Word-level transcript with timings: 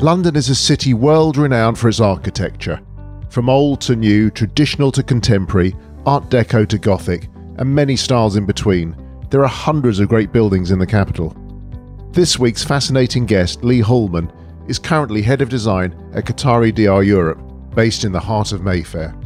London 0.00 0.36
is 0.36 0.48
a 0.48 0.54
city 0.54 0.94
world 0.94 1.36
renowned 1.36 1.76
for 1.76 1.88
its 1.88 1.98
architecture. 1.98 2.80
From 3.30 3.48
old 3.48 3.80
to 3.80 3.96
new, 3.96 4.30
traditional 4.30 4.92
to 4.92 5.02
contemporary, 5.02 5.74
Art 6.06 6.30
Deco 6.30 6.68
to 6.68 6.78
Gothic, 6.78 7.28
and 7.56 7.74
many 7.74 7.96
styles 7.96 8.36
in 8.36 8.46
between, 8.46 8.94
there 9.30 9.42
are 9.42 9.48
hundreds 9.48 9.98
of 9.98 10.08
great 10.08 10.30
buildings 10.30 10.70
in 10.70 10.78
the 10.78 10.86
capital. 10.86 11.36
This 12.12 12.38
week's 12.38 12.62
fascinating 12.62 13.26
guest, 13.26 13.64
Lee 13.64 13.80
Hallman, 13.80 14.30
is 14.68 14.78
currently 14.78 15.20
head 15.20 15.42
of 15.42 15.48
design 15.48 15.92
at 16.14 16.26
Qatari 16.26 16.72
Diar 16.72 17.04
Europe, 17.04 17.40
based 17.74 18.04
in 18.04 18.12
the 18.12 18.20
heart 18.20 18.52
of 18.52 18.62
Mayfair. 18.62 19.16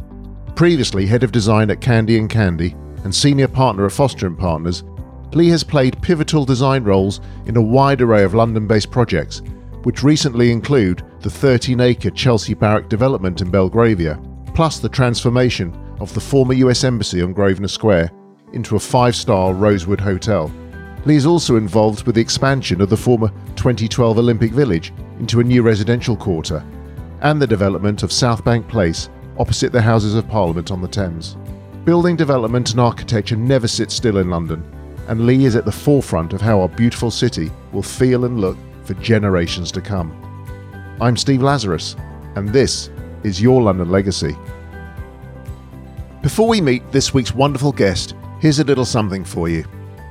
Previously 0.55 1.05
head 1.05 1.21
of 1.21 1.31
design 1.31 1.69
at 1.69 1.81
Candy 1.81 2.17
and 2.17 2.31
Candy 2.31 2.75
and 3.03 3.13
senior 3.13 3.47
partner 3.47 3.85
at 3.85 3.91
Foster 3.91 4.25
and 4.25 4.39
Partners, 4.39 4.83
Lee 5.33 5.49
has 5.49 5.63
played 5.63 6.01
pivotal 6.01 6.45
design 6.45 6.83
roles 6.83 7.21
in 7.45 7.57
a 7.57 7.61
wide 7.61 8.01
array 8.01 8.23
of 8.23 8.33
London-based 8.33 8.89
projects, 8.89 9.43
which 9.83 10.03
recently 10.03 10.51
include 10.51 11.03
the 11.19 11.29
13-acre 11.29 12.09
Chelsea 12.11 12.53
Barrack 12.53 12.89
development 12.89 13.41
in 13.41 13.51
Belgravia, 13.51 14.19
plus 14.53 14.79
the 14.79 14.89
transformation 14.89 15.73
of 15.99 16.13
the 16.13 16.19
former 16.19 16.53
US 16.53 16.83
Embassy 16.83 17.21
on 17.21 17.33
Grosvenor 17.33 17.67
Square 17.67 18.11
into 18.53 18.75
a 18.75 18.79
five-star 18.79 19.53
Rosewood 19.53 19.99
hotel. 19.99 20.51
Lee 21.05 21.15
is 21.15 21.25
also 21.25 21.57
involved 21.57 22.05
with 22.05 22.15
the 22.15 22.21
expansion 22.21 22.79
of 22.81 22.89
the 22.89 22.97
former 22.97 23.29
2012 23.55 24.17
Olympic 24.17 24.51
Village 24.51 24.93
into 25.19 25.39
a 25.39 25.43
new 25.43 25.61
residential 25.61 26.15
quarter 26.15 26.63
and 27.21 27.41
the 27.41 27.47
development 27.47 28.03
of 28.03 28.09
Southbank 28.09 28.67
Place 28.67 29.09
opposite 29.37 29.71
the 29.71 29.81
Houses 29.81 30.15
of 30.15 30.27
Parliament 30.27 30.71
on 30.71 30.81
the 30.81 30.87
Thames. 30.87 31.35
Building 31.85 32.15
development 32.15 32.71
and 32.71 32.79
architecture 32.79 33.35
never 33.35 33.67
sit 33.67 33.91
still 33.91 34.17
in 34.17 34.29
London, 34.29 34.63
and 35.07 35.25
Lee 35.25 35.45
is 35.45 35.55
at 35.55 35.65
the 35.65 35.71
forefront 35.71 36.31
of 36.31 36.39
how 36.39 36.61
our 36.61 36.69
beautiful 36.69 37.11
city 37.11 37.51
will 37.71 37.83
feel 37.83 38.25
and 38.25 38.39
look 38.39 38.57
for 38.83 38.93
generations 38.95 39.71
to 39.71 39.81
come. 39.81 40.11
I'm 41.01 41.17
Steve 41.17 41.41
Lazarus, 41.41 41.95
and 42.35 42.49
this 42.49 42.89
is 43.23 43.41
Your 43.41 43.61
London 43.61 43.89
Legacy. 43.89 44.35
Before 46.21 46.47
we 46.47 46.61
meet 46.61 46.91
this 46.91 47.13
week's 47.13 47.33
wonderful 47.33 47.71
guest, 47.71 48.15
here's 48.39 48.59
a 48.59 48.63
little 48.63 48.85
something 48.85 49.25
for 49.25 49.49
you. 49.49 49.65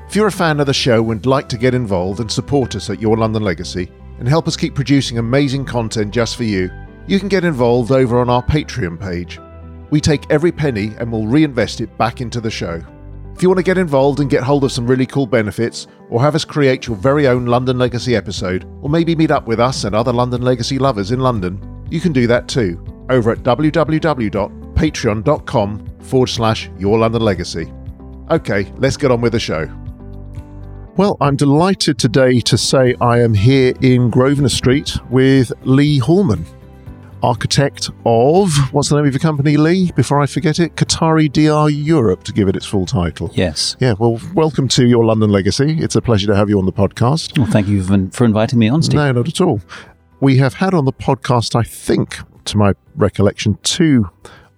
If 0.08 0.16
you're 0.16 0.26
a 0.26 0.32
fan 0.32 0.60
of 0.60 0.66
the 0.66 0.74
show 0.74 1.10
and 1.10 1.24
like 1.24 1.48
to 1.48 1.56
get 1.56 1.74
involved 1.74 2.20
and 2.20 2.30
support 2.30 2.76
us 2.76 2.90
at 2.90 3.00
Your 3.00 3.16
London 3.16 3.42
Legacy 3.42 3.90
and 4.18 4.28
help 4.28 4.46
us 4.46 4.56
keep 4.56 4.74
producing 4.74 5.18
amazing 5.18 5.64
content 5.64 6.12
just 6.12 6.36
for 6.36 6.44
you, 6.44 6.70
you 7.06 7.18
can 7.18 7.28
get 7.28 7.44
involved 7.44 7.90
over 7.90 8.18
on 8.18 8.28
our 8.28 8.42
Patreon 8.42 9.00
page. 9.00 9.40
We 9.90 10.00
take 10.00 10.30
every 10.30 10.52
penny 10.52 10.92
and 10.98 11.10
we'll 11.10 11.26
reinvest 11.26 11.80
it 11.80 11.96
back 11.98 12.20
into 12.20 12.40
the 12.40 12.50
show. 12.50 12.82
If 13.34 13.42
you 13.42 13.48
want 13.48 13.58
to 13.58 13.64
get 13.64 13.78
involved 13.78 14.20
and 14.20 14.30
get 14.30 14.44
hold 14.44 14.62
of 14.62 14.72
some 14.72 14.86
really 14.86 15.06
cool 15.06 15.26
benefits, 15.26 15.86
or 16.10 16.20
have 16.20 16.34
us 16.34 16.44
create 16.44 16.86
your 16.86 16.96
very 16.96 17.26
own 17.26 17.46
London 17.46 17.78
Legacy 17.78 18.14
episode, 18.14 18.64
or 18.82 18.90
maybe 18.90 19.16
meet 19.16 19.30
up 19.30 19.46
with 19.46 19.58
us 19.58 19.84
and 19.84 19.94
other 19.94 20.12
London 20.12 20.42
Legacy 20.42 20.78
lovers 20.78 21.10
in 21.10 21.20
London, 21.20 21.86
you 21.90 22.00
can 22.00 22.12
do 22.12 22.26
that 22.26 22.48
too 22.48 22.78
over 23.10 23.32
at 23.32 23.38
www.patreon.com 23.38 25.86
forward 26.00 26.28
slash 26.28 26.70
your 26.78 26.98
London 26.98 27.22
Legacy. 27.22 27.72
Okay, 28.30 28.72
let's 28.76 28.96
get 28.96 29.10
on 29.10 29.20
with 29.20 29.32
the 29.32 29.40
show. 29.40 29.68
Well, 30.96 31.16
I'm 31.20 31.36
delighted 31.36 31.98
today 31.98 32.40
to 32.40 32.58
say 32.58 32.94
I 33.00 33.20
am 33.20 33.34
here 33.34 33.72
in 33.80 34.10
Grosvenor 34.10 34.50
Street 34.50 34.96
with 35.10 35.52
Lee 35.62 35.98
Hallman 35.98 36.44
architect 37.22 37.90
of 38.04 38.50
what's 38.72 38.88
the 38.88 38.96
name 38.96 39.06
of 39.06 39.12
your 39.12 39.20
company, 39.20 39.56
Lee? 39.56 39.92
Before 39.92 40.20
I 40.20 40.26
forget 40.26 40.58
it, 40.58 40.76
Qatari 40.76 41.30
Diar 41.30 41.70
Europe 41.72 42.24
to 42.24 42.32
give 42.32 42.48
it 42.48 42.56
its 42.56 42.66
full 42.66 42.86
title. 42.86 43.30
Yes. 43.34 43.76
Yeah. 43.80 43.94
Well, 43.98 44.20
welcome 44.34 44.68
to 44.68 44.86
your 44.86 45.04
London 45.04 45.30
legacy. 45.30 45.78
It's 45.78 45.96
a 45.96 46.02
pleasure 46.02 46.26
to 46.26 46.36
have 46.36 46.48
you 46.48 46.58
on 46.58 46.66
the 46.66 46.72
podcast. 46.72 47.38
Well, 47.38 47.46
thank 47.46 47.68
you 47.68 47.82
for 48.10 48.24
inviting 48.24 48.58
me 48.58 48.68
on, 48.68 48.82
Steve. 48.82 48.96
No, 48.96 49.12
not 49.12 49.28
at 49.28 49.40
all. 49.40 49.60
We 50.20 50.36
have 50.38 50.54
had 50.54 50.74
on 50.74 50.84
the 50.84 50.92
podcast, 50.92 51.54
I 51.54 51.62
think, 51.62 52.18
to 52.46 52.56
my 52.56 52.74
recollection, 52.96 53.58
two 53.62 54.10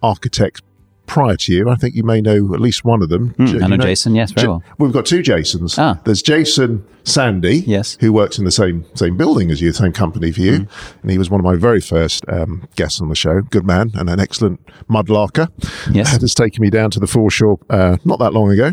architects 0.02 0.60
prior 1.06 1.36
to 1.36 1.52
you. 1.52 1.68
I 1.68 1.76
think 1.76 1.94
you 1.94 2.02
may 2.02 2.20
know 2.20 2.54
at 2.54 2.60
least 2.60 2.84
one 2.84 3.02
of 3.02 3.08
them. 3.08 3.34
Mm, 3.34 3.62
I 3.62 3.66
know, 3.66 3.76
know, 3.76 3.84
Jason, 3.84 4.14
yes, 4.14 4.32
very 4.32 4.48
well. 4.48 4.62
We've 4.78 4.92
got 4.92 5.06
two 5.06 5.22
Jasons. 5.22 5.78
Ah. 5.78 6.00
There's 6.04 6.22
Jason 6.22 6.84
Sandy, 7.04 7.58
yes. 7.66 7.98
who 8.00 8.12
works 8.12 8.38
in 8.38 8.44
the 8.44 8.50
same 8.50 8.84
same 8.94 9.16
building 9.16 9.50
as 9.50 9.60
you, 9.60 9.72
same 9.72 9.92
company 9.92 10.32
for 10.32 10.40
you. 10.40 10.60
Mm. 10.60 10.68
And 11.02 11.10
he 11.10 11.18
was 11.18 11.30
one 11.30 11.40
of 11.40 11.44
my 11.44 11.56
very 11.56 11.80
first 11.80 12.24
um, 12.28 12.66
guests 12.76 13.00
on 13.00 13.08
the 13.08 13.14
show. 13.14 13.42
Good 13.42 13.66
man 13.66 13.92
and 13.94 14.08
an 14.08 14.18
excellent 14.18 14.64
mudlarker. 14.88 15.50
Yes. 15.92 16.20
Has 16.20 16.34
taken 16.34 16.62
me 16.62 16.70
down 16.70 16.90
to 16.92 17.00
the 17.00 17.06
foreshore 17.06 17.58
uh, 17.68 17.98
not 18.04 18.18
that 18.20 18.32
long 18.32 18.50
ago. 18.50 18.72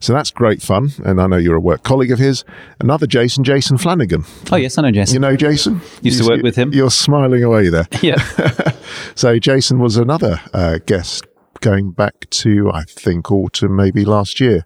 So 0.00 0.12
that's 0.12 0.30
great 0.30 0.62
fun. 0.62 0.90
And 1.04 1.20
I 1.20 1.26
know 1.26 1.36
you're 1.36 1.56
a 1.56 1.60
work 1.60 1.82
colleague 1.82 2.10
of 2.10 2.18
his. 2.18 2.44
Another 2.80 3.06
Jason, 3.06 3.44
Jason 3.44 3.78
Flanagan. 3.78 4.24
Oh, 4.50 4.56
yes, 4.56 4.76
I 4.78 4.82
know 4.82 4.90
Jason. 4.90 5.14
You 5.14 5.20
know 5.20 5.36
Jason? 5.36 5.80
Used 6.02 6.18
you, 6.18 6.24
to 6.24 6.30
work 6.30 6.42
with 6.42 6.56
him. 6.56 6.72
You're 6.72 6.90
smiling 6.90 7.42
away 7.42 7.68
there. 7.68 7.86
Yeah. 8.00 8.16
so 9.14 9.38
Jason 9.38 9.78
was 9.78 9.98
another 9.98 10.40
uh, 10.54 10.78
guest 10.86 11.26
going 11.60 11.92
back 11.92 12.28
to, 12.30 12.70
I 12.72 12.82
think, 12.84 13.30
autumn 13.30 13.76
maybe 13.76 14.04
last 14.04 14.40
year. 14.40 14.64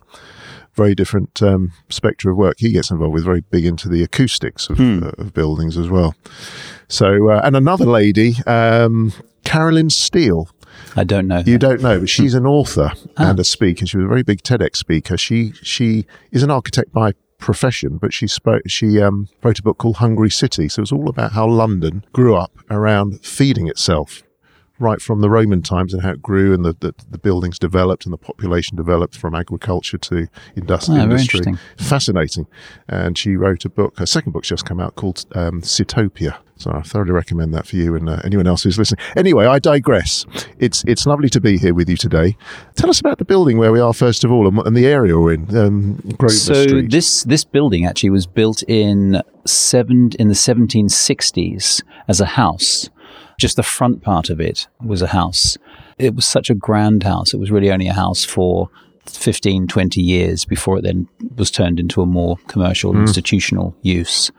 Very 0.74 0.94
different 0.94 1.40
um, 1.40 1.72
spectrum 1.88 2.32
of 2.32 2.36
work 2.36 2.56
he 2.58 2.72
gets 2.72 2.90
involved 2.90 3.14
with, 3.14 3.24
very 3.24 3.42
big 3.42 3.64
into 3.64 3.88
the 3.88 4.02
acoustics 4.02 4.68
of, 4.68 4.78
hmm. 4.78 5.04
uh, 5.04 5.10
of 5.18 5.32
buildings 5.32 5.78
as 5.78 5.88
well. 5.88 6.16
So, 6.88 7.30
uh, 7.30 7.40
and 7.44 7.54
another 7.54 7.86
lady, 7.86 8.36
um, 8.46 9.12
Carolyn 9.44 9.90
Steel. 9.90 10.48
I 10.96 11.04
don't 11.04 11.28
know. 11.28 11.42
You 11.46 11.58
don't 11.58 11.80
know, 11.80 12.00
but 12.00 12.08
she's 12.08 12.34
an 12.34 12.46
author 12.46 12.90
ah. 13.16 13.30
and 13.30 13.38
a 13.38 13.44
speaker. 13.44 13.86
She 13.86 13.96
was 13.98 14.06
a 14.06 14.08
very 14.08 14.24
big 14.24 14.42
TEDx 14.42 14.76
speaker. 14.76 15.16
She 15.16 15.52
she 15.62 16.06
is 16.32 16.42
an 16.42 16.50
architect 16.50 16.92
by 16.92 17.12
profession, 17.38 17.98
but 17.98 18.12
she 18.12 18.26
spoke. 18.26 18.62
She 18.66 19.00
um, 19.00 19.28
wrote 19.42 19.60
a 19.60 19.62
book 19.62 19.78
called 19.78 19.96
Hungry 19.96 20.30
City. 20.30 20.68
So 20.68 20.80
it 20.80 20.82
was 20.82 20.92
all 20.92 21.08
about 21.08 21.32
how 21.32 21.46
London 21.46 22.04
grew 22.12 22.34
up 22.36 22.52
around 22.70 23.24
feeding 23.24 23.68
itself 23.68 24.24
right 24.78 25.00
from 25.00 25.20
the 25.20 25.30
Roman 25.30 25.62
times 25.62 25.94
and 25.94 26.02
how 26.02 26.10
it 26.10 26.22
grew 26.22 26.52
and 26.52 26.64
the, 26.64 26.76
the, 26.80 26.94
the 27.10 27.18
buildings 27.18 27.58
developed 27.58 28.04
and 28.04 28.12
the 28.12 28.18
population 28.18 28.76
developed 28.76 29.16
from 29.16 29.34
agriculture 29.34 29.98
to 29.98 30.28
industry. 30.56 30.96
Oh, 30.96 31.02
industry. 31.02 31.54
Fascinating. 31.78 32.46
And 32.88 33.16
she 33.16 33.36
wrote 33.36 33.64
a 33.64 33.68
book, 33.68 33.98
her 33.98 34.06
second 34.06 34.32
book's 34.32 34.48
just 34.48 34.64
come 34.64 34.80
out 34.80 34.96
called 34.96 35.24
um, 35.34 35.62
Sitopia. 35.62 36.38
So 36.56 36.70
I 36.70 36.82
thoroughly 36.82 37.10
recommend 37.10 37.52
that 37.54 37.66
for 37.66 37.76
you 37.76 37.96
and 37.96 38.08
uh, 38.08 38.20
anyone 38.24 38.46
else 38.46 38.62
who's 38.62 38.78
listening. 38.78 39.04
Anyway, 39.16 39.44
I 39.44 39.58
digress. 39.58 40.24
It's 40.58 40.84
it's 40.86 41.04
lovely 41.04 41.28
to 41.30 41.40
be 41.40 41.58
here 41.58 41.74
with 41.74 41.88
you 41.88 41.96
today. 41.96 42.36
Tell 42.76 42.88
us 42.88 43.00
about 43.00 43.18
the 43.18 43.24
building 43.24 43.58
where 43.58 43.72
we 43.72 43.80
are 43.80 43.92
first 43.92 44.22
of 44.22 44.30
all 44.30 44.46
and, 44.46 44.58
and 44.60 44.76
the 44.76 44.86
area 44.86 45.18
we're 45.18 45.34
in, 45.34 45.56
um, 45.56 45.94
Grosvenor 46.16 46.54
so 46.54 46.62
Street. 46.62 46.90
this 46.92 47.24
this 47.24 47.44
building 47.44 47.86
actually 47.86 48.10
was 48.10 48.28
built 48.28 48.62
in 48.68 49.20
seven 49.44 50.10
in 50.18 50.28
the 50.28 50.34
1760s 50.34 51.82
as 52.06 52.20
a 52.20 52.26
house 52.26 52.88
just 53.38 53.56
the 53.56 53.62
front 53.62 54.02
part 54.02 54.30
of 54.30 54.40
it 54.40 54.68
was 54.84 55.02
a 55.02 55.08
house. 55.08 55.58
It 55.98 56.14
was 56.14 56.24
such 56.24 56.50
a 56.50 56.54
grand 56.54 57.02
house. 57.02 57.34
It 57.34 57.38
was 57.38 57.50
really 57.50 57.70
only 57.70 57.88
a 57.88 57.94
house 57.94 58.24
for 58.24 58.70
15, 59.06 59.66
20 59.66 60.00
years 60.00 60.44
before 60.44 60.78
it 60.78 60.82
then 60.82 61.08
was 61.36 61.50
turned 61.50 61.78
into 61.78 62.02
a 62.02 62.06
more 62.06 62.36
commercial, 62.48 62.92
mm. 62.92 63.00
institutional 63.00 63.76
use. 63.82 64.30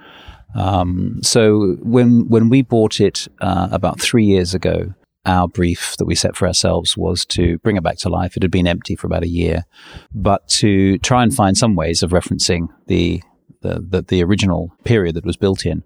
Um, 0.56 1.20
so 1.22 1.76
when 1.82 2.28
when 2.30 2.50
we 2.50 2.62
bought 2.62 3.02
it 3.02 3.28
uh, 3.42 3.68
about 3.72 4.00
three 4.00 4.24
years 4.24 4.54
ago, 4.54 4.94
our 5.26 5.48
brief 5.48 5.98
that 5.98 6.06
we 6.06 6.16
set 6.16 6.36
for 6.36 6.48
ourselves 6.48 6.96
was 6.96 7.26
to 7.26 7.58
bring 7.60 7.76
it 7.76 7.84
back 7.84 7.98
to 7.98 8.10
life. 8.10 8.38
It 8.38 8.44
had 8.44 8.52
been 8.52 8.68
empty 8.68 8.96
for 8.96 9.08
about 9.08 9.24
a 9.24 9.28
year, 9.28 9.66
but 10.14 10.48
to 10.50 10.98
try 11.00 11.24
and 11.24 11.36
find 11.36 11.58
some 11.58 11.76
ways 11.76 12.04
of 12.04 12.12
referencing 12.12 12.70
the 12.88 13.22
the, 13.62 13.80
the, 13.82 14.02
the 14.04 14.24
original 14.24 14.72
period 14.84 15.16
that 15.16 15.26
was 15.26 15.38
built 15.38 15.66
in. 15.66 15.84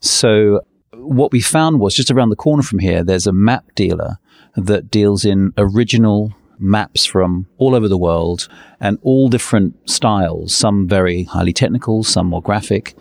So 0.00 0.62
what 1.00 1.32
we 1.32 1.40
found 1.40 1.80
was 1.80 1.94
just 1.94 2.10
around 2.10 2.30
the 2.30 2.36
corner 2.36 2.62
from 2.62 2.78
here, 2.78 3.02
there's 3.02 3.26
a 3.26 3.32
map 3.32 3.64
dealer 3.74 4.18
that 4.56 4.90
deals 4.90 5.24
in 5.24 5.52
original 5.56 6.34
maps 6.58 7.06
from 7.06 7.46
all 7.56 7.74
over 7.74 7.88
the 7.88 7.98
world 7.98 8.48
and 8.80 8.98
all 9.02 9.28
different 9.28 9.74
styles, 9.88 10.54
some 10.54 10.86
very 10.86 11.24
highly 11.24 11.52
technical, 11.52 12.04
some 12.04 12.26
more 12.26 12.42
graphic. 12.42 12.94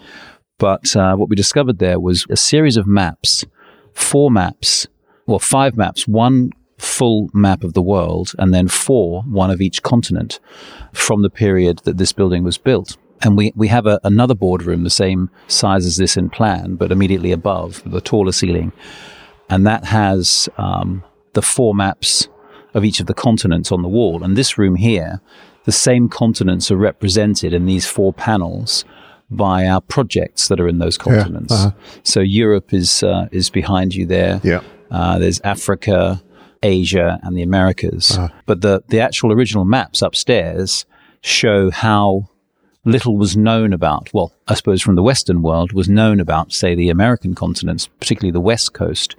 But 0.58 0.96
uh, 0.96 1.16
what 1.16 1.30
we 1.30 1.36
discovered 1.36 1.80
there 1.80 2.00
was 2.00 2.26
a 2.30 2.38
series 2.38 2.78
of 2.78 2.88
maps, 2.88 3.46
four 3.94 4.32
maps, 4.32 4.88
well, 5.26 5.40
five 5.40 5.76
maps, 5.78 6.08
one 6.08 6.52
full 6.78 7.30
map 7.34 7.64
of 7.64 7.74
the 7.74 7.82
world, 7.82 8.32
and 8.40 8.54
then 8.54 8.68
four, 8.68 9.24
one 9.24 9.52
of 9.52 9.62
each 9.62 9.84
continent 9.84 10.40
from 10.94 11.22
the 11.22 11.30
period 11.30 11.80
that 11.84 11.98
this 11.98 12.14
building 12.14 12.44
was 12.44 12.58
built. 12.58 12.98
And 13.22 13.38
we, 13.38 13.52
we 13.56 13.68
have 13.68 13.86
a, 13.86 14.00
another 14.04 14.36
boardroom, 14.36 14.84
the 14.84 14.90
same 14.90 15.30
size 15.48 15.86
as 15.86 15.98
this 15.98 16.16
in 16.18 16.30
plan, 16.30 16.76
but 16.76 16.92
immediately 16.92 17.32
above, 17.32 17.84
the 17.86 18.02
taller 18.02 18.32
ceiling. 18.32 18.72
And 19.50 19.66
that 19.68 19.86
has 19.86 20.48
um, 20.58 21.04
the 21.34 21.42
four 21.42 21.76
maps 21.76 22.28
of 22.74 22.86
each 22.86 23.00
of 23.00 23.08
the 23.08 23.14
continents 23.14 23.72
on 23.72 23.82
the 23.82 23.88
wall. 23.88 24.24
And 24.24 24.38
this 24.38 24.58
room 24.58 24.76
here, 24.76 25.22
the 25.66 25.72
same 25.72 26.08
continents 26.08 26.72
are 26.72 26.78
represented 26.78 27.54
in 27.54 27.66
these 27.66 27.86
four 27.86 28.14
panels 28.14 28.86
by 29.30 29.68
our 29.68 29.82
projects 29.82 30.48
that 30.48 30.60
are 30.60 30.68
in 30.68 30.80
those 30.80 30.98
continents. 30.98 31.54
Yeah, 31.54 31.68
uh-huh. 31.68 31.72
So 32.04 32.20
Europe 32.20 32.74
is 32.74 33.04
uh, 33.04 33.28
is 33.32 33.50
behind 33.50 33.94
you 33.94 34.06
there. 34.06 34.42
Yeah. 34.44 34.62
Uh, 34.90 35.20
there's 35.20 35.40
Africa, 35.42 36.22
Asia, 36.64 37.20
and 37.22 37.38
the 37.38 37.44
Americas. 37.44 38.18
Uh-huh. 38.18 38.30
But 38.46 38.62
the 38.62 38.84
the 38.88 39.00
actual 39.00 39.32
original 39.32 39.66
maps 39.66 40.02
upstairs 40.02 40.86
show 41.22 41.70
how 41.70 42.30
little 42.86 43.18
was 43.18 43.36
known 43.36 43.74
about, 43.74 44.10
well, 44.14 44.34
I 44.48 44.54
suppose 44.54 44.82
from 44.82 44.96
the 44.96 45.04
Western 45.04 45.42
world, 45.42 45.74
was 45.74 45.90
known 45.90 46.20
about, 46.20 46.54
say, 46.54 46.76
the 46.76 46.90
American 46.90 47.36
continents, 47.36 47.88
particularly 48.00 48.32
the 48.32 48.40
West 48.40 48.74
Coast, 48.74 49.16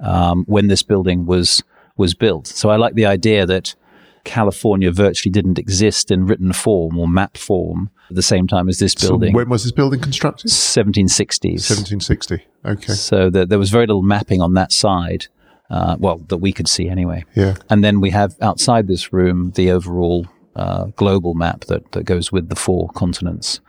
um, 0.00 0.44
when 0.46 0.68
this 0.68 0.82
building 0.82 1.26
was 1.26 1.62
was 1.96 2.14
built. 2.14 2.48
So 2.48 2.70
I 2.70 2.76
like 2.76 2.94
the 2.94 3.06
idea 3.06 3.46
that 3.46 3.76
California 4.24 4.90
virtually 4.90 5.30
didn't 5.30 5.58
exist 5.58 6.10
in 6.10 6.26
written 6.26 6.52
form 6.52 6.98
or 6.98 7.06
map 7.06 7.36
form 7.36 7.90
at 8.10 8.16
the 8.16 8.22
same 8.22 8.46
time 8.46 8.68
as 8.68 8.78
this 8.78 8.94
building. 8.94 9.32
So 9.32 9.36
when 9.36 9.48
was 9.48 9.62
this 9.62 9.72
building 9.72 10.00
constructed? 10.00 10.48
1760s. 10.48 11.70
1760. 11.70 12.44
Okay. 12.64 12.92
So 12.94 13.30
the, 13.30 13.46
there 13.46 13.58
was 13.58 13.70
very 13.70 13.86
little 13.86 14.02
mapping 14.02 14.40
on 14.40 14.54
that 14.54 14.72
side. 14.72 15.26
Uh, 15.70 15.96
well, 15.98 16.18
that 16.28 16.36
we 16.38 16.52
could 16.52 16.68
see 16.68 16.88
anyway. 16.88 17.24
Yeah. 17.34 17.54
And 17.70 17.82
then 17.82 18.00
we 18.00 18.10
have 18.10 18.36
outside 18.42 18.86
this 18.86 19.12
room 19.12 19.52
the 19.52 19.70
overall 19.70 20.26
uh, 20.56 20.84
global 20.96 21.34
map 21.34 21.64
that, 21.64 21.92
that 21.92 22.04
goes 22.04 22.30
with 22.30 22.48
the 22.48 22.56
four 22.56 22.88
continents. 22.90 23.60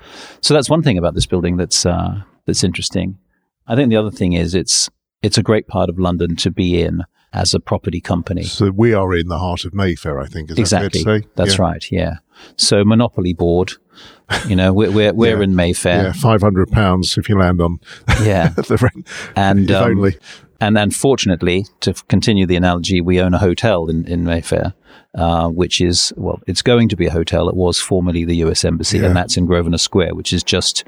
So 0.41 0.53
that's 0.53 0.69
one 0.69 0.83
thing 0.83 0.97
about 0.97 1.13
this 1.13 1.25
building 1.25 1.57
that's 1.57 1.85
uh, 1.85 2.21
that's 2.45 2.63
interesting. 2.63 3.17
I 3.67 3.75
think 3.75 3.89
the 3.89 3.97
other 3.97 4.11
thing 4.11 4.33
is 4.33 4.53
it's 4.55 4.89
it's 5.21 5.37
a 5.37 5.43
great 5.43 5.67
part 5.67 5.89
of 5.89 5.97
London 5.97 6.35
to 6.37 6.51
be 6.51 6.81
in 6.81 7.01
as 7.35 7.53
a 7.53 7.59
property 7.59 7.99
company. 8.01 8.43
So 8.43 8.71
we 8.71 8.93
are 8.93 9.13
in 9.13 9.27
the 9.27 9.37
heart 9.37 9.65
of 9.65 9.73
Mayfair, 9.73 10.19
I 10.19 10.25
think. 10.27 10.49
Is 10.49 10.57
exactly. 10.57 11.01
That 11.01 11.05
fair 11.05 11.17
to 11.19 11.23
say? 11.23 11.29
That's 11.35 11.55
yeah. 11.57 11.61
right. 11.61 11.91
Yeah. 11.91 12.13
So 12.57 12.83
Monopoly 12.83 13.33
board, 13.33 13.73
you 14.47 14.55
know, 14.55 14.73
we're 14.73 14.91
we're, 14.91 15.13
we're 15.13 15.37
Yeah. 15.37 15.43
in 15.43 15.55
Mayfair. 15.55 16.03
Yeah, 16.05 16.13
five 16.13 16.41
hundred 16.41 16.71
pounds 16.71 17.17
if 17.17 17.29
you 17.29 17.37
land 17.37 17.61
on 17.61 17.79
Yeah. 18.23 18.49
the 18.49 18.77
rent. 18.81 19.07
And 19.35 19.69
um, 19.71 19.91
only. 19.91 20.17
And 20.61 20.77
unfortunately, 20.77 21.65
to 21.81 21.93
continue 22.07 22.45
the 22.45 22.55
analogy, 22.55 23.01
we 23.01 23.19
own 23.19 23.33
a 23.33 23.37
hotel 23.37 23.89
in, 23.89 24.07
in 24.07 24.23
Mayfair, 24.23 24.73
uh, 25.13 25.49
which 25.49 25.81
is, 25.81 26.13
well, 26.15 26.41
it's 26.47 26.61
going 26.61 26.87
to 26.89 26.95
be 26.95 27.07
a 27.07 27.11
hotel. 27.11 27.49
It 27.49 27.55
was 27.55 27.77
formerly 27.77 28.23
the 28.23 28.37
US 28.37 28.63
Embassy, 28.63 28.99
Yeah. 28.99 29.07
and 29.07 29.15
that's 29.17 29.35
in 29.35 29.45
Grosvenor 29.47 29.77
Square, 29.77 30.15
which 30.15 30.31
is 30.31 30.43
just, 30.43 30.85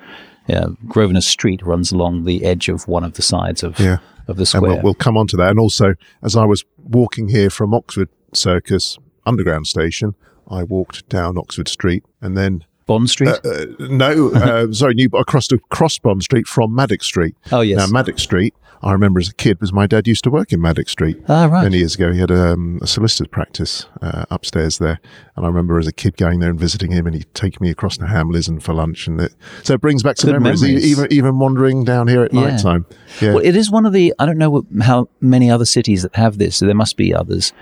uh, 0.47 0.69
Grosvenor 0.87 1.19
Street 1.21 1.61
runs 1.63 1.91
along 1.91 2.23
the 2.23 2.45
edge 2.45 2.69
of 2.69 2.87
one 2.87 3.03
of 3.03 3.13
the 3.15 3.21
sides 3.21 3.61
of, 3.61 3.77
Yeah. 3.77 3.97
Of 4.27 4.37
the 4.37 4.49
And 4.53 4.61
we'll, 4.61 4.81
we'll 4.81 4.93
come 4.93 5.17
on 5.17 5.27
to 5.27 5.37
that. 5.37 5.49
And 5.49 5.59
also, 5.59 5.95
as 6.21 6.35
I 6.35 6.45
was 6.45 6.65
walking 6.77 7.29
here 7.29 7.49
from 7.49 7.73
Oxford 7.73 8.09
Circus 8.33 8.97
Underground 9.25 9.67
Station, 9.67 10.15
I 10.49 10.63
walked 10.63 11.07
down 11.09 11.37
Oxford 11.37 11.67
Street 11.67 12.03
and 12.21 12.37
then 12.37 12.63
Bond 12.85 13.09
Street? 13.09 13.29
uh, 13.43 13.65
no, 13.79 14.31
uh, 14.31 14.71
sorry, 14.71 14.93
New 14.95 15.09
across 15.09 15.47
to 15.47 15.59
Cross 15.69 15.99
Bond 15.99 16.23
Street 16.23 16.47
from 16.47 16.73
Maddox 16.73 17.05
Street. 17.05 17.35
oh, 17.51 17.61
yes. 17.61 17.77
Now, 17.77 17.87
Maddox 17.87 18.23
Street, 18.23 18.53
I 18.83 18.91
remember 18.91 19.19
as 19.19 19.29
a 19.29 19.33
kid, 19.33 19.59
was 19.59 19.73
my 19.73 19.87
dad 19.87 20.07
used 20.07 20.23
to 20.25 20.29
work 20.29 20.53
in 20.53 20.61
Maddox 20.61 20.91
Street. 20.91 21.21
ah, 21.27 21.45
right. 21.45 21.63
Many 21.63 21.79
years 21.79 21.95
ago, 21.95 22.11
he 22.13 22.19
had 22.19 22.29
um, 22.31 22.79
a 22.81 22.87
solicitor's 22.87 23.27
practice 23.27 23.87
uh, 24.01 24.25
upstairs 24.29 24.77
there, 24.77 24.99
and 25.35 25.45
I 25.45 25.47
remember 25.49 25.79
as 25.79 25.87
a 25.87 25.91
kid 25.91 26.15
going 26.17 26.39
there 26.39 26.49
and 26.51 26.59
visiting 26.59 26.91
him, 26.91 27.07
and 27.07 27.15
he'd 27.15 27.33
take 27.33 27.59
me 27.59 27.69
across 27.69 27.97
to 27.97 28.05
Hamleys 28.05 28.47
and 28.47 28.63
for 28.63 28.73
lunch, 28.73 29.07
and 29.07 29.19
it, 29.21 29.33
so 29.63 29.73
it 29.73 29.81
brings 29.81 30.03
back 30.03 30.17
some 30.17 30.31
memories, 30.31 30.63
e- 30.63 30.67
memories. 30.67 30.85
even 30.91 31.13
even 31.13 31.39
wandering 31.39 31.83
down 31.83 32.07
here 32.07 32.23
at 32.23 32.33
Yeah. 32.33 32.41
night 32.51 32.61
time. 32.61 32.85
Yeah, 33.21 33.33
Well, 33.33 33.43
it 33.45 33.55
is 33.55 33.71
one 33.71 33.85
of 33.85 33.93
the. 33.93 34.13
I 34.19 34.25
don't 34.25 34.37
know 34.37 34.49
what, 34.51 34.65
how 34.81 35.09
many 35.21 35.49
other 35.49 35.65
cities 35.65 36.03
that 36.03 36.15
have 36.15 36.37
this. 36.37 36.59
There 36.59 36.73
must 36.75 36.97
be 36.97 37.13
others, 37.13 37.53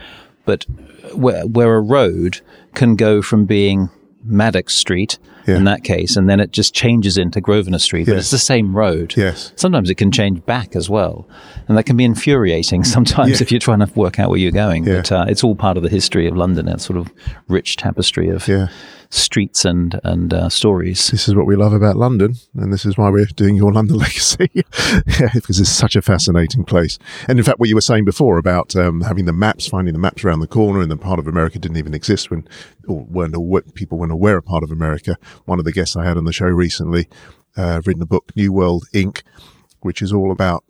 but 0.45 0.65
where 1.13 1.45
where 1.47 1.75
a 1.75 1.81
road 1.81 2.41
can 2.73 2.95
go 2.95 3.21
from 3.21 3.45
being 3.45 3.89
Maddox 4.23 4.73
Street 4.73 5.17
Yeah. 5.47 5.57
in 5.57 5.63
that 5.65 5.83
case, 5.83 6.15
and 6.17 6.29
then 6.29 6.39
it 6.39 6.51
just 6.51 6.73
changes 6.73 7.17
into 7.17 7.39
Grosvenor 7.41 7.79
Street, 7.79 8.05
but 8.05 8.13
Yes. 8.13 8.21
it's 8.23 8.31
the 8.31 8.37
same 8.39 8.75
road. 8.75 9.13
yes, 9.15 9.51
Sometimes 9.55 9.89
it 9.89 9.95
can 9.95 10.11
change 10.11 10.45
back 10.45 10.75
as 10.75 10.89
well, 10.89 11.27
and 11.67 11.77
that 11.77 11.83
can 11.85 11.95
be 11.97 12.03
infuriating 12.03 12.83
sometimes 12.95 13.31
Yeah. 13.39 13.43
if 13.43 13.51
you're 13.51 13.59
trying 13.59 13.79
to 13.79 13.89
work 13.95 14.19
out 14.19 14.29
where 14.29 14.39
you're 14.39 14.51
going. 14.51 14.85
Yeah. 14.85 14.97
But 14.97 15.11
uh, 15.11 15.25
it's 15.27 15.43
all 15.43 15.55
part 15.55 15.77
of 15.77 15.83
the 15.83 15.89
history 15.89 16.27
of 16.27 16.35
London. 16.35 16.65
That 16.65 16.81
sort 16.81 16.97
of 16.97 17.11
rich 17.47 17.75
tapestry 17.77 18.29
of 18.29 18.47
yeah. 18.47 18.67
Streets 19.15 19.65
and 19.65 19.99
and 20.03 20.33
uh, 20.33 20.49
stories. 20.49 21.09
This 21.09 21.27
is 21.27 21.35
what 21.35 21.45
we 21.45 21.55
love 21.55 21.73
about 21.73 21.95
London, 21.95 22.35
and 22.55 22.71
this 22.71 22.85
is 22.85 22.97
why 22.97 23.09
we're 23.09 23.25
doing 23.25 23.55
your 23.55 23.71
London 23.71 23.97
legacy, 24.05 24.49
yeah, 24.53 25.29
because 25.33 25.59
it's 25.59 25.69
such 25.69 25.95
a 25.95 26.01
fascinating 26.01 26.63
place. 26.63 26.99
And 27.27 27.39
in 27.39 27.45
fact, 27.45 27.59
what 27.59 27.69
you 27.69 27.75
were 27.75 27.81
saying 27.81 28.05
before 28.05 28.37
about 28.37 28.75
um, 28.75 29.01
having 29.01 29.25
the 29.25 29.33
maps, 29.33 29.67
finding 29.67 29.93
the 29.93 29.99
maps 29.99 30.23
around 30.23 30.39
the 30.39 30.47
corner, 30.47 30.81
and 30.81 30.91
the 30.91 30.97
part 30.97 31.19
of 31.19 31.27
America 31.27 31.59
didn't 31.59 31.77
even 31.77 31.93
exist 31.93 32.29
when, 32.29 32.47
or 32.87 33.05
weren't 33.05 33.35
aware, 33.35 33.63
people 33.73 33.97
weren't 33.97 34.11
aware 34.11 34.37
of 34.37 34.45
part 34.45 34.63
of 34.63 34.71
America. 34.71 35.17
One 35.45 35.59
of 35.59 35.65
the 35.65 35.71
guests 35.71 35.95
I 35.95 36.05
had 36.05 36.17
on 36.17 36.25
the 36.25 36.33
show 36.33 36.47
recently, 36.47 37.07
uh, 37.57 37.81
written 37.85 38.01
a 38.01 38.07
book, 38.07 38.31
New 38.35 38.51
World 38.51 38.85
Inc., 38.93 39.21
which 39.81 40.01
is 40.01 40.11
all 40.11 40.31
about 40.31 40.63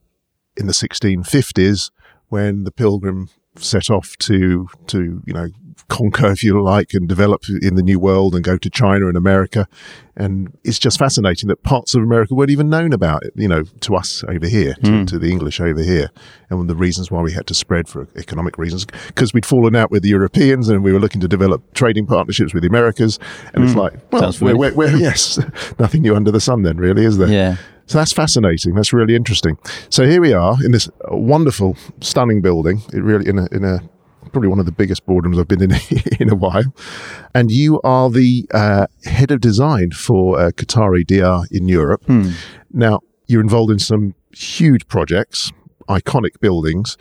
in 0.57 0.67
the 0.67 0.73
1650s 0.73 1.91
when 2.29 2.63
the 2.63 2.71
Pilgrim 2.71 3.29
set 3.57 3.89
off 3.89 4.17
to 4.17 4.67
to 4.87 5.21
you 5.25 5.33
know 5.33 5.47
conquer, 5.87 6.31
if 6.31 6.43
you 6.43 6.61
like, 6.61 6.93
and 6.93 7.07
develop 7.07 7.43
in 7.61 7.75
the 7.75 7.83
New 7.83 7.99
World 7.99 8.33
and 8.35 8.43
go 8.43 8.57
to 8.57 8.69
China 8.69 9.07
and 9.07 9.17
America. 9.17 9.67
And 10.15 10.57
it's 10.63 10.79
just 10.79 10.97
fascinating 10.97 11.49
that 11.49 11.63
parts 11.63 11.93
of 11.93 12.01
America 12.01 12.33
weren't 12.33 12.49
even 12.49 12.69
known 12.69 12.93
about 12.93 13.23
it, 13.23 13.33
you 13.35 13.47
know, 13.47 13.63
to 13.63 13.95
us 13.95 14.23
over 14.27 14.47
here, 14.47 14.75
to, 14.83 14.91
hmm. 14.91 15.05
to 15.05 15.19
the 15.19 15.29
English 15.29 15.59
over 15.59 15.83
here. 15.83 16.09
And 16.49 16.59
one 16.59 16.65
of 16.65 16.67
the 16.69 16.75
reasons 16.75 17.11
why 17.11 17.21
we 17.21 17.33
had 17.33 17.47
to 17.47 17.53
spread 17.53 17.87
for 17.87 18.07
economic 18.15 18.57
reasons, 18.57 18.85
because 18.85 19.33
we'd 19.33 19.45
fallen 19.45 19.75
out 19.75 19.91
with 19.91 20.03
the 20.03 20.09
Europeans 20.09 20.69
and 20.69 20.83
we 20.83 20.93
were 20.93 20.99
looking 20.99 21.21
to 21.21 21.27
develop 21.27 21.61
trading 21.73 22.05
partnerships 22.05 22.53
with 22.53 22.63
the 22.63 22.69
Americas. 22.69 23.19
And 23.53 23.63
it's 23.63 23.73
hmm. 23.73 23.79
like, 23.79 23.93
well, 24.11 24.33
we're, 24.41 24.55
we're, 24.55 24.73
we're, 24.73 24.95
yes, 24.95 25.39
nothing 25.79 26.01
new 26.01 26.15
under 26.15 26.31
the 26.31 26.41
sun 26.41 26.63
then, 26.63 26.77
really, 26.77 27.03
is 27.03 27.17
there? 27.17 27.29
Yeah. 27.29 27.57
So 27.87 27.99
that's 27.99 28.13
fascinating. 28.13 28.73
That's 28.73 28.93
really 28.93 29.15
interesting. 29.15 29.57
So 29.89 30.07
here 30.07 30.19
we 30.19 30.33
are 30.33 30.55
in 30.63 30.71
this 30.71 30.89
wonderful, 31.09 31.77
stunning 32.01 32.41
building. 32.41 32.81
It 32.93 33.03
really 33.03 33.29
in 33.29 33.37
a 33.37 33.47
in 33.51 33.63
a 33.63 33.79
probably 34.35 34.49
one 34.49 34.59
of 34.59 34.65
the 34.65 34.71
biggest 34.73 35.05
boardrooms 35.05 35.39
I've 35.39 35.47
been 35.47 35.61
in 35.61 35.71
in 36.19 36.29
a 36.29 36.35
while. 36.35 36.73
And 37.33 37.49
you 37.49 37.79
are 37.83 38.09
the 38.09 38.45
uh, 38.53 38.87
head 39.05 39.31
of 39.31 39.39
design 39.39 39.91
for 39.91 40.37
uh, 40.37 40.51
Qatari 40.51 41.05
Diar 41.05 41.49
in 41.51 41.69
Europe. 41.69 42.03
Now 42.73 42.99
you're 43.27 43.39
involved 43.39 43.71
in 43.71 43.79
some 43.79 44.13
huge 44.33 44.89
projects, 44.89 45.53
iconic 45.87 46.41
buildings. 46.41 46.97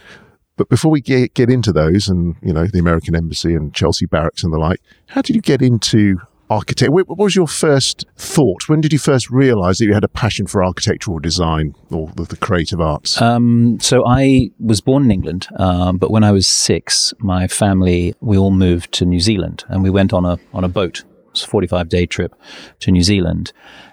But 0.56 0.68
before 0.68 0.92
we 0.92 1.00
get, 1.00 1.34
get 1.34 1.50
into 1.50 1.72
those, 1.72 2.06
and 2.06 2.36
you 2.40 2.52
know 2.52 2.68
the 2.68 2.78
American 2.78 3.16
Embassy 3.16 3.56
and 3.56 3.74
Chelsea 3.74 4.06
Barracks 4.06 4.44
and 4.44 4.52
the 4.52 4.58
like, 4.58 4.80
how 5.08 5.20
did 5.20 5.34
you 5.34 5.42
get 5.42 5.60
into 5.60 6.20
architect? 6.50 6.92
What 6.92 7.18
was 7.18 7.34
your 7.34 7.46
first 7.46 8.06
thought? 8.16 8.68
When 8.68 8.80
did 8.80 8.92
you 8.92 8.98
first 8.98 9.30
realise 9.30 9.78
that 9.78 9.86
you 9.86 9.94
had 9.94 10.04
a 10.04 10.08
passion 10.08 10.46
for 10.46 10.64
architectural 10.64 11.18
design 11.18 11.74
or 11.90 12.10
the, 12.16 12.24
the 12.24 12.36
creative 12.36 12.80
arts? 12.80 13.20
Um, 13.20 13.78
so 13.80 14.04
I 14.06 14.50
was 14.58 14.80
born 14.80 15.04
in 15.04 15.10
England, 15.10 15.48
um, 15.56 15.98
but 15.98 16.10
when 16.10 16.24
I 16.24 16.32
was 16.32 16.46
six, 16.46 17.14
my 17.18 17.46
family 17.46 18.14
we 18.20 18.36
all 18.36 18.50
moved 18.50 18.92
to 18.92 19.04
New 19.04 19.20
Zealand, 19.20 19.64
and 19.68 19.82
we 19.82 19.90
went 19.90 20.12
on 20.12 20.24
a 20.24 20.38
on 20.52 20.64
a 20.64 20.68
boat. 20.68 21.00
It 21.00 21.30
was 21.32 21.44
a 21.44 21.48
forty 21.48 21.66
five 21.66 21.88
day 21.88 22.06
trip 22.06 22.34
to 22.80 22.90
New 22.90 23.02
Zealand, 23.02 23.52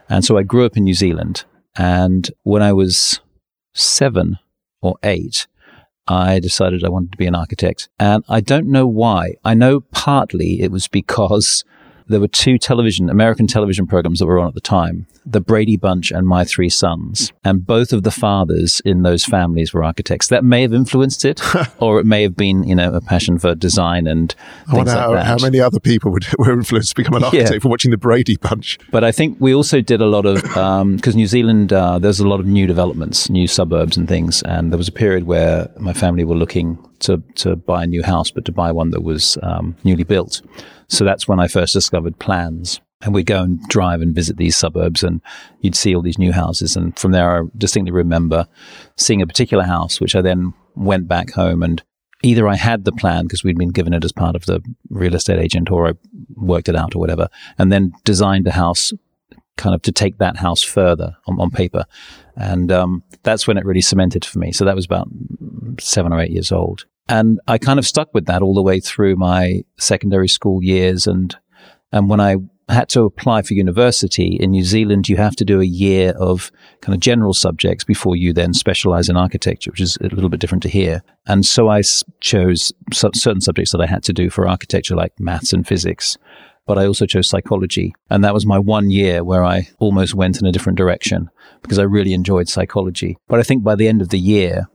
and 0.10 0.26
so 0.26 0.38
I 0.38 0.44
grew 0.44 0.66
up 0.66 0.78
in 0.78 0.84
New 0.84 0.94
Zealand. 0.94 1.46
And 1.78 2.30
when 2.44 2.62
I 2.62 2.74
was 2.74 3.22
seven 3.74 4.38
or 4.82 4.98
eight, 5.04 5.48
I 6.06 6.40
decided 6.40 6.84
I 6.84 6.90
wanted 6.90 7.14
to 7.14 7.18
be 7.18 7.28
an 7.28 7.36
architect, 7.36 7.88
and 7.98 8.24
I 8.28 8.42
don't 8.42 8.68
know 8.68 8.86
why. 8.88 9.36
I 9.46 9.54
know 9.54 9.80
partly 9.80 10.62
it 10.62 10.72
was 10.72 10.90
because 10.90 11.64
there 12.12 12.20
were 12.20 12.28
two 12.28 12.58
television 12.58 13.10
American 13.10 13.48
television 13.48 13.88
programs 13.88 14.20
that 14.20 14.26
were 14.26 14.40
on 14.40 14.48
at 14.48 14.54
the 14.54 14.62
time, 14.62 15.08
The 15.26 15.42
Brady 15.42 15.78
Bunch 15.78 16.12
and 16.12 16.28
My 16.28 16.44
Three 16.44 16.70
Sons, 16.70 17.32
and 17.44 17.66
both 17.66 17.94
of 17.94 18.04
the 18.04 18.12
fathers 18.12 18.82
in 18.86 19.02
those 19.02 19.26
families 19.26 19.74
were 19.74 19.84
architects. 19.84 20.28
That 20.28 20.44
may 20.44 20.62
have 20.62 20.74
influenced 20.74 21.26
it, 21.26 21.42
or 21.80 22.00
it 22.00 22.06
may 22.06 22.22
have 22.22 22.36
been, 22.36 22.64
you 22.64 22.76
know, 22.76 22.94
a 22.94 23.02
passion 23.02 23.40
for 23.40 23.56
design 23.56 24.08
and 24.08 24.36
I 24.68 24.76
wonder 24.76 24.92
things 24.92 25.02
how, 25.02 25.12
like 25.12 25.20
that. 25.20 25.26
how 25.26 25.38
many 25.44 25.60
other 25.60 25.80
people 25.80 26.12
would, 26.12 26.26
were 26.38 26.54
influenced 26.54 26.90
to 26.90 26.96
become 26.96 27.16
an 27.16 27.24
architect 27.24 27.64
for 27.64 27.70
watching 27.70 27.92
the 27.92 27.98
Brady 27.98 28.38
Bunch. 28.38 28.78
But 28.92 29.04
I 29.04 29.12
think 29.12 29.38
we 29.40 29.56
also 29.56 29.82
did 29.82 30.02
a 30.02 30.08
lot 30.08 30.26
of 30.26 30.42
because 30.96 31.16
New 31.16 31.28
Zealand 31.28 31.74
uh, 31.74 31.98
there's 32.00 32.20
a 32.20 32.28
lot 32.28 32.40
of 32.40 32.46
new 32.46 32.68
developments, 32.68 33.30
new 33.30 33.48
suburbs 33.48 33.98
and 33.98 34.08
things, 34.08 34.44
and 34.44 34.72
there 34.72 34.78
was 34.78 34.88
a 34.88 34.92
period 34.92 35.26
where 35.26 35.70
my 35.80 35.94
family 35.94 36.24
were 36.24 36.36
looking 36.36 36.78
to 37.02 37.22
to 37.36 37.56
buy 37.56 37.84
a 37.84 37.88
new 37.88 38.04
house, 38.04 38.32
but 38.32 38.46
to 38.46 38.52
buy 38.52 38.72
one 38.72 38.92
that 38.92 39.04
was 39.04 39.38
um, 39.44 39.76
newly 39.84 40.04
built. 40.04 40.42
So 40.88 41.06
that's 41.06 41.28
when 41.28 41.40
I 41.40 41.48
first 41.48 41.74
discovered 41.74 42.20
plans. 42.20 42.82
And 43.04 43.16
we'd 43.16 43.26
go 43.26 43.42
and 43.42 43.60
drive 43.68 44.02
and 44.02 44.14
visit 44.14 44.38
these 44.38 44.56
suburbs, 44.56 45.04
and 45.04 45.22
you'd 45.62 45.76
see 45.76 45.96
all 45.96 46.04
these 46.04 46.20
new 46.20 46.32
houses. 46.32 46.76
And 46.76 46.98
from 47.00 47.14
there, 47.14 47.42
I 47.42 47.48
distinctly 47.58 47.92
remember 47.92 48.48
seeing 48.96 49.24
a 49.24 49.28
particular 49.28 49.64
house, 49.64 50.00
which 50.00 50.16
I 50.16 50.22
then 50.22 50.54
went 50.76 51.08
back 51.08 51.32
home 51.32 51.64
and 51.64 51.82
either 52.24 52.48
I 52.48 52.56
had 52.56 52.86
the 52.86 52.92
plan 52.92 53.24
because 53.24 53.44
we'd 53.44 53.58
been 53.58 53.70
given 53.70 53.94
it 53.94 54.04
as 54.04 54.12
part 54.12 54.36
of 54.36 54.46
the 54.46 54.62
real 54.90 55.16
estate 55.16 55.40
agent, 55.40 55.72
or 55.72 55.88
I 55.88 55.94
worked 56.36 56.70
it 56.70 56.76
out 56.76 56.96
or 56.96 57.00
whatever, 57.00 57.28
and 57.58 57.72
then 57.72 57.94
designed 58.04 58.48
a 58.48 58.52
house 58.52 58.94
kind 59.58 59.76
of 59.76 59.82
to 59.84 59.92
take 59.92 60.18
that 60.18 60.38
house 60.38 60.64
further 60.64 61.16
on, 61.28 61.40
on 61.40 61.52
paper. 61.52 61.86
And 62.36 62.72
um, 62.72 63.04
that's 63.24 63.48
when 63.48 63.58
it 63.58 63.66
really 63.66 63.82
cemented 63.82 64.26
for 64.26 64.40
me. 64.40 64.52
So 64.52 64.66
that 64.66 64.76
was 64.76 64.86
about 64.86 65.08
seven 65.80 66.14
or 66.14 66.20
eight 66.20 66.32
years 66.32 66.52
old. 66.52 66.86
And 67.08 67.40
I 67.48 67.58
kind 67.58 67.80
of 67.80 67.86
stuck 67.86 68.14
with 68.14 68.26
that 68.28 68.42
all 68.42 68.54
the 68.54 68.62
way 68.62 68.80
through 68.80 69.16
my 69.16 69.64
secondary 69.78 70.28
school 70.30 70.64
years. 70.64 71.08
And, 71.08 71.36
and 71.92 72.10
when 72.10 72.20
I 72.22 72.38
had 72.70 72.88
to 72.90 73.02
apply 73.02 73.42
for 73.42 73.54
university 73.54 74.38
in 74.40 74.52
New 74.52 74.64
Zealand, 74.64 75.10
you 75.10 75.18
have 75.18 75.36
to 75.36 75.44
do 75.44 75.60
a 75.60 75.66
year 75.66 76.12
of 76.12 76.52
kind 76.82 76.94
of 76.96 77.02
general 77.02 77.34
subjects 77.34 77.84
before 77.84 78.16
you 78.16 78.32
then 78.32 78.54
specialize 78.54 79.10
in 79.10 79.18
architecture, 79.18 79.72
which 79.72 79.82
is 79.82 79.98
a 80.00 80.04
little 80.16 80.30
bit 80.30 80.40
different 80.40 80.64
to 80.64 80.70
here. 80.70 81.02
And 81.28 81.46
so 81.46 81.68
I 81.68 81.80
s- 81.80 82.04
chose 82.22 82.72
su- 82.94 83.12
certain 83.14 83.42
subjects 83.42 83.72
that 83.74 83.82
I 83.82 83.88
had 83.88 84.04
to 84.04 84.14
do 84.14 84.30
for 84.30 84.48
architecture, 84.48 84.96
like 84.96 85.12
maths 85.20 85.52
and 85.54 85.68
physics. 85.68 86.18
but 86.68 86.78
I 86.78 86.86
also 86.86 87.06
chose 87.08 87.28
psychology. 87.28 87.94
And 88.10 88.24
that 88.24 88.34
was 88.36 88.46
my 88.46 88.58
one 88.60 88.92
year 88.92 89.24
where 89.24 89.44
I 89.44 89.68
almost 89.80 90.14
went 90.14 90.40
in 90.40 90.46
a 90.48 90.52
different 90.52 90.78
direction 90.78 91.30
because 91.64 91.80
I 91.80 91.84
really 91.84 92.14
enjoyed 92.14 92.48
psychology. 92.48 93.18
But 93.28 93.40
I 93.40 93.44
think 93.44 93.64
by 93.64 93.76
the 93.76 93.88
end 93.90 94.02
of 94.02 94.10
the 94.10 94.20
year, 94.20 94.68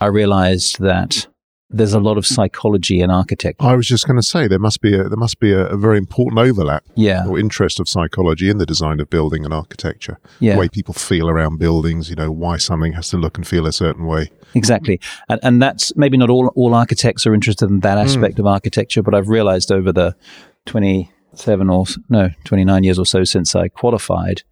I 0.00 0.06
realized 0.06 0.80
that 0.80 1.28
there's 1.70 1.92
a 1.92 2.00
lot 2.00 2.16
of 2.16 2.26
psychology 2.26 3.00
in 3.00 3.10
architecture. 3.10 3.64
I 3.64 3.74
was 3.74 3.86
just 3.86 4.06
going 4.06 4.16
to 4.16 4.22
say 4.22 4.48
there 4.48 4.58
must 4.58 4.80
be 4.80 4.94
a 4.94 5.04
there 5.08 5.18
must 5.18 5.38
be 5.38 5.52
a, 5.52 5.66
a, 5.66 5.76
very 5.76 5.98
important 5.98 6.38
overlap 6.38 6.84
yeah. 6.94 7.26
or 7.26 7.38
interest 7.38 7.78
of 7.78 7.88
psychology 7.88 8.48
in 8.48 8.56
the 8.56 8.64
design 8.64 9.00
of 9.00 9.10
building 9.10 9.44
and 9.44 9.52
architecture. 9.52 10.18
Yeah. 10.40 10.54
The 10.54 10.60
way 10.60 10.68
people 10.68 10.94
feel 10.94 11.28
around 11.28 11.58
buildings, 11.58 12.08
you 12.08 12.16
know, 12.16 12.30
why 12.30 12.56
something 12.56 12.94
has 12.94 13.10
to 13.10 13.18
look 13.18 13.36
and 13.36 13.46
feel 13.46 13.66
a 13.66 13.72
certain 13.72 14.06
way. 14.06 14.30
Exactly. 14.54 14.98
And 15.28 15.40
and 15.42 15.60
that's 15.60 15.94
maybe 15.94 16.16
not 16.16 16.30
all 16.30 16.48
all 16.54 16.74
architects 16.74 17.26
are 17.26 17.34
interested 17.34 17.68
in 17.68 17.80
that 17.80 17.98
aspect 17.98 18.36
mm. 18.36 18.40
of 18.40 18.46
architecture, 18.46 19.02
but 19.02 19.14
I've 19.14 19.28
realized 19.28 19.70
over 19.70 19.92
the 19.92 20.16
27 20.64 21.68
or 21.68 21.84
no, 22.08 22.30
29 22.44 22.84
years 22.84 22.98
or 22.98 23.06
so 23.06 23.24
since 23.24 23.54
I 23.54 23.68
qualified 23.68 24.42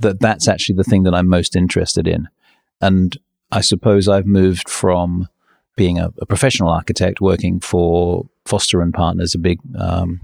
that 0.00 0.20
that's 0.20 0.48
actually 0.48 0.76
the 0.76 0.84
thing 0.84 1.02
that 1.02 1.14
I'm 1.14 1.28
most 1.28 1.54
interested 1.54 2.08
in. 2.08 2.28
And 2.80 3.18
I 3.50 3.60
suppose 3.60 4.08
I've 4.08 4.26
moved 4.26 4.70
from 4.70 5.28
being 5.76 5.98
a, 5.98 6.10
a 6.20 6.26
professional 6.26 6.68
architect 6.68 7.20
working 7.20 7.60
for 7.60 8.24
Foster 8.44 8.80
and 8.80 8.92
Partners, 8.92 9.34
a 9.34 9.38
big 9.38 9.58
um, 9.78 10.20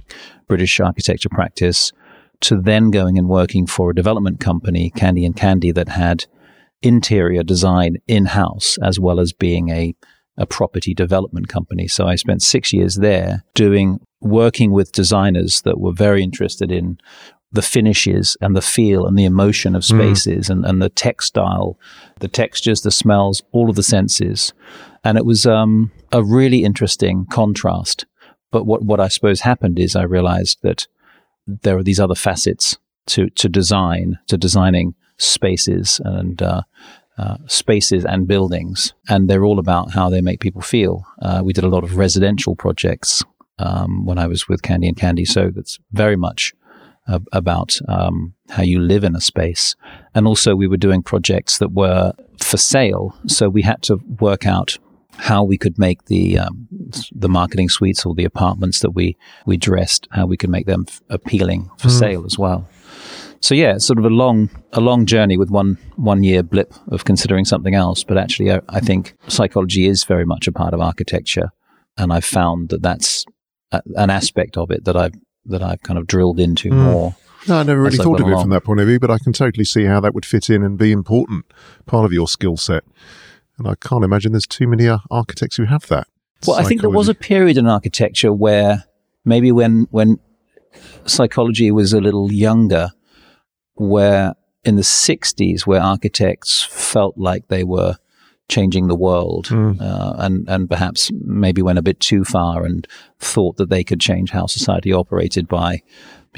British 0.47 0.79
architecture 0.81 1.29
practice, 1.29 1.93
to 2.41 2.61
then 2.61 2.91
going 2.91 3.19
and 3.19 3.29
working 3.29 3.67
for 3.67 3.91
a 3.91 3.95
development 3.95 4.41
company, 4.41 4.91
Candy 4.91 5.25
and 5.25 5.37
Candy, 5.37 5.73
that 5.73 5.89
had 5.89 6.27
interior 6.83 7.43
design 7.43 7.97
in 8.07 8.27
house 8.27 8.79
as 8.83 9.01
well 9.01 9.19
as 9.19 9.33
being 9.33 9.71
a 9.71 9.95
a 10.39 10.47
property 10.47 10.95
development 10.95 11.49
company. 11.49 11.89
So 11.89 12.07
I 12.07 12.15
spent 12.15 12.43
six 12.43 12.73
years 12.73 12.95
there 12.95 13.45
doing 13.55 13.99
working 14.21 14.73
with 14.73 14.93
designers 14.93 15.63
that 15.63 15.81
were 15.81 15.93
very 15.93 16.23
interested 16.23 16.71
in 16.71 16.99
the 17.51 17.63
finishes 17.63 18.37
and 18.41 18.55
the 18.55 18.63
feel 18.63 19.07
and 19.07 19.19
the 19.19 19.25
emotion 19.25 19.75
of 19.75 19.85
hmm. 19.85 19.99
spaces 19.99 20.47
mm. 20.47 20.51
and, 20.51 20.65
and 20.65 20.83
the 20.83 20.91
textile, 20.91 21.79
the 22.21 22.29
textures, 22.29 22.83
the 22.83 22.91
smells, 22.91 23.43
all 23.53 23.71
of 23.71 23.77
the 23.77 23.83
senses. 23.83 24.53
And 25.05 25.19
it 25.19 25.25
was 25.25 25.47
um, 25.47 25.91
a 26.13 26.23
really 26.23 26.65
interesting 26.65 27.27
contrast. 27.27 28.07
But 28.51 28.65
what, 28.65 28.83
what 28.83 29.01
I 29.01 29.09
suppose 29.09 29.41
happened 29.41 29.79
is 29.79 29.95
I 29.95 30.03
realized 30.03 30.59
that 30.63 30.87
there 31.47 31.77
are 31.77 31.83
these 31.83 32.01
other 32.01 32.15
facets 32.15 32.79
to, 33.07 33.31
to 33.31 33.49
design, 33.49 34.19
to 34.27 34.37
designing 34.37 34.95
spaces 35.19 36.01
and 36.05 36.41
uh, 36.43 36.63
uh, 37.17 37.37
spaces 37.47 38.05
and 38.05 38.29
buildings. 38.29 38.95
And 39.09 39.29
they're 39.29 39.45
all 39.45 39.59
about 39.59 39.93
how 39.93 40.09
they 40.09 40.21
make 40.21 40.41
people 40.41 40.63
feel. 40.63 41.05
Uh, 41.21 41.43
we 41.45 41.53
did 41.53 41.65
a 41.65 41.69
lot 41.69 41.85
of 41.85 41.97
residential 41.97 42.55
projects 42.55 43.25
um, 43.59 44.07
when 44.07 44.19
I 44.19 44.27
was 44.27 44.49
with 44.49 44.63
Candy 44.63 44.89
and 44.89 44.97
Candy. 44.97 45.25
So 45.25 45.51
that's 45.55 45.79
very 45.93 46.17
much 46.17 46.55
about 47.33 47.79
um, 47.89 48.35
how 48.51 48.63
you 48.63 48.81
live 48.81 49.03
in 49.03 49.17
a 49.17 49.21
space. 49.21 49.75
And 50.15 50.27
also, 50.27 50.55
we 50.55 50.69
were 50.69 50.77
doing 50.77 51.03
projects 51.03 51.59
that 51.59 51.73
were 51.73 52.13
for 52.43 52.57
sale. 52.57 53.17
So 53.27 53.49
we 53.49 53.63
had 53.63 53.83
to 53.85 53.97
work 54.21 54.47
out 54.47 54.79
how 55.19 55.43
we 55.43 55.59
could 55.59 55.79
make 55.79 56.05
the 56.05 56.39
um, 56.39 56.69
the 57.13 57.29
marketing 57.29 57.69
suites 57.69 58.07
or 58.07 58.15
the 58.15 58.25
apartments 58.25 58.81
that 58.81 58.91
we 58.91 59.17
we 59.47 59.57
dressed, 59.57 60.09
how 60.13 60.27
we 60.27 60.37
could 60.37 60.51
make 60.51 60.67
them 60.67 60.87
f- 60.89 61.03
appealing 61.11 61.71
for 61.79 61.89
mm. 61.89 61.99
sale 61.99 62.25
as 62.25 62.39
well. 62.39 62.69
So 63.41 63.55
yeah, 63.55 63.75
it's 63.75 63.85
sort 63.85 63.99
of 63.99 64.05
a 64.05 64.11
long 64.11 64.49
a 64.73 64.81
long 64.81 65.07
journey 65.07 65.37
with 65.37 65.51
one 65.51 65.79
one 65.97 66.23
year 66.23 66.43
blip 66.43 66.73
of 66.89 67.05
considering 67.05 67.45
something 67.45 67.75
else. 67.75 68.05
But 68.05 68.17
actually, 68.17 68.53
I, 68.53 68.61
I 68.69 68.81
think 68.81 69.15
psychology 69.27 69.87
is 69.87 70.05
very 70.05 70.25
much 70.25 70.47
a 70.47 70.53
part 70.53 70.73
of 70.73 70.81
architecture, 70.81 71.51
and 71.97 72.13
I've 72.13 72.25
found 72.25 72.71
that 72.71 72.83
that's 72.83 73.25
a, 73.73 73.83
an 73.97 74.11
aspect 74.11 74.57
of 74.57 74.71
it 74.71 74.85
that 74.85 74.97
I've 74.97 75.15
that 75.47 75.63
I've 75.63 75.83
kind 75.83 75.99
of 75.99 76.07
drilled 76.07 76.41
into 76.41 76.71
mm. 76.71 76.77
more. 76.77 77.17
No, 77.47 77.59
I 77.59 77.63
never 77.63 77.81
really 77.81 77.97
thought 77.97 78.21
of 78.21 78.27
it 78.27 78.31
along. 78.31 78.45
from 78.45 78.51
that 78.51 78.65
point 78.65 78.81
of 78.81 78.87
view, 78.87 78.99
but 78.99 79.11
I 79.11 79.19
can 79.19 79.33
totally 79.33 79.65
see 79.65 79.85
how 79.85 80.01
that 80.01 80.15
would 80.15 80.27
fit 80.27 80.51
in 80.51 80.63
and 80.63 80.77
be 80.77 80.93
important 80.93 81.47
part 81.87 82.05
of 82.05 82.13
your 82.13 82.29
skill 82.29 82.57
set. 82.57 82.85
And 83.59 83.67
I 83.67 83.75
can't 83.75 84.05
imagine 84.05 84.33
there's 84.33 84.47
too 84.47 84.69
many 84.69 84.89
uh, 84.89 84.99
architects 85.11 85.57
who 85.57 85.65
have 85.65 85.87
that. 85.89 86.07
Well, 86.47 86.55
psychology. 86.57 86.65
I 86.65 86.69
think 86.69 86.81
there 86.83 86.91
was 86.91 87.09
a 87.09 87.15
period 87.15 87.59
in 87.59 87.67
architecture 87.67 88.33
where 88.33 88.85
maybe 89.25 89.51
when 89.51 89.89
when 89.91 90.19
psychology 91.07 91.71
was 91.71 91.93
a 91.93 92.01
little 92.01 92.33
younger, 92.33 92.91
where 93.75 94.35
in 94.65 94.77
the 94.77 94.83
60s, 94.83 95.67
where 95.67 95.81
architects 95.81 96.63
felt 96.63 97.17
like 97.17 97.49
they 97.49 97.65
were 97.65 97.97
changing 98.49 98.89
the 98.89 98.97
world 98.97 99.47
mm. 99.49 99.81
uh, 99.81 100.15
and, 100.19 100.49
and 100.49 100.71
perhaps 100.71 101.11
maybe 101.23 101.61
went 101.61 101.79
a 101.79 101.83
bit 101.83 102.01
too 102.01 102.25
far 102.25 102.65
and 102.65 102.89
thought 103.19 103.57
that 103.57 103.69
they 103.69 103.85
could 103.85 104.01
change 104.01 104.31
how 104.31 104.47
society 104.47 104.93
operated 104.93 105.47
by 105.47 105.83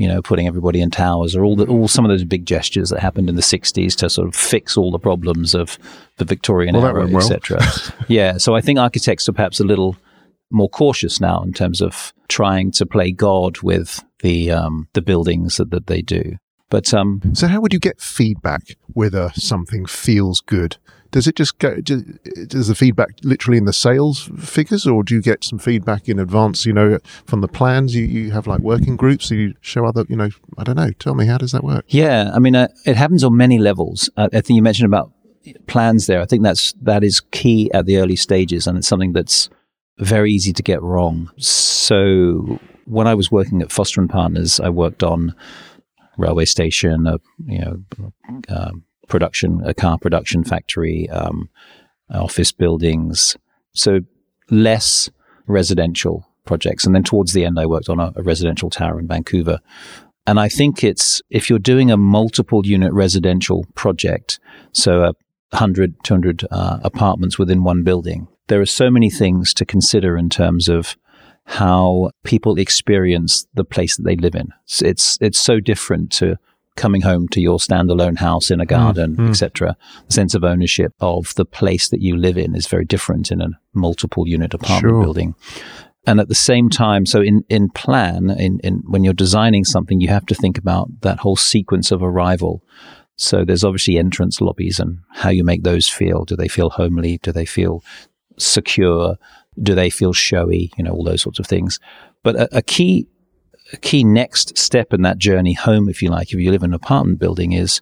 you 0.00 0.08
know, 0.08 0.22
putting 0.22 0.46
everybody 0.46 0.80
in 0.80 0.90
towers 0.90 1.36
or 1.36 1.44
all 1.44 1.54
the, 1.54 1.66
all 1.66 1.86
some 1.86 2.06
of 2.06 2.08
those 2.08 2.24
big 2.24 2.46
gestures 2.46 2.88
that 2.88 3.00
happened 3.00 3.28
in 3.28 3.34
the 3.34 3.42
60s 3.42 3.94
to 3.96 4.08
sort 4.08 4.26
of 4.26 4.34
fix 4.34 4.74
all 4.74 4.90
the 4.90 4.98
problems 4.98 5.54
of 5.54 5.78
the 6.16 6.24
Victorian 6.24 6.74
well, 6.74 6.86
era, 6.86 7.06
etc. 7.14 7.58
Well. 7.60 8.04
yeah. 8.08 8.38
So 8.38 8.54
I 8.54 8.62
think 8.62 8.78
architects 8.78 9.28
are 9.28 9.34
perhaps 9.34 9.60
a 9.60 9.64
little 9.64 9.98
more 10.50 10.70
cautious 10.70 11.20
now 11.20 11.42
in 11.42 11.52
terms 11.52 11.82
of 11.82 12.14
trying 12.28 12.70
to 12.72 12.86
play 12.86 13.12
God 13.12 13.60
with 13.60 14.02
the 14.20 14.50
um, 14.50 14.88
the 14.94 15.02
buildings 15.02 15.58
that, 15.58 15.70
that 15.70 15.86
they 15.86 16.00
do. 16.00 16.38
But 16.70 16.94
um, 16.94 17.20
so, 17.34 17.46
how 17.46 17.60
would 17.60 17.74
you 17.74 17.78
get 17.78 18.00
feedback 18.00 18.78
whether 18.94 19.32
something 19.34 19.84
feels 19.84 20.40
good? 20.40 20.78
Does 21.10 21.26
it 21.26 21.36
just 21.36 21.58
go? 21.58 21.80
Does 21.80 22.68
the 22.68 22.74
feedback 22.74 23.10
literally 23.22 23.58
in 23.58 23.64
the 23.64 23.72
sales 23.72 24.30
figures, 24.38 24.86
or 24.86 25.02
do 25.02 25.14
you 25.14 25.22
get 25.22 25.44
some 25.44 25.58
feedback 25.58 26.08
in 26.08 26.18
advance? 26.18 26.64
You 26.64 26.72
know, 26.72 26.98
from 27.26 27.40
the 27.40 27.48
plans, 27.48 27.94
you, 27.94 28.04
you 28.04 28.30
have 28.30 28.46
like 28.46 28.60
working 28.60 28.96
groups. 28.96 29.30
You 29.30 29.54
show 29.60 29.84
other, 29.84 30.04
you 30.08 30.16
know, 30.16 30.30
I 30.56 30.64
don't 30.64 30.76
know. 30.76 30.90
Tell 30.98 31.14
me, 31.14 31.26
how 31.26 31.38
does 31.38 31.52
that 31.52 31.64
work? 31.64 31.84
Yeah, 31.88 32.30
I 32.34 32.38
mean, 32.38 32.54
uh, 32.54 32.68
it 32.86 32.96
happens 32.96 33.24
on 33.24 33.36
many 33.36 33.58
levels. 33.58 34.08
Uh, 34.16 34.28
I 34.32 34.40
think 34.40 34.56
you 34.56 34.62
mentioned 34.62 34.86
about 34.86 35.12
plans 35.66 36.06
there. 36.06 36.20
I 36.20 36.26
think 36.26 36.42
that's 36.42 36.72
that 36.82 37.02
is 37.02 37.20
key 37.20 37.70
at 37.72 37.86
the 37.86 37.98
early 37.98 38.16
stages, 38.16 38.66
and 38.66 38.78
it's 38.78 38.88
something 38.88 39.12
that's 39.12 39.48
very 39.98 40.32
easy 40.32 40.52
to 40.52 40.62
get 40.62 40.82
wrong. 40.82 41.30
So 41.38 42.58
when 42.84 43.06
I 43.06 43.14
was 43.14 43.30
working 43.30 43.62
at 43.62 43.72
Foster 43.72 44.00
and 44.00 44.10
Partners, 44.10 44.60
I 44.60 44.68
worked 44.68 45.02
on 45.02 45.34
railway 46.18 46.44
station, 46.44 47.06
a 47.06 47.18
you 47.46 47.58
know 47.58 47.82
um, 48.48 48.84
production, 49.10 49.60
a 49.64 49.74
car 49.74 49.98
production 49.98 50.44
factory, 50.44 51.10
um, 51.10 51.50
office 52.08 52.52
buildings. 52.52 53.36
So 53.74 54.00
less 54.50 55.10
residential 55.46 56.26
projects. 56.44 56.86
And 56.86 56.94
then 56.94 57.02
towards 57.02 57.32
the 57.32 57.44
end, 57.44 57.60
I 57.60 57.66
worked 57.66 57.88
on 57.88 58.00
a, 58.00 58.12
a 58.16 58.22
residential 58.22 58.70
tower 58.70 58.98
in 58.98 59.06
Vancouver. 59.06 59.60
And 60.26 60.40
I 60.40 60.48
think 60.48 60.82
it's 60.82 61.22
if 61.30 61.50
you're 61.50 61.58
doing 61.58 61.90
a 61.90 61.96
multiple 61.96 62.66
unit 62.66 62.92
residential 62.92 63.66
project, 63.74 64.38
so 64.72 65.00
a 65.00 65.12
100, 65.50 65.94
200 66.04 66.46
uh, 66.50 66.78
apartments 66.82 67.38
within 67.38 67.64
one 67.64 67.82
building, 67.82 68.28
there 68.48 68.60
are 68.60 68.66
so 68.66 68.90
many 68.90 69.10
things 69.10 69.52
to 69.54 69.64
consider 69.64 70.16
in 70.16 70.28
terms 70.28 70.68
of 70.68 70.96
how 71.44 72.10
people 72.22 72.58
experience 72.58 73.46
the 73.54 73.64
place 73.64 73.96
that 73.96 74.04
they 74.04 74.16
live 74.16 74.34
in. 74.34 74.48
It's 74.64 74.82
it's, 74.82 75.18
it's 75.20 75.40
so 75.40 75.58
different 75.58 76.12
to 76.12 76.36
coming 76.80 77.02
home 77.02 77.28
to 77.28 77.40
your 77.40 77.58
standalone 77.58 78.18
house 78.18 78.50
in 78.50 78.58
a 78.58 78.66
garden, 78.66 79.14
mm, 79.14 79.26
mm. 79.26 79.28
etc. 79.28 79.76
The 80.06 80.12
sense 80.12 80.34
of 80.34 80.42
ownership 80.42 80.94
of 81.00 81.34
the 81.34 81.44
place 81.44 81.90
that 81.90 82.00
you 82.00 82.16
live 82.16 82.38
in 82.38 82.56
is 82.56 82.66
very 82.66 82.86
different 82.86 83.30
in 83.30 83.42
a 83.42 83.50
multiple 83.74 84.26
unit 84.26 84.54
apartment 84.54 84.92
sure. 84.92 85.02
building. 85.02 85.34
And 86.06 86.18
at 86.18 86.28
the 86.28 86.34
same 86.34 86.70
time, 86.70 87.04
so 87.04 87.20
in, 87.20 87.44
in 87.50 87.68
plan, 87.68 88.30
in, 88.30 88.58
in 88.64 88.82
when 88.86 89.04
you're 89.04 89.12
designing 89.12 89.64
something, 89.64 90.00
you 90.00 90.08
have 90.08 90.24
to 90.26 90.34
think 90.34 90.56
about 90.56 90.88
that 91.02 91.18
whole 91.18 91.36
sequence 91.36 91.90
of 91.90 92.02
arrival. 92.02 92.64
So 93.16 93.44
there's 93.44 93.64
obviously 93.64 93.98
entrance 93.98 94.40
lobbies 94.40 94.80
and 94.80 95.00
how 95.12 95.28
you 95.28 95.44
make 95.44 95.62
those 95.62 95.86
feel. 95.86 96.24
Do 96.24 96.34
they 96.34 96.48
feel 96.48 96.70
homely? 96.70 97.18
Do 97.18 97.32
they 97.32 97.44
feel 97.44 97.84
secure? 98.38 99.18
Do 99.62 99.74
they 99.74 99.90
feel 99.90 100.14
showy? 100.14 100.72
You 100.78 100.84
know, 100.84 100.92
all 100.92 101.04
those 101.04 101.20
sorts 101.20 101.38
of 101.38 101.46
things. 101.46 101.78
But 102.22 102.36
a, 102.36 102.58
a 102.58 102.62
key 102.62 103.06
a 103.72 103.76
key 103.76 104.04
next 104.04 104.56
step 104.58 104.92
in 104.92 105.02
that 105.02 105.18
journey 105.18 105.52
home, 105.52 105.88
if 105.88 106.02
you 106.02 106.10
like, 106.10 106.32
if 106.32 106.40
you 106.40 106.50
live 106.50 106.62
in 106.62 106.70
an 106.70 106.74
apartment 106.74 107.18
building, 107.18 107.52
is 107.52 107.80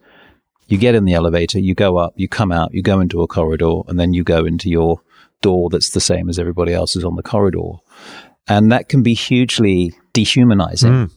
you 0.67 0.79
get 0.79 0.95
in 0.95 1.05
the 1.05 1.15
elevator, 1.15 1.59
you 1.59 1.75
go 1.75 1.97
up, 1.97 2.15
you 2.17 2.29
come 2.29 2.53
out, 2.53 2.75
you 2.75 2.83
go 2.83 3.01
into 3.01 3.23
a 3.23 3.27
corridor, 3.27 3.81
and 3.89 3.99
then 3.99 4.13
you 4.13 4.23
go 4.23 4.45
into 4.45 4.69
your 4.69 5.01
door 5.41 5.71
that's 5.71 5.91
the 5.91 6.01
same 6.01 6.29
as 6.29 6.39
everybody 6.39 6.73
else's 6.73 7.05
on 7.05 7.17
the 7.17 7.23
corridor. 7.23 7.79
And 8.47 8.73
that 8.73 8.89
can 8.89 9.03
be 9.03 9.15
hugely 9.15 9.93
dehumanizing. 10.13 10.93
Mm. 10.93 11.11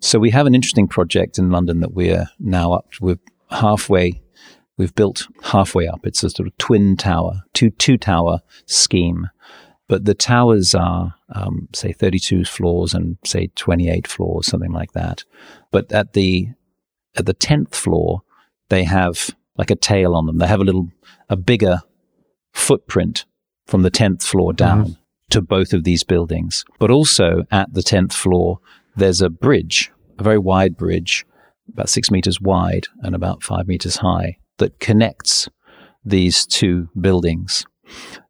So 0.00 0.18
we 0.18 0.30
have 0.30 0.46
an 0.46 0.54
interesting 0.54 0.88
project 0.88 1.38
in 1.38 1.50
London 1.50 1.80
that 1.80 1.94
we're 1.94 2.26
now 2.38 2.72
up. 2.72 2.86
We're 3.00 3.18
halfway. 3.50 4.22
We've 4.76 4.94
built 4.94 5.26
halfway 5.42 5.86
up. 5.86 6.00
It's 6.04 6.22
a 6.22 6.28
sort 6.28 6.46
of 6.46 6.58
twin 6.58 6.96
tower, 6.96 7.42
two 7.54 7.70
two 7.70 7.96
tower 7.96 8.40
scheme 8.66 9.28
but 9.88 10.04
the 10.04 10.14
towers 10.14 10.74
are, 10.74 11.14
um, 11.34 11.68
say, 11.74 11.92
32 11.92 12.44
floors 12.44 12.94
and 12.94 13.18
say 13.24 13.48
28 13.56 14.06
floors, 14.06 14.46
something 14.46 14.72
like 14.72 14.92
that. 14.92 15.24
But 15.70 15.92
at 15.92 16.12
the 16.12 16.48
at 17.16 17.26
the 17.26 17.34
10th 17.34 17.74
floor, 17.74 18.22
they 18.68 18.84
have 18.84 19.34
like 19.56 19.70
a 19.70 19.76
tail 19.76 20.14
on 20.14 20.26
them. 20.26 20.38
They 20.38 20.46
have 20.46 20.60
a 20.60 20.64
little 20.64 20.88
a 21.28 21.36
bigger 21.36 21.80
footprint 22.52 23.24
from 23.66 23.82
the 23.82 23.90
10th 23.90 24.22
floor 24.22 24.50
mm-hmm. 24.50 24.56
down 24.56 24.84
mm-hmm. 24.84 24.92
to 25.30 25.40
both 25.42 25.72
of 25.72 25.84
these 25.84 26.04
buildings. 26.04 26.64
But 26.78 26.90
also 26.90 27.44
at 27.50 27.72
the 27.72 27.82
10th 27.82 28.12
floor, 28.12 28.60
there's 28.96 29.20
a 29.20 29.30
bridge, 29.30 29.90
a 30.18 30.22
very 30.22 30.38
wide 30.38 30.76
bridge, 30.76 31.26
about 31.68 31.88
six 31.88 32.10
meters 32.10 32.40
wide 32.40 32.86
and 33.02 33.14
about 33.14 33.42
five 33.42 33.66
meters 33.66 33.96
high, 33.96 34.38
that 34.58 34.78
connects 34.80 35.48
these 36.04 36.46
two 36.46 36.88
buildings. 36.98 37.66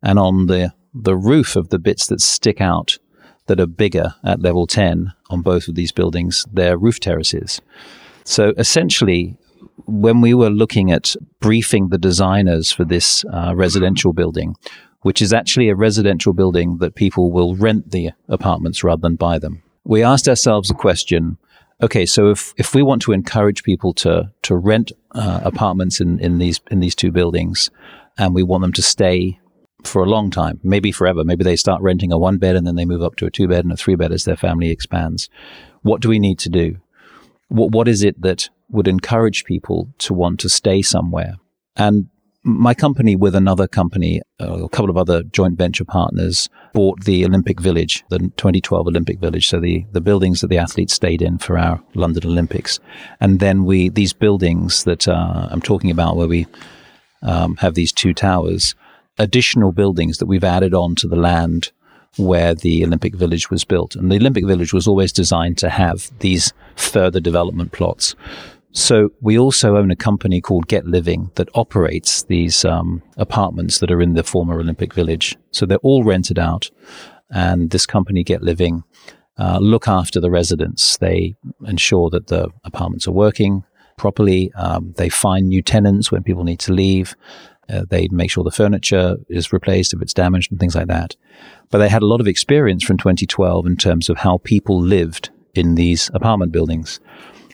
And 0.03 0.19
on 0.19 0.47
the, 0.47 0.73
the 1.03 1.17
roof 1.17 1.57
of 1.57 1.69
the 1.69 1.79
bits 1.79 2.07
that 2.07 2.21
stick 2.21 2.61
out 2.61 2.99
that 3.47 3.61
are 3.61 3.67
bigger 3.67 4.15
at 4.25 4.41
level 4.41 4.67
10 4.67 5.12
on 5.31 5.43
both 5.43 5.69
of 5.69 5.75
these 5.75 5.93
buildings, 5.93 6.47
they're 6.53 6.79
roof 6.79 6.99
terraces. 6.99 7.61
So 8.25 8.55
essentially, 8.57 9.37
when 9.85 10.21
we 10.21 10.35
were 10.35 10.50
looking 10.50 10.91
at 10.91 11.15
briefing 11.41 11.88
the 11.88 11.99
designers 11.99 12.73
for 12.73 12.85
this 12.85 13.25
uh, 13.33 13.55
residential 13.55 14.12
building, 14.12 14.57
which 15.03 15.23
is 15.23 15.33
actually 15.33 15.69
a 15.69 15.76
residential 15.76 16.33
building 16.33 16.79
that 16.79 16.97
people 16.97 17.31
will 17.31 17.55
rent 17.55 17.93
the 17.93 18.11
apartments 18.29 18.83
rather 18.83 19.03
than 19.03 19.17
buy 19.17 19.38
them, 19.38 19.62
we 19.85 20.03
asked 20.03 20.29
ourselves 20.29 20.71
a 20.71 20.75
question. 20.75 21.38
Okay, 21.81 22.07
so 22.07 22.31
if, 22.31 22.55
if 22.57 22.75
we 22.75 22.83
want 22.83 23.03
to 23.03 23.12
encourage 23.12 23.62
people 23.62 23.93
to 23.95 24.33
to 24.43 24.57
rent 24.57 24.93
uh, 25.12 25.41
apartments 25.45 26.00
in, 26.00 26.19
in 26.21 26.38
these 26.38 26.61
in 26.71 26.81
these 26.81 26.95
two 26.95 27.12
buildings, 27.12 27.71
and 28.19 28.35
we 28.35 28.43
want 28.43 28.62
them 28.62 28.73
to 28.73 28.83
stay 28.83 29.38
for 29.87 30.02
a 30.02 30.09
long 30.09 30.31
time, 30.31 30.61
maybe 30.62 30.93
forever. 30.93 31.25
Maybe 31.25 31.45
they 31.45 31.57
start 31.57 31.83
renting 31.83 32.12
a 32.12 32.19
one 32.19 32.38
bed 32.38 32.57
and 32.57 32.66
then 32.66 32.76
they 32.76 32.85
move 32.85 33.02
up 33.02 33.16
to 33.16 33.26
a 33.26 33.31
two 33.31 33.49
bed 33.49 33.64
and 33.64 33.73
a 33.73 33.76
three 33.76 33.95
bed 33.95 34.12
as 34.12 34.25
their 34.25 34.37
family 34.37 34.71
expands. 34.71 35.28
What 35.83 36.00
do 36.00 36.09
we 36.09 36.19
need 36.19 36.38
to 36.40 36.49
do? 36.49 36.78
What, 37.49 37.71
what 37.73 37.88
is 37.88 38.02
it 38.02 38.21
that 38.23 38.49
would 38.69 38.88
encourage 38.88 39.45
people 39.45 39.88
to 39.99 40.14
want 40.14 40.40
to 40.40 40.49
stay 40.49 40.83
somewhere? 40.83 41.37
And 41.76 42.09
my 42.43 42.75
company 42.75 43.16
with 43.16 43.35
another 43.35 43.66
company, 43.66 44.23
uh, 44.40 44.64
a 44.64 44.69
couple 44.69 44.88
of 44.88 44.97
other 44.97 45.25
joint 45.25 45.59
venture 45.59 45.85
partners, 45.85 46.49
bought 46.73 47.05
the 47.05 47.25
Olympic 47.25 47.61
Village, 47.61 48.05
the 48.09 48.19
2012 48.19 48.87
Olympic 48.87 49.19
Village. 49.19 49.49
So 49.49 49.59
the, 49.59 49.85
the 49.90 50.00
buildings 50.00 50.40
that 50.40 50.47
the 50.47 50.59
athletes 50.59 50.95
stayed 50.95 51.23
in 51.23 51.38
for 51.38 51.59
our 51.59 51.83
London 51.95 52.25
Olympics. 52.25 52.78
And 53.21 53.40
then 53.40 53.64
we, 53.64 53.88
these 53.88 54.12
buildings 54.12 54.85
that 54.85 55.09
uh, 55.09 55.49
I'm 55.50 55.61
talking 55.61 55.90
about 55.90 56.16
where 56.16 56.28
we 56.28 56.47
um, 57.23 57.57
have 57.57 57.75
these 57.75 57.93
two 57.93 58.14
towers, 58.14 58.76
additional 59.18 59.73
buildings 59.73 60.18
that 60.18 60.26
we've 60.26 60.44
added 60.44 60.75
on 60.75 60.94
to 60.96 61.08
the 61.08 61.16
land 61.16 61.73
where 62.16 62.54
the 62.54 62.85
Olympic 62.85 63.14
Village 63.14 63.50
was 63.50 63.64
built. 63.64 63.94
And 63.94 64.11
the 64.11 64.16
Olympic 64.16 64.46
Village 64.46 64.73
was 64.73 64.87
always 64.87 65.12
designed 65.12 65.58
to 65.58 65.68
have 65.68 66.11
these 66.20 66.52
further 66.76 67.20
development 67.20 67.73
plots. 67.73 68.14
So 68.73 69.11
we 69.23 69.38
also 69.38 69.76
own 69.76 69.90
a 69.90 69.96
company 69.96 70.40
called 70.40 70.68
Get 70.68 70.87
Living 70.87 71.30
that 71.37 71.49
operates 71.54 72.25
these 72.25 72.64
um, 72.64 73.02
apartments 73.16 73.78
that 73.78 73.90
are 73.90 74.02
in 74.02 74.14
the 74.14 74.23
former 74.23 74.61
Olympic 74.61 74.92
Village. 74.92 75.37
So 75.50 75.64
they're 75.64 75.78
all 75.78 76.04
rented 76.04 76.38
out, 76.38 76.70
and 77.30 77.70
this 77.70 77.87
company 77.87 78.23
Get 78.23 78.42
Living 78.42 78.85
uh, 79.38 79.58
look 79.61 79.88
after 79.88 80.20
the 80.20 80.30
residents. 80.30 80.99
They 80.99 81.37
ensure 81.66 82.11
that 82.11 82.26
the 82.26 82.50
apartments 82.64 83.08
are 83.08 83.12
working 83.12 83.64
properly. 83.96 84.52
Um, 84.52 84.92
they 84.99 85.08
find 85.08 85.49
new 85.49 85.62
tenants 85.62 86.12
when 86.12 86.23
people 86.23 86.44
need 86.44 86.61
to 86.61 86.73
leave. 86.73 87.16
Uh, 87.68 87.85
they 87.88 88.08
make 88.08 88.30
sure 88.30 88.44
the 88.44 88.50
furniture 88.50 89.16
is 89.28 89.52
replaced 89.52 89.92
if 89.92 90.00
it's 90.00 90.14
damaged 90.14 90.50
and 90.50 90.61
things 90.61 90.75
like 90.75 90.87
that. 90.87 91.16
But 91.70 91.78
they 91.78 91.88
had 91.88 92.02
a 92.02 92.06
lot 92.06 92.20
of 92.20 92.28
experience 92.28 92.85
from 92.85 92.99
2012 92.99 93.66
in 93.66 93.76
terms 93.76 94.08
of 94.08 94.18
how 94.18 94.38
people 94.38 94.80
lived 94.80 95.30
in 95.54 95.75
these 95.75 96.11
apartment 96.14 96.52
buildings. 96.52 97.00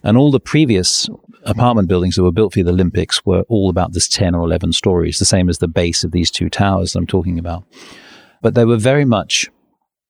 And 0.05 0.17
all 0.17 0.31
the 0.31 0.41
previous 0.41 1.09
apartment 1.45 1.89
buildings 1.89 2.17
that 2.17 2.23
were 2.23 2.33
built 2.33 2.53
for 2.53 2.63
the 2.63 2.71
Olympics 2.71 3.25
were 3.25 3.45
all 3.49 3.71
about 3.71 3.93
this 3.93 4.09
10 4.09 4.35
or 4.35 4.43
11 4.45 4.73
stories, 4.73 5.19
the 5.19 5.25
same 5.25 5.49
as 5.49 5.59
the 5.59 5.69
base 5.69 6.05
of 6.05 6.13
these 6.13 6.31
two 6.31 6.51
towers 6.51 6.93
that 6.93 6.99
I'm 6.99 7.07
talking 7.07 7.39
about. 7.39 7.65
But 8.43 8.55
they 8.55 8.65
were 8.65 8.77
very 8.77 9.05
much 9.05 9.49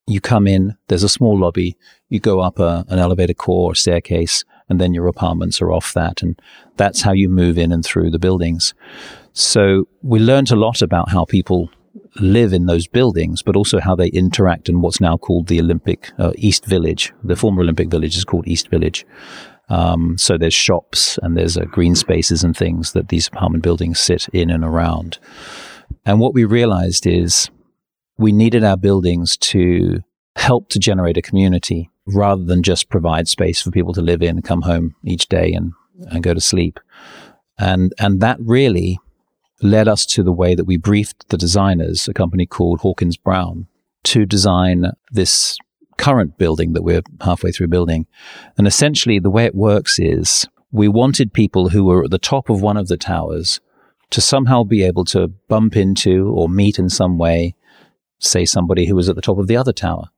you 0.07 0.19
come 0.19 0.47
in, 0.47 0.75
there's 0.87 1.03
a 1.03 1.09
small 1.09 1.37
lobby, 1.37 1.77
you 2.09 2.19
go 2.19 2.41
up 2.41 2.59
a, 2.59 2.85
an 2.89 2.99
elevator 2.99 3.33
core 3.33 3.71
or 3.71 3.75
staircase, 3.75 4.43
and 4.69 4.79
then 4.79 4.93
your 4.93 5.07
apartments 5.07 5.61
are 5.61 5.71
off 5.71 5.93
that. 5.93 6.21
And 6.21 6.39
that's 6.77 7.01
how 7.01 7.13
you 7.13 7.29
move 7.29 7.57
in 7.57 7.71
and 7.71 7.85
through 7.85 8.11
the 8.11 8.19
buildings. 8.19 8.73
So 9.33 9.87
we 10.01 10.19
learned 10.19 10.51
a 10.51 10.55
lot 10.55 10.81
about 10.81 11.09
how 11.09 11.25
people 11.25 11.69
live 12.19 12.53
in 12.53 12.67
those 12.67 12.87
buildings, 12.87 13.41
but 13.41 13.55
also 13.55 13.79
how 13.79 13.95
they 13.95 14.07
interact 14.07 14.69
in 14.69 14.81
what's 14.81 15.01
now 15.01 15.17
called 15.17 15.47
the 15.47 15.59
Olympic 15.59 16.11
uh, 16.19 16.31
East 16.35 16.65
Village. 16.65 17.11
The 17.23 17.35
former 17.35 17.61
Olympic 17.61 17.89
Village 17.89 18.15
is 18.15 18.23
called 18.23 18.47
East 18.47 18.69
Village. 18.69 19.05
Um, 19.69 20.17
so 20.17 20.37
there's 20.37 20.53
shops 20.53 21.17
and 21.23 21.35
there's 21.35 21.57
uh, 21.57 21.65
green 21.65 21.95
spaces 21.95 22.43
and 22.43 22.55
things 22.55 22.93
that 22.93 23.09
these 23.09 23.27
apartment 23.27 23.63
buildings 23.63 23.99
sit 23.99 24.27
in 24.33 24.51
and 24.51 24.63
around. 24.63 25.17
And 26.05 26.19
what 26.19 26.33
we 26.33 26.45
realized 26.45 27.07
is 27.07 27.49
we 28.17 28.31
needed 28.31 28.63
our 28.63 28.77
buildings 28.77 29.35
to 29.37 30.01
help 30.35 30.69
to 30.69 30.79
generate 30.79 31.17
a 31.17 31.21
community 31.21 31.89
rather 32.05 32.43
than 32.43 32.61
just 32.61 32.89
provide 32.89 33.27
space 33.27 33.61
for 33.61 33.71
people 33.71 33.93
to 33.93 34.01
live 34.01 34.21
in, 34.21 34.41
come 34.41 34.61
home 34.61 34.95
each 35.03 35.27
day 35.27 35.53
and, 35.53 35.71
and 36.11 36.21
go 36.21 36.33
to 36.33 36.41
sleep. 36.41 36.79
And, 37.57 37.93
and 37.97 38.19
that 38.21 38.37
really 38.39 38.99
led 39.63 39.87
us 39.87 40.05
to 40.07 40.23
the 40.23 40.31
way 40.31 40.55
that 40.55 40.65
we 40.65 40.77
briefed 40.77 41.29
the 41.29 41.37
designers, 41.37 42.07
a 42.07 42.13
company 42.13 42.45
called 42.45 42.81
Hawkins 42.81 43.17
Brown, 43.17 43.67
to 44.03 44.25
design 44.25 44.91
this 45.11 45.57
current 45.97 46.37
building 46.37 46.73
that 46.73 46.83
we're 46.83 47.01
halfway 47.21 47.51
through 47.51 47.67
building. 47.67 48.07
And 48.57 48.67
essentially, 48.67 49.19
the 49.19 49.29
way 49.29 49.45
it 49.45 49.55
works 49.55 49.99
is 49.99 50.47
we 50.71 50.87
wanted 50.87 51.33
people 51.33 51.69
who 51.69 51.85
were 51.85 52.03
at 52.03 52.11
the 52.11 52.17
top 52.17 52.49
of 52.49 52.61
one 52.61 52.77
of 52.77 52.87
the 52.87 52.97
towers 52.97 53.61
to 54.09 54.21
somehow 54.21 54.63
be 54.63 54.83
able 54.83 55.05
to 55.05 55.27
bump 55.27 55.75
into 55.75 56.27
or 56.35 56.49
meet 56.49 56.77
in 56.77 56.89
some 56.89 57.17
way, 57.17 57.55
say, 58.19 58.45
somebody 58.45 58.87
who 58.87 58.95
was 58.95 59.09
at 59.09 59.15
the 59.15 59.21
top 59.21 59.37
of 59.37 59.47
the 59.47 59.57
other 59.57 59.73
tower. 59.73 60.09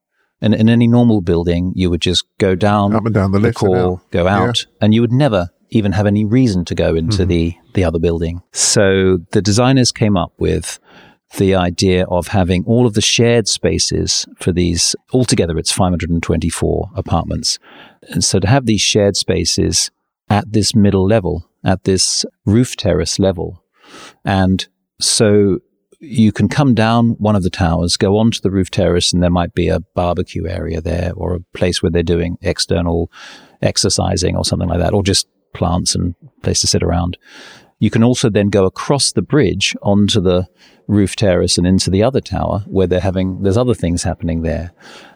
And 0.42 0.54
in 0.54 0.70
any 0.70 0.88
normal 0.88 1.22
building, 1.22 1.72
you 1.76 1.90
would 1.90 2.02
just 2.02 2.26
go 2.40 2.56
down, 2.56 2.94
up 2.94 3.06
and 3.06 3.14
down 3.14 3.32
the, 3.32 3.40
the 3.40 3.48
lift, 3.48 3.58
core, 3.58 4.02
go 4.12 4.28
out, 4.28 4.66
yeah. 4.66 4.78
and 4.82 4.94
you 4.94 5.02
would 5.02 5.14
never 5.14 5.50
even 5.70 5.92
have 5.92 6.06
any 6.06 6.26
reason 6.26 6.66
to 6.66 6.76
go 6.76 6.96
into 6.96 7.20
mm-hmm. 7.20 7.30
the 7.30 7.56
the 7.74 7.84
other 7.84 8.00
building. 8.00 8.42
So 8.52 9.20
the 9.32 9.42
designers 9.42 9.92
came 9.92 10.16
up 10.16 10.34
with 10.38 10.80
the 11.38 11.56
idea 11.56 12.06
of 12.06 12.28
having 12.28 12.64
all 12.66 12.86
of 12.86 12.94
the 12.94 13.02
shared 13.02 13.48
spaces 13.48 14.26
for 14.40 14.52
these, 14.52 14.96
altogether 15.12 15.58
it's 15.58 15.72
524 15.72 16.90
apartments. 16.96 17.60
And 18.10 18.24
so 18.24 18.40
to 18.40 18.48
have 18.48 18.66
these 18.66 18.82
shared 18.82 19.18
spaces 19.18 19.92
at 20.30 20.52
this 20.52 20.74
middle 20.76 21.06
level, 21.06 21.50
at 21.64 21.84
this 21.84 22.26
roof 22.46 22.76
terrace 22.76 23.20
level. 23.20 23.64
And 24.24 24.66
so 25.00 25.60
you 26.00 26.32
can 26.32 26.48
come 26.48 26.74
down 26.74 27.12
one 27.12 27.36
of 27.36 27.44
the 27.44 27.50
towers, 27.50 27.98
go 27.98 28.18
onto 28.18 28.40
the 28.40 28.52
roof 28.52 28.70
terrace, 28.70 29.12
and 29.12 29.22
there 29.22 29.30
might 29.30 29.54
be 29.54 29.68
a 29.68 29.80
barbecue 29.94 30.48
area 30.48 30.82
there 30.82 31.12
or 31.16 31.36
a 31.36 31.40
place 31.58 31.82
where 31.82 31.90
they're 31.90 32.04
doing 32.04 32.38
external 32.42 33.12
exercising 33.62 34.36
or 34.36 34.46
something 34.46 34.70
like 34.70 34.80
that, 34.80 34.94
or 34.94 35.04
just 35.04 35.28
plants 35.56 35.96
and 35.96 36.16
place 36.44 36.62
to 36.62 36.68
sit 36.68 36.84
around. 36.84 37.18
You 37.80 37.90
can 37.90 38.04
also 38.04 38.30
then 38.30 38.50
go 38.50 38.66
across 38.66 39.12
the 39.12 39.22
bridge 39.22 39.76
onto 39.82 40.22
the 40.22 40.48
roof 40.88 41.16
terrace 41.16 41.58
and 41.58 41.68
into 41.68 41.90
the 41.90 42.04
other 42.04 42.22
tower 42.22 42.64
where 42.68 42.88
they're 42.88 43.00
having, 43.00 43.42
there's 43.42 43.58
other 43.58 43.74
things 43.74 44.04
happening 44.04 44.44
there. 44.44 44.72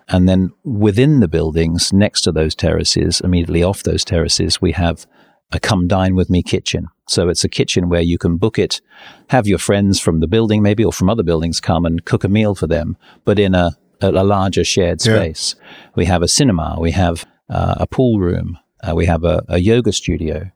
And 0.08 0.28
then 0.28 0.52
within 0.64 1.20
the 1.20 1.28
buildings 1.28 1.94
next 1.94 2.22
to 2.24 2.32
those 2.32 2.56
terraces, 2.56 3.22
immediately 3.22 3.64
off 3.64 3.84
those 3.84 4.04
terraces, 4.04 4.62
we 4.62 4.72
have 4.74 5.06
a 5.52 5.60
come 5.60 5.88
dine 5.88 6.16
with 6.16 6.30
me 6.30 6.44
kitchen. 6.44 6.88
So 7.08 7.30
it's 7.30 7.44
a 7.44 7.50
kitchen 7.50 7.90
where 7.90 8.02
you 8.02 8.18
can 8.18 8.38
book 8.38 8.60
it, 8.60 8.82
have 9.30 9.48
your 9.48 9.58
friends 9.58 10.00
from 10.00 10.20
the 10.20 10.28
building 10.28 10.62
maybe 10.62 10.84
or 10.84 10.94
from 10.94 11.10
other 11.10 11.24
buildings 11.24 11.60
come 11.60 11.86
and 11.86 12.06
cook 12.06 12.24
a 12.24 12.30
meal 12.30 12.56
for 12.56 12.68
them, 12.68 12.98
but 13.26 13.40
in 13.40 13.56
a, 13.56 13.72
a, 14.02 14.12
larger 14.12 14.64
shared 14.64 15.02
space. 15.02 15.56
Yeah. 15.58 15.90
We 15.96 16.06
have 16.06 16.22
a 16.22 16.28
cinema, 16.28 16.78
we 16.80 16.92
have 16.92 17.26
uh, 17.50 17.76
a 17.80 17.88
pool 17.88 18.20
room, 18.20 18.60
uh, 18.84 18.96
we 18.96 19.06
have 19.06 19.24
a, 19.24 19.44
a 19.48 19.60
yoga 19.60 19.92
studio. 19.92 20.52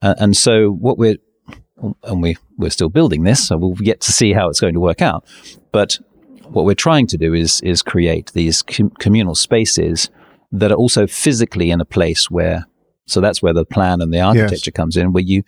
Uh, 0.00 0.14
and 0.18 0.36
so 0.36 0.70
what 0.70 0.98
we're 0.98 1.18
and 2.04 2.22
we 2.22 2.36
we're 2.56 2.70
still 2.70 2.88
building 2.88 3.24
this, 3.24 3.46
so 3.46 3.56
we'll 3.56 3.74
get 3.74 4.00
to 4.02 4.12
see 4.12 4.32
how 4.32 4.48
it's 4.48 4.60
going 4.60 4.74
to 4.74 4.80
work 4.80 5.02
out. 5.02 5.24
But 5.72 5.98
what 6.44 6.64
we're 6.64 6.74
trying 6.74 7.06
to 7.08 7.18
do 7.18 7.34
is 7.34 7.60
is 7.62 7.82
create 7.82 8.32
these 8.32 8.62
com- 8.62 8.90
communal 8.90 9.34
spaces 9.34 10.10
that 10.52 10.70
are 10.70 10.76
also 10.76 11.06
physically 11.06 11.70
in 11.70 11.80
a 11.80 11.84
place 11.84 12.30
where. 12.30 12.66
So 13.06 13.20
that's 13.20 13.42
where 13.42 13.52
the 13.52 13.64
plan 13.64 14.00
and 14.00 14.14
the 14.14 14.20
architecture 14.20 14.70
yes. 14.70 14.76
comes 14.76 14.96
in, 14.96 15.12
where 15.12 15.24
you 15.24 15.42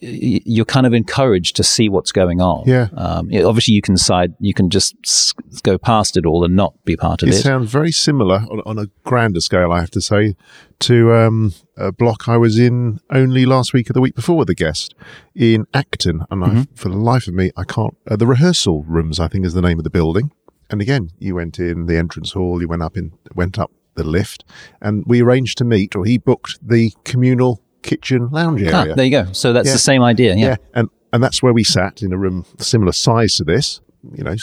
you're 0.00 0.64
kind 0.64 0.86
of 0.86 0.94
encouraged 0.94 1.56
to 1.56 1.62
see 1.62 1.88
what's 1.88 2.10
going 2.10 2.40
on. 2.40 2.64
Yeah. 2.66 2.88
Um, 2.94 3.30
obviously, 3.44 3.74
you 3.74 3.82
can 3.82 3.96
side, 3.96 4.34
you 4.40 4.54
can 4.54 4.70
just 4.70 5.34
go 5.62 5.76
past 5.76 6.16
it 6.16 6.24
all 6.24 6.44
and 6.44 6.56
not 6.56 6.74
be 6.84 6.96
part 6.96 7.22
of 7.22 7.28
it. 7.28 7.34
It 7.34 7.38
sounds 7.38 7.70
very 7.70 7.92
similar 7.92 8.46
on, 8.50 8.62
on, 8.64 8.78
a 8.78 8.86
grander 9.04 9.40
scale, 9.40 9.72
I 9.72 9.80
have 9.80 9.90
to 9.90 10.00
say, 10.00 10.36
to 10.80 11.12
um, 11.12 11.52
a 11.76 11.92
block 11.92 12.28
I 12.28 12.38
was 12.38 12.58
in 12.58 13.00
only 13.10 13.44
last 13.44 13.74
week 13.74 13.90
or 13.90 13.92
the 13.92 14.00
week 14.00 14.14
before 14.14 14.38
with 14.38 14.48
a 14.48 14.54
guest 14.54 14.94
in 15.34 15.66
Acton, 15.74 16.24
and 16.30 16.42
mm-hmm. 16.42 16.58
I, 16.58 16.66
for 16.74 16.88
the 16.88 16.96
life 16.96 17.28
of 17.28 17.34
me, 17.34 17.50
I 17.56 17.64
can't. 17.64 17.96
Uh, 18.10 18.16
the 18.16 18.26
rehearsal 18.26 18.84
rooms, 18.84 19.20
I 19.20 19.28
think, 19.28 19.44
is 19.44 19.52
the 19.52 19.62
name 19.62 19.78
of 19.78 19.84
the 19.84 19.90
building. 19.90 20.32
And 20.70 20.80
again, 20.80 21.10
you 21.18 21.34
went 21.34 21.58
in 21.58 21.86
the 21.86 21.96
entrance 21.96 22.32
hall, 22.32 22.60
you 22.62 22.68
went 22.68 22.82
up 22.82 22.96
in, 22.96 23.12
went 23.34 23.58
up 23.58 23.72
the 23.96 24.04
lift, 24.04 24.44
and 24.80 25.04
we 25.06 25.20
arranged 25.20 25.58
to 25.58 25.64
meet, 25.64 25.94
or 25.94 26.06
he 26.06 26.16
booked 26.16 26.58
the 26.66 26.92
communal 27.04 27.60
kitchen 27.82 28.28
lounge 28.30 28.62
area. 28.62 28.92
Ah, 28.92 28.94
there 28.94 29.04
you 29.04 29.10
go. 29.10 29.32
So 29.32 29.52
that's 29.52 29.68
yeah. 29.68 29.72
the 29.74 29.78
same 29.78 30.02
idea. 30.02 30.34
Yeah. 30.36 30.46
yeah. 30.50 30.56
And 30.74 30.88
and 31.12 31.22
that's 31.22 31.42
where 31.42 31.52
we 31.52 31.64
sat 31.64 32.02
in 32.02 32.12
a 32.12 32.16
room 32.18 32.44
similar 32.58 32.92
size 32.92 33.34
to 33.36 33.44
this. 33.44 33.80
you 34.14 34.24
know, 34.24 34.34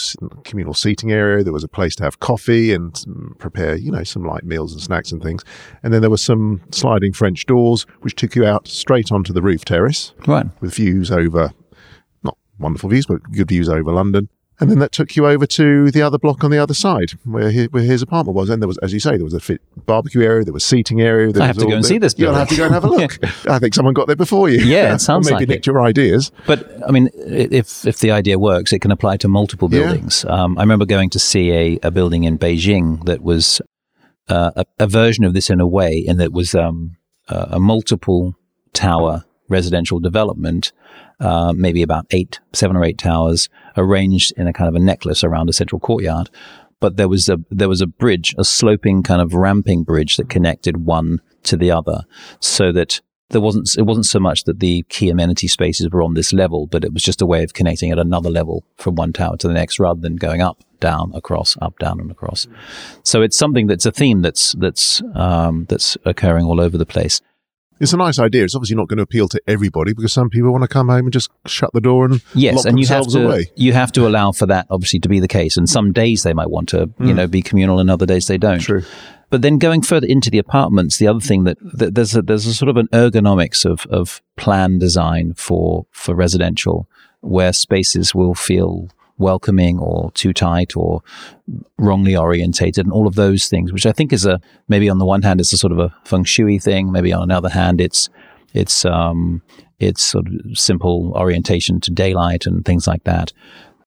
communal 0.44 0.74
seating 0.76 1.12
area. 1.12 1.44
There 1.44 1.54
was 1.54 1.64
a 1.64 1.68
place 1.68 1.96
to 1.96 2.04
have 2.04 2.20
coffee 2.20 2.74
and 2.74 2.94
mm, 2.94 3.38
prepare, 3.40 3.76
you 3.76 3.92
know, 3.92 4.04
some 4.04 4.24
light 4.24 4.44
meals 4.44 4.72
and 4.74 4.82
snacks 4.82 5.12
and 5.12 5.20
things. 5.24 5.44
And 5.82 5.92
then 5.92 6.02
there 6.02 6.12
were 6.12 6.18
some 6.18 6.62
sliding 6.72 7.14
French 7.14 7.46
doors, 7.48 7.88
which 8.02 8.14
took 8.16 8.36
you 8.36 8.46
out 8.46 8.68
straight 8.68 9.12
onto 9.12 9.34
the 9.34 9.42
roof 9.42 9.66
terrace 9.66 10.14
Right. 10.28 10.46
with 10.62 10.76
views 10.76 11.10
over, 11.10 11.54
not 12.22 12.38
wonderful 12.60 12.90
views, 12.90 13.08
but 13.08 13.24
good 13.32 13.48
views 13.50 13.68
over 13.68 13.92
London. 13.92 14.30
And 14.60 14.72
then 14.72 14.80
that 14.80 14.92
took 14.92 15.16
you 15.16 15.28
over 15.28 15.46
to 15.46 15.92
the 15.92 16.02
other 16.02 16.18
block 16.18 16.44
on 16.44 16.50
the 16.50 16.58
other 16.58 16.74
side, 16.74 17.12
where 17.26 17.52
his, 17.52 17.68
where 17.72 17.84
his 17.84 18.02
apartment 18.02 18.36
was. 18.36 18.50
And 18.50 18.60
there 18.60 18.68
was, 18.68 18.80
as 18.80 18.92
you 18.92 19.00
say, 19.00 19.12
there 19.16 19.24
was 19.24 19.36
a 19.36 19.40
fit 19.40 19.62
barbecue 19.86 20.24
area, 20.24 20.44
there 20.46 20.54
was 20.54 20.66
seating 20.66 21.00
area. 21.00 21.32
There 21.32 21.44
I 21.44 21.48
was 21.50 21.58
have 21.58 21.64
to 21.64 21.70
go 21.70 21.76
and 21.76 21.84
the- 21.84 21.88
see 21.88 22.00
this 22.00 22.16
You'll 22.18 22.34
have 22.34 22.50
to 22.50 22.56
go 22.58 22.66
and 22.66 22.74
have 22.74 22.84
a 22.84 22.90
look. 22.90 23.20
I 23.48 23.60
think 23.60 23.76
someone 23.76 23.94
got 23.94 24.08
there 24.08 24.16
before 24.16 24.50
you. 24.50 24.58
Yeah, 24.60 24.96
it 24.96 25.00
sounds 25.10 25.28
or 25.28 25.34
maybe 25.34 25.42
like 25.42 25.50
nicked 25.50 25.68
it. 25.68 25.72
your 25.72 25.82
ideas. 25.82 26.32
But 26.48 26.68
I 26.88 26.92
mean, 26.92 27.10
if 27.14 27.86
if 27.86 28.00
the 28.00 28.10
idea 28.10 28.40
works, 28.40 28.74
it 28.74 28.80
can 28.80 28.90
apply 28.92 29.18
to 29.18 29.28
multiple 29.28 29.70
Yeah. 29.72 29.82
buildings. 29.84 30.26
Um, 30.26 30.58
I 30.58 30.62
remember 30.64 30.86
going 30.86 31.12
to 31.12 31.20
see 31.20 31.52
a, 31.52 31.80
a 31.84 31.92
building 31.92 32.24
in 32.24 32.40
Beijing 32.40 33.06
that 33.06 33.22
was 33.22 33.62
uh, 34.28 34.52
a, 34.56 34.66
a 34.80 34.88
version 34.88 35.24
of 35.24 35.34
this 35.36 35.52
in 35.52 35.60
a 35.62 35.68
way, 35.68 36.04
and 36.10 36.20
that 36.20 36.34
was 36.34 36.56
um, 36.56 36.98
a, 37.28 37.48
a 37.52 37.60
multiple 37.60 38.34
tower 38.74 39.24
residential 39.50 40.00
development, 40.00 40.72
uh, 41.20 41.54
maybe 41.56 41.82
about 41.82 42.06
eight, 42.12 42.40
seven 42.54 42.76
or 42.76 42.84
eight 42.84 42.98
towers 42.98 43.50
arranged 43.76 44.34
in 44.38 44.48
a 44.48 44.54
kind 44.54 44.68
of 44.68 44.76
a 44.76 44.84
necklace 44.84 45.24
around 45.24 45.50
a 45.50 45.54
central 45.54 45.80
courtyard. 45.80 46.30
But 46.80 46.98
there 46.98 47.10
was 47.10 47.28
a 47.28 47.40
there 47.50 47.70
was 47.70 47.82
a 47.82 47.88
bridge, 47.88 48.36
a 48.38 48.44
sloping 48.44 49.02
kind 49.02 49.22
of 49.22 49.34
ramping 49.34 49.84
bridge 49.84 50.18
that 50.18 50.30
connected 50.30 50.86
one 50.86 51.22
to 51.44 51.58
the 51.58 51.72
other, 51.72 52.02
so 52.40 52.72
that 52.72 53.02
there 53.30 53.42
wasn't 53.42 53.76
it 53.78 53.82
wasn't 53.82 54.06
so 54.06 54.20
much 54.20 54.44
that 54.44 54.60
the 54.60 54.86
key 54.90 55.10
amenity 55.10 55.48
spaces 55.48 55.90
were 55.90 56.04
on 56.04 56.14
this 56.14 56.32
level, 56.34 56.68
but 56.68 56.86
it 56.86 56.94
was 56.94 57.04
just 57.04 57.22
a 57.22 57.26
way 57.26 57.44
of 57.44 57.54
connecting 57.54 57.92
at 57.92 58.00
another 58.00 58.30
level 58.30 58.64
from 58.78 58.96
one 58.96 59.12
tower 59.12 59.38
to 59.38 59.48
the 59.48 59.54
next, 59.54 59.80
rather 59.80 60.00
than 60.00 60.16
going 60.16 60.42
up, 60.42 60.64
down, 60.80 61.12
across, 61.14 61.58
up, 61.62 61.78
down, 61.80 62.00
and 62.00 62.12
across. 62.12 62.48
So 63.04 63.22
it's 63.22 63.38
something 63.38 63.68
that's 63.68 63.86
a 63.86 63.92
theme 63.92 64.22
that's 64.22 64.54
that's 64.54 65.02
um, 65.16 65.66
that's 65.70 65.98
occurring 66.06 66.46
all 66.46 66.62
over 66.62 66.78
the 66.78 66.86
place. 66.86 67.22
It's 67.80 67.94
a 67.94 67.98
nice 67.98 68.20
idea. 68.20 68.44
It's 68.44 68.56
obviously 68.56 68.76
not 68.76 68.88
going 68.88 68.98
to 68.98 69.04
appeal 69.04 69.28
to 69.30 69.42
everybody 69.48 69.94
because 69.94 70.14
some 70.14 70.30
people 70.30 70.52
want 70.52 70.64
to 70.64 70.68
come 70.68 70.90
home 70.90 71.06
and 71.06 71.14
just 71.14 71.30
shut 71.46 71.72
the 71.74 71.82
door 71.82 72.06
and 72.06 72.22
Yes, 72.34 72.66
and 72.66 72.80
you 72.80 72.88
have 72.88 73.08
to 73.08 73.26
away. 73.26 73.52
you 73.56 73.74
have 73.74 73.92
to 73.94 74.08
allow 74.08 74.32
for 74.32 74.46
that 74.48 74.68
obviously 74.70 75.00
to 75.00 75.10
be 75.10 75.20
the 75.20 75.28
case. 75.28 75.58
And 75.58 75.70
some 75.70 75.92
days 75.92 76.24
they 76.24 76.34
might 76.34 76.50
want 76.50 76.70
to 76.70 76.90
you 77.00 77.08
mm. 77.08 77.16
know 77.16 77.28
be 77.28 77.42
communal, 77.42 77.80
and 77.80 77.90
other 77.90 78.06
days 78.06 78.28
they 78.28 78.38
don't. 78.38 78.60
True. 78.60 78.84
But 79.30 79.42
then 79.42 79.58
going 79.58 79.82
further 79.82 80.08
into 80.08 80.30
the 80.30 80.38
apartments, 80.38 80.98
the 80.98 81.08
other 81.08 81.20
thing 81.20 81.44
that, 81.44 81.58
that 81.62 81.96
there's 81.96 82.16
a, 82.16 82.22
there's 82.22 82.46
a 82.46 82.54
sort 82.54 82.70
of 82.70 82.78
an 82.78 82.88
ergonomics 82.88 83.66
of 83.66 83.86
of 83.88 84.22
plan 84.38 84.80
design 84.80 85.34
for 85.34 85.86
for 85.92 86.16
residential, 86.16 86.88
where 87.22 87.54
spaces 87.54 88.16
will 88.16 88.36
feel 88.36 88.90
welcoming 89.18 89.80
or 89.80 90.12
too 90.12 90.34
tight 90.34 90.76
or 90.76 91.02
wrongly 91.78 92.16
orientated 92.16 92.86
and 92.86 92.94
all 92.94 93.08
of 93.08 93.16
those 93.16 93.48
things, 93.48 93.74
which 93.74 93.86
I 93.86 93.92
think 93.92 94.14
is 94.14 94.26
a 94.26 94.40
maybe 94.68 94.90
on 94.90 95.00
the 95.00 95.06
one 95.06 95.22
hand 95.22 95.40
it's 95.40 95.54
a 95.54 95.58
sort 95.58 95.74
of 95.74 95.80
a 95.80 95.94
feng 96.06 96.24
shui 96.24 96.60
thing, 96.60 96.92
maybe 96.92 97.14
on 97.14 97.24
another 97.24 97.50
hand 97.50 97.82
it's 97.82 98.10
it's 98.54 98.86
um 98.86 99.42
it's 99.80 100.04
sort 100.04 100.28
of 100.28 100.58
simple 100.58 101.14
orientation 101.16 101.80
to 101.82 101.92
daylight 101.92 102.46
and 102.46 102.66
things 102.66 102.88
like 102.88 103.04
that. 103.04 103.32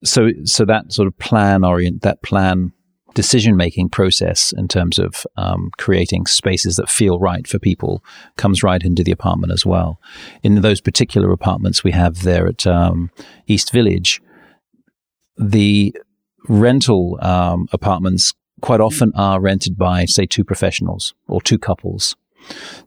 So 0.03 0.29
so 0.45 0.65
that 0.65 0.91
sort 0.91 1.07
of 1.07 1.17
plan 1.19 1.63
orient 1.63 2.01
that 2.01 2.21
plan 2.21 2.73
decision 3.13 3.55
making 3.57 3.89
process 3.89 4.53
in 4.53 4.67
terms 4.67 4.97
of 4.97 5.25
um, 5.37 5.69
creating 5.77 6.25
spaces 6.25 6.77
that 6.77 6.89
feel 6.89 7.19
right 7.19 7.47
for 7.47 7.59
people 7.59 8.03
comes 8.37 8.63
right 8.63 8.83
into 8.83 9.03
the 9.03 9.11
apartment 9.11 9.51
as 9.51 9.65
well. 9.65 9.99
In 10.43 10.61
those 10.61 10.81
particular 10.81 11.31
apartments 11.31 11.83
we 11.83 11.91
have 11.91 12.21
there 12.21 12.47
at 12.47 12.65
um, 12.65 13.11
East 13.47 13.71
Village, 13.71 14.21
the 15.37 15.95
rental 16.47 17.17
um, 17.21 17.67
apartments 17.71 18.33
quite 18.61 18.79
often 18.79 19.11
are 19.15 19.39
rented 19.39 19.77
by, 19.77 20.05
say, 20.05 20.25
two 20.25 20.43
professionals 20.43 21.13
or 21.27 21.41
two 21.41 21.57
couples. 21.57 22.15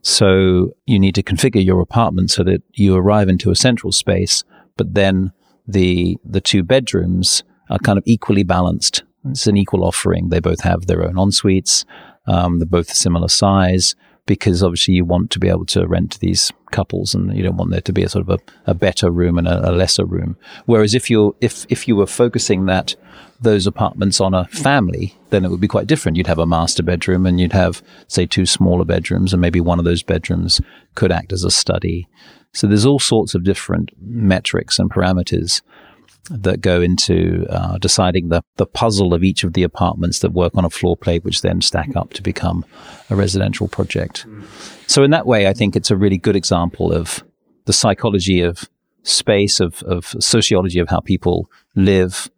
So 0.01 0.71
you 0.85 0.99
need 0.99 1.15
to 1.15 1.23
configure 1.23 1.63
your 1.63 1.81
apartment 1.81 2.31
so 2.31 2.43
that 2.43 2.61
you 2.73 2.95
arrive 2.95 3.29
into 3.29 3.51
a 3.51 3.55
central 3.55 3.91
space, 3.91 4.43
but 4.77 4.93
then 4.93 5.31
the 5.67 6.17
the 6.23 6.41
two 6.41 6.61
bedrooms 6.63 7.43
are 7.69 7.79
kind 7.79 7.97
of 7.97 8.03
equally 8.05 8.43
balanced. 8.43 9.03
It's 9.29 9.47
an 9.47 9.57
equal 9.57 9.83
offering. 9.83 10.29
They 10.29 10.39
both 10.39 10.61
have 10.61 10.85
their 10.85 11.03
own 11.03 11.17
en 11.17 11.31
suites. 11.31 11.85
Um, 12.27 12.59
they're 12.59 12.67
both 12.67 12.89
similar 12.89 13.27
size 13.27 13.95
because 14.25 14.63
obviously 14.63 14.95
you 14.95 15.05
want 15.05 15.29
to 15.31 15.39
be 15.39 15.49
able 15.49 15.65
to 15.65 15.87
rent 15.87 16.19
these 16.19 16.51
couples 16.71 17.13
and 17.13 17.35
you 17.35 17.43
don't 17.43 17.57
want 17.57 17.71
there 17.71 17.81
to 17.81 17.93
be 17.93 18.03
a 18.03 18.09
sort 18.09 18.27
of 18.27 18.39
a, 18.39 18.71
a 18.71 18.73
better 18.73 19.11
room 19.11 19.37
and 19.37 19.47
a, 19.47 19.69
a 19.69 19.71
lesser 19.71 20.05
room. 20.05 20.35
Whereas 20.65 20.95
if 20.95 21.09
you're 21.09 21.35
if 21.41 21.65
if 21.69 21.87
you 21.87 21.95
were 21.95 22.07
focusing 22.07 22.65
that 22.65 22.95
those 23.39 23.67
apartments 23.67 24.19
on 24.19 24.33
a 24.33 24.45
family, 24.45 25.15
then 25.29 25.45
it 25.45 25.51
would 25.51 25.61
be 25.61 25.67
quite 25.67 25.87
different. 25.87 26.17
You'd 26.17 26.27
have 26.27 26.39
a 26.39 26.45
master 26.45 26.83
bedroom 26.83 27.25
and 27.25 27.39
you'd 27.39 27.53
have, 27.53 27.83
say, 28.07 28.25
two 28.25 28.45
smaller 28.45 28.85
bedrooms, 28.85 29.33
and 29.33 29.41
maybe 29.41 29.59
one 29.59 29.77
of 29.77 29.85
those 29.85 30.03
bedrooms 30.03 30.61
could 30.95 31.11
act 31.11 31.33
as 31.33 31.43
a 31.43 31.51
study. 31.51 32.07
So 32.53 32.67
there's 32.67 32.85
all 32.85 32.99
sorts 32.99 33.35
of 33.35 33.43
different 33.43 33.91
metrics 34.01 34.79
and 34.79 34.89
parameters 34.89 35.61
that 36.29 36.61
go 36.61 36.81
into 36.81 37.45
uh, 37.49 37.77
deciding 37.77 38.29
the, 38.29 38.41
the 38.57 38.65
puzzle 38.65 39.13
of 39.13 39.23
each 39.23 39.43
of 39.43 39.53
the 39.53 39.63
apartments 39.63 40.19
that 40.19 40.31
work 40.31 40.53
on 40.55 40.65
a 40.65 40.69
floor 40.69 40.97
plate, 40.97 41.23
which 41.23 41.41
then 41.41 41.61
stack 41.61 41.95
up 41.95 42.13
to 42.13 42.21
become 42.21 42.65
a 43.09 43.15
residential 43.15 43.67
project. 43.67 44.25
So 44.87 45.03
in 45.03 45.11
that 45.11 45.27
way, 45.27 45.47
I 45.47 45.53
think 45.53 45.75
it's 45.75 45.91
a 45.91 45.95
really 45.95 46.17
good 46.17 46.35
example 46.35 46.91
of 46.91 47.23
the 47.65 47.73
psychology 47.73 48.41
of 48.41 48.69
space, 49.03 49.59
of, 49.59 49.83
of 49.83 50.15
sociology 50.19 50.79
of 50.79 50.89
how 50.89 50.99
people 50.99 51.49
live, 51.75 52.29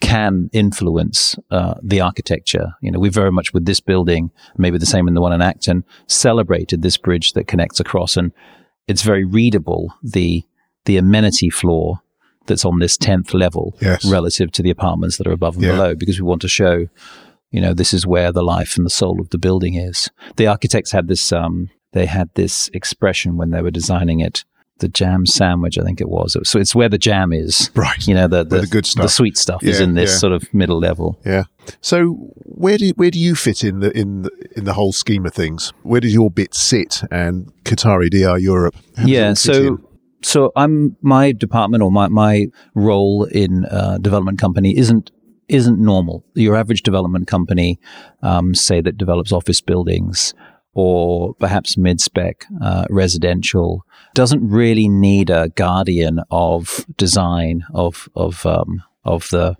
can 0.00 0.50
influence 0.52 1.36
uh, 1.50 1.74
the 1.82 2.00
architecture. 2.00 2.74
You 2.80 2.90
know, 2.90 2.98
we 2.98 3.08
very 3.08 3.32
much 3.32 3.52
with 3.52 3.64
this 3.64 3.80
building, 3.80 4.30
maybe 4.56 4.78
the 4.78 4.86
same 4.86 5.08
in 5.08 5.14
the 5.14 5.20
one 5.20 5.32
in 5.32 5.40
Acton, 5.40 5.84
celebrated 6.06 6.82
this 6.82 6.96
bridge 6.96 7.32
that 7.32 7.46
connects 7.46 7.80
across, 7.80 8.16
and 8.16 8.32
it's 8.86 9.02
very 9.02 9.24
readable. 9.24 9.94
The 10.02 10.44
the 10.84 10.98
amenity 10.98 11.50
floor 11.50 12.02
that's 12.46 12.64
on 12.64 12.78
this 12.78 12.96
tenth 12.96 13.34
level 13.34 13.76
Yes. 13.80 14.04
relative 14.04 14.52
to 14.52 14.62
the 14.62 14.70
apartments 14.70 15.16
that 15.18 15.26
are 15.26 15.32
above 15.32 15.56
and 15.56 15.64
Yeah. 15.64 15.72
below, 15.72 15.94
because 15.94 16.18
we 16.20 16.26
want 16.26 16.42
to 16.42 16.48
show, 16.48 16.86
you 17.50 17.60
know, 17.60 17.74
this 17.74 17.92
is 17.94 18.06
where 18.06 18.32
the 18.32 18.42
life 18.42 18.76
and 18.76 18.84
the 18.86 18.90
soul 18.90 19.20
of 19.20 19.30
the 19.30 19.38
building 19.38 19.74
is. 19.74 20.10
The 20.36 20.46
architects 20.46 20.92
had 20.92 21.08
this. 21.08 21.32
Um, 21.32 21.70
they 21.92 22.06
had 22.06 22.28
this 22.34 22.68
expression 22.74 23.36
when 23.36 23.50
they 23.50 23.62
were 23.62 23.70
designing 23.70 24.20
it. 24.20 24.44
The 24.78 24.88
jam 24.88 25.24
sandwich, 25.24 25.78
I 25.78 25.82
think 25.84 26.02
it 26.02 26.08
was. 26.10 26.36
So 26.44 26.58
it's 26.58 26.74
where 26.74 26.90
the 26.90 26.98
jam 26.98 27.32
is. 27.32 27.70
Right. 27.74 28.06
You 28.06 28.14
know, 28.14 28.28
the, 28.28 28.44
the, 28.44 28.60
the 28.60 28.66
good 28.66 28.84
stuff. 28.84 29.04
the 29.04 29.08
sweet 29.08 29.38
stuff 29.38 29.62
is 29.64 29.80
in 29.80 29.94
this 29.94 30.10
yeah. 30.10 30.16
sort 30.18 30.32
of 30.34 30.52
middle 30.52 30.78
level. 30.78 31.18
Yeah. 31.24 31.44
So 31.80 32.10
where 32.44 32.76
do 32.76 32.90
where 32.96 33.10
do 33.10 33.18
you 33.18 33.34
fit 33.34 33.64
in 33.64 33.80
the 33.80 33.96
in 33.98 34.22
the, 34.22 34.30
in 34.54 34.64
the 34.64 34.74
whole 34.74 34.92
scheme 34.92 35.24
of 35.24 35.32
things? 35.32 35.72
Where 35.82 36.02
does 36.02 36.12
your 36.12 36.30
bit 36.30 36.54
sit? 36.54 37.02
And 37.10 37.50
Qatari 37.64 38.10
Diar 38.10 38.38
Europe. 38.38 38.74
How 38.96 39.04
does 39.04 39.10
it 39.10 39.14
yeah. 39.14 39.32
So, 39.32 39.52
in? 39.52 39.84
So 40.22 40.52
I'm 40.56 40.96
my 41.02 41.32
department 41.32 41.82
or 41.82 41.90
my 41.90 42.08
my 42.08 42.46
role 42.74 43.24
in 43.24 43.64
uh, 43.66 43.98
development 43.98 44.38
company 44.38 44.76
isn't 44.76 45.10
isn't 45.48 45.78
normal. 45.78 46.24
Your 46.34 46.56
average 46.56 46.82
development 46.82 47.28
company, 47.28 47.78
um, 48.22 48.54
say 48.54 48.80
that 48.80 48.98
develops 48.98 49.32
office 49.32 49.60
buildings 49.60 50.34
or 50.74 51.34
perhaps 51.34 51.78
mid 51.78 52.00
spec 52.00 52.44
uh, 52.60 52.84
residential, 52.90 53.84
doesn't 54.14 54.46
really 54.46 54.88
need 54.88 55.30
a 55.30 55.48
guardian 55.50 56.20
of 56.30 56.84
design 56.96 57.64
of 57.74 58.08
of 58.14 58.44
um, 58.44 58.82
of 59.04 59.28
the 59.30 59.56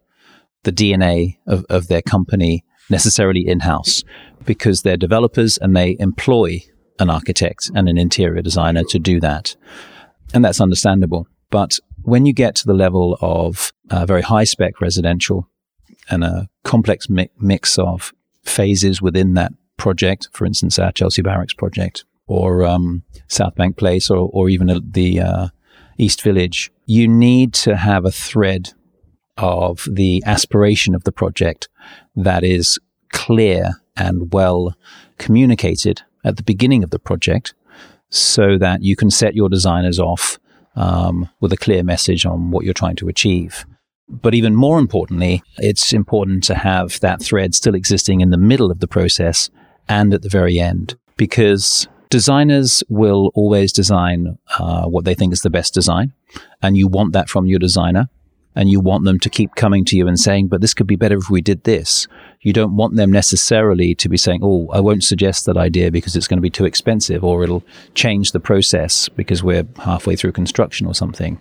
the 0.64 0.72
DNA 0.72 1.38
of, 1.46 1.64
of 1.70 1.86
their 1.86 2.02
company 2.02 2.64
necessarily 2.90 3.46
in 3.46 3.60
house 3.60 4.02
because 4.44 4.82
they're 4.82 4.96
developers 4.96 5.58
and 5.58 5.76
they 5.76 5.96
employ 6.00 6.60
an 6.98 7.08
architect 7.08 7.70
and 7.74 7.88
an 7.88 7.98
interior 7.98 8.42
designer 8.42 8.82
to 8.84 8.98
do 8.98 9.20
that. 9.20 9.56
And 10.34 10.44
that's 10.44 10.60
understandable. 10.60 11.26
But 11.50 11.78
when 12.02 12.26
you 12.26 12.32
get 12.32 12.54
to 12.56 12.66
the 12.66 12.74
level 12.74 13.18
of 13.20 13.72
uh, 13.90 14.06
very 14.06 14.22
high 14.22 14.44
spec 14.44 14.80
residential 14.80 15.48
and 16.08 16.24
a 16.24 16.48
complex 16.64 17.08
mi- 17.08 17.30
mix 17.38 17.78
of 17.78 18.12
phases 18.44 19.02
within 19.02 19.34
that 19.34 19.52
project, 19.76 20.28
for 20.32 20.44
instance, 20.44 20.78
our 20.78 20.92
Chelsea 20.92 21.22
Barracks 21.22 21.54
project 21.54 22.04
or 22.26 22.64
um, 22.64 23.02
Southbank 23.28 23.76
Place 23.76 24.10
or, 24.10 24.28
or 24.32 24.48
even 24.48 24.80
the 24.90 25.20
uh, 25.20 25.48
East 25.98 26.22
Village, 26.22 26.70
you 26.86 27.08
need 27.08 27.54
to 27.54 27.76
have 27.76 28.04
a 28.04 28.10
thread 28.10 28.72
of 29.36 29.86
the 29.90 30.22
aspiration 30.26 30.94
of 30.94 31.04
the 31.04 31.12
project 31.12 31.68
that 32.14 32.42
is 32.42 32.78
clear 33.12 33.80
and 33.96 34.32
well 34.32 34.74
communicated 35.18 36.02
at 36.24 36.36
the 36.36 36.42
beginning 36.42 36.82
of 36.82 36.90
the 36.90 36.98
project 36.98 37.54
so 38.10 38.58
that 38.58 38.82
you 38.82 38.96
can 38.96 39.10
set 39.10 39.34
your 39.34 39.48
designers 39.48 39.98
off 39.98 40.38
um, 40.74 41.28
with 41.40 41.52
a 41.52 41.56
clear 41.56 41.82
message 41.82 42.26
on 42.26 42.50
what 42.50 42.64
you're 42.64 42.74
trying 42.74 42.96
to 42.96 43.08
achieve. 43.08 43.64
But 44.08 44.34
even 44.34 44.54
more 44.54 44.78
importantly, 44.78 45.42
it's 45.58 45.92
important 45.92 46.44
to 46.44 46.54
have 46.54 47.00
that 47.00 47.20
thread 47.20 47.54
still 47.54 47.74
existing 47.74 48.20
in 48.20 48.30
the 48.30 48.36
middle 48.36 48.70
of 48.70 48.80
the 48.80 48.86
process 48.86 49.50
and 49.88 50.14
at 50.14 50.22
the 50.22 50.28
very 50.28 50.60
end 50.60 50.96
because 51.16 51.88
designers 52.10 52.84
will 52.88 53.32
always 53.34 53.72
design 53.72 54.38
uh, 54.58 54.84
what 54.86 55.04
they 55.04 55.14
think 55.14 55.32
is 55.32 55.42
the 55.42 55.50
best 55.50 55.74
design, 55.74 56.12
and 56.62 56.76
you 56.76 56.86
want 56.86 57.12
that 57.14 57.28
from 57.28 57.46
your 57.46 57.58
designer 57.58 58.08
and 58.54 58.70
you 58.70 58.80
want 58.80 59.04
them 59.04 59.20
to 59.20 59.28
keep 59.28 59.54
coming 59.54 59.84
to 59.84 59.96
you 59.96 60.08
and 60.08 60.18
saying, 60.18 60.48
but 60.48 60.62
this 60.62 60.72
could 60.72 60.86
be 60.86 60.96
better 60.96 61.18
if 61.18 61.28
we 61.28 61.42
did 61.42 61.62
this. 61.64 62.08
You 62.46 62.52
don't 62.52 62.76
want 62.76 62.94
them 62.94 63.10
necessarily 63.10 63.96
to 63.96 64.08
be 64.08 64.16
saying, 64.16 64.38
oh, 64.40 64.68
I 64.72 64.78
won't 64.78 65.02
suggest 65.02 65.46
that 65.46 65.56
idea 65.56 65.90
because 65.90 66.14
it's 66.14 66.28
going 66.28 66.36
to 66.36 66.42
be 66.42 66.48
too 66.48 66.64
expensive 66.64 67.24
or 67.24 67.42
it'll 67.42 67.64
change 67.94 68.30
the 68.30 68.38
process 68.38 69.08
because 69.08 69.42
we're 69.42 69.66
halfway 69.78 70.14
through 70.14 70.30
construction 70.30 70.86
or 70.86 70.94
something. 70.94 71.40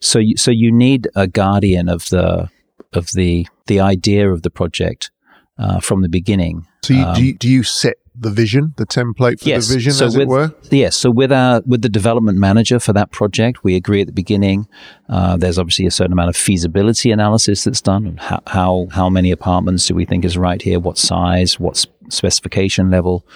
So, 0.00 0.18
you, 0.18 0.38
so 0.38 0.50
you 0.50 0.72
need 0.72 1.08
a 1.14 1.26
guardian 1.26 1.90
of 1.90 2.08
the, 2.08 2.48
of 2.94 3.08
the, 3.12 3.46
the 3.66 3.80
idea 3.80 4.32
of 4.32 4.40
the 4.40 4.48
project 4.48 5.10
uh, 5.58 5.78
from 5.78 6.00
the 6.00 6.08
beginning. 6.08 6.66
So, 6.84 6.94
you, 6.94 7.04
um, 7.04 7.14
do, 7.16 7.22
you, 7.22 7.34
do 7.34 7.46
you 7.46 7.62
set 7.62 7.96
the 8.20 8.30
vision, 8.30 8.74
the 8.76 8.86
template 8.86 9.40
for 9.40 9.48
yes. 9.48 9.68
the 9.68 9.74
vision, 9.74 9.92
so 9.92 10.06
as 10.06 10.16
with, 10.16 10.22
it 10.22 10.28
were? 10.28 10.54
Yes. 10.70 10.96
So 10.96 11.10
with 11.10 11.32
our 11.32 11.62
with 11.66 11.82
the 11.82 11.88
development 11.88 12.38
manager 12.38 12.78
for 12.78 12.92
that 12.92 13.10
project, 13.10 13.64
we 13.64 13.74
agree 13.76 14.00
at 14.00 14.06
the 14.06 14.12
beginning. 14.12 14.68
Uh, 15.08 15.36
there's 15.36 15.58
obviously 15.58 15.86
a 15.86 15.90
certain 15.90 16.12
amount 16.12 16.28
of 16.28 16.36
feasibility 16.36 17.10
analysis 17.10 17.64
that's 17.64 17.80
done. 17.80 18.16
How, 18.18 18.42
how 18.46 18.88
how 18.90 19.08
many 19.08 19.30
apartments 19.30 19.86
do 19.86 19.94
we 19.94 20.04
think 20.04 20.24
is 20.24 20.36
right 20.36 20.60
here? 20.60 20.78
What 20.78 20.98
size? 20.98 21.58
What 21.58 21.84
specification 22.08 22.90
level? 22.90 23.26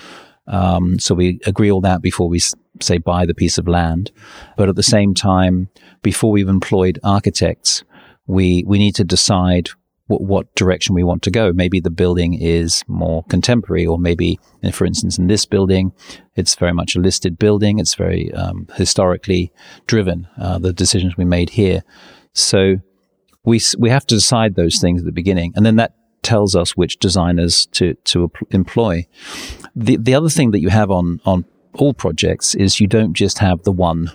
Um, 0.47 0.99
so 0.99 1.15
we 1.15 1.41
agree 1.47 1.71
all 1.71 1.81
that 1.81 2.03
before 2.03 2.29
we 2.29 2.41
say 2.81 2.99
buy 2.99 3.25
the 3.25 3.35
piece 3.35 3.57
of 3.57 3.67
land. 3.67 4.11
But 4.57 4.69
at 4.69 4.77
the 4.77 4.83
same 4.83 5.15
time, 5.15 5.69
before 6.03 6.31
we've 6.31 6.49
employed 6.49 6.99
architects, 7.03 7.85
we 8.27 8.65
we 8.67 8.79
need 8.79 8.95
to 8.97 9.05
decide 9.05 9.71
what, 10.07 10.21
what 10.23 10.55
direction 10.55 10.95
we 10.95 11.03
want 11.03 11.23
to 11.23 11.31
go. 11.31 11.53
Maybe 11.53 11.81
the 11.81 11.91
building 11.91 12.35
is 12.35 12.85
more 12.87 13.25
contemporary, 13.25 13.87
or 13.87 13.99
maybe, 13.99 14.39
for 14.73 14.85
instance, 14.85 15.19
in 15.19 15.27
this 15.27 15.47
building, 15.47 15.93
it's 16.35 16.55
very 16.55 16.73
much 16.73 16.97
a 16.97 17.01
listed 17.01 17.39
building. 17.39 17.79
It's 17.79 17.95
very 17.95 18.33
um, 18.33 18.69
historically 18.75 19.53
driven. 19.87 20.29
Uh, 20.39 20.59
the 20.59 20.73
decisions 20.73 21.17
we 21.17 21.25
made 21.25 21.51
here, 21.51 21.83
so 22.33 22.77
we 23.45 23.61
we 23.79 23.91
have 23.91 24.07
to 24.07 24.15
decide 24.15 24.55
those 24.55 24.79
things 24.79 25.01
at 25.01 25.07
the 25.07 25.13
beginning, 25.13 25.53
and 25.55 25.65
then 25.65 25.77
that 25.77 25.95
tells 26.23 26.57
us 26.57 26.77
which 26.77 26.99
designers 26.99 27.67
to 27.67 27.95
to 28.05 28.31
employ. 28.51 29.07
The 29.77 29.97
the 29.97 30.15
other 30.15 30.31
thing 30.31 30.51
that 30.51 30.61
you 30.61 30.71
have 30.71 30.91
on 30.91 31.21
on 31.25 31.45
all 31.75 31.95
projects 31.95 32.55
is 32.55 32.81
you 32.81 32.87
don't 32.87 33.15
just 33.15 33.39
have 33.39 33.63
the 33.63 33.73
one 33.73 34.11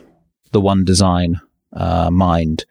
the 0.52 0.62
one 0.62 0.84
design 0.84 1.40
uh, 1.74 2.10
mind 2.10 2.66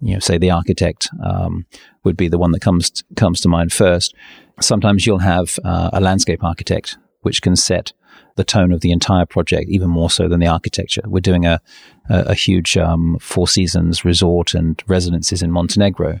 you 0.00 0.14
know, 0.14 0.20
say 0.20 0.38
the 0.38 0.50
architect 0.50 1.08
um, 1.24 1.66
would 2.04 2.16
be 2.16 2.28
the 2.28 2.38
one 2.38 2.52
that 2.52 2.60
comes 2.60 2.90
to, 2.90 3.04
comes 3.16 3.40
to 3.40 3.48
mind 3.48 3.72
first. 3.72 4.14
Sometimes 4.60 5.06
you'll 5.06 5.18
have 5.18 5.58
uh, 5.64 5.90
a 5.92 6.00
landscape 6.00 6.44
architect 6.44 6.98
which 7.22 7.42
can 7.42 7.56
set 7.56 7.92
the 8.36 8.44
tone 8.44 8.72
of 8.72 8.80
the 8.80 8.92
entire 8.92 9.26
project, 9.26 9.68
even 9.68 9.90
more 9.90 10.10
so 10.10 10.28
than 10.28 10.40
the 10.40 10.46
architecture. 10.46 11.02
We're 11.06 11.20
doing 11.20 11.46
a 11.46 11.60
a, 12.08 12.20
a 12.30 12.34
huge 12.34 12.76
um, 12.76 13.18
Four 13.20 13.48
Seasons 13.48 14.04
resort 14.04 14.54
and 14.54 14.82
residences 14.86 15.42
in 15.42 15.50
Montenegro, 15.50 16.20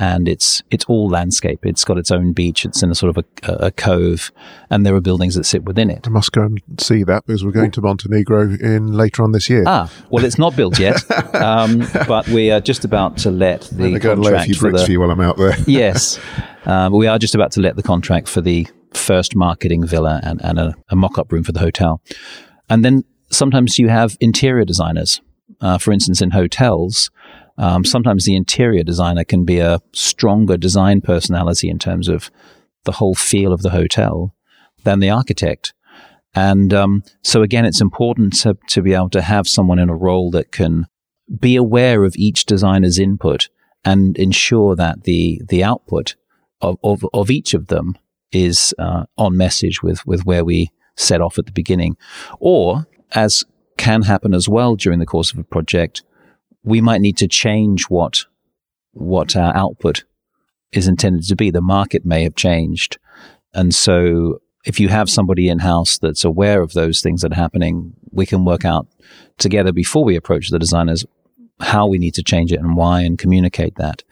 and 0.00 0.28
it's 0.28 0.62
it's 0.70 0.86
all 0.86 1.08
landscape. 1.08 1.64
It's 1.64 1.84
got 1.84 1.98
its 1.98 2.10
own 2.10 2.32
beach. 2.32 2.64
It's 2.64 2.82
in 2.82 2.90
a 2.90 2.94
sort 2.94 3.16
of 3.16 3.24
a, 3.44 3.66
a, 3.66 3.70
cove, 3.70 4.32
and 4.70 4.84
there 4.84 4.94
are 4.94 5.00
buildings 5.00 5.34
that 5.34 5.44
sit 5.44 5.64
within 5.64 5.90
it. 5.90 6.06
I 6.06 6.10
must 6.10 6.32
go 6.32 6.42
and 6.42 6.60
see 6.78 7.04
that 7.04 7.26
because 7.26 7.44
we're 7.44 7.52
going 7.52 7.70
to 7.72 7.82
Montenegro 7.82 8.54
in 8.54 8.94
later 8.94 9.22
on 9.22 9.32
this 9.32 9.50
year. 9.50 9.62
Ah, 9.66 9.92
well, 10.08 10.24
it's 10.24 10.38
not 10.38 10.56
built 10.56 10.78
yet, 10.78 10.98
um, 11.34 11.86
but 12.08 12.26
we 12.28 12.50
are 12.50 12.60
just 12.60 12.86
about 12.86 13.18
to 13.18 13.30
let 13.30 13.60
the 13.72 13.94
I'm 13.94 14.00
contract 14.00 14.20
lay 14.20 14.34
a 14.34 14.42
few 14.42 14.54
bricks 14.56 14.80
the, 14.80 14.86
for 14.86 14.92
you 14.92 15.00
while 15.00 15.10
I'm 15.10 15.20
out 15.20 15.36
there. 15.36 15.54
yes, 15.66 16.18
um, 16.64 16.94
we 16.94 17.06
are 17.06 17.18
just 17.18 17.34
about 17.34 17.52
to 17.52 17.60
let 17.60 17.76
the 17.76 17.82
contract 17.82 18.26
for 18.26 18.40
the 18.40 18.66
first 18.94 19.36
marketing 19.36 19.86
villa 19.86 20.20
and, 20.24 20.42
and 20.42 20.58
a, 20.58 20.74
a 20.88 20.96
mock-up 20.96 21.30
room 21.30 21.44
for 21.44 21.52
the 21.52 21.60
hotel, 21.60 22.00
and 22.70 22.82
then 22.84 23.04
sometimes 23.30 23.78
you 23.78 23.88
have 23.88 24.16
interior 24.20 24.64
designers. 24.64 25.20
Uh, 25.60 25.76
for 25.76 25.92
instance, 25.92 26.22
in 26.22 26.30
hotels, 26.30 27.10
um, 27.60 27.84
sometimes 27.84 28.24
the 28.24 28.34
interior 28.34 28.82
designer 28.82 29.22
can 29.22 29.44
be 29.44 29.58
a 29.58 29.80
stronger 29.92 30.56
design 30.56 31.02
personality 31.02 31.68
in 31.68 31.78
terms 31.78 32.08
of 32.08 32.30
the 32.84 32.92
whole 32.92 33.14
feel 33.14 33.52
of 33.52 33.60
the 33.60 33.70
hotel 33.70 34.34
than 34.84 34.98
the 34.98 35.10
architect. 35.10 35.74
And 36.34 36.72
um, 36.72 37.02
so, 37.22 37.42
again, 37.42 37.66
it's 37.66 37.82
important 37.82 38.32
to, 38.40 38.56
to 38.68 38.80
be 38.80 38.94
able 38.94 39.10
to 39.10 39.20
have 39.20 39.46
someone 39.46 39.78
in 39.78 39.90
a 39.90 39.94
role 39.94 40.30
that 40.30 40.52
can 40.52 40.86
be 41.38 41.54
aware 41.54 42.04
of 42.04 42.16
each 42.16 42.46
designer's 42.46 42.98
input 42.98 43.50
and 43.84 44.16
ensure 44.16 44.74
that 44.74 45.04
the 45.04 45.42
the 45.48 45.62
output 45.62 46.16
of, 46.62 46.78
of, 46.82 47.04
of 47.12 47.30
each 47.30 47.52
of 47.52 47.66
them 47.66 47.96
is 48.32 48.74
uh, 48.78 49.04
on 49.18 49.36
message 49.36 49.82
with, 49.82 50.06
with 50.06 50.24
where 50.24 50.44
we 50.44 50.70
set 50.96 51.20
off 51.20 51.38
at 51.38 51.44
the 51.44 51.52
beginning. 51.52 51.96
Or, 52.38 52.86
as 53.12 53.44
can 53.76 54.02
happen 54.02 54.32
as 54.34 54.48
well 54.48 54.76
during 54.76 54.98
the 54.98 55.06
course 55.06 55.32
of 55.32 55.38
a 55.38 55.44
project, 55.44 56.02
we 56.62 56.80
might 56.80 57.00
need 57.00 57.16
to 57.18 57.28
change 57.28 57.84
what 57.84 58.24
what 58.92 59.36
our 59.36 59.54
output 59.56 60.04
is 60.72 60.88
intended 60.88 61.26
to 61.28 61.36
be. 61.36 61.50
The 61.50 61.60
market 61.60 62.04
may 62.04 62.22
have 62.24 62.34
changed, 62.34 62.98
and 63.54 63.74
so 63.74 64.40
if 64.64 64.78
you 64.78 64.88
have 64.88 65.08
somebody 65.08 65.48
in 65.48 65.60
house 65.60 65.98
that's 65.98 66.24
aware 66.24 66.60
of 66.60 66.72
those 66.72 67.00
things 67.00 67.22
that 67.22 67.32
are 67.32 67.36
happening, 67.36 67.94
we 68.10 68.26
can 68.26 68.44
work 68.44 68.64
out 68.64 68.86
together 69.38 69.72
before 69.72 70.04
we 70.04 70.16
approach 70.16 70.50
the 70.50 70.58
designers 70.58 71.06
how 71.60 71.86
we 71.86 71.98
need 71.98 72.14
to 72.14 72.22
change 72.22 72.52
it 72.52 72.58
and 72.58 72.76
why 72.76 73.02
and 73.02 73.18
communicate 73.18 73.76
that. 73.76 74.02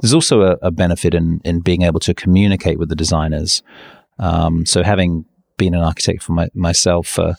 There's 0.00 0.14
also 0.14 0.42
a, 0.42 0.58
a 0.62 0.70
benefit 0.70 1.14
in, 1.14 1.40
in 1.44 1.60
being 1.60 1.82
able 1.82 2.00
to 2.00 2.14
communicate 2.14 2.78
with 2.78 2.88
the 2.88 2.96
designers. 2.96 3.62
Um, 4.18 4.66
so 4.66 4.82
having 4.82 5.24
been 5.56 5.74
an 5.74 5.82
architect 5.82 6.22
for 6.22 6.32
my, 6.32 6.48
myself 6.54 7.06
for 7.06 7.36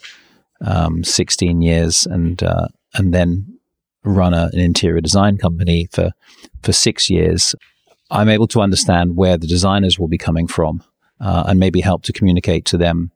um, 0.60 1.04
16 1.04 1.62
years 1.62 2.06
and 2.06 2.42
uh, 2.42 2.68
and 2.94 3.14
then 3.14 3.59
run 4.04 4.34
a, 4.34 4.48
an 4.52 4.58
interior 4.58 5.00
design 5.00 5.36
company 5.36 5.88
for 5.92 6.10
for 6.62 6.72
six 6.72 7.10
years, 7.10 7.54
I'm 8.10 8.28
able 8.28 8.48
to 8.48 8.60
understand 8.60 9.16
where 9.16 9.36
the 9.36 9.46
designers 9.46 9.98
will 9.98 10.08
be 10.08 10.18
coming 10.18 10.46
from 10.46 10.82
uh, 11.20 11.44
and 11.46 11.58
maybe 11.58 11.80
help 11.80 12.02
to 12.04 12.12
communicate 12.12 12.64
to 12.66 12.76
them 12.76 13.10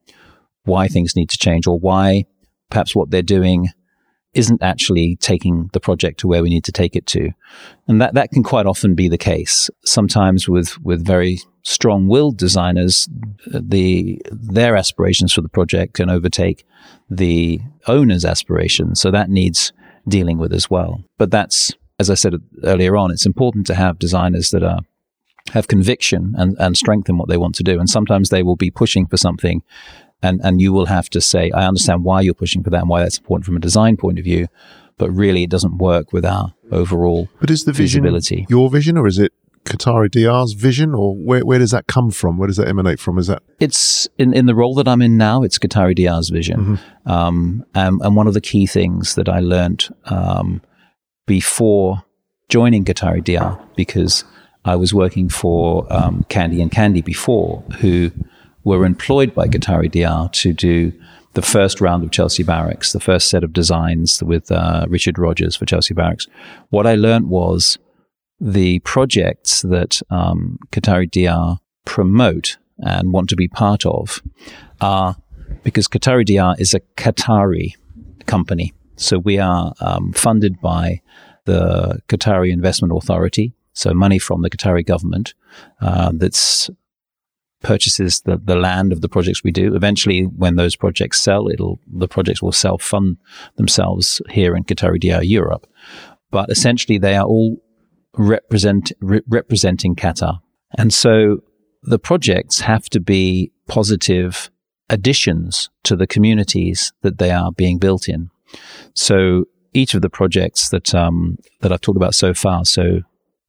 why 0.65 0.89
things 0.89 1.17
need 1.17 1.31
to 1.31 1.39
change 1.39 1.67
or 1.67 1.79
why 1.79 2.25
perhaps 2.71 2.95
what 2.95 3.11
they're 3.11 3.23
doing 3.23 3.69
isn't 4.35 4.63
actually 4.63 5.17
taking 5.17 5.71
the 5.73 5.81
project 5.81 6.19
to 6.19 6.27
where 6.27 6.43
we 6.43 6.51
need 6.51 6.65
to 6.65 6.73
take 6.73 6.97
it 6.97 7.07
to. 7.07 7.31
And 7.87 8.01
that, 8.01 8.15
that 8.15 8.31
can 8.31 8.43
quite 8.43 8.67
often 8.67 8.95
be 8.95 9.09
the 9.09 9.19
case. 9.19 9.71
Sometimes 9.85 10.49
with, 10.49 10.81
with 10.83 11.07
very 11.07 11.39
strong 11.63 12.09
willed 12.09 12.37
designers, 12.37 13.09
the, 13.47 14.21
their 14.33 14.77
aspirations 14.77 15.33
for 15.33 15.41
the 15.41 15.49
project 15.49 15.95
can 15.95 16.11
overtake 16.11 16.67
the 17.09 17.61
owner's 17.87 18.25
aspirations. 18.25 19.01
So 19.01 19.11
that 19.13 19.31
needs 19.31 19.73
dealing 20.09 20.39
with 20.39 20.53
as 20.53 20.71
well. 20.71 21.03
But 21.19 21.31
that's, 21.31 21.73
as 21.99 22.11
I 22.11 22.15
said 22.15 22.35
earlier 22.63 22.97
on, 22.97 23.11
it's 23.11 23.27
important 23.27 23.67
to 23.69 23.75
have 23.75 23.99
designers 23.99 24.51
that 24.51 24.63
are 24.63 24.81
have 25.53 25.69
conviction 25.69 26.35
and, 26.39 26.57
and 26.59 26.75
strength 26.77 27.09
in 27.09 27.19
what 27.19 27.29
they 27.29 27.37
want 27.37 27.55
to 27.57 27.63
do. 27.63 27.79
And 27.79 27.89
sometimes 27.89 28.31
they 28.31 28.43
will 28.43 28.57
be 28.57 28.71
pushing 28.71 29.07
for 29.07 29.19
something 29.19 29.63
and, 30.23 30.41
and 30.43 30.61
you 30.61 30.73
will 30.73 30.87
have 30.87 31.11
to 31.11 31.21
say, 31.21 31.51
I 31.51 31.67
understand 31.67 32.03
why 32.03 32.23
you're 32.23 32.33
pushing 32.35 32.63
for 32.63 32.71
that 32.71 32.81
and 32.81 32.89
why 32.89 33.01
that's 33.01 33.19
important 33.19 33.45
from 33.45 33.57
a 33.57 33.61
design 33.61 33.99
point 33.99 34.19
of 34.19 34.25
view, 34.25 34.49
but 34.97 35.11
really 35.11 35.43
it 35.43 35.51
doesn't 35.51 35.77
work 35.77 36.15
with 36.15 36.25
our 36.25 36.55
overall 36.73 37.29
But 37.41 37.51
is 37.51 37.65
the 37.65 37.73
vision 37.73 38.03
visibility. 38.05 38.47
your 38.49 38.71
vision 38.71 38.97
or 38.97 39.07
is 39.07 39.19
it 39.19 39.33
Qatari 39.65 40.11
Diar's 40.11 40.53
vision, 40.53 40.95
or 40.95 41.17
where, 41.17 41.45
where 41.45 41.59
does 41.59 41.71
that 41.71 41.87
come 41.87 42.11
from? 42.11 42.37
Where 42.37 42.47
does 42.47 42.59
that 42.59 42.69
emanate 42.69 43.01
from? 43.01 43.19
Is 43.19 43.29
that 43.29 43.43
it's 43.61 44.07
in, 44.19 44.35
in 44.35 44.47
the 44.47 44.55
role 44.55 44.75
that 44.75 44.87
I'm 44.87 45.01
in 45.01 45.17
now? 45.17 45.43
It's 45.43 45.59
Qatari 45.59 45.97
Diar's 45.97 46.29
vision, 46.29 46.61
mm-hmm. 46.61 47.11
um, 47.11 47.65
and, 47.75 48.01
and, 48.03 48.15
one 48.17 48.27
of 48.27 48.35
the 48.35 48.41
key 48.41 48.67
things 48.67 49.15
that 49.15 49.29
I 49.29 49.41
learned 49.41 49.89
um, 50.05 50.61
before 51.27 52.05
joining 52.49 52.85
Qatari 52.85 53.23
Diar, 53.23 53.59
because 53.75 54.25
I 54.65 54.77
was 54.77 54.93
working 54.93 55.29
for 55.29 55.91
um, 55.91 56.25
Candy 56.29 56.61
and 56.61 56.71
Candy 56.71 57.01
before, 57.01 57.63
who 57.81 58.11
were 58.65 58.85
employed 58.85 59.35
by 59.35 59.49
Qatari 59.49 59.91
Diar 59.91 60.31
to 60.33 60.53
do 60.53 60.93
the 61.35 61.43
first 61.43 61.81
round 61.81 62.05
of 62.05 62.11
Chelsea 62.11 62.43
Barracks, 62.43 62.93
the 62.93 63.01
first 63.01 63.29
set 63.29 63.43
of 63.43 63.53
designs 63.53 64.23
with 64.23 64.51
uh, 64.53 64.87
Richard 64.89 65.19
Rogers 65.19 65.57
for 65.57 65.67
Chelsea 65.67 65.95
Barracks. 65.95 66.27
What 66.71 66.87
I 66.87 66.95
learned 66.95 67.29
was 67.29 67.79
the 68.45 68.79
projects 68.81 69.63
that 69.63 70.03
um, 70.11 70.59
Qatari 70.71 71.11
Diar 71.11 71.59
promote 71.87 72.59
and 72.79 73.11
want 73.11 73.31
to 73.31 73.37
be 73.37 73.49
part 73.49 73.87
of 73.87 74.23
are 74.83 75.17
because 75.63 75.89
Qatari 75.89 76.27
Diar 76.27 76.55
is 76.61 76.75
a 76.75 76.81
Qatari 76.99 77.73
company. 78.27 78.75
So 78.97 79.19
we 79.19 79.39
are 79.39 79.73
um, 79.81 80.13
funded 80.13 80.61
by 80.61 81.01
the 81.47 82.01
Qatari 82.09 82.53
Investment 82.53 82.93
Authority, 82.95 83.55
so 83.73 83.95
money 83.95 84.19
from 84.19 84.43
the 84.43 84.51
Qatari 84.51 84.85
government 84.85 85.33
uh, 85.81 86.13
that's 86.15 86.69
purchases 87.63 88.21
the, 88.21 88.37
the 88.37 88.57
land 88.57 88.93
of 88.93 89.01
the 89.01 89.09
projects 89.09 89.43
we 89.43 89.53
do. 89.53 89.75
Eventually, 89.75 90.25
when 90.25 90.57
those 90.57 90.77
projects 90.77 91.19
sell, 91.19 91.49
it'll 91.49 91.81
the 91.91 92.09
projects 92.09 92.43
will 92.43 92.53
self 92.53 92.83
fund 92.83 93.17
themselves 93.57 94.21
here 94.29 94.55
in 94.55 94.65
Qatari 94.65 95.01
Diar 95.01 95.27
Europe. 95.27 95.67
But 96.31 96.51
essentially, 96.51 96.99
they 96.99 97.17
are 97.17 97.25
all 97.25 97.64
represent, 98.17 98.93
re- 99.01 99.23
representing 99.29 99.95
Qatar. 99.95 100.41
And 100.77 100.93
so 100.93 101.43
the 101.83 101.99
projects 101.99 102.61
have 102.61 102.89
to 102.91 103.01
be 103.01 103.53
positive 103.69 104.51
additions 104.91 105.71
to 105.85 105.97
the 105.97 106.07
communities 106.07 106.93
that 107.03 107.19
they 107.19 107.31
are 107.31 107.53
being 107.53 107.79
built 107.79 108.09
in. 108.09 108.31
So 108.95 109.47
each 109.73 109.95
of 109.95 110.03
the 110.03 110.11
projects 110.11 110.69
that 110.71 110.95
um, 110.95 111.39
that 111.61 111.73
I've 111.73 111.81
talked 111.81 111.97
about 111.97 112.15
so 112.15 112.33
far, 112.33 112.65
so 112.65 113.01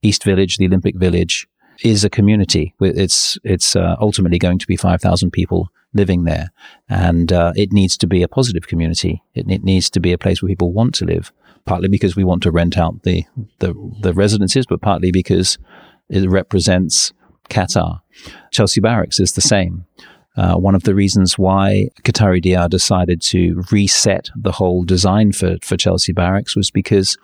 East 0.02 0.24
Village, 0.24 0.56
the 0.56 0.66
Olympic 0.66 0.96
Village, 0.96 1.46
is 1.82 2.04
a 2.04 2.10
community. 2.10 2.74
It's 2.80 3.38
it's 3.44 3.76
uh, 3.76 3.96
ultimately 4.00 4.38
going 4.38 4.58
to 4.58 4.66
be 4.66 4.76
five 4.76 5.00
thousand 5.00 5.30
people 5.30 5.68
living 5.94 6.24
there, 6.24 6.50
and 6.88 7.32
uh, 7.32 7.52
it 7.56 7.72
needs 7.72 7.96
to 7.98 8.06
be 8.06 8.22
a 8.22 8.28
positive 8.28 8.66
community. 8.66 9.22
It, 9.34 9.50
it, 9.50 9.64
needs 9.64 9.88
to 9.90 10.00
be 10.00 10.12
a 10.12 10.18
place 10.18 10.42
where 10.42 10.48
people 10.48 10.72
want 10.72 10.94
to 10.96 11.04
live. 11.04 11.32
Partly 11.66 11.88
because 11.88 12.16
we 12.16 12.24
want 12.24 12.42
to 12.44 12.50
rent 12.50 12.78
out 12.78 13.02
the 13.02 13.24
the, 13.58 13.74
the 14.00 14.14
residences, 14.14 14.66
but 14.66 14.80
partly 14.80 15.10
because 15.12 15.58
it 16.08 16.28
represents 16.30 17.12
Qatar. 17.50 18.00
Chelsea 18.52 18.80
Barracks 18.80 19.20
is 19.20 19.32
the 19.32 19.40
same. 19.40 19.84
Uh, 20.36 20.54
one 20.56 20.74
of 20.74 20.82
the 20.82 20.94
reasons 20.94 21.38
why 21.38 21.88
Qatari 22.02 22.44
Diar 22.44 22.68
decided 22.68 23.22
to 23.22 23.62
reset 23.72 24.28
the 24.36 24.52
whole 24.52 24.84
design 24.84 25.32
for, 25.32 25.56
for 25.62 25.76
Chelsea 25.76 26.12
Barracks 26.12 26.54
was 26.54 26.70
because 26.70 27.16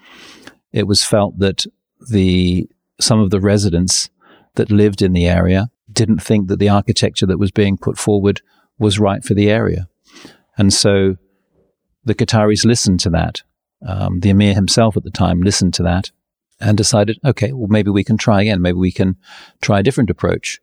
it 0.72 0.87
was 0.87 1.05
felt 1.05 1.38
that 1.38 1.66
the 2.11 2.68
some 3.00 3.20
of 3.20 3.31
the 3.31 3.40
residents 3.40 4.09
that 4.55 4.70
lived 4.70 5.02
in 5.02 5.12
the 5.12 5.26
area 5.26 5.68
didn't 5.92 6.22
think 6.22 6.48
that 6.48 6.59
the 6.59 6.68
architecture 6.68 7.26
that 7.26 7.38
was 7.38 7.50
being 7.50 7.76
put 7.76 7.98
forward 7.98 8.40
was 8.78 8.98
right 8.98 9.22
for 9.24 9.35
the 9.35 9.50
area. 9.50 9.88
And 10.57 10.72
so 10.72 11.16
the 12.05 12.14
Qataris 12.14 12.64
listened 12.64 13.00
to 13.00 13.11
that. 13.11 13.42
Um, 13.86 14.20
the 14.20 14.30
emir 14.30 14.54
himself 14.54 14.96
at 14.96 15.04
the 15.04 15.10
time 15.10 15.40
listened 15.40 15.74
to 15.74 15.82
that 15.82 16.10
and 16.60 16.76
decided, 16.76 17.18
okay, 17.24 17.52
well, 17.52 17.68
maybe 17.68 17.90
we 17.90 18.04
can 18.04 18.16
try 18.16 18.42
again. 18.42 18.62
Maybe 18.62 18.78
we 18.78 18.92
can 18.92 19.16
try 19.60 19.80
a 19.80 19.82
different 19.82 20.10
approach. 20.10 20.60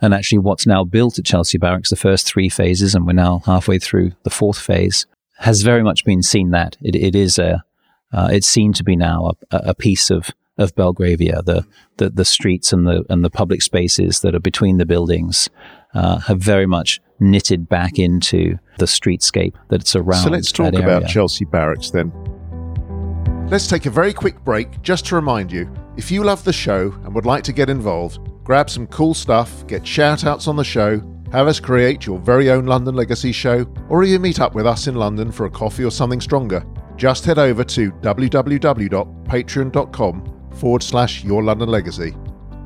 And 0.00 0.14
actually, 0.14 0.38
what's 0.38 0.66
now 0.66 0.82
built 0.82 1.18
at 1.18 1.24
Chelsea 1.24 1.58
Barracks, 1.58 1.90
the 1.90 1.96
first 1.96 2.26
three 2.26 2.48
phases, 2.48 2.94
and 2.94 3.06
we're 3.06 3.12
now 3.12 3.42
halfway 3.46 3.78
through 3.78 4.12
the 4.24 4.30
fourth 4.30 4.58
phase, 4.58 5.06
has 5.38 5.62
very 5.62 5.82
much 5.82 6.04
been 6.04 6.22
seen 6.22 6.50
that 6.50 6.76
it, 6.80 6.96
it 6.96 7.14
is 7.14 7.38
a, 7.38 7.64
uh, 8.12 8.28
it's 8.32 8.48
seen 8.48 8.72
to 8.72 8.84
be 8.84 8.96
now 8.96 9.32
a, 9.50 9.56
a 9.68 9.74
piece 9.74 10.10
of 10.10 10.30
of 10.58 10.74
Belgravia, 10.74 11.40
the, 11.42 11.66
the, 11.96 12.10
the 12.10 12.24
streets 12.24 12.72
and 12.72 12.86
the 12.86 13.04
and 13.08 13.24
the 13.24 13.30
public 13.30 13.62
spaces 13.62 14.20
that 14.20 14.34
are 14.34 14.40
between 14.40 14.76
the 14.76 14.84
buildings 14.84 15.48
uh, 15.94 16.18
have 16.18 16.40
very 16.40 16.66
much 16.66 17.00
knitted 17.20 17.68
back 17.68 17.98
into 17.98 18.58
the 18.78 18.86
streetscape 18.86 19.54
that's 19.68 19.96
around. 19.96 20.24
So 20.24 20.30
let's 20.30 20.52
talk 20.52 20.74
about 20.74 21.06
Chelsea 21.06 21.44
Barracks 21.44 21.90
then. 21.90 22.12
Let's 23.52 23.66
take 23.66 23.84
a 23.84 23.90
very 23.90 24.14
quick 24.14 24.42
break 24.44 24.80
just 24.80 25.04
to 25.08 25.14
remind 25.14 25.52
you 25.52 25.70
if 25.98 26.10
you 26.10 26.24
love 26.24 26.42
the 26.42 26.54
show 26.54 26.90
and 27.04 27.14
would 27.14 27.26
like 27.26 27.44
to 27.44 27.52
get 27.52 27.68
involved, 27.68 28.18
grab 28.42 28.70
some 28.70 28.86
cool 28.86 29.12
stuff, 29.12 29.66
get 29.66 29.86
shout 29.86 30.24
outs 30.24 30.48
on 30.48 30.56
the 30.56 30.64
show, 30.64 31.02
have 31.32 31.48
us 31.48 31.60
create 31.60 32.06
your 32.06 32.18
very 32.18 32.48
own 32.48 32.64
London 32.64 32.94
Legacy 32.94 33.30
show, 33.30 33.66
or 33.90 34.04
even 34.04 34.22
meet 34.22 34.40
up 34.40 34.54
with 34.54 34.66
us 34.66 34.86
in 34.86 34.94
London 34.94 35.30
for 35.30 35.44
a 35.44 35.50
coffee 35.50 35.84
or 35.84 35.90
something 35.90 36.18
stronger, 36.18 36.64
just 36.96 37.26
head 37.26 37.38
over 37.38 37.62
to 37.62 37.92
www.patreon.com 37.92 40.48
forward 40.54 40.82
slash 40.82 41.22
your 41.22 41.42
London 41.42 41.68
legacy. 41.68 42.16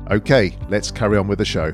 Okay, 0.09 0.57
let's 0.69 0.89
carry 0.89 1.17
on 1.17 1.27
with 1.27 1.39
the 1.39 1.43
show. 1.43 1.73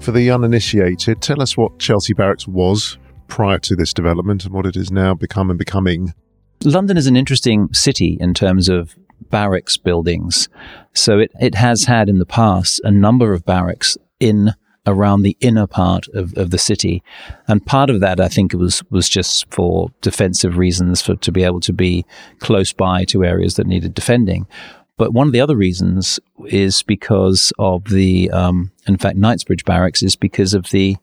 For 0.00 0.12
the 0.12 0.30
uninitiated, 0.30 1.20
tell 1.20 1.42
us 1.42 1.58
what 1.58 1.78
Chelsea 1.78 2.14
Barracks 2.14 2.48
was 2.48 2.96
prior 3.28 3.58
to 3.58 3.76
this 3.76 3.92
development 3.92 4.46
and 4.46 4.54
what 4.54 4.64
it 4.64 4.76
is 4.76 4.90
now 4.90 5.12
become 5.12 5.50
and 5.50 5.58
becoming. 5.58 6.14
London 6.64 6.96
is 6.96 7.06
an 7.06 7.16
interesting 7.16 7.72
city 7.72 8.16
in 8.20 8.34
terms 8.34 8.68
of 8.68 8.96
barracks 9.30 9.76
buildings. 9.76 10.48
So 10.94 11.18
it, 11.18 11.32
it 11.40 11.54
has 11.54 11.84
had 11.84 12.08
in 12.08 12.18
the 12.18 12.26
past 12.26 12.80
a 12.84 12.90
number 12.90 13.32
of 13.32 13.44
barracks 13.44 13.96
in 14.20 14.52
around 14.86 15.22
the 15.22 15.36
inner 15.40 15.66
part 15.66 16.08
of, 16.08 16.36
of 16.36 16.50
the 16.50 16.58
city. 16.58 17.02
And 17.46 17.64
part 17.64 17.88
of 17.88 18.00
that, 18.00 18.20
I 18.20 18.28
think, 18.28 18.52
was, 18.52 18.82
was 18.90 19.08
just 19.08 19.48
for 19.50 19.90
defensive 20.00 20.56
reasons, 20.56 21.00
for 21.00 21.14
to 21.16 21.32
be 21.32 21.44
able 21.44 21.60
to 21.60 21.72
be 21.72 22.04
close 22.40 22.72
by 22.72 23.04
to 23.06 23.24
areas 23.24 23.54
that 23.56 23.66
needed 23.66 23.94
defending. 23.94 24.46
But 24.96 25.12
one 25.12 25.26
of 25.26 25.32
the 25.32 25.40
other 25.40 25.56
reasons 25.56 26.20
is 26.46 26.82
because 26.82 27.52
of 27.58 27.84
the, 27.84 28.30
um, 28.30 28.72
in 28.86 28.98
fact, 28.98 29.16
Knightsbridge 29.16 29.64
Barracks 29.64 30.02
is 30.02 30.16
because 30.16 30.52
of 30.52 30.70
the 30.70 30.96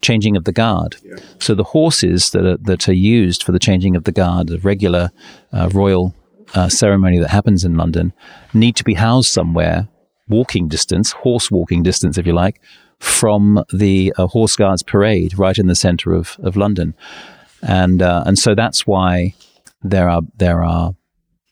changing 0.00 0.36
of 0.36 0.44
the 0.44 0.52
guard. 0.52 0.96
Yeah. 1.04 1.16
So 1.38 1.54
the 1.54 1.64
horses 1.64 2.30
that 2.30 2.44
are, 2.44 2.56
that 2.58 2.88
are 2.88 2.94
used 2.94 3.42
for 3.42 3.52
the 3.52 3.58
changing 3.58 3.96
of 3.96 4.04
the 4.04 4.12
guard, 4.12 4.48
the 4.48 4.58
regular 4.58 5.10
uh, 5.52 5.68
royal 5.72 6.14
uh, 6.54 6.68
ceremony 6.68 7.18
that 7.18 7.30
happens 7.30 7.64
in 7.64 7.76
London, 7.76 8.12
need 8.52 8.76
to 8.76 8.84
be 8.84 8.94
housed 8.94 9.32
somewhere, 9.32 9.88
walking 10.28 10.68
distance, 10.68 11.12
horse 11.12 11.50
walking 11.50 11.82
distance, 11.82 12.18
if 12.18 12.26
you 12.26 12.32
like, 12.32 12.60
from 12.98 13.64
the 13.72 14.12
uh, 14.18 14.26
Horse 14.26 14.56
Guards 14.56 14.82
Parade 14.82 15.38
right 15.38 15.58
in 15.58 15.66
the 15.66 15.74
centre 15.74 16.12
of, 16.12 16.36
of 16.42 16.56
London. 16.56 16.94
And, 17.62 18.02
uh, 18.02 18.24
and 18.26 18.38
so 18.38 18.54
that's 18.54 18.86
why 18.86 19.34
there 19.82 20.08
are, 20.08 20.22
there 20.36 20.62
are 20.62 20.94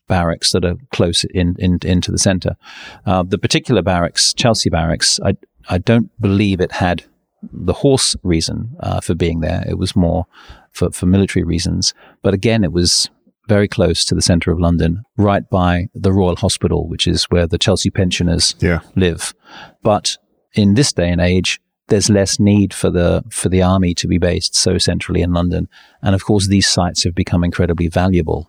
barracks 0.08 0.52
that 0.52 0.64
are 0.64 0.76
close 0.90 1.24
in, 1.24 1.54
in 1.58 1.78
into 1.84 2.11
the 2.11 2.18
centre. 2.18 2.56
Uh, 3.04 3.22
the 3.22 3.38
particular 3.38 3.82
barracks, 3.82 4.32
Chelsea 4.32 4.70
Barracks, 4.70 5.20
I 5.22 5.37
I 5.68 5.78
don't 5.78 6.11
believe 6.18 6.61
it 6.61 6.72
had 6.72 7.04
the 7.42 7.72
horse 7.72 8.16
reason 8.22 8.77
uh, 8.81 9.01
for 9.01 9.14
being 9.14 9.40
there. 9.40 9.64
It 9.68 9.79
was 9.79 9.94
more 9.94 10.27
for 10.72 10.90
for 10.90 11.07
military 11.07 11.44
reasons. 11.44 11.94
But 12.22 12.35
again, 12.35 12.64
it 12.64 12.72
was 12.72 13.11
very 13.48 13.68
close 13.68 14.05
to 14.05 14.14
the 14.14 14.22
centre 14.22 14.53
of 14.53 14.61
London, 14.61 15.03
right 15.16 15.48
by 15.48 15.88
the 15.94 16.12
Royal 16.12 16.37
Hospital, 16.37 16.87
which 16.87 17.07
is 17.07 17.24
where 17.24 17.46
the 17.46 17.59
Chelsea 17.59 17.90
pensioners 17.90 18.55
yeah. 18.61 18.81
live. 18.94 19.35
But 19.83 20.18
in 20.53 20.74
this 20.74 20.92
day 20.92 21.11
and 21.11 21.20
age, 21.20 21.61
there's 21.88 22.11
less 22.11 22.38
need 22.38 22.74
for 22.74 22.90
the 22.90 23.24
for 23.31 23.48
the 23.48 23.62
army 23.62 23.94
to 23.94 24.07
be 24.07 24.18
based 24.18 24.55
so 24.55 24.79
centrally 24.79 25.22
in 25.22 25.33
London, 25.33 25.68
and 26.03 26.14
of 26.14 26.24
course, 26.24 26.48
these 26.48 26.68
sites 26.68 27.05
have 27.05 27.14
become 27.14 27.42
incredibly 27.42 27.88
valuable 27.88 28.48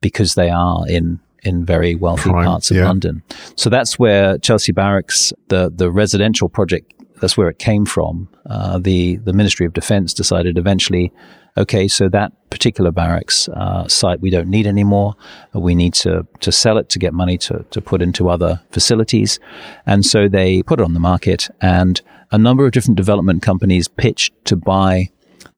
because 0.00 0.34
they 0.34 0.50
are 0.50 0.88
in 0.88 1.20
in 1.42 1.64
very 1.64 1.94
wealthy 1.94 2.30
Prime, 2.30 2.46
parts 2.46 2.70
of 2.70 2.76
yeah. 2.76 2.84
London. 2.84 3.22
So 3.56 3.70
that's 3.70 3.98
where 3.98 4.38
Chelsea 4.38 4.72
Barracks, 4.72 5.32
the 5.48 5.72
the 5.74 5.90
residential 5.90 6.48
project, 6.48 6.92
that's 7.20 7.36
where 7.36 7.48
it 7.48 7.58
came 7.58 7.84
from. 7.84 8.28
Uh, 8.46 8.78
the 8.78 9.16
the 9.16 9.32
Ministry 9.32 9.66
of 9.66 9.72
Defence 9.72 10.14
decided 10.14 10.58
eventually, 10.58 11.12
okay, 11.56 11.88
so 11.88 12.08
that 12.08 12.32
particular 12.50 12.90
barracks 12.90 13.48
uh, 13.48 13.86
site 13.88 14.20
we 14.20 14.30
don't 14.30 14.48
need 14.48 14.66
anymore. 14.66 15.14
We 15.52 15.74
need 15.74 15.94
to 15.94 16.26
to 16.40 16.52
sell 16.52 16.78
it 16.78 16.88
to 16.90 16.98
get 16.98 17.12
money 17.12 17.38
to 17.38 17.64
to 17.70 17.80
put 17.80 18.02
into 18.02 18.28
other 18.28 18.60
facilities, 18.70 19.38
and 19.86 20.04
so 20.04 20.28
they 20.28 20.62
put 20.62 20.80
it 20.80 20.84
on 20.84 20.94
the 20.94 21.00
market. 21.00 21.48
And 21.60 22.00
a 22.30 22.38
number 22.38 22.66
of 22.66 22.72
different 22.72 22.96
development 22.96 23.42
companies 23.42 23.88
pitched 23.88 24.32
to 24.46 24.56
buy 24.56 25.08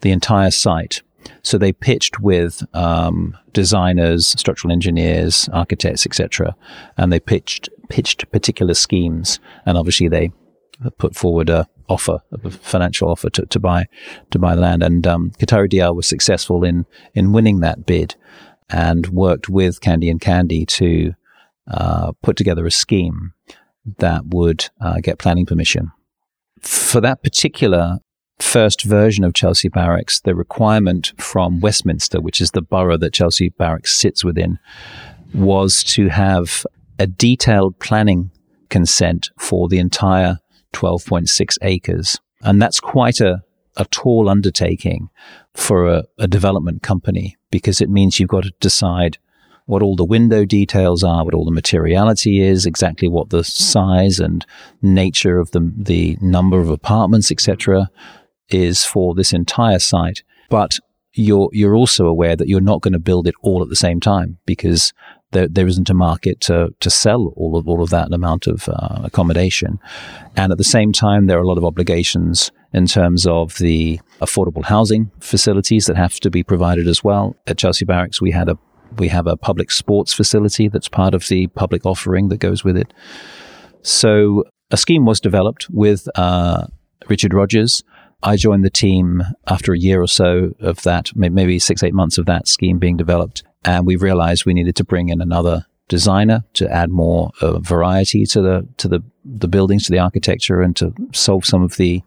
the 0.01 0.13
entire 0.13 0.51
site 0.51 1.03
so 1.43 1.59
they 1.59 1.73
pitched 1.73 2.21
with 2.21 2.63
um, 2.75 3.37
designers, 3.53 4.27
structural 4.27 4.73
engineers, 4.73 5.49
architects, 5.53 6.07
etc., 6.07 6.55
and 6.97 7.13
they 7.13 7.21
pitched 7.21 7.69
pitched 7.89 8.31
particular 8.31 8.75
schemes, 8.75 9.41
and 9.67 9.77
obviously 9.77 10.09
they 10.09 10.31
put 10.97 11.15
forward 11.15 11.51
a 11.51 11.69
offer, 11.89 12.21
a 12.33 12.51
financial 12.51 13.11
offer 13.11 13.29
to, 13.31 13.45
to 13.47 13.59
buy 13.59 13.87
to 14.31 14.39
buy 14.39 14.55
land. 14.55 14.83
And 14.83 15.07
um, 15.07 15.31
Qatari 15.33 15.69
Diar 15.71 15.95
was 15.95 16.07
successful 16.07 16.65
in 16.65 16.87
in 17.15 17.33
winning 17.33 17.61
that 17.61 17.85
bid, 17.85 18.15
and 18.71 19.09
worked 19.09 19.49
with 19.49 19.81
Candy 19.81 20.09
and 20.09 20.21
Candy 20.21 20.65
to 20.67 21.15
uh, 21.71 22.13
put 22.23 22.37
together 22.37 22.67
a 22.67 22.71
scheme 22.71 23.33
that 23.99 24.27
would 24.27 24.71
uh, 24.81 25.01
get 25.01 25.19
planning 25.19 25.47
permission. 25.47 25.91
For 26.61 27.01
that 27.01 27.23
particular 27.23 27.99
first 28.39 28.83
version 28.85 29.25
of 29.25 29.35
Chelsea 29.35 29.69
Barracks, 29.69 30.21
the 30.21 30.35
requirement 30.35 31.13
from 31.19 31.61
Westminster, 31.61 32.21
which 32.21 32.41
is 32.41 32.53
the 32.53 32.63
borough 32.63 32.99
that 32.99 33.13
Chelsea 33.13 33.51
Barracks 33.51 33.95
sits 33.95 34.25
within, 34.25 34.59
was 35.35 35.85
to 35.85 36.09
have 36.09 36.67
a 36.99 37.07
detailed 37.07 37.79
planning 37.79 38.31
consent 38.69 39.31
for 39.39 39.69
the 39.69 39.79
entire 39.79 40.39
12.6 40.73 41.59
acres. 41.63 42.21
And 42.43 42.61
that's 42.61 42.81
quite 42.81 43.21
a, 43.21 43.43
a 43.77 43.85
tall 43.87 44.29
undertaking 44.29 45.11
for 45.55 45.89
a, 45.89 46.05
a 46.19 46.29
development 46.29 46.83
company 46.83 47.37
because 47.51 47.81
it 47.81 47.91
means 47.91 48.19
you've 48.19 48.29
got 48.29 48.45
to 48.45 48.53
decide 48.61 49.19
what 49.67 49.83
all 49.83 49.95
the 49.95 50.05
window 50.05 50.45
details 50.45 51.05
are, 51.05 51.25
what 51.25 51.35
all 51.35 51.45
the 51.45 51.51
materiality 51.51 52.41
is, 52.41 52.67
exactly 52.67 53.07
what 53.07 53.31
the 53.31 53.45
size 53.45 54.19
and 54.19 54.45
nature 54.83 55.39
of 55.39 55.53
the 55.53 55.73
the 55.77 56.19
number 56.21 56.59
of 56.59 56.71
apartments, 56.71 57.31
etc 57.31 57.89
is 58.51 58.85
for 58.85 59.15
this 59.15 59.33
entire 59.33 59.79
site, 59.79 60.23
but 60.49 60.79
you're 61.15 61.49
you're 61.53 61.75
also 61.75 62.07
aware 62.07 62.37
that 62.37 62.49
you're 62.49 62.61
not 62.61 62.83
going 62.83 62.93
to 62.93 62.99
build 62.99 63.27
it 63.27 63.35
all 63.43 63.63
at 63.63 63.69
the 63.69 63.77
same 63.77 64.01
time 64.01 64.39
because 64.47 64.93
there, 65.33 65.49
there 65.49 65.67
isn't 65.67 65.91
a 65.91 65.95
market 65.95 66.41
to 66.43 66.75
to 66.81 66.91
sell 66.91 67.33
all 67.37 67.57
of 67.57 67.69
all 67.69 67.83
of 67.83 67.91
that 67.91 68.13
amount 68.13 68.47
of 68.47 68.69
uh, 68.69 69.01
accommodation, 69.05 69.79
and 70.37 70.53
at 70.53 70.59
the 70.59 70.65
same 70.65 70.93
time 70.93 71.27
there 71.27 71.39
are 71.39 71.43
a 71.43 71.49
lot 71.49 71.59
of 71.59 71.65
obligations 71.65 72.51
in 72.73 72.87
terms 72.87 73.27
of 73.27 73.59
the 73.59 74.01
affordable 74.21 74.65
housing 74.65 75.11
facilities 75.21 75.87
that 75.87 75.97
have 75.97 76.21
to 76.21 76.31
be 76.31 76.43
provided 76.43 76.87
as 76.87 77.03
well. 77.03 77.35
At 77.47 77.59
Chelsea 77.59 77.85
Barracks, 77.85 78.21
we 78.21 78.31
had 78.31 78.49
a 78.49 78.59
we 78.99 79.09
have 79.09 79.27
a 79.27 79.37
public 79.37 79.71
sports 79.71 80.13
facility 80.13 80.69
that's 80.69 80.89
part 80.89 81.15
of 81.15 81.29
the 81.29 81.47
public 81.49 81.87
offering 81.87 82.29
that 82.29 82.39
goes 82.39 82.65
with 82.65 82.77
it. 82.77 82.93
So 83.83 84.45
a 84.71 84.77
scheme 84.77 85.07
was 85.07 85.21
developed 85.21 85.69
with 85.71 86.09
uh, 86.17 86.67
Richard 87.09 87.35
Rogers 87.35 87.83
I 88.23 88.37
joined 88.37 88.65
the 88.65 88.71
team 88.71 89.23
after 89.47 89.73
a 89.73 89.79
year 89.79 90.03
or 90.03 90.07
so 90.07 90.55
of 90.61 90.83
that, 90.83 91.11
maybe 91.15 91.59
six, 91.59 91.83
eight 91.83 91.95
months 91.95 92.19
of 92.19 92.27
that 92.27 92.49
scheme 92.49 92.79
being 92.79 92.97
developed. 92.97 93.43
And 93.65 93.87
we 93.87 93.97
realized 93.97 94.45
we 94.45 94.55
needed 94.55 94.77
to 94.77 94.85
bring 94.85 95.09
in 95.09 95.21
another 95.21 95.67
designer 95.89 96.45
to 96.55 96.71
add 96.71 96.91
more 96.91 97.33
uh, 97.41 97.59
variety 97.59 98.25
to 98.25 98.41
the 98.41 98.69
to 98.79 98.89
the 98.89 99.03
the 99.25 99.49
buildings, 99.49 99.85
to 99.85 99.93
the 99.93 99.99
architecture, 99.99 100.63
and 100.63 100.75
to 100.77 100.95
solve 101.13 101.45
some 101.45 101.63
of 101.63 101.77
the 101.77 102.03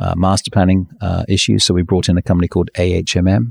uh, 0.00 0.14
master 0.16 0.50
planning 0.50 0.88
uh, 1.00 1.24
issues. 1.28 1.64
So 1.64 1.74
we 1.74 1.82
brought 1.82 2.08
in 2.08 2.16
a 2.16 2.22
company 2.22 2.48
called 2.48 2.70
AHMM, 2.76 3.50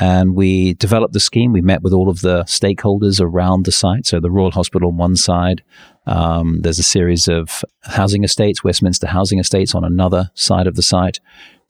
and 0.00 0.34
we 0.34 0.74
developed 0.74 1.12
the 1.12 1.20
scheme. 1.20 1.52
We 1.52 1.60
met 1.60 1.82
with 1.82 1.92
all 1.92 2.08
of 2.08 2.20
the 2.20 2.42
stakeholders 2.44 3.20
around 3.20 3.64
the 3.64 3.72
site. 3.72 4.06
So 4.06 4.20
the 4.20 4.30
Royal 4.30 4.50
Hospital 4.50 4.88
on 4.88 4.96
one 4.96 5.16
side. 5.16 5.62
Um, 6.06 6.60
there's 6.62 6.78
a 6.78 6.84
series 6.84 7.28
of 7.28 7.64
housing 7.82 8.24
estates, 8.24 8.64
Westminster 8.64 9.06
housing 9.06 9.38
estates 9.38 9.74
on 9.74 9.84
another 9.84 10.30
side 10.34 10.66
of 10.66 10.74
the 10.74 10.82
site. 10.82 11.20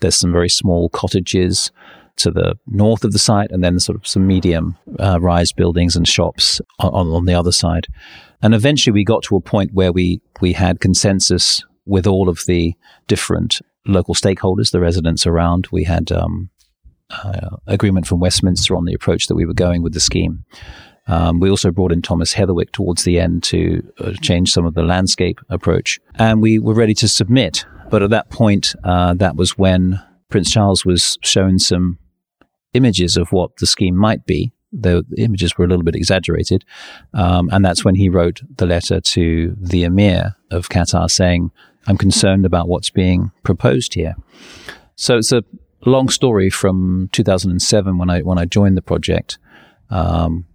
There's 0.01 0.17
some 0.17 0.33
very 0.33 0.49
small 0.49 0.89
cottages 0.89 1.71
to 2.17 2.31
the 2.31 2.55
north 2.67 3.05
of 3.05 3.13
the 3.13 3.19
site, 3.19 3.51
and 3.51 3.63
then 3.63 3.79
sort 3.81 3.97
of 3.97 4.07
some 4.07 4.27
medium 4.27 4.77
uh, 5.01 5.21
rise 5.21 5.53
buildings 5.53 5.97
and 5.97 6.07
shops 6.07 6.61
on, 6.79 7.09
on 7.09 7.25
the 7.25 7.35
other 7.35 7.53
side. 7.53 7.87
And 8.41 8.55
eventually, 8.55 8.93
we 8.93 9.05
got 9.05 9.23
to 9.25 9.37
a 9.37 9.41
point 9.41 9.73
where 9.73 9.93
we 9.93 10.21
we 10.41 10.53
had 10.53 10.81
consensus 10.81 11.65
with 11.87 12.07
all 12.07 12.29
of 12.29 12.43
the 12.47 12.75
different 13.09 13.61
local 13.87 14.15
stakeholders, 14.15 14.71
the 14.71 14.81
residents 14.81 15.27
around. 15.27 15.69
We 15.71 15.85
had 15.85 16.11
um, 16.13 16.51
uh, 17.11 17.57
agreement 17.67 18.07
from 18.07 18.21
Westminster 18.21 18.77
on 18.77 18.85
the 18.85 18.95
approach 18.95 19.27
that 19.27 19.35
we 19.35 19.47
were 19.47 19.55
going 19.55 19.83
with 19.83 19.93
the 19.93 20.01
scheme. 20.01 20.45
Um, 21.07 21.39
we 21.39 21.51
also 21.51 21.71
brought 21.71 21.93
in 21.93 22.03
Thomas 22.03 22.33
Heatherwick 22.35 22.73
towards 22.73 23.05
the 23.05 23.21
end 23.21 23.43
to 23.45 23.83
uh, 23.99 24.13
change 24.23 24.51
some 24.53 24.65
of 24.65 24.75
the 24.75 24.83
landscape 24.83 25.39
approach, 25.51 26.01
and 26.15 26.41
we 26.41 26.59
were 26.59 26.75
ready 26.75 26.95
to 26.95 27.09
submit. 27.09 27.67
But 27.91 28.03
at 28.03 28.11
that 28.11 28.31
point, 28.31 28.75
uh, 28.85 29.15
that 29.15 29.37
was 29.37 29.59
when 29.59 30.03
Prince 30.31 30.51
Charles 30.51 30.85
was 30.85 31.19
shown 31.23 31.59
some 31.59 31.99
images 32.73 33.17
of 33.17 33.33
what 33.33 33.57
the 33.59 33.67
scheme 33.67 33.97
might 33.97 34.25
be. 34.25 34.53
The 34.73 35.05
images 35.19 35.57
were 35.57 35.65
a 35.65 35.69
little 35.69 35.85
bit 35.85 35.95
exaggerated, 35.95 36.65
um, 37.13 37.51
and 37.53 37.65
that's 37.65 37.85
when 37.85 37.95
he 37.95 38.09
wrote 38.09 38.41
the 38.57 38.67
letter 38.67 39.01
to 39.01 39.55
the 39.61 39.85
Emir 39.85 40.35
of 40.51 40.71
Qatar 40.71 41.11
saying, 41.11 41.51
"I'm 41.87 41.99
concerned 41.99 42.47
about 42.47 42.67
what's 42.67 42.91
being 42.91 43.31
proposed 43.45 43.95
here." 43.95 44.17
So 44.97 45.19
it's 45.19 45.33
a 45.33 45.45
long 45.87 46.09
story 46.09 46.51
from 46.51 47.09
2007 47.13 47.99
when 47.99 48.11
I 48.11 48.21
when 48.21 48.39
I 48.39 48.45
joined 48.45 48.77
the 48.77 48.83
project. 48.83 49.39
Um, 49.91 50.47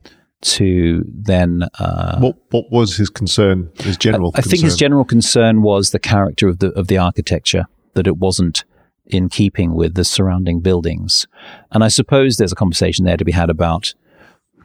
to 0.42 1.04
then. 1.06 1.64
Uh, 1.80 2.20
what 2.20 2.38
what 2.52 2.72
was 2.72 2.96
his 2.96 3.10
concern? 3.10 3.70
His 3.80 3.98
general. 3.98 4.32
I, 4.36 4.40
I 4.40 4.42
think 4.42 4.64
his 4.64 4.76
general 4.76 5.04
concern 5.04 5.62
was 5.62 5.92
the 5.92 6.00
character 6.00 6.48
of 6.48 6.60
the 6.60 6.70
of 6.72 6.88
the 6.88 6.98
architecture 6.98 7.66
that 7.94 8.08
it 8.08 8.18
wasn't 8.18 8.64
in 9.06 9.28
keeping 9.28 9.74
with 9.74 9.96
the 9.96 10.06
surrounding 10.06 10.62
buildings, 10.62 11.28
and 11.72 11.84
I 11.84 11.90
suppose 11.90 12.38
there's 12.38 12.52
a 12.52 12.56
conversation 12.56 13.06
there 13.06 13.18
to 13.18 13.26
be 13.26 13.32
had 13.32 13.50
about 13.50 13.94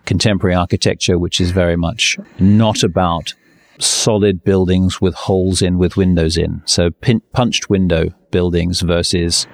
contemporary 0.04 0.54
architecture, 0.54 1.18
which 1.18 1.40
is 1.40 1.50
very 1.50 1.76
much 1.76 2.18
not 2.38 2.82
about 2.82 3.34
solid 3.78 4.44
buildings 4.44 5.00
with 5.00 5.14
holes 5.14 5.62
in 5.62 5.78
with 5.78 5.96
windows 5.96 6.36
in. 6.36 6.62
So 6.64 6.90
pin- 6.90 7.22
punched 7.32 7.70
window 7.70 8.10
buildings 8.30 8.80
versus 8.80 9.46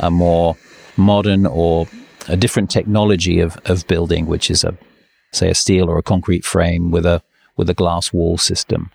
a 0.00 0.10
more 0.10 0.56
modern 0.96 1.46
or 1.46 1.86
a 2.28 2.36
different 2.36 2.70
technology 2.70 3.40
of, 3.40 3.58
of 3.64 3.86
building, 3.86 4.26
which 4.26 4.50
is 4.50 4.64
a 4.64 4.76
say 5.32 5.50
a 5.50 5.54
steel 5.54 5.88
or 5.88 5.98
a 5.98 6.02
concrete 6.02 6.44
frame 6.44 6.90
with 6.90 7.06
a 7.06 7.22
with 7.56 7.68
a 7.70 7.74
glass 7.74 8.12
wall 8.12 8.38
system. 8.38 8.90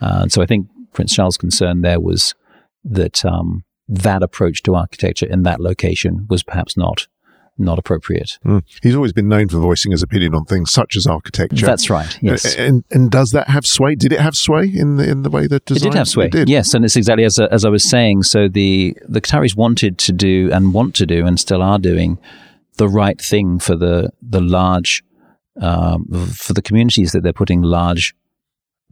Uh, 0.00 0.20
and 0.22 0.32
so 0.32 0.42
I 0.42 0.46
think 0.46 0.68
Prince 0.92 1.14
Charles' 1.14 1.36
concern 1.36 1.82
there 1.82 2.00
was 2.00 2.34
that 2.84 3.24
um, 3.24 3.64
that 3.88 4.22
approach 4.22 4.62
to 4.64 4.74
architecture 4.74 5.26
in 5.26 5.42
that 5.42 5.60
location 5.60 6.26
was 6.28 6.42
perhaps 6.42 6.76
not 6.76 7.06
not 7.58 7.78
appropriate. 7.78 8.38
Mm. 8.44 8.62
He's 8.82 8.94
always 8.94 9.12
been 9.12 9.28
known 9.28 9.48
for 9.48 9.58
voicing 9.58 9.92
his 9.92 10.02
opinion 10.02 10.34
on 10.34 10.44
things 10.44 10.70
such 10.70 10.96
as 10.96 11.06
architecture. 11.06 11.66
That's 11.66 11.90
right. 11.90 12.18
Yes. 12.22 12.54
And 12.56 12.84
and 12.90 13.10
does 13.10 13.32
that 13.32 13.48
have 13.48 13.66
sway? 13.66 13.94
Did 13.94 14.12
it 14.12 14.20
have 14.20 14.36
sway 14.36 14.66
in 14.66 14.96
the 14.96 15.08
in 15.08 15.22
the 15.22 15.30
way 15.30 15.46
that 15.46 15.64
design? 15.64 15.88
It 15.88 15.92
did 15.92 15.98
have 15.98 16.08
sway. 16.08 16.28
Did. 16.28 16.48
Yes, 16.48 16.74
and 16.74 16.84
it's 16.84 16.96
exactly 16.96 17.24
as 17.24 17.38
as 17.38 17.64
I 17.64 17.68
was 17.68 17.84
saying. 17.84 18.22
So 18.24 18.48
the 18.48 18.96
the 19.08 19.20
Qataris 19.20 19.56
wanted 19.56 19.98
to 19.98 20.12
do 20.12 20.50
and 20.52 20.72
want 20.72 20.94
to 20.96 21.06
do 21.06 21.26
and 21.26 21.38
still 21.38 21.62
are 21.62 21.78
doing 21.78 22.18
the 22.76 22.88
right 22.88 23.20
thing 23.20 23.58
for 23.58 23.76
the 23.76 24.10
the 24.22 24.40
large 24.40 25.02
um, 25.60 26.06
for 26.34 26.52
the 26.52 26.62
communities 26.62 27.12
that 27.12 27.22
they're 27.22 27.32
putting 27.32 27.62
large 27.62 28.14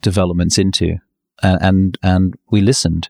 developments 0.00 0.58
into. 0.58 0.98
And, 1.42 1.62
and, 1.62 1.98
and 2.02 2.38
we 2.50 2.60
listened 2.60 3.08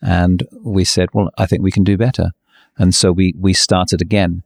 and 0.00 0.42
we 0.62 0.84
said, 0.84 1.08
well, 1.12 1.30
I 1.38 1.46
think 1.46 1.62
we 1.62 1.70
can 1.70 1.84
do 1.84 1.96
better. 1.96 2.32
And 2.76 2.94
so 2.94 3.12
we, 3.12 3.34
we 3.38 3.52
started 3.52 4.00
again. 4.00 4.42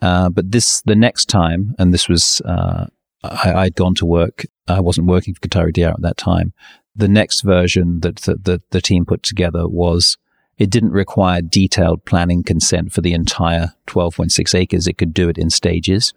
Uh, 0.00 0.28
but 0.28 0.50
this, 0.50 0.82
the 0.82 0.96
next 0.96 1.26
time, 1.26 1.74
and 1.78 1.92
this 1.92 2.08
was, 2.08 2.40
uh, 2.44 2.86
I, 3.24 3.64
had 3.64 3.74
gone 3.74 3.94
to 3.96 4.06
work. 4.06 4.46
I 4.68 4.80
wasn't 4.80 5.08
working 5.08 5.34
for 5.34 5.40
Qatari 5.40 5.72
Diar 5.72 5.92
at 5.92 6.02
that 6.02 6.16
time. 6.16 6.52
The 6.94 7.08
next 7.08 7.42
version 7.42 8.00
that 8.00 8.16
the 8.16 8.80
team 8.80 9.04
put 9.04 9.22
together 9.22 9.68
was 9.68 10.16
it 10.58 10.70
didn't 10.70 10.90
require 10.90 11.40
detailed 11.40 12.04
planning 12.04 12.42
consent 12.42 12.92
for 12.92 13.00
the 13.00 13.12
entire 13.12 13.74
12.6 13.86 14.54
acres. 14.58 14.88
It 14.88 14.98
could 14.98 15.14
do 15.14 15.28
it 15.28 15.38
in 15.38 15.50
stages. 15.50 16.12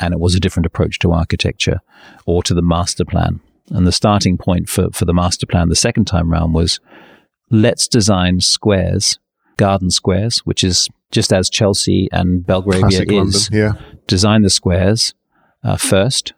And 0.00 0.12
it 0.12 0.20
was 0.20 0.34
a 0.34 0.40
different 0.40 0.66
approach 0.66 0.98
to 1.00 1.12
architecture 1.12 1.80
or 2.26 2.42
to 2.42 2.52
the 2.52 2.62
master 2.62 3.04
plan. 3.04 3.40
And 3.70 3.86
the 3.86 3.92
starting 3.92 4.36
point 4.36 4.68
for, 4.68 4.90
for 4.92 5.04
the 5.04 5.14
master 5.14 5.46
plan 5.46 5.68
the 5.68 5.76
second 5.76 6.06
time 6.06 6.30
round 6.30 6.52
was 6.52 6.80
let's 7.50 7.86
design 7.86 8.40
squares, 8.40 9.18
garden 9.56 9.90
squares, 9.90 10.40
which 10.40 10.64
is 10.64 10.88
just 11.10 11.32
as 11.32 11.48
Chelsea 11.48 12.08
and 12.12 12.46
Belgravia 12.46 13.04
Classic 13.04 13.12
is. 13.12 13.50
London, 13.50 13.76
yeah. 13.78 13.96
Design 14.06 14.42
the 14.42 14.50
squares 14.50 15.14
uh, 15.64 15.76
first 15.76 16.32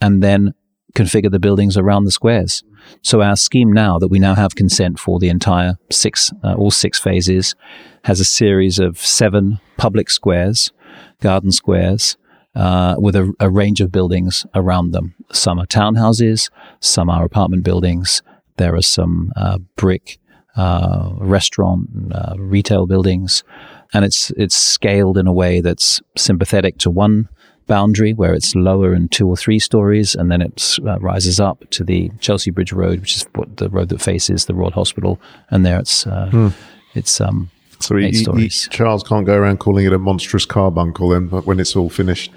and 0.00 0.22
then 0.22 0.54
configure 0.94 1.30
the 1.30 1.38
buildings 1.38 1.76
around 1.76 2.04
the 2.04 2.10
squares. 2.10 2.62
So 3.02 3.22
our 3.22 3.36
scheme 3.36 3.72
now 3.72 3.98
that 3.98 4.08
we 4.08 4.18
now 4.18 4.34
have 4.34 4.54
consent 4.54 4.98
for 4.98 5.18
the 5.18 5.28
entire 5.28 5.76
six, 5.90 6.32
uh, 6.42 6.54
all 6.54 6.70
six 6.70 6.98
phases, 6.98 7.54
has 8.04 8.20
a 8.20 8.24
series 8.24 8.78
of 8.78 8.98
seven 8.98 9.60
public 9.76 10.10
squares, 10.10 10.72
garden 11.20 11.52
squares, 11.52 12.16
uh, 12.54 12.96
with 12.98 13.14
a, 13.14 13.32
a, 13.38 13.50
range 13.50 13.80
of 13.80 13.92
buildings 13.92 14.46
around 14.54 14.92
them. 14.92 15.14
Some 15.32 15.60
are 15.60 15.66
townhouses, 15.66 16.50
some 16.80 17.08
are 17.10 17.24
apartment 17.24 17.62
buildings. 17.62 18.22
There 18.56 18.74
are 18.74 18.82
some 18.82 19.30
uh, 19.36 19.58
brick 19.76 20.18
uh, 20.56 21.10
restaurant, 21.18 21.88
uh, 22.12 22.34
retail 22.36 22.86
buildings, 22.86 23.44
and 23.94 24.04
it's 24.04 24.30
it's 24.36 24.56
scaled 24.56 25.18
in 25.18 25.26
a 25.26 25.32
way 25.32 25.60
that's 25.60 26.00
sympathetic 26.16 26.78
to 26.78 26.90
one 26.90 27.28
boundary 27.66 28.14
where 28.14 28.34
it's 28.34 28.54
lower 28.56 28.94
in 28.94 29.08
two 29.08 29.28
or 29.28 29.36
three 29.36 29.58
stories, 29.58 30.14
and 30.14 30.32
then 30.32 30.42
it 30.42 30.78
uh, 30.84 30.98
rises 30.98 31.38
up 31.38 31.68
to 31.70 31.84
the 31.84 32.10
Chelsea 32.18 32.50
Bridge 32.50 32.72
Road, 32.72 33.00
which 33.00 33.16
is 33.16 33.26
what 33.34 33.58
the 33.58 33.68
road 33.68 33.90
that 33.90 34.00
faces 34.00 34.46
the 34.46 34.54
Royal 34.54 34.72
Hospital, 34.72 35.20
and 35.50 35.64
there 35.64 35.78
it's 35.78 36.06
uh, 36.06 36.28
hmm. 36.30 36.48
it's 36.94 37.20
um. 37.20 37.50
So 37.80 37.94
he, 37.94 38.10
he, 38.10 38.48
Charles 38.48 39.04
can't 39.04 39.24
go 39.24 39.36
around 39.36 39.60
calling 39.60 39.86
it 39.86 39.92
a 39.92 40.00
monstrous 40.00 40.44
carbuncle 40.44 41.10
then, 41.10 41.28
but 41.28 41.46
when 41.46 41.60
it's 41.60 41.76
all 41.76 41.88
finished. 41.88 42.32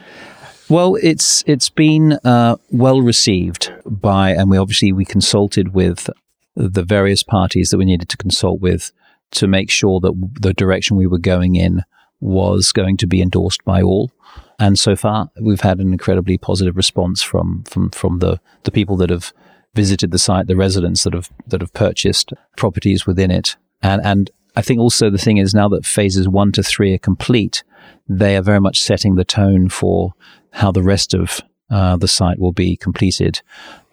Well, 0.70 0.96
it's 1.02 1.44
it's 1.48 1.70
been 1.70 2.14
uh, 2.24 2.58
well 2.70 3.02
received 3.02 3.74
by, 3.86 4.32
and 4.32 4.52
we 4.52 4.58
obviously 4.58 4.92
we 4.92 5.04
consulted 5.04 5.74
with 5.74 6.10
the 6.56 6.84
various 6.84 7.24
parties 7.24 7.72
that 7.72 7.78
we 7.78 7.86
needed 7.86 8.08
to 8.10 8.18
consult 8.18 8.62
with 8.62 8.92
to 9.32 9.48
make 9.48 9.70
sure 9.70 10.00
that 10.00 10.32
the 10.40 10.54
direction 10.54 10.98
we 10.98 11.08
were 11.08 11.20
going 11.20 11.56
in 11.56 11.84
was 12.20 12.72
going 12.72 12.98
to 12.98 13.08
be 13.08 13.22
endorsed 13.22 13.64
by 13.66 13.82
all. 13.82 14.12
And 14.60 14.78
so 14.78 14.96
far, 14.96 15.32
we've 15.42 15.62
had 15.62 15.80
an 15.80 15.92
incredibly 15.92 16.38
positive 16.38 16.78
response 16.78 17.22
from 17.22 17.64
from 17.64 17.90
from 17.90 18.20
the 18.20 18.40
the 18.64 18.72
people 18.72 18.96
that 18.98 19.10
have 19.10 19.34
visited 19.74 20.12
the 20.12 20.20
site, 20.20 20.48
the 20.48 20.56
residents 20.56 21.04
that 21.04 21.14
have 21.14 21.30
that 21.48 21.62
have 21.62 21.74
purchased 21.74 22.32
properties 22.58 23.08
within 23.08 23.32
it, 23.32 23.58
and 23.82 24.02
and 24.06 24.30
I 24.56 24.62
think 24.62 24.80
also 24.80 25.10
the 25.10 25.18
thing 25.18 25.38
is 25.38 25.54
now 25.54 25.68
that 25.70 25.86
phases 25.86 26.28
one 26.28 26.52
to 26.54 26.64
three 26.64 26.94
are 26.94 27.00
complete, 27.00 27.64
they 28.08 28.36
are 28.36 28.42
very 28.42 28.60
much 28.60 28.82
setting 28.82 29.16
the 29.16 29.26
tone 29.26 29.70
for 29.70 30.14
how 30.52 30.72
the 30.72 30.84
rest 30.84 31.14
of 31.14 31.40
uh, 31.70 31.96
the 31.96 32.08
site 32.08 32.38
will 32.38 32.52
be 32.52 32.76
completed. 32.76 33.42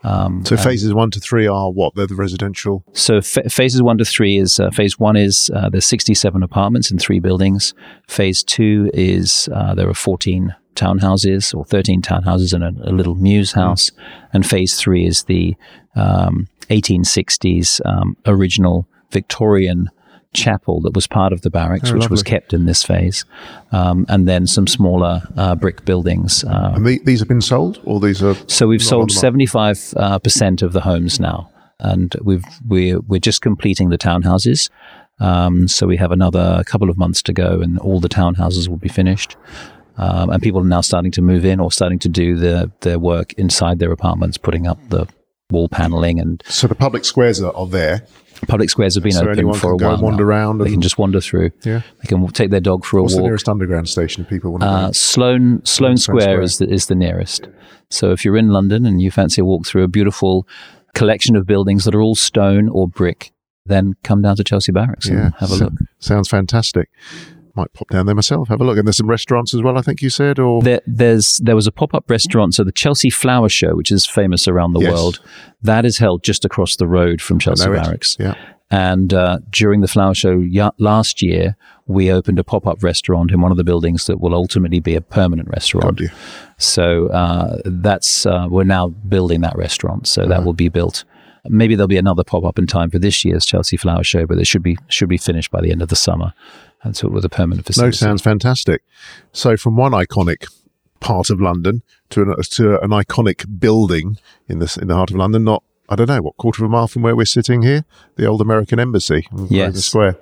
Um, 0.05 0.45
so 0.45 0.57
phases 0.57 0.95
one 0.95 1.11
to 1.11 1.21
three 1.21 1.47
are 1.47 1.71
what? 1.71 1.95
They're 1.95 2.07
the 2.07 2.15
residential. 2.15 2.85
So 2.93 3.21
phases 3.21 3.83
one 3.83 3.99
to 3.99 4.05
three 4.05 4.39
is 4.39 4.61
uh, 4.61 4.71
phase 4.71 4.99
one 4.99 5.17
is 5.17 5.51
uh, 5.55 5.69
there's 5.71 5.87
67 5.87 6.43
apartments 6.43 6.91
in 6.91 6.99
three 6.99 7.21
buildings. 7.21 7.75
Phase 8.07 8.45
two 8.45 8.91
is 8.95 9.49
uh, 9.53 9.75
there 9.75 9.89
are 9.89 9.95
14 9.95 10.55
townhouses 10.77 11.55
or 11.55 11.65
13 11.65 12.03
townhouses 12.03 12.53
and 12.53 12.63
a, 12.63 12.91
a 12.91 12.93
little 12.93 13.17
mews 13.17 13.53
hmm. 13.53 13.61
house. 13.61 13.91
Mm. 13.91 14.29
And 14.35 14.47
phase 14.47 14.77
three 14.77 15.07
is 15.07 15.25
the 15.25 15.57
um, 15.97 16.47
1860s 16.71 17.81
um, 17.85 18.17
original 18.27 18.87
Victorian 19.11 19.89
chapel 20.35 20.81
that 20.83 20.95
was 20.95 21.07
part 21.07 21.33
of 21.33 21.43
the 21.43 21.51
barracks, 21.51 21.91
oh, 21.91 21.95
which 21.95 22.03
lovely. 22.03 22.14
was 22.14 22.22
kept 22.22 22.53
in 22.53 22.66
this 22.66 22.83
phase, 22.83 23.24
um, 23.72 24.07
and 24.09 24.29
then 24.29 24.47
some 24.47 24.66
smaller 24.66 25.22
uh, 25.37 25.55
brick 25.55 25.85
buildings. 25.85 26.45
Uh, 26.45 26.72
and 26.74 26.87
the, 26.87 27.01
these 27.05 27.18
have 27.20 27.29
been 27.29 27.41
sold, 27.41 27.81
or 27.85 28.01
these 28.01 28.22
are? 28.22 28.37
So 28.47 28.66
we've 28.66 28.83
sold 28.83 29.11
seventy 29.11 29.47
five 29.47 29.79
uh, 29.97 30.18
percent 30.18 30.62
of 30.62 30.72
the 30.72 30.81
homes 30.81 31.18
now, 31.18 31.51
and 31.81 32.14
we've 32.22 32.45
we're 32.66 33.01
we're 33.01 33.20
just 33.20 33.43
completing 33.43 33.89
the 33.89 33.99
townhouses. 33.99 34.70
Um, 35.20 35.66
so 35.66 35.87
we 35.87 35.97
have 35.97 36.12
another 36.12 36.62
couple 36.64 36.91
of 36.91 36.97
months 36.97 37.22
to 37.22 37.33
go, 37.33 37.61
and 37.61 37.79
all 37.81 38.01
the 38.01 38.09
townhouses 38.09 38.68
will 38.68 38.76
be 38.76 38.89
finished. 38.89 39.37
Um, 39.97 40.31
and 40.31 40.41
people 40.41 40.61
are 40.61 40.64
now 40.64 40.81
starting 40.81 41.11
to 41.12 41.22
move 41.22 41.45
in 41.45 41.59
or 41.59 41.72
starting 41.72 41.99
to 41.99 42.09
do 42.09 42.37
the, 42.37 42.70
their 42.83 43.01
work 43.01 43.33
inside 43.33 43.81
their 43.81 43.91
apartments, 43.91 44.39
putting 44.39 44.68
up 44.68 44.79
the 44.91 45.09
wall 45.51 45.69
paneling 45.69 46.21
and 46.21 46.43
So 46.47 46.67
the 46.67 46.75
public 46.75 47.05
squares 47.05 47.41
are, 47.41 47.55
are 47.57 47.67
there. 47.67 48.07
public 48.49 48.69
squares 48.71 48.95
have 48.97 49.03
been 49.03 49.13
So 49.13 49.23
open 49.29 49.53
for 49.55 49.73
a 49.73 49.77
while. 49.77 49.95
and 49.95 50.03
wander 50.03 50.25
now. 50.25 50.29
around 50.29 50.59
They 50.59 50.65
and- 50.67 50.75
can 50.75 50.81
just 50.83 50.99
wander 50.99 51.21
through. 51.21 51.51
Yeah. 51.65 51.81
They 52.03 52.07
can 52.07 52.27
take 52.29 52.51
their 52.51 52.61
dog 52.61 52.85
for 52.85 52.99
a 52.99 53.03
What's 53.03 53.15
the 53.15 53.23
walk. 53.23 53.29
nearest 53.29 53.49
underground 53.49 53.89
station 53.89 54.25
people 54.27 54.53
want 54.53 54.63
to 54.63 54.69
Uh, 54.69 54.87
go? 54.89 54.93
Sloane 54.93 55.61
Sloane 55.65 55.97
Square, 55.97 56.21
Square. 56.21 56.43
is 56.43 56.59
the, 56.59 56.69
is 56.71 56.87
the 56.87 56.95
nearest. 56.95 57.49
So 57.91 58.11
if 58.13 58.25
you're 58.25 58.37
in 58.37 58.49
London 58.49 58.85
and 58.85 59.01
you 59.01 59.11
fancy 59.11 59.41
a 59.41 59.45
walk 59.45 59.67
through 59.67 59.83
a 59.85 59.89
beautiful 59.89 60.47
collection 60.95 61.35
of 61.35 61.47
buildings 61.47 61.85
that 61.85 61.95
are 61.95 62.03
all 62.03 62.15
stone 62.15 62.69
or 62.69 62.87
brick, 62.87 63.33
then 63.65 63.95
come 64.05 64.21
down 64.21 64.37
to 64.37 64.45
Chelsea 64.45 64.73
Barracks 64.73 65.07
and 65.09 65.19
Yeah. 65.19 65.31
have 65.39 65.51
a 65.51 65.55
So- 65.57 65.65
look. 65.65 65.75
Sounds 65.99 66.29
fantastic. 66.29 66.91
Might 67.59 67.73
pop 67.73 67.89
down 67.91 68.07
there 68.07 68.15
myself, 68.15 68.49
have 68.49 68.61
a 68.61 68.65
look. 68.65 68.79
And 68.79 68.87
there's 68.87 68.97
some 68.97 69.11
restaurants 69.11 69.53
as 69.55 69.63
well, 69.63 69.77
I 69.77 69.83
think 69.83 70.01
you 70.01 70.11
said, 70.11 70.39
or 70.39 70.63
There, 70.63 70.81
there's 70.87 71.39
there 71.39 71.57
was 71.57 71.67
a 71.67 71.73
pop 71.73 71.93
up 71.95 72.09
restaurant, 72.09 72.55
so 72.55 72.63
the 72.65 72.73
Chelsea 72.73 73.11
Flower 73.11 73.49
Show, 73.49 73.75
which 73.75 73.91
is 73.91 74.07
famous 74.07 74.47
around 74.49 74.73
the 74.75 74.81
Yes. 74.81 74.93
world, 74.93 75.21
that 75.63 75.85
is 75.85 75.99
held 75.99 76.23
just 76.23 76.45
across 76.45 76.77
the 76.77 76.87
road 76.87 77.21
from 77.21 77.39
Chelsea. 77.39 77.69
Barracks. 77.69 78.17
yeah. 78.21 78.35
And 78.71 79.15
uh, 79.15 79.39
during 79.51 79.81
the 79.81 79.89
flower 79.89 80.13
show 80.15 80.35
y- 80.39 80.71
last 80.79 81.23
year, 81.23 81.57
we 81.87 82.13
opened 82.13 82.39
a 82.39 82.45
pop 82.45 82.67
up 82.67 82.83
restaurant 82.83 83.31
in 83.33 83.41
one 83.41 83.51
of 83.51 83.57
the 83.57 83.65
buildings 83.65 84.05
that 84.07 84.21
will 84.21 84.35
ultimately 84.35 84.79
be 84.79 84.95
a 84.95 85.01
permanent 85.01 85.49
restaurant. 85.49 86.01
So 86.59 87.09
uh, 87.09 87.59
that's 87.65 88.27
uh, 88.27 88.47
we're 88.51 88.65
now 88.65 88.89
building 88.89 89.41
that 89.41 89.57
restaurant. 89.57 90.07
So 90.07 90.23
Uh-huh. 90.23 90.29
that 90.33 90.45
will 90.45 90.53
be 90.53 90.69
built. 90.69 91.05
Maybe 91.49 91.77
there'll 91.77 91.89
be 91.89 91.97
another 91.97 92.25
pop 92.25 92.45
up 92.45 92.59
in 92.59 92.67
time 92.67 92.91
for 92.91 92.99
this 92.99 93.25
year's 93.25 93.47
Chelsea 93.47 93.79
Flower 93.79 94.05
Show, 94.05 94.27
but 94.27 94.39
it 94.39 94.47
should 94.47 94.63
be 94.63 94.77
should 94.89 95.09
be 95.09 95.17
finished 95.19 95.51
by 95.51 95.61
the 95.63 95.71
end 95.73 95.81
of 95.83 95.89
the 95.89 95.97
summer, 95.97 96.35
and 96.83 96.97
so 96.97 97.09
with 97.09 97.24
a 97.24 97.29
permanent 97.29 97.76
No, 97.76 97.91
sounds 97.91 98.22
fantastic. 98.22 98.83
So 99.33 99.57
from 99.57 99.76
one 99.76 99.93
iconic 99.93 100.47
part 101.01 101.31
of 101.31 101.41
London 101.41 101.83
to 102.11 102.22
an, 102.22 102.35
to 102.43 102.81
an 102.81 102.91
iconic 102.91 103.59
building 103.61 104.18
in 104.49 104.59
the 104.59 104.79
in 104.81 104.89
the 104.89 104.95
heart 104.95 105.11
of 105.11 105.16
London, 105.16 105.45
not 105.45 105.62
I 105.89 105.97
don't 105.97 106.09
know 106.09 106.20
what 106.22 106.37
quarter 106.37 106.64
of 106.64 106.70
a 106.70 106.72
mile 106.72 106.89
from 106.89 107.03
where 107.03 107.16
we're 107.16 107.24
sitting 107.24 107.62
here, 107.62 107.85
the 108.16 108.26
old 108.26 108.41
American 108.41 108.79
Embassy 108.79 109.26
in 109.33 109.47
Yes. 109.49 109.85
Square. 109.85 110.16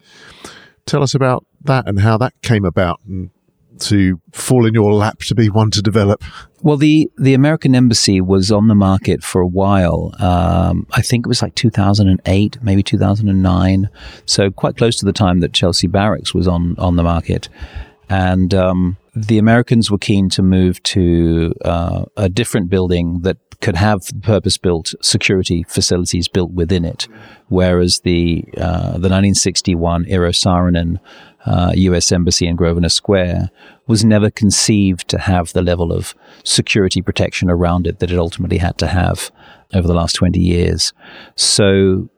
Tell 0.87 1.03
us 1.03 1.15
about 1.15 1.45
that 1.65 1.89
and 1.89 2.01
how 2.01 2.17
that 2.19 2.33
came 2.43 2.65
about 2.65 3.01
and 3.09 3.31
to 3.81 4.21
fall 4.33 4.67
in 4.67 4.75
your 4.75 4.93
lap 4.93 5.19
to 5.21 5.35
be 5.35 5.49
one 5.49 5.71
to 5.73 5.83
develop. 5.83 6.23
Well, 6.63 6.77
the 6.77 7.11
the 7.17 7.35
American 7.35 7.75
Embassy 7.75 8.21
was 8.21 8.51
on 8.51 8.69
the 8.69 8.75
market 8.75 9.23
for 9.23 9.41
a 9.41 9.47
while. 9.47 10.13
Um, 10.19 10.87
I 10.93 11.03
think 11.03 11.27
it 11.27 11.29
was 11.29 11.43
like 11.43 11.55
2008, 11.55 12.59
maybe 12.63 12.83
2009. 12.83 13.89
So 14.25 14.51
quite 14.51 14.77
close 14.77 14.97
to 14.97 15.05
the 15.05 15.13
time 15.13 15.41
that 15.41 15.53
Chelsea 15.53 15.87
Barracks 15.87 16.35
was 16.35 16.49
on 16.49 16.75
on 16.79 16.97
the 16.97 17.03
market, 17.03 17.49
and 18.09 18.53
um, 18.55 18.97
the 19.15 19.39
Americans 19.39 19.91
were 19.91 19.99
keen 19.99 20.29
to 20.31 20.43
move 20.43 20.83
to 20.85 21.55
uh, 21.65 22.05
a 22.17 22.29
different 22.29 22.69
building 22.69 23.21
that 23.23 23.39
could 23.61 23.77
have 23.77 24.03
purpose 24.23 24.59
built 24.59 24.95
security 25.01 25.65
facilities 25.69 26.29
built 26.29 26.53
within 26.53 26.85
it, 26.85 27.09
whereas 27.49 28.01
the 28.01 28.45
uh, 28.57 28.99
the 28.99 29.09
1961 29.09 30.05
Eero 30.05 30.31
Saarinen 30.31 30.99
uh, 31.47 31.73
U.S. 31.75 32.11
Embassy 32.13 32.47
in 32.47 32.57
Grosvenor 32.57 32.89
Square 32.89 33.51
was 33.87 34.05
never 34.05 34.31
conceived 34.31 35.09
to 35.09 35.19
have 35.19 35.53
the 35.53 35.63
level 35.63 35.93
of 35.93 36.15
security 36.45 37.01
protection 37.01 37.49
around 37.49 37.87
it 37.87 38.01
that 38.01 38.11
it 38.11 38.19
ultimately 38.19 38.59
had 38.59 38.77
to 38.79 38.89
have 38.89 39.31
over 39.75 39.87
the 39.87 39.95
last 39.95 40.15
20 40.15 40.41
years. 40.41 40.93
So 41.37 42.09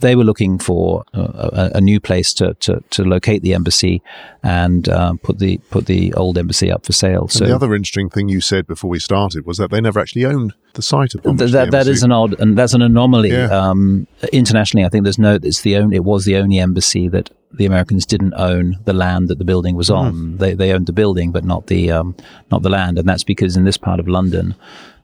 they 0.00 0.16
were 0.16 0.24
looking 0.24 0.58
for 0.58 1.04
a, 1.12 1.20
a, 1.20 1.70
a 1.74 1.80
new 1.80 2.00
place 2.00 2.32
to, 2.34 2.54
to, 2.54 2.82
to 2.90 3.04
locate 3.04 3.42
the 3.42 3.54
embassy 3.54 4.02
and 4.42 4.88
uh, 4.88 5.14
put 5.22 5.38
the 5.38 5.58
put 5.70 5.86
the 5.86 6.14
old 6.14 6.38
embassy 6.38 6.70
up 6.70 6.86
for 6.86 6.92
sale. 6.92 7.28
So 7.28 7.44
and 7.44 7.50
the 7.50 7.54
other 7.54 7.74
interesting 7.74 8.08
thing 8.08 8.28
you 8.28 8.40
said 8.40 8.66
before 8.66 8.88
we 8.88 8.98
started 8.98 9.44
was 9.46 9.58
that 9.58 9.70
they 9.70 9.80
never 9.80 10.00
actually 10.00 10.24
owned 10.24 10.54
the 10.74 10.82
site 10.82 11.14
of 11.14 11.22
Th- 11.22 11.36
the 11.36 11.46
that 11.46 11.70
that 11.72 11.86
is 11.86 12.02
an 12.02 12.12
odd 12.12 12.38
and 12.40 12.56
that's 12.56 12.72
an 12.74 12.82
anomaly. 12.82 13.30
Yeah. 13.30 13.46
Um, 13.46 14.06
internationally, 14.32 14.86
I 14.86 14.88
think 14.88 15.04
there's 15.04 15.18
no. 15.18 15.38
It's 15.42 15.60
the 15.60 15.76
only. 15.76 15.96
It 15.96 16.04
was 16.04 16.24
the 16.24 16.36
only 16.36 16.58
embassy 16.58 17.08
that 17.08 17.30
the 17.52 17.66
Americans 17.66 18.06
didn't 18.06 18.34
own 18.34 18.78
the 18.84 18.94
land 18.94 19.28
that 19.28 19.38
the 19.38 19.44
building 19.44 19.76
was 19.76 19.90
on. 19.90 20.38
They 20.38 20.54
they 20.54 20.72
owned 20.72 20.86
the 20.86 20.92
building, 20.92 21.32
but 21.32 21.44
not 21.44 21.66
the 21.66 21.90
um, 21.90 22.16
not 22.50 22.62
the 22.62 22.70
land, 22.70 22.98
and 22.98 23.08
that's 23.08 23.24
because 23.24 23.56
in 23.56 23.64
this 23.64 23.76
part 23.76 24.00
of 24.00 24.08
London, 24.08 24.54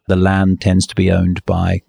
the 0.07 0.17
land 0.17 0.61
tends 0.61 0.87
to 0.87 0.95
be 0.95 1.11
owned 1.11 1.45
by 1.45 1.83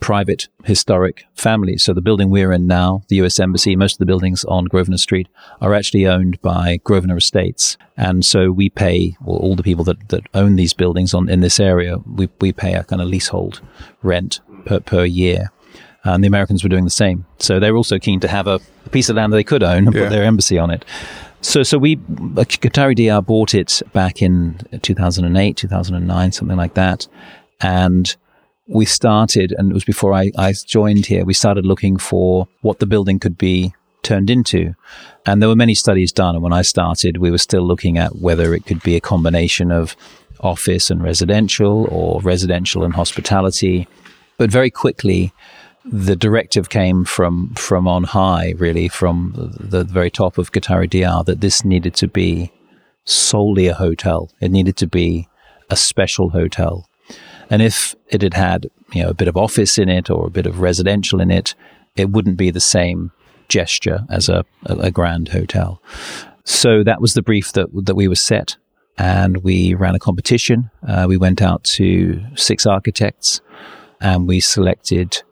private 0.00 0.48
historic 0.64 1.24
families. 1.34 1.82
So 1.82 1.92
the 1.92 2.00
building 2.00 2.30
we're 2.30 2.52
in 2.52 2.66
now, 2.66 3.02
the 3.08 3.16
US 3.16 3.40
Embassy, 3.40 3.74
most 3.76 3.94
of 3.94 3.98
the 3.98 4.06
buildings 4.06 4.44
on 4.44 4.66
Grosvenor 4.66 4.98
Street 4.98 5.28
are 5.60 5.74
actually 5.74 6.06
owned 6.06 6.40
by 6.40 6.78
Grosvenor 6.84 7.16
Estates. 7.16 7.76
And 7.96 8.24
so 8.24 8.50
we 8.52 8.70
pay, 8.70 9.16
well, 9.24 9.38
all 9.38 9.56
the 9.56 9.62
people 9.62 9.84
that, 9.84 10.08
that 10.10 10.22
own 10.34 10.56
these 10.56 10.72
buildings 10.72 11.14
on 11.14 11.28
in 11.28 11.40
this 11.40 11.58
area, 11.58 11.98
we, 11.98 12.28
we 12.40 12.52
pay 12.52 12.74
a 12.74 12.84
kind 12.84 13.02
of 13.02 13.08
leasehold 13.08 13.60
rent 14.02 14.40
per, 14.66 14.80
per 14.80 15.04
year. 15.04 15.50
And 16.04 16.22
the 16.22 16.28
Americans 16.28 16.62
were 16.62 16.68
doing 16.68 16.84
the 16.84 16.90
same. 16.90 17.26
So 17.38 17.58
they 17.58 17.70
were 17.70 17.76
also 17.76 17.98
keen 17.98 18.20
to 18.20 18.28
have 18.28 18.46
a, 18.46 18.60
piece 18.92 19.10
of 19.10 19.16
land 19.16 19.32
that 19.32 19.36
they 19.36 19.44
could 19.44 19.62
own 19.62 19.86
and 19.86 19.94
Yeah. 19.94 20.04
put 20.04 20.10
their 20.10 20.24
embassy 20.24 20.58
on 20.58 20.70
it. 20.70 20.82
So, 21.42 21.62
so 21.62 21.76
we, 21.76 21.96
uh, 21.96 22.44
Qatari 22.44 22.96
Diar 22.96 23.24
bought 23.24 23.52
it 23.54 23.82
back 23.92 24.22
in 24.22 24.58
2008, 24.80 25.56
2009, 25.56 26.32
something 26.32 26.56
like 26.56 26.74
that. 26.74 27.06
And 27.60 28.16
we 28.68 28.84
started, 28.84 29.54
and 29.56 29.70
it 29.70 29.74
was 29.74 29.84
before 29.84 30.12
I, 30.12 30.30
I 30.36 30.52
joined 30.66 31.06
here, 31.06 31.24
we 31.24 31.34
started 31.34 31.64
looking 31.64 31.96
for 31.96 32.48
what 32.60 32.78
the 32.78 32.86
building 32.86 33.18
could 33.18 33.38
be 33.38 33.74
turned 34.02 34.30
into. 34.30 34.74
And 35.26 35.40
there 35.40 35.48
were 35.48 35.56
many 35.56 35.74
studies 35.74 36.12
done. 36.12 36.34
And 36.34 36.42
when 36.42 36.52
I 36.52 36.62
started, 36.62 37.16
we 37.16 37.30
were 37.30 37.38
still 37.38 37.66
looking 37.66 37.98
at 37.98 38.16
whether 38.16 38.54
it 38.54 38.66
could 38.66 38.82
be 38.82 38.94
a 38.94 39.00
combination 39.00 39.72
of 39.72 39.96
office 40.40 40.90
and 40.90 41.02
residential 41.02 41.86
or 41.90 42.20
residential 42.20 42.84
and 42.84 42.94
hospitality. 42.94 43.88
But 44.36 44.50
very 44.50 44.70
quickly, 44.70 45.32
the 45.84 46.16
directive 46.16 46.68
came 46.68 47.04
from, 47.04 47.54
from 47.54 47.88
on 47.88 48.04
high, 48.04 48.54
really, 48.58 48.88
from 48.88 49.32
the, 49.34 49.78
the 49.78 49.84
very 49.84 50.10
top 50.10 50.38
of 50.38 50.52
Qatari 50.52 50.88
Diar, 50.88 51.24
that 51.24 51.40
this 51.40 51.64
needed 51.64 51.94
to 51.94 52.06
be 52.06 52.52
solely 53.04 53.66
a 53.66 53.74
hotel. 53.74 54.30
It 54.40 54.50
needed 54.50 54.76
to 54.76 54.86
be 54.86 55.28
a 55.70 55.76
special 55.76 56.30
hotel. 56.30 56.86
And 57.50 57.62
if 57.62 57.94
it 58.08 58.22
had 58.22 58.34
had, 58.34 58.70
you 58.92 59.02
know, 59.02 59.10
a 59.10 59.14
bit 59.14 59.28
of 59.28 59.36
office 59.36 59.78
in 59.78 59.88
it 59.88 60.10
or 60.10 60.26
a 60.26 60.30
bit 60.30 60.46
of 60.46 60.60
residential 60.60 61.20
in 61.20 61.30
it, 61.30 61.54
it 61.96 62.10
wouldn't 62.10 62.36
be 62.36 62.50
the 62.50 62.60
same 62.60 63.10
gesture 63.48 64.04
as 64.10 64.28
a, 64.28 64.44
a, 64.66 64.90
grand 64.90 65.28
hotel. 65.28 65.82
So 66.44 66.84
that 66.84 67.00
was 67.00 67.14
the 67.14 67.22
brief 67.22 67.52
that 67.52 67.68
that 67.84 67.94
we 67.94 68.08
were 68.08 68.14
set, 68.14 68.56
and 68.96 69.38
we 69.38 69.74
ran 69.74 69.94
a 69.94 69.98
competition. 69.98 70.70
Uh, 70.86 71.06
we 71.08 71.16
went 71.16 71.42
out 71.42 71.64
to 71.64 72.22
six 72.36 72.66
architects, 72.66 73.40
and 74.00 74.28
we 74.28 74.40
selected 74.40 75.22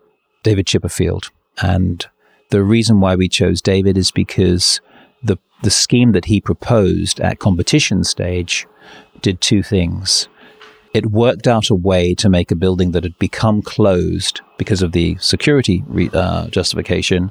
David 0.42 0.66
Chipperfield. 0.66 1.30
And 1.60 2.06
the 2.50 2.62
reason 2.62 3.00
why 3.00 3.16
we 3.16 3.28
chose 3.28 3.60
David 3.62 3.96
is 3.96 4.10
because 4.10 4.80
the 5.22 5.38
the 5.62 5.70
scheme 5.70 6.12
that 6.12 6.26
he 6.26 6.40
proposed 6.40 7.20
at 7.20 7.38
competition 7.38 8.04
stage 8.04 8.66
did 9.20 9.40
two 9.40 9.62
things 9.62 10.28
it 10.96 11.06
worked 11.12 11.46
out 11.46 11.68
a 11.68 11.74
way 11.74 12.14
to 12.14 12.28
make 12.28 12.50
a 12.50 12.54
building 12.54 12.92
that 12.92 13.04
had 13.04 13.18
become 13.18 13.60
closed 13.60 14.40
because 14.56 14.80
of 14.82 14.92
the 14.92 15.16
security 15.20 15.84
re- 15.86 16.10
uh, 16.12 16.46
justification. 16.48 17.30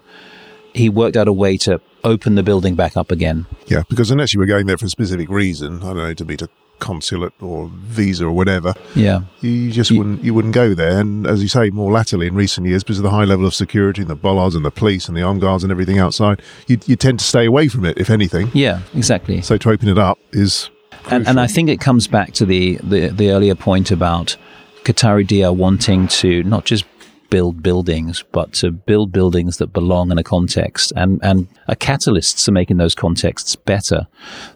He 0.73 0.87
worked 0.89 1.17
out 1.17 1.27
a 1.27 1.33
way 1.33 1.57
to 1.59 1.81
open 2.03 2.35
the 2.35 2.43
building 2.43 2.75
back 2.75 2.95
up 2.95 3.09
again. 3.11 3.47
Yeah, 3.67 3.83
because 3.89 4.11
unless 4.11 4.33
you 4.33 4.39
were 4.39 4.45
going 4.45 4.67
there 4.67 4.77
for 4.77 4.85
a 4.85 4.89
specific 4.89 5.29
reason, 5.29 5.77
I 5.81 5.85
don't 5.87 5.97
know, 5.97 6.13
to 6.13 6.25
meet 6.25 6.41
a 6.43 6.49
consulate 6.77 7.31
or 7.41 7.71
visa 7.73 8.25
or 8.25 8.33
whatever, 8.33 8.73
Yeah, 8.93 9.21
you 9.41 9.71
just 9.71 9.91
wouldn't 9.91 10.23
you 10.23 10.33
wouldn't 10.33 10.53
go 10.53 10.75
there. 10.75 10.99
And 10.99 11.25
as 11.25 11.41
you 11.41 11.47
say, 11.47 11.69
more 11.71 11.91
latterly 11.91 12.27
in 12.27 12.35
recent 12.35 12.67
years, 12.67 12.83
because 12.83 12.99
of 12.99 13.03
the 13.03 13.09
high 13.09 13.23
level 13.23 13.45
of 13.47 13.55
security 13.55 14.01
and 14.01 14.09
the 14.09 14.15
bollards 14.15 14.53
and 14.53 14.63
the 14.65 14.69
police 14.71 15.07
and 15.07 15.17
the 15.17 15.23
armed 15.23 15.41
guards 15.41 15.63
and 15.63 15.71
everything 15.71 15.97
outside, 15.97 16.41
you, 16.67 16.77
you 16.85 16.97
tend 16.97 17.17
to 17.19 17.25
stay 17.25 17.45
away 17.45 17.67
from 17.69 17.85
it, 17.85 17.97
if 17.97 18.09
anything. 18.09 18.51
yeah, 18.53 18.81
exactly. 18.93 19.41
So 19.41 19.57
to 19.57 19.69
open 19.71 19.87
it 19.87 19.97
up 19.97 20.19
is 20.33 20.69
And, 21.09 21.27
and 21.27 21.39
I 21.39 21.47
think 21.47 21.69
it 21.69 21.79
comes 21.79 22.07
back 22.07 22.33
to 22.33 22.45
the, 22.45 22.77
the, 22.83 23.09
the 23.09 23.29
earlier 23.31 23.55
point 23.55 23.91
about 23.91 24.35
Qatari 24.83 25.25
Diar 25.25 25.55
wanting 25.55 26.07
to 26.07 26.43
not 26.43 26.65
just 26.65 26.85
build 27.29 27.61
buildings, 27.61 28.23
but 28.31 28.53
to 28.53 28.71
build 28.71 29.11
buildings 29.11 29.57
that 29.57 29.67
belong 29.67 30.11
in 30.11 30.17
a 30.17 30.23
context 30.23 30.93
and, 30.95 31.19
and 31.23 31.47
are 31.67 31.75
catalysts 31.75 32.45
to 32.45 32.51
making 32.51 32.77
those 32.77 32.95
contexts 32.95 33.55
better. 33.55 34.07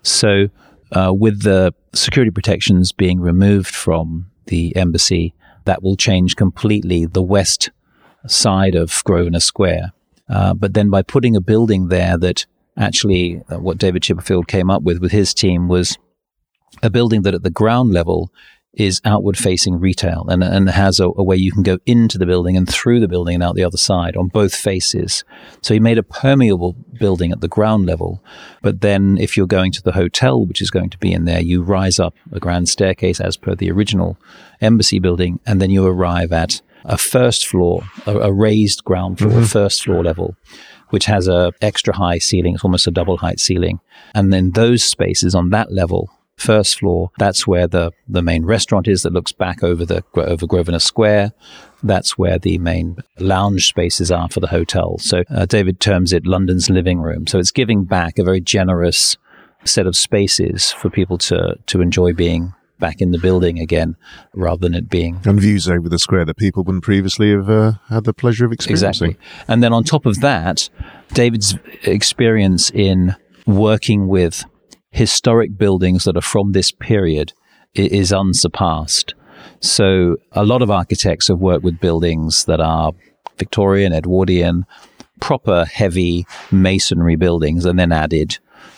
So, 0.04 0.50
uh, 0.91 1.14
with 1.14 1.43
the 1.43 1.74
security 1.93 2.32
protections 2.32 2.91
being 2.91 3.20
removed 3.20 3.76
from 3.76 4.32
the 4.47 4.76
embassy, 4.76 5.34
that 5.66 5.84
will 5.84 5.95
change 5.95 6.36
completely 6.36 7.06
the 7.06 7.22
west 7.22 7.70
side 8.28 8.76
of 8.76 9.04
Grosvenor 9.04 9.39
Square. 9.39 9.93
Uh, 10.28 10.54
but 10.54 10.74
then 10.74 10.89
by 10.89 11.02
putting 11.02 11.36
a 11.36 11.41
building 11.41 11.89
there 11.89 12.18
that 12.18 12.45
actually 12.78 13.41
uh, 13.50 13.60
what 13.60 13.78
David 13.78 14.04
Chipperfield 14.04 14.47
came 14.47 14.70
up 14.70 14.84
with 14.84 15.00
with 15.00 15.12
his 15.12 15.34
team 15.34 15.68
was 15.68 15.97
a 16.84 16.89
building 16.89 17.24
that 17.24 17.34
at 17.34 17.43
the 17.43 17.49
ground 17.49 17.91
level 17.91 18.32
is 18.74 19.01
outward 19.03 19.38
facing 19.38 19.80
retail 19.80 20.26
and, 20.30 20.43
and 20.43 20.70
has 20.70 20.99
a, 20.99 21.05
a, 21.05 21.24
way 21.24 21.36
you 21.36 21.51
can 21.51 21.63
go 21.63 21.80
into 21.86 22.17
the 22.17 22.26
building 22.26 22.55
and 22.55 22.70
through 22.70 22.99
the 22.99 23.07
building 23.07 23.34
and 23.34 23.43
out 23.43 23.55
the 23.55 23.63
other 23.63 23.78
side 23.78 24.15
on 24.15 24.28
both 24.28 24.55
faces. 24.55 25.24
So 25.61 25.74
he 25.74 25.80
made 25.80 25.97
a 25.97 26.03
permeable 26.03 26.74
building 26.99 27.32
at 27.32 27.41
the 27.41 27.47
ground 27.47 27.88
level. 27.88 28.24
But 28.61 28.82
then 28.82 29.17
if 29.17 29.36
you're 29.36 29.47
going 29.47 29.72
to 29.74 29.82
the 29.82 29.93
hotel, 29.93 30.45
which 30.45 30.61
is 30.61 30.70
going 30.70 30.91
to 30.91 30.97
be 30.99 31.11
in 31.11 31.26
there, 31.26 31.41
you 31.41 31.63
rise 31.63 31.99
up 31.99 32.15
a 32.32 32.39
grand 32.39 32.70
staircase 32.70 33.20
as 33.20 33.38
per 33.38 33.55
the 33.55 33.72
original 33.72 34.17
embassy 34.61 34.99
building, 34.99 35.39
and 35.45 35.59
then 35.59 35.72
you 35.72 35.86
arrive 35.86 36.32
at 36.32 36.61
a 36.86 36.97
first 36.97 37.47
floor, 37.47 37.84
a, 38.05 38.17
a 38.17 38.32
raised 38.32 38.84
ground 38.84 39.17
floor, 39.17 39.32
mm-hmm. 39.32 39.43
first 39.43 39.84
floor 39.84 40.03
level 40.03 40.36
which 40.89 41.05
has 41.05 41.28
a 41.28 41.53
extra 41.61 41.95
high 41.95 42.17
ceiling. 42.17 42.55
It's 42.55 42.63
almost 42.63 42.88
a 42.88 42.91
double 42.91 43.17
height 43.17 43.39
ceiling. 43.39 43.80
And 44.15 44.34
then 44.34 44.51
those 44.51 44.84
spaces 44.84 45.36
on 45.36 45.51
that 45.51 45.72
level 45.72 46.09
first 46.39 46.79
floor. 46.79 47.11
That's 47.17 47.45
where 47.45 47.67
the, 47.67 47.91
the 48.07 48.21
main 48.21 48.45
restaurant 48.45 48.87
is 48.87 49.03
that 49.03 49.13
looks 49.13 49.31
back 49.31 49.63
over 49.63 49.85
the 49.85 50.03
over 50.15 50.47
Grosvenor 50.47 50.79
Square. 50.79 51.33
That's 51.83 52.17
where 52.17 52.39
the 52.39 52.57
main 52.57 52.97
lounge 53.19 53.67
spaces 53.67 54.11
are 54.11 54.29
for 54.29 54.39
the 54.39 54.47
hotel. 54.47 54.97
So 54.97 55.23
uh, 55.29 55.45
David 55.45 55.79
terms 55.79 56.11
it 56.13 56.25
London's 56.25 56.69
living 56.69 56.99
room. 56.99 57.27
So 57.27 57.39
it's 57.39 57.51
giving 57.51 57.83
back 57.85 58.19
a 58.19 58.23
very 58.23 58.41
generous 58.41 59.17
set 59.65 59.85
of 59.85 59.95
spaces 59.95 60.71
for 60.71 60.89
people 60.89 61.17
to 61.17 61.57
to 61.65 61.81
enjoy 61.81 62.13
being 62.13 62.53
back 62.79 63.01
in 63.01 63.11
the 63.11 63.17
building 63.17 63.59
again, 63.59 63.97
rather 64.33 64.61
than 64.61 64.73
it 64.73 64.89
being 64.89 65.19
and 65.25 65.39
views 65.39 65.67
over 65.67 65.89
the 65.89 65.99
square 65.99 66.23
that 66.23 66.37
people 66.37 66.63
wouldn't 66.63 66.83
previously 66.83 67.31
have 67.31 67.49
uh, 67.49 67.73
had 67.89 68.05
the 68.05 68.13
pleasure 68.13 68.45
of 68.45 68.53
experiencing. 68.53 69.09
Exactly, 69.09 69.27
and 69.49 69.61
then 69.61 69.73
on 69.73 69.83
top 69.83 70.05
of 70.05 70.21
that, 70.21 70.69
David's 71.13 71.57
experience 71.83 72.71
in 72.71 73.17
working 73.45 74.07
with 74.07 74.45
historic 74.91 75.57
buildings 75.57 76.03
that 76.03 76.17
are 76.17 76.21
from 76.21 76.51
this 76.51 76.71
period 76.71 77.33
is 77.73 78.11
unsurpassed. 78.11 79.13
So 79.59 80.17
a 80.31 80.43
lot 80.43 80.61
of 80.61 80.71
architects 80.71 81.27
have 81.27 81.39
worked 81.39 81.63
with 81.63 81.79
buildings 81.79 82.45
that 82.45 82.59
are 82.59 82.93
Victorian, 83.37 83.93
Edwardian, 83.93 84.65
proper 85.19 85.65
heavy 85.65 86.25
masonry 86.51 87.15
buildings, 87.15 87.65
and 87.65 87.77
then 87.77 87.91
added, 87.91 88.37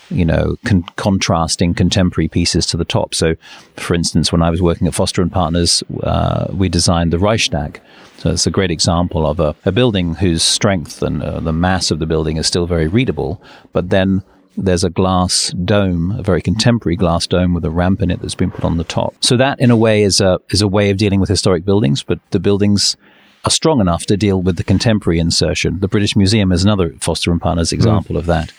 you 0.10 0.26
know, 0.26 0.56
con- 0.66 0.84
contrasting 0.96 1.74
contemporary 1.74 2.28
pieces 2.28 2.66
to 2.68 2.78
the 2.78 2.86
top. 2.86 3.14
So, 3.14 3.36
for 3.76 3.94
instance, 3.94 4.32
when 4.32 4.42
I 4.42 4.50
was 4.50 4.62
working 4.62 4.88
at 4.88 4.94
Foster 4.94 5.22
and 5.22 5.32
Partners, 5.32 5.84
uh, 6.04 6.48
we 6.52 6.68
designed 6.68 7.14
the 7.14 7.20
Reichstag. 7.20 7.80
So 8.18 8.32
it's 8.32 8.48
a 8.48 8.52
great 8.52 8.72
example 8.72 9.26
of 9.26 9.40
a, 9.40 9.56
a 9.66 9.72
building 9.72 10.16
whose 10.16 10.44
strength 10.44 11.02
and 11.02 11.24
uh, 11.24 11.40
the 11.40 11.54
mass 11.54 11.92
of 11.92 12.00
the 12.00 12.06
building 12.06 12.38
is 12.38 12.46
still 12.46 12.68
very 12.68 12.88
readable, 12.88 13.42
but 13.72 13.90
then 13.90 14.24
there's 14.58 14.84
a 14.84 14.90
glass 14.90 15.54
dome, 15.66 16.12
a 16.12 16.24
very 16.24 16.42
contemporary 16.42 16.96
glass 16.96 17.28
dome 17.28 17.54
with 17.54 17.66
a 17.66 17.70
ramp 17.72 18.02
in 18.02 18.12
it 18.12 18.22
that's 18.22 18.36
been 18.36 18.52
put 18.52 18.66
on 18.66 18.78
the 18.78 18.84
top. 18.84 19.16
So 19.22 19.38
that, 19.38 19.60
in 19.60 19.72
a 19.72 19.78
way, 19.78 20.04
is 20.04 20.22
a 20.22 20.40
is 20.50 20.62
a 20.62 20.68
way 20.68 20.90
of 20.90 20.98
dealing 20.98 21.20
with 21.20 21.30
historic 21.30 21.66
buildings, 21.66 22.04
but 22.04 22.20
the 22.32 22.40
buildings 22.40 22.98
are 23.44 23.52
strong 23.52 23.82
enough 23.82 24.06
to 24.06 24.18
deal 24.18 24.42
with 24.42 24.58
the 24.58 24.64
contemporary 24.64 25.20
insertion. 25.20 25.80
The 25.80 25.88
British 25.88 26.16
Museum 26.16 26.52
is 26.52 26.64
another 26.64 26.94
Foster 27.00 27.32
and 27.32 27.42
Partners 27.42 27.74
example 27.74 28.16
mm. 28.16 28.20
of 28.20 28.26
that. 28.28 28.52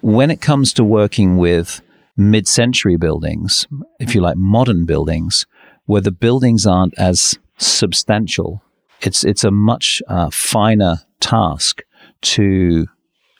When 0.00 0.30
it 0.30 0.40
comes 0.40 0.72
to 0.74 0.84
working 0.84 1.38
with 1.38 1.80
mid-century 2.16 2.96
buildings, 2.96 3.66
if 3.98 4.14
you 4.14 4.20
like, 4.20 4.36
modern 4.36 4.84
buildings, 4.84 5.46
where 5.86 6.02
the 6.02 6.12
buildings 6.12 6.66
aren't 6.66 6.98
as 6.98 7.38
substantial, 7.56 8.62
it's 9.00 9.24
it's 9.24 9.44
a 9.44 9.50
much 9.50 10.02
uh, 10.08 10.30
finer 10.30 10.98
task 11.20 11.82
to 12.20 12.86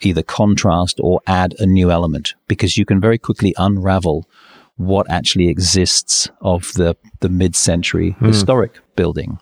either 0.03 0.23
contrast 0.23 0.99
or 1.03 1.21
add 1.27 1.55
a 1.59 1.67
new 1.67 1.91
element 1.91 2.35
because 2.47 2.77
you 2.77 2.85
can 2.85 3.01
very 3.01 3.19
quickly 3.19 3.55
unravel 3.59 4.29
what 4.77 5.11
actually 5.11 5.49
exists 5.49 6.31
of 6.41 6.73
the, 6.75 6.97
the 7.21 7.29
mid-century 7.29 8.17
mm. 8.21 8.27
historic 8.27 8.79
building. 8.97 9.39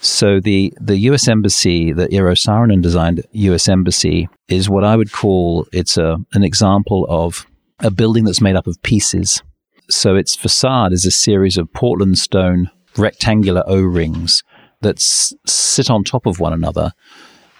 So 0.00 0.40
the, 0.40 0.72
the 0.80 0.96
U.S. 0.98 1.28
Embassy, 1.28 1.92
the 1.92 2.08
Eero 2.08 2.32
Saarinen 2.32 2.80
designed 2.80 3.26
U.S. 3.32 3.68
Embassy, 3.68 4.28
is 4.48 4.70
what 4.70 4.84
I 4.84 4.96
would 4.96 5.12
call 5.12 5.66
it's 5.72 5.98
a 5.98 6.16
an 6.32 6.42
example 6.42 7.06
of 7.08 7.46
a 7.80 7.90
building 7.90 8.24
that's 8.24 8.40
made 8.40 8.56
up 8.56 8.66
of 8.66 8.80
pieces. 8.82 9.42
So 9.90 10.16
its 10.16 10.36
facade 10.36 10.92
is 10.92 11.04
a 11.04 11.10
series 11.10 11.58
of 11.58 11.72
Portland 11.72 12.18
stone 12.18 12.70
rectangular 12.96 13.62
O-rings 13.66 14.42
that 14.80 14.96
s- 14.96 15.34
sit 15.46 15.90
on 15.90 16.04
top 16.04 16.26
of 16.26 16.40
one 16.40 16.52
another, 16.52 16.92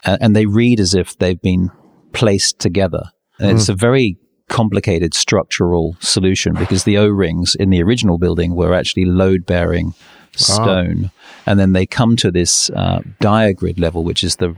and 0.04 0.34
they 0.34 0.46
read 0.46 0.80
as 0.80 0.94
if 0.94 1.18
they've 1.18 1.40
been 1.40 1.70
placed 2.12 2.58
together. 2.58 3.02
And 3.38 3.52
mm. 3.52 3.54
it's 3.54 3.68
a 3.68 3.74
very 3.74 4.16
complicated 4.48 5.14
structural 5.14 5.96
solution 6.00 6.54
because 6.54 6.84
the 6.84 6.98
O 6.98 7.06
rings 7.06 7.54
in 7.54 7.70
the 7.70 7.82
original 7.82 8.18
building 8.18 8.54
were 8.54 8.74
actually 8.74 9.04
load 9.04 9.46
bearing 9.46 9.94
stone. 10.34 11.10
And 11.46 11.58
then 11.58 11.72
they 11.72 11.86
come 11.86 12.16
to 12.16 12.30
this 12.30 12.70
uh, 12.70 13.00
diagrid 13.20 13.78
level, 13.80 14.04
which 14.04 14.22
is 14.24 14.36
the 14.36 14.56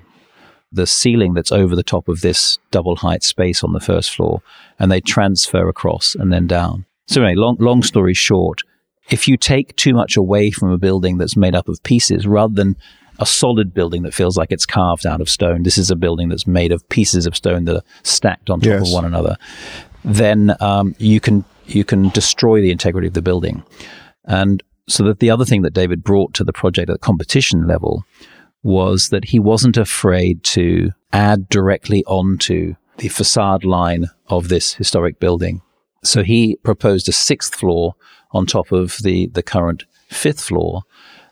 the 0.74 0.86
ceiling 0.86 1.34
that's 1.34 1.53
over 1.53 1.76
the 1.76 1.82
top 1.82 2.09
of 2.09 2.22
this 2.22 2.59
double 2.70 2.96
height 2.96 3.22
space 3.22 3.62
on 3.62 3.74
the 3.74 3.80
first 3.80 4.11
floor, 4.11 4.40
and 4.78 4.90
they 4.90 5.03
transfer 5.03 5.68
across 5.68 6.14
and 6.14 6.32
then 6.32 6.46
down. 6.46 6.86
So 7.07 7.22
anyway, 7.22 7.38
long 7.38 7.57
long 7.61 7.82
story 7.82 8.14
short, 8.14 8.61
if 9.11 9.28
you 9.28 9.36
take 9.36 9.76
too 9.76 9.92
much 9.92 10.16
away 10.16 10.50
from 10.50 10.70
a 10.70 10.78
building 10.78 11.18
that's 11.18 11.36
made 11.36 11.55
up 11.55 11.68
of 11.68 11.82
pieces, 11.82 12.26
rather 12.26 12.55
than 12.55 12.76
a 13.22 13.26
solid 13.26 13.72
building 13.72 14.02
that 14.02 14.12
feels 14.12 14.36
like 14.36 14.50
it's 14.50 14.66
carved 14.66 15.06
out 15.06 15.20
of 15.20 15.30
stone. 15.30 15.62
This 15.62 15.78
is 15.78 15.90
a 15.92 15.96
building 15.96 16.28
that's 16.28 16.46
made 16.46 16.72
of 16.72 16.86
pieces 16.88 17.24
of 17.24 17.36
stone 17.36 17.64
that 17.66 17.76
are 17.76 17.84
stacked 18.02 18.50
on 18.50 18.60
top 18.60 18.66
yes. 18.66 18.88
of 18.88 18.92
one 18.92 19.04
another. 19.04 19.36
Then 20.04 20.56
um, 20.58 20.96
you 20.98 21.20
can 21.20 21.44
you 21.66 21.84
can 21.84 22.08
destroy 22.08 22.60
the 22.60 22.72
integrity 22.72 23.06
of 23.06 23.14
the 23.14 23.22
building. 23.22 23.62
And 24.24 24.60
so 24.88 25.04
that 25.04 25.20
the 25.20 25.30
other 25.30 25.44
thing 25.44 25.62
that 25.62 25.72
David 25.72 26.02
brought 26.02 26.34
to 26.34 26.44
the 26.44 26.52
project 26.52 26.90
at 26.90 26.94
the 26.94 26.98
competition 26.98 27.68
level 27.68 28.04
was 28.64 29.10
that 29.10 29.26
he 29.26 29.38
wasn't 29.38 29.76
afraid 29.76 30.42
to 30.42 30.90
add 31.12 31.48
directly 31.48 32.04
onto 32.06 32.74
the 32.98 33.08
facade 33.08 33.64
line 33.64 34.06
of 34.26 34.48
this 34.48 34.74
historic 34.74 35.20
building. 35.20 35.62
So 36.02 36.24
he 36.24 36.56
proposed 36.64 37.08
a 37.08 37.12
sixth 37.12 37.54
floor 37.54 37.94
on 38.32 38.46
top 38.46 38.72
of 38.72 38.98
the, 39.04 39.28
the 39.28 39.42
current 39.42 39.84
fifth 40.08 40.40
floor 40.40 40.82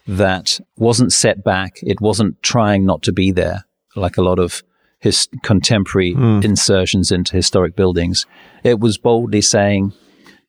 that 0.07 0.61
wasn't 0.77 1.13
set 1.13 1.45
back. 1.45 1.79
It 1.83 2.01
wasn't 2.01 2.43
trying 2.43 2.85
not 2.85 3.03
to 3.03 3.13
be 3.13 3.33
there, 3.33 3.65
like 3.97 4.17
a 4.17 4.23
lot 4.23 4.39
of 4.39 4.63
his 4.99 5.29
contemporary 5.43 6.15
mm. 6.15 6.45
insertions 6.45 7.11
into 7.11 7.35
historic 7.35 7.75
buildings. 7.75 8.27
It 8.63 8.81
was 8.81 8.99
boldly 8.99 9.41
saying, 9.41 9.95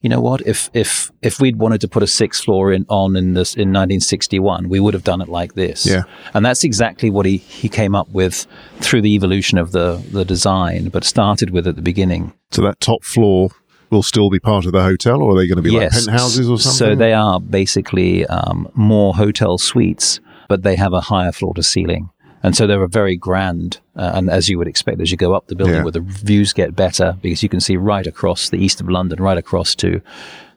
you 0.01 0.09
know 0.09 0.19
what? 0.19 0.41
If 0.47 0.69
if 0.73 1.11
if 1.21 1.39
we'd 1.39 1.57
wanted 1.57 1.79
to 1.81 1.87
put 1.87 2.01
a 2.01 2.07
sixth 2.07 2.43
floor 2.43 2.73
in 2.73 2.85
on 2.89 3.15
in 3.15 3.33
this 3.33 3.53
in 3.53 3.69
1961, 3.69 4.67
we 4.67 4.79
would 4.79 4.95
have 4.95 5.03
done 5.03 5.21
it 5.21 5.29
like 5.29 5.53
this. 5.53 5.85
Yeah, 5.85 6.03
and 6.33 6.43
that's 6.43 6.63
exactly 6.63 7.11
what 7.11 7.25
he 7.27 7.37
he 7.37 7.69
came 7.69 7.95
up 7.95 8.09
with 8.09 8.47
through 8.79 9.03
the 9.03 9.13
evolution 9.13 9.59
of 9.59 9.71
the 9.71 10.03
the 10.11 10.25
design, 10.25 10.89
but 10.89 11.03
started 11.03 11.51
with 11.51 11.67
at 11.67 11.75
the 11.75 11.83
beginning. 11.83 12.33
So 12.49 12.63
that 12.63 12.79
top 12.79 13.03
floor 13.03 13.51
will 13.91 14.01
still 14.01 14.29
be 14.29 14.39
part 14.39 14.65
of 14.65 14.71
the 14.71 14.81
hotel, 14.81 15.21
or 15.21 15.33
are 15.33 15.37
they 15.37 15.47
going 15.47 15.57
to 15.57 15.61
be 15.61 15.73
yes. 15.73 16.07
like 16.07 16.15
penthouses 16.15 16.49
or 16.49 16.57
something? 16.57 16.77
So 16.77 16.95
they 16.95 17.13
are 17.13 17.39
basically 17.39 18.25
um, 18.25 18.71
more 18.73 19.13
hotel 19.13 19.57
suites, 19.57 20.19
but 20.47 20.63
they 20.63 20.75
have 20.77 20.93
a 20.93 21.01
higher 21.01 21.31
floor 21.31 21.53
to 21.55 21.63
ceiling. 21.63 22.09
And 22.43 22.55
so 22.55 22.65
they're 22.65 22.81
a 22.81 22.89
very 22.89 23.15
grand, 23.15 23.79
uh, 23.95 24.13
and 24.15 24.29
as 24.29 24.49
you 24.49 24.57
would 24.57 24.67
expect, 24.67 24.99
as 24.99 25.11
you 25.11 25.17
go 25.17 25.33
up 25.33 25.45
the 25.47 25.55
building, 25.55 25.75
yeah. 25.75 25.83
where 25.83 25.91
the 25.91 25.99
views 25.99 26.53
get 26.53 26.75
better 26.75 27.15
because 27.21 27.43
you 27.43 27.49
can 27.49 27.59
see 27.59 27.77
right 27.77 28.07
across 28.07 28.49
the 28.49 28.57
east 28.57 28.81
of 28.81 28.89
London, 28.89 29.21
right 29.21 29.37
across 29.37 29.75
to 29.75 30.01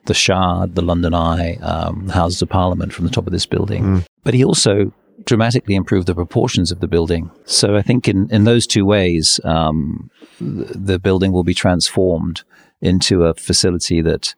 the 0.05 0.15
Shard, 0.15 0.75
the 0.75 0.81
London 0.81 1.13
Eye, 1.13 1.55
um, 1.57 2.07
the 2.07 2.13
Houses 2.13 2.41
of 2.41 2.49
Parliament 2.49 2.91
from 2.91 3.05
the 3.05 3.11
top 3.11 3.27
of 3.27 3.33
this 3.33 3.45
building. 3.45 3.83
Mm. 3.83 4.05
But 4.23 4.33
he 4.33 4.43
also 4.43 4.91
dramatically 5.25 5.75
improved 5.75 6.07
the 6.07 6.15
proportions 6.15 6.71
of 6.71 6.79
the 6.79 6.87
building. 6.87 7.29
So 7.45 7.75
I 7.75 7.81
think 7.81 8.07
in, 8.07 8.29
in 8.31 8.43
those 8.43 8.65
two 8.67 8.85
ways, 8.85 9.39
um, 9.43 10.09
the 10.39 10.99
building 10.99 11.31
will 11.31 11.43
be 11.43 11.53
transformed 11.53 12.43
into 12.81 13.23
a 13.23 13.33
facility 13.33 14.01
that 14.01 14.35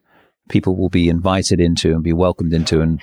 people 0.50 0.76
will 0.76 0.90
be 0.90 1.10
invited 1.10 1.60
into 1.60 1.92
and 1.94 2.04
be 2.04 2.14
welcomed 2.14 2.54
into 2.54 2.82
and 2.82 3.02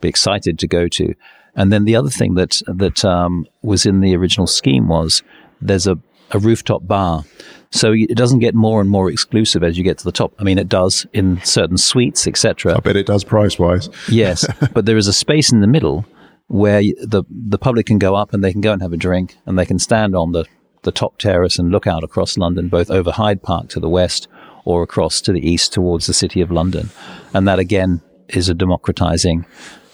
be 0.00 0.08
excited 0.08 0.58
to 0.58 0.66
go 0.66 0.88
to. 0.88 1.14
And 1.54 1.72
then 1.72 1.84
the 1.84 1.96
other 1.96 2.10
thing 2.10 2.34
that 2.34 2.60
that 2.66 3.04
um, 3.04 3.46
was 3.62 3.86
in 3.86 4.00
the 4.00 4.14
original 4.14 4.46
scheme 4.46 4.88
was 4.88 5.22
there's 5.60 5.86
a, 5.86 5.98
a 6.32 6.38
rooftop 6.38 6.86
bar, 6.86 7.24
so 7.70 7.92
it 7.92 8.14
doesn't 8.14 8.40
get 8.40 8.54
more 8.54 8.80
and 8.80 8.90
more 8.90 9.10
exclusive 9.10 9.62
as 9.62 9.78
you 9.78 9.84
get 9.84 9.98
to 9.98 10.04
the 10.04 10.12
top. 10.12 10.34
I 10.38 10.44
mean, 10.44 10.58
it 10.58 10.68
does 10.68 11.06
in 11.14 11.40
certain 11.44 11.78
suites, 11.78 12.26
etc. 12.26 12.76
I 12.76 12.80
bet 12.80 12.96
it 12.96 13.06
does 13.06 13.24
price 13.24 13.58
wise. 13.58 13.88
yes, 14.08 14.46
but 14.74 14.84
there 14.84 14.98
is 14.98 15.08
a 15.08 15.14
space 15.14 15.50
in 15.50 15.60
the 15.60 15.66
middle 15.66 16.04
where 16.48 16.82
the 16.82 17.24
the 17.30 17.58
public 17.58 17.86
can 17.86 17.98
go 17.98 18.14
up 18.14 18.34
and 18.34 18.44
they 18.44 18.52
can 18.52 18.60
go 18.60 18.72
and 18.72 18.82
have 18.82 18.92
a 18.92 18.98
drink 18.98 19.36
and 19.46 19.58
they 19.58 19.66
can 19.66 19.78
stand 19.78 20.14
on 20.14 20.32
the 20.32 20.44
the 20.82 20.92
top 20.92 21.18
terrace 21.18 21.58
and 21.58 21.70
look 21.70 21.86
out 21.86 22.04
across 22.04 22.38
London, 22.38 22.68
both 22.68 22.90
over 22.90 23.10
Hyde 23.10 23.42
Park 23.42 23.68
to 23.70 23.80
the 23.80 23.88
west 23.88 24.28
or 24.66 24.82
across 24.82 25.22
to 25.22 25.32
the 25.32 25.40
east 25.48 25.72
towards 25.72 26.06
the 26.06 26.12
city 26.12 26.42
of 26.42 26.50
London. 26.50 26.90
And 27.32 27.48
that 27.48 27.58
again 27.58 28.02
is 28.28 28.50
a 28.50 28.54
democratizing 28.54 29.46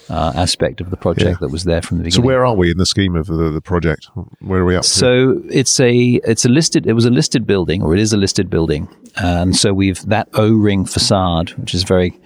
uh, 0.09 0.33
aspect 0.35 0.81
of 0.81 0.91
the 0.91 0.97
project 0.97 1.31
yeah. 1.31 1.37
that 1.41 1.51
was 1.51 1.65
there 1.65 1.81
from 1.81 1.99
the 1.99 2.05
beginning. 2.05 2.23
So 2.23 2.27
where 2.27 2.45
are 2.45 2.55
we 2.55 2.71
in 2.71 2.79
the 2.79 2.87
scheme 2.87 3.15
of 3.15 3.27
the, 3.27 3.51
the 3.51 3.61
project? 3.61 4.09
Where 4.41 4.61
are 4.61 4.65
we 4.65 4.77
up? 4.77 4.85
So 4.85 5.35
to? 5.35 5.49
it's 5.51 5.79
a 5.79 6.21
it's 6.25 6.45
a 6.45 6.49
listed 6.49 6.87
it 6.87 6.95
was 6.95 7.05
a 7.05 7.11
listed 7.11 7.47
building 7.47 7.83
or 7.83 7.95
it 7.95 8.01
is 8.01 8.13
a 8.13 8.17
listed 8.17 8.51
building, 8.51 8.89
and 9.17 9.57
so 9.57 9.73
we've 9.73 10.05
that 10.07 10.29
O 10.35 10.51
ring 10.51 10.85
facade, 10.85 11.51
which 11.51 11.75
is 11.75 11.85
very 11.85 12.19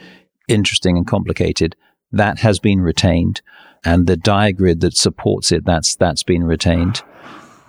interesting 0.49 0.97
and 0.97 1.07
complicated. 1.07 1.77
that 2.13 2.39
has 2.39 2.59
been 2.59 2.81
retained, 2.81 3.43
and 3.85 4.07
the 4.07 4.17
diagrid 4.17 4.81
that 4.81 4.97
supports 4.97 5.53
it 5.53 5.65
that's 5.65 5.97
that's 5.97 6.23
been 6.23 6.45
retained. 6.45 7.03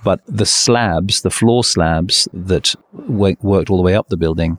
But 0.03 0.21
the 0.27 0.45
slabs, 0.45 1.21
the 1.21 1.29
floor 1.29 1.63
slabs 1.63 2.27
that 2.33 2.75
w- 2.95 3.35
worked 3.41 3.69
all 3.69 3.77
the 3.77 3.83
way 3.83 3.95
up 3.95 4.09
the 4.09 4.17
building, 4.17 4.57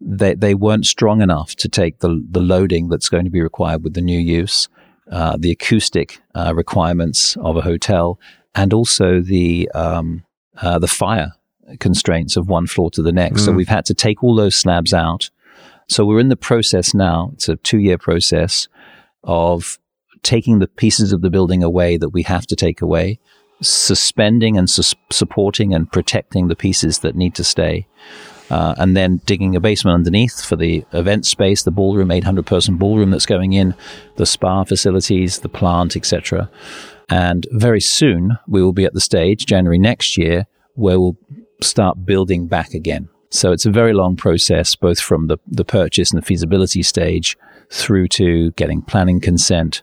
they, 0.00 0.34
they 0.34 0.54
weren't 0.54 0.86
strong 0.86 1.22
enough 1.22 1.54
to 1.56 1.68
take 1.68 1.98
the, 2.00 2.24
the 2.30 2.40
loading 2.40 2.88
that's 2.88 3.08
going 3.08 3.24
to 3.24 3.30
be 3.30 3.40
required 3.40 3.84
with 3.84 3.94
the 3.94 4.00
new 4.00 4.18
use, 4.18 4.68
uh, 5.10 5.36
the 5.38 5.50
acoustic 5.50 6.20
uh, 6.34 6.52
requirements 6.54 7.36
of 7.38 7.56
a 7.56 7.62
hotel, 7.62 8.18
and 8.54 8.72
also 8.72 9.20
the 9.20 9.70
um, 9.74 10.24
uh, 10.60 10.78
the 10.78 10.88
fire 10.88 11.32
constraints 11.78 12.36
of 12.36 12.48
one 12.48 12.66
floor 12.66 12.90
to 12.90 13.02
the 13.02 13.12
next. 13.12 13.42
Mm. 13.42 13.44
So 13.44 13.52
we've 13.52 13.68
had 13.68 13.84
to 13.86 13.94
take 13.94 14.24
all 14.24 14.34
those 14.34 14.56
slabs 14.56 14.94
out. 14.94 15.30
So 15.88 16.04
we're 16.04 16.20
in 16.20 16.28
the 16.28 16.36
process 16.36 16.94
now. 16.94 17.30
It's 17.34 17.48
a 17.48 17.56
two 17.56 17.78
year 17.78 17.98
process 17.98 18.68
of 19.24 19.78
taking 20.22 20.58
the 20.58 20.66
pieces 20.68 21.12
of 21.12 21.22
the 21.22 21.30
building 21.30 21.62
away 21.62 21.96
that 21.96 22.10
we 22.10 22.22
have 22.22 22.46
to 22.46 22.56
take 22.56 22.82
away, 22.82 23.18
suspending 23.60 24.56
and 24.56 24.68
su- 24.68 24.96
supporting 25.10 25.74
and 25.74 25.90
protecting 25.90 26.48
the 26.48 26.56
pieces 26.56 27.00
that 27.00 27.16
need 27.16 27.34
to 27.34 27.44
stay. 27.44 27.86
Uh, 28.50 28.74
and 28.78 28.96
then 28.96 29.18
digging 29.26 29.54
a 29.54 29.60
basement 29.60 29.94
underneath 29.94 30.42
for 30.42 30.56
the 30.56 30.82
event 30.92 31.26
space, 31.26 31.64
the 31.64 31.70
ballroom, 31.70 32.10
800 32.10 32.46
person 32.46 32.76
ballroom 32.76 33.10
that's 33.10 33.26
going 33.26 33.52
in, 33.52 33.74
the 34.16 34.24
spa 34.24 34.64
facilities, 34.64 35.40
the 35.40 35.50
plant, 35.50 35.96
etc. 35.96 36.50
And 37.10 37.46
very 37.50 37.80
soon 37.80 38.38
we 38.46 38.62
will 38.62 38.72
be 38.72 38.86
at 38.86 38.94
the 38.94 39.00
stage, 39.00 39.44
January 39.44 39.78
next 39.78 40.16
year, 40.16 40.46
where 40.74 40.98
we'll 40.98 41.18
start 41.60 42.06
building 42.06 42.46
back 42.46 42.72
again. 42.72 43.08
So 43.30 43.52
it's 43.52 43.66
a 43.66 43.70
very 43.70 43.92
long 43.92 44.16
process, 44.16 44.74
both 44.74 44.98
from 44.98 45.26
the, 45.26 45.38
the 45.46 45.64
purchase 45.64 46.10
and 46.10 46.22
the 46.22 46.24
feasibility 46.24 46.82
stage 46.82 47.36
through 47.70 48.08
to 48.08 48.52
getting 48.52 48.80
planning 48.80 49.20
consent 49.20 49.82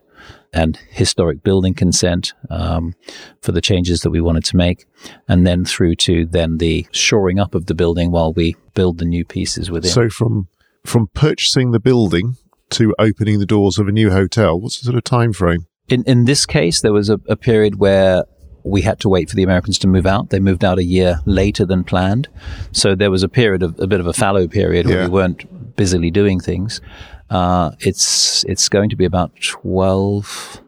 and 0.55 0.79
historic 0.89 1.43
building 1.43 1.73
consent 1.73 2.33
um, 2.49 2.95
for 3.41 3.51
the 3.51 3.61
changes 3.61 3.99
that 3.99 4.09
we 4.09 4.21
wanted 4.21 4.45
to 4.45 4.55
make, 4.55 4.85
and 5.27 5.45
then 5.45 5.65
through 5.65 5.95
to 5.95 6.25
then 6.25 6.57
the 6.57 6.87
shoring 6.91 7.37
up 7.39 7.53
of 7.53 7.65
the 7.65 7.75
building 7.75 8.09
while 8.09 8.31
we 8.31 8.55
build 8.73 8.97
the 8.97 9.05
new 9.05 9.25
pieces 9.25 9.69
within. 9.69 9.91
So 9.91 10.09
from 10.09 10.47
from 10.85 11.07
purchasing 11.13 11.71
the 11.71 11.79
building 11.79 12.37
to 12.71 12.95
opening 12.97 13.39
the 13.39 13.45
doors 13.45 13.77
of 13.77 13.87
a 13.87 13.91
new 13.91 14.11
hotel, 14.11 14.59
what's 14.59 14.79
the 14.79 14.85
sort 14.85 14.97
of 14.97 15.03
time 15.03 15.33
frame? 15.33 15.67
In 15.89 16.03
in 16.05 16.23
this 16.23 16.45
case, 16.45 16.81
there 16.81 16.93
was 16.93 17.09
a, 17.09 17.19
a 17.27 17.35
period 17.35 17.77
where 17.77 18.23
we 18.63 18.81
had 18.81 18.99
to 19.01 19.09
wait 19.09 19.29
for 19.29 19.35
the 19.35 19.43
Americans 19.43 19.77
to 19.79 19.87
move 19.87 20.07
out. 20.07 20.29
They 20.29 20.39
moved 20.39 20.63
out 20.63 20.79
a 20.79 20.83
year 20.83 21.19
later 21.25 21.65
than 21.65 21.83
planned. 21.83 22.27
So 22.71 22.95
there 22.95 23.11
was 23.11 23.23
a 23.23 23.29
period 23.29 23.61
of 23.61 23.79
a 23.79 23.87
bit 23.87 23.99
of 23.99 24.07
a 24.07 24.13
fallow 24.13 24.47
period 24.47 24.87
where 24.87 25.01
yeah. 25.01 25.05
we 25.05 25.11
weren't 25.11 25.75
busily 25.75 26.09
doing 26.09 26.39
things. 26.39 26.81
Uh, 27.29 27.71
it's 27.79 28.43
it's 28.45 28.69
going 28.69 28.89
to 28.89 28.95
be 28.95 29.05
about 29.05 29.31
twelve. 29.41 30.61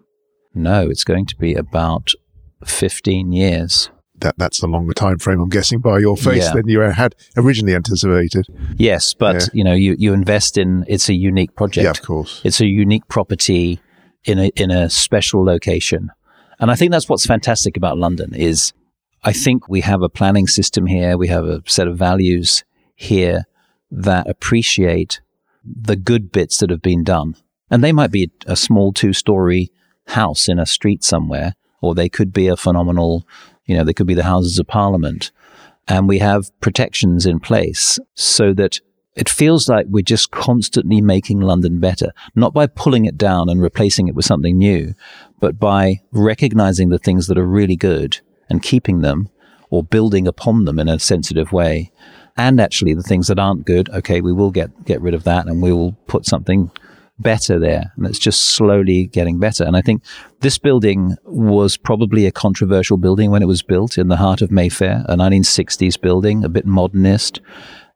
No, 0.53 0.89
it's 0.89 1.03
going 1.03 1.25
to 1.27 1.35
be 1.35 1.53
about 1.53 2.11
fifteen 2.65 3.31
years. 3.31 3.89
That 4.19 4.35
that's 4.37 4.63
a 4.63 4.67
longer 4.67 4.93
time 4.93 5.19
frame, 5.19 5.39
I'm 5.39 5.49
guessing, 5.49 5.79
by 5.79 5.99
your 5.99 6.17
face 6.17 6.45
yeah. 6.45 6.53
than 6.53 6.67
you 6.67 6.79
had 6.79 7.13
originally 7.35 7.75
anticipated. 7.75 8.47
Yes, 8.75 9.13
but 9.13 9.35
yeah. 9.35 9.47
you 9.53 9.63
know, 9.63 9.73
you, 9.73 9.95
you 9.99 10.13
invest 10.13 10.57
in 10.57 10.85
it's 10.87 11.07
a 11.07 11.13
unique 11.13 11.55
project. 11.55 11.83
Yeah, 11.83 11.91
of 11.91 12.01
course. 12.01 12.41
It's 12.43 12.59
a 12.59 12.65
unique 12.65 13.07
property 13.07 13.79
in 14.23 14.39
a 14.39 14.47
in 14.55 14.71
a 14.71 14.89
special 14.89 15.45
location. 15.45 16.09
And 16.59 16.71
I 16.71 16.75
think 16.75 16.91
that's 16.91 17.07
what's 17.07 17.27
fantastic 17.27 17.77
about 17.77 17.99
London 17.99 18.33
is 18.33 18.73
I 19.23 19.33
think 19.33 19.69
we 19.69 19.81
have 19.81 20.01
a 20.01 20.09
planning 20.09 20.47
system 20.47 20.87
here. 20.87 21.17
We 21.17 21.27
have 21.27 21.45
a 21.45 21.61
set 21.67 21.87
of 21.87 21.97
values 21.97 22.63
here 22.95 23.45
that 23.91 24.27
appreciate 24.27 25.21
the 25.76 25.95
good 25.95 26.32
bits 26.32 26.57
that 26.57 26.70
have 26.70 26.82
been 26.82 27.03
done. 27.03 27.36
And 27.70 27.84
they 27.84 27.91
might 27.91 28.11
be 28.11 28.32
a 28.45 28.55
small 28.55 28.93
two 28.93 29.13
story 29.13 29.72
house 30.07 30.47
in 30.47 30.59
a 30.59 30.65
street 30.65 31.03
somewhere, 31.03 31.55
or 31.82 31.93
they 31.93 32.09
could 32.09 32.32
be 32.32 32.47
a 32.47 32.57
phenomenal, 32.57 33.28
you 33.65 33.76
know, 33.76 33.84
they 33.84 33.93
could 33.93 34.07
be 34.07 34.13
the 34.13 34.24
Houses 34.24 34.57
of 34.57 34.68
Parliament. 34.68 35.32
And 35.88 36.07
we 36.07 36.20
have 36.20 36.49
protections 36.59 37.26
in 37.26 37.39
place 37.39 37.99
so 38.13 38.53
that 38.53 38.80
it 39.15 39.30
feels 39.30 39.68
like 39.68 39.88
we're 39.89 40.03
just 40.03 40.32
constantly 40.32 41.01
making 41.01 41.41
London 41.41 41.80
better, 41.80 42.11
not 42.36 42.53
by 42.53 42.68
pulling 42.68 43.05
it 43.05 43.18
down 43.18 43.49
and 43.49 43.61
replacing 43.61 44.07
it 44.07 44.13
with 44.13 44.26
something 44.26 44.57
new, 44.57 44.93
but 45.39 45.59
by 45.59 46.01
recognizing 46.11 46.89
the 46.89 46.99
things 46.99 47.28
that 47.28 47.38
are 47.38 47.47
really 47.47 47.76
good 47.76 48.20
and 48.49 48.61
keeping 48.61 49.01
them 49.01 49.30
or 49.70 49.84
building 49.84 50.28
upon 50.28 50.65
them 50.65 50.78
in 50.78 50.88
a 50.88 50.99
sensitive 50.99 51.51
way. 51.51 51.91
And 52.38 52.61
actually 52.61 52.93
the 52.93 53.03
things 53.03 53.27
that 53.27 53.39
aren't 53.39 53.65
good, 53.65 53.89
okay, 53.89 54.21
we 54.21 54.33
will 54.33 54.51
get, 54.51 54.85
get 54.85 55.01
rid 55.01 55.13
of 55.13 55.23
that 55.23 55.47
and 55.47 55.61
we 55.61 55.73
will 55.73 55.93
put 56.07 56.25
something 56.25 56.71
better 57.19 57.59
there. 57.59 57.93
And 57.97 58.05
it's 58.05 58.19
just 58.19 58.51
slowly 58.51 59.07
getting 59.07 59.39
better. 59.39 59.63
And 59.63 59.75
I 59.75 59.81
think 59.81 60.03
this 60.41 60.57
building 60.57 61.15
was 61.23 61.77
probably 61.77 62.25
a 62.25 62.31
controversial 62.31 62.97
building 62.97 63.31
when 63.31 63.41
it 63.41 63.47
was 63.47 63.63
built 63.63 63.97
in 63.97 64.07
the 64.07 64.17
heart 64.17 64.41
of 64.41 64.51
Mayfair, 64.51 65.03
a 65.07 65.15
1960s 65.15 65.99
building, 65.99 66.43
a 66.43 66.49
bit 66.49 66.65
modernist. 66.65 67.41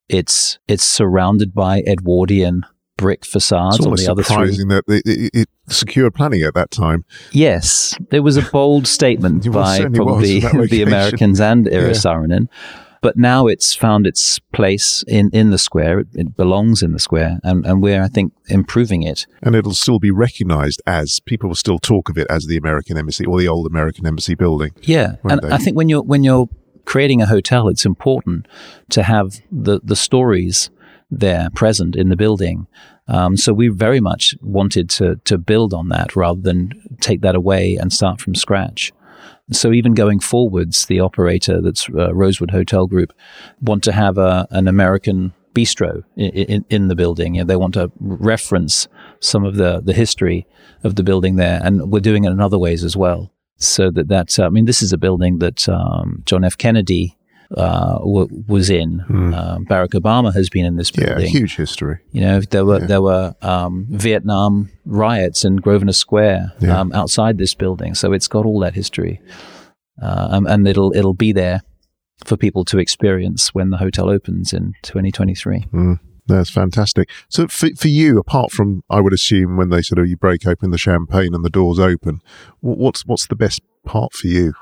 It's 0.10 0.60
it's 0.68 0.84
surrounded 0.84 1.54
by 1.54 1.84
Edwardian 1.88 2.66
brick 2.98 3.26
facades 3.26 3.78
it's 3.78 3.86
on 3.86 3.96
the 3.96 4.12
other 4.12 4.24
surprising 4.24 4.68
that 4.68 4.84
it, 4.88 5.02
it, 5.06 5.32
it, 5.34 5.50
secured 5.68 6.14
planning 6.14 6.44
at 6.44 6.54
that 6.54 6.70
time. 6.70 7.04
Yes, 7.32 7.98
there 8.12 8.22
was 8.22 8.38
a 8.38 8.44
bold 8.44 8.86
statement 8.86 9.52
by 9.52 9.80
probably 9.90 10.40
the 10.68 10.84
Americans 10.84 11.40
and 11.40 11.66
Eero 11.66 11.72
yeah. 11.82 11.90
Saarinen. 11.90 12.48
But 13.02 13.18
now 13.18 13.48
it's 13.48 13.74
found 13.74 14.06
its 14.06 14.38
place 14.54 15.04
in, 15.08 15.32
in 15.34 15.50
the 15.50 15.58
square. 15.58 16.00
It, 16.00 16.08
it, 16.14 16.38
belongs 16.38 16.84
in 16.84 16.92
the 16.92 17.00
square, 17.00 17.40
and, 17.44 17.66
and 17.66 17.82
we're, 17.82 18.02
I 18.02 18.08
think, 18.08 18.34
improving 18.48 19.02
it. 19.02 19.26
And 19.42 19.56
it'll 19.56 19.74
still 19.74 19.98
be 19.98 20.12
recognized 20.12 20.82
as 20.86 21.20
people 21.20 21.50
will 21.50 21.56
still 21.56 21.80
talk 21.80 22.10
of 22.10 22.18
it 22.18 22.28
as 22.30 22.46
the 22.46 22.58
American 22.58 22.98
Embassy 22.98 23.26
or 23.26 23.40
the 23.40 23.48
old 23.48 23.66
American 23.66 24.06
Embassy 24.06 24.36
building. 24.36 24.72
Yeah, 24.84 25.16
and 25.24 25.42
they? 25.42 25.50
I 25.50 25.58
think 25.58 25.76
when 25.76 25.90
you're 25.90 26.04
when 26.04 26.24
you're 26.24 26.48
creating 26.86 27.22
a 27.22 27.26
hotel, 27.26 27.68
it's 27.68 27.86
important 27.86 28.48
to 28.90 29.04
have 29.04 29.42
the, 29.52 29.80
the 29.84 29.96
stories 29.96 30.70
there 31.10 31.50
present 31.56 31.96
in 31.96 32.10
the 32.10 32.16
building. 32.16 32.68
Um, 33.08 33.36
so 33.36 33.52
we 33.52 33.68
very 33.68 34.00
much 34.00 34.36
wanted 34.42 34.90
to 34.92 35.18
to 35.26 35.38
build 35.38 35.74
on 35.74 35.90
that 35.90 36.16
rather 36.16 36.40
than 36.42 36.98
take 37.02 37.22
that 37.22 37.36
away 37.36 37.76
and 37.76 37.92
start 37.92 38.22
from 38.22 38.36
scratch. 38.36 38.94
So 39.52 39.72
even 39.72 39.94
going 39.94 40.20
forwards, 40.20 40.86
the 40.86 41.00
operator 41.00 41.62
that's 41.62 41.90
uh, 41.90 42.14
Rosewood 42.14 42.52
Hotel 42.52 42.88
Group 42.88 43.14
want 43.62 43.84
to 43.84 43.92
have 43.92 44.18
a, 44.18 44.48
an 44.52 44.68
American 44.68 45.34
bistro 45.54 46.04
in, 46.16 46.30
in, 46.30 46.66
in 46.70 46.88
the 46.88 46.96
building. 46.96 47.36
You 47.36 47.42
know, 47.42 47.48
they 47.48 47.56
want 47.56 47.74
to 47.74 47.92
reference 48.00 48.88
some 49.20 49.44
of 49.44 49.56
the 49.56 49.82
the 49.82 49.94
history 49.94 50.48
of 50.84 50.96
the 50.96 51.04
building 51.04 51.36
there, 51.36 51.60
and 51.64 51.92
we're 51.92 52.00
doing 52.00 52.24
it 52.24 52.32
in 52.32 52.40
other 52.40 52.58
ways 52.58 52.84
as 52.84 52.96
well 52.96 53.32
so 53.62 53.92
that 53.92 54.08
that 54.08 54.40
uh, 54.40 54.46
I 54.46 54.50
mean, 54.50 54.66
this 54.66 54.82
is 54.82 54.92
a 54.92 54.98
building 54.98 55.40
that 55.40 55.70
um, 55.70 56.24
John 56.26 56.44
F. 56.44 56.58
Kennedy 56.58 57.16
uh, 57.56 57.98
w- 58.00 58.44
was 58.48 58.70
in. 58.70 59.04
Mm. 59.10 59.34
Uh, 59.34 59.58
Barack 59.60 59.90
Obama 59.90 60.34
has 60.34 60.50
been 60.50 60.66
in 60.66 60.76
this 60.76 60.92
building. 60.92 61.20
Yeah, 61.20 61.28
huge 61.28 61.56
history. 61.56 62.00
You 62.12 62.22
know, 62.22 62.42
there 62.42 62.66
were 62.66 62.80
yeah. 62.80 62.86
there 62.86 63.02
were 63.02 63.36
um, 63.42 63.86
Vietnam 63.90 64.70
riots 64.86 65.44
in 65.44 65.58
Grosvenor 65.58 65.94
Square 65.94 66.54
yeah. 66.60 66.80
um, 66.80 66.92
outside 66.94 67.38
this 67.38 67.54
building, 67.54 67.96
so 67.96 68.14
it's 68.14 68.28
got 68.28 68.46
all 68.46 68.60
that 68.60 68.74
history, 68.74 69.22
uh, 70.02 70.42
and 70.48 70.68
it'll 70.68 70.96
it'll 70.96 71.14
be 71.14 71.32
there 71.32 71.62
for 72.26 72.38
people 72.38 72.64
to 72.66 72.78
experience 72.78 73.54
when 73.54 73.70
the 73.70 73.78
hotel 73.78 74.10
opens 74.10 74.54
in 74.54 74.74
2023. 74.84 75.66
Mm. 75.74 76.00
That's 76.28 76.50
fantastic. 76.50 77.10
So 77.30 77.48
for, 77.48 77.70
for 77.76 77.88
you, 77.88 78.18
apart 78.18 78.52
from, 78.52 78.84
I 78.90 79.02
would 79.02 79.14
assume 79.14 79.58
when 79.58 79.70
they 79.70 79.82
sort 79.82 80.00
of, 80.00 80.08
you 80.08 80.18
break 80.18 80.46
open 80.46 80.70
the 80.72 80.78
champagne 80.78 81.34
and 81.34 81.44
the 81.44 81.50
doors 81.50 81.80
open, 81.80 82.22
what's, 82.60 83.06
what's 83.06 83.28
the 83.28 83.36
best 83.36 83.62
part 83.86 84.14
for 84.14 84.28
you? 84.28 84.54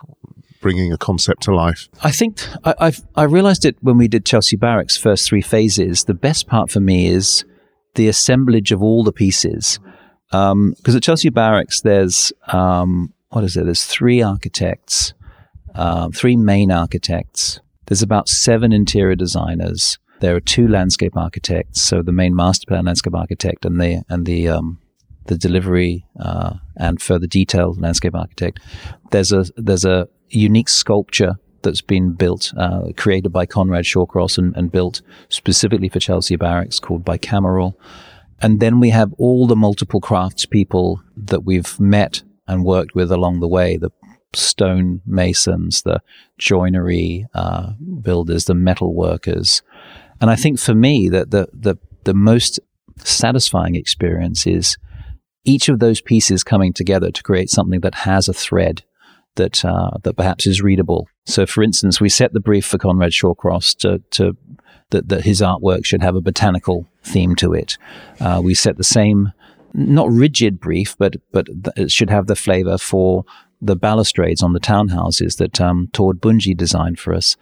Bringing 0.62 0.91
a 0.91 0.97
concept 0.97 1.43
to 1.43 1.55
life. 1.55 1.88
I 2.03 2.12
think 2.12 2.41
I, 2.66 2.76
I've, 2.80 3.01
I 3.16 3.24
realized 3.24 3.66
it 3.66 3.78
when 3.82 3.97
we 3.97 4.07
did 4.07 4.26
Chelsea 4.26 4.57
Barracks 4.57 4.97
first 4.97 5.28
three 5.28 5.41
phases. 5.41 6.03
The 6.03 6.14
best 6.14 6.47
part 6.47 6.70
for 6.70 6.82
me 6.82 7.07
is 7.07 7.45
the 7.95 8.07
assemblage 8.07 8.72
of 8.72 8.84
all 8.84 9.03
the 9.03 9.14
pieces. 9.14 9.80
Because 10.30 10.51
um, 10.51 10.76
at 10.86 11.01
Chelsea 11.01 11.30
Barracks, 11.30 11.82
there's 11.82 12.32
um, 12.51 13.14
what 13.30 13.43
is 13.43 13.57
it? 13.57 13.66
There's 13.66 13.86
three 13.86 14.22
architects, 14.22 15.14
uh, 15.76 16.10
three 16.14 16.36
main 16.36 16.72
architects. 16.72 17.60
There's 17.88 18.01
about 18.01 18.30
seven 18.30 18.72
interior 18.72 19.16
designers. 19.16 19.97
There 20.20 20.36
are 20.36 20.41
two 20.41 20.68
landscape 20.68 21.16
architects, 21.16 21.82
so 21.82 22.01
the 22.01 22.12
main 22.12 22.36
master 22.36 22.66
plan 22.68 22.86
landscape 22.86 23.16
architect 23.16 23.66
and 23.66 23.80
the 23.80 24.03
and 24.10 24.26
the 24.26 24.49
um, 24.49 24.80
the 25.26 25.38
delivery 25.38 26.05
uh, 26.20 26.55
and 26.76 27.01
further 27.01 27.28
detailed 27.28 27.80
landscape 27.80 28.16
architect. 28.16 28.60
There's 29.12 29.32
a 29.32 29.45
there's 29.55 29.86
a 29.86 30.10
unique 30.30 30.69
sculpture 30.69 31.36
that's 31.61 31.82
been 31.82 32.13
built, 32.13 32.53
uh, 32.57 32.91
created 32.95 33.30
by 33.30 33.45
Conrad 33.45 33.86
Shawcross 33.86 34.38
and, 34.38 34.55
and, 34.55 34.71
built 34.71 35.01
specifically 35.27 35.89
for 35.89 35.99
Chelsea 35.99 36.38
Barracks 36.38 36.80
called 36.80 37.03
Bicameral. 37.03 37.73
And 38.41 38.61
then 38.61 38.80
we 38.80 38.91
have 38.91 39.13
all 39.17 39.45
the 39.45 39.57
multiple 39.57 39.99
craftspeople 39.99 41.01
that 41.17 41.43
we've 41.43 41.77
met 41.80 42.23
and 42.47 42.63
worked 42.63 42.95
with 42.95 43.11
along 43.11 43.41
the 43.41 43.47
way, 43.47 43.75
the 43.75 43.91
stone 44.34 45.01
masons, 45.05 45.82
the 45.82 46.01
joinery 46.38 47.27
uh, 47.34 47.71
builders, 48.01 48.45
the 48.45 48.53
metal 48.53 48.93
workers, 48.93 49.61
and 50.21 50.30
I 50.30 50.36
think 50.36 50.59
for 50.59 50.75
me 50.75 51.09
that 51.09 51.32
the, 51.32 51.47
the, 51.53 51.77
the 52.03 52.13
most 52.13 52.59
satisfying 52.97 53.75
experience 53.75 54.45
is 54.45 54.77
each 55.45 55.69
of 55.69 55.80
those 55.80 56.01
pieces 56.01 56.43
coming 56.43 56.73
together 56.73 57.11
to 57.11 57.23
create 57.23 57.49
something 57.49 57.80
that 57.82 57.95
has 57.95 58.27
a 58.27 58.34
thread 58.34 58.84
that 59.39 59.65
uh, 59.65 59.91
that 60.03 60.17
perhaps 60.17 60.45
is 60.45 60.61
readable. 60.61 61.07
So, 61.25 61.45
for 61.45 61.63
instance, 61.63 61.99
we 61.99 62.09
set 62.09 62.33
the 62.33 62.39
brief 62.39 62.65
for 62.65 62.77
Conrad 62.77 63.11
Shawcross 63.11 63.75
to, 63.79 63.99
to 64.11 64.37
that, 64.91 65.09
that 65.09 65.23
his 65.23 65.41
artwork 65.41 65.85
should 65.85 66.03
have 66.03 66.15
a 66.15 66.21
botanical 66.21 66.85
theme 67.03 67.35
to 67.37 67.53
it. 67.53 67.77
Uh, 68.19 68.41
we 68.43 68.53
set 68.53 68.77
the 68.77 68.83
same, 68.83 69.31
not 69.73 70.11
rigid 70.11 70.59
brief, 70.59 70.95
but 70.97 71.15
but 71.31 71.47
it 71.75 71.91
should 71.91 72.09
have 72.09 72.27
the 72.27 72.35
flavour 72.35 72.77
for 72.77 73.23
the 73.61 73.75
balustrades 73.75 74.43
on 74.43 74.53
the 74.53 74.59
townhouses 74.59 75.37
that 75.37 75.59
um, 75.59 75.89
Tord 75.91 76.21
Boontje 76.21 76.55
designed 76.55 76.99
for 76.99 77.13
us. 77.13 77.35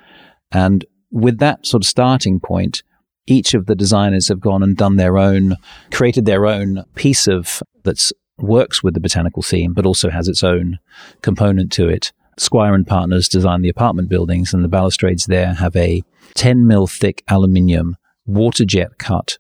And 0.52 0.86
with 1.12 1.40
that 1.40 1.66
sort 1.66 1.84
of 1.84 1.88
starting 1.88 2.40
point, 2.40 2.84
each 3.28 3.54
of 3.54 3.66
the 3.66 3.76
designers 3.76 4.30
have 4.30 4.40
gone 4.40 4.64
and 4.64 4.78
done 4.78 4.96
their 4.96 5.18
own, 5.18 5.58
created 5.92 6.26
their 6.26 6.46
own 6.46 6.86
piece 6.96 7.28
of 7.28 7.62
that 7.84 8.12
works 8.38 8.84
with 8.84 8.94
the 8.94 9.00
botanical 9.00 9.42
theme, 9.42 9.74
but 9.74 9.86
also 9.86 10.10
has 10.10 10.28
its 10.28 10.44
own 10.44 10.80
component 11.22 11.72
to 11.74 11.88
it. 11.88 12.12
Squire 12.38 12.76
and 12.76 12.86
Partners 12.86 13.28
designed 13.28 13.64
the 13.64 13.70
apartment 13.70 14.10
buildings, 14.10 14.54
and 14.54 14.64
the 14.64 14.70
balustrades 14.70 15.26
there 15.26 15.54
have 15.56 15.76
a 15.76 16.04
10 16.36 16.68
mil 16.68 16.88
thick 16.88 17.24
aluminium 17.28 17.98
water 18.26 18.66
jet 18.66 18.98
cut 19.00 19.38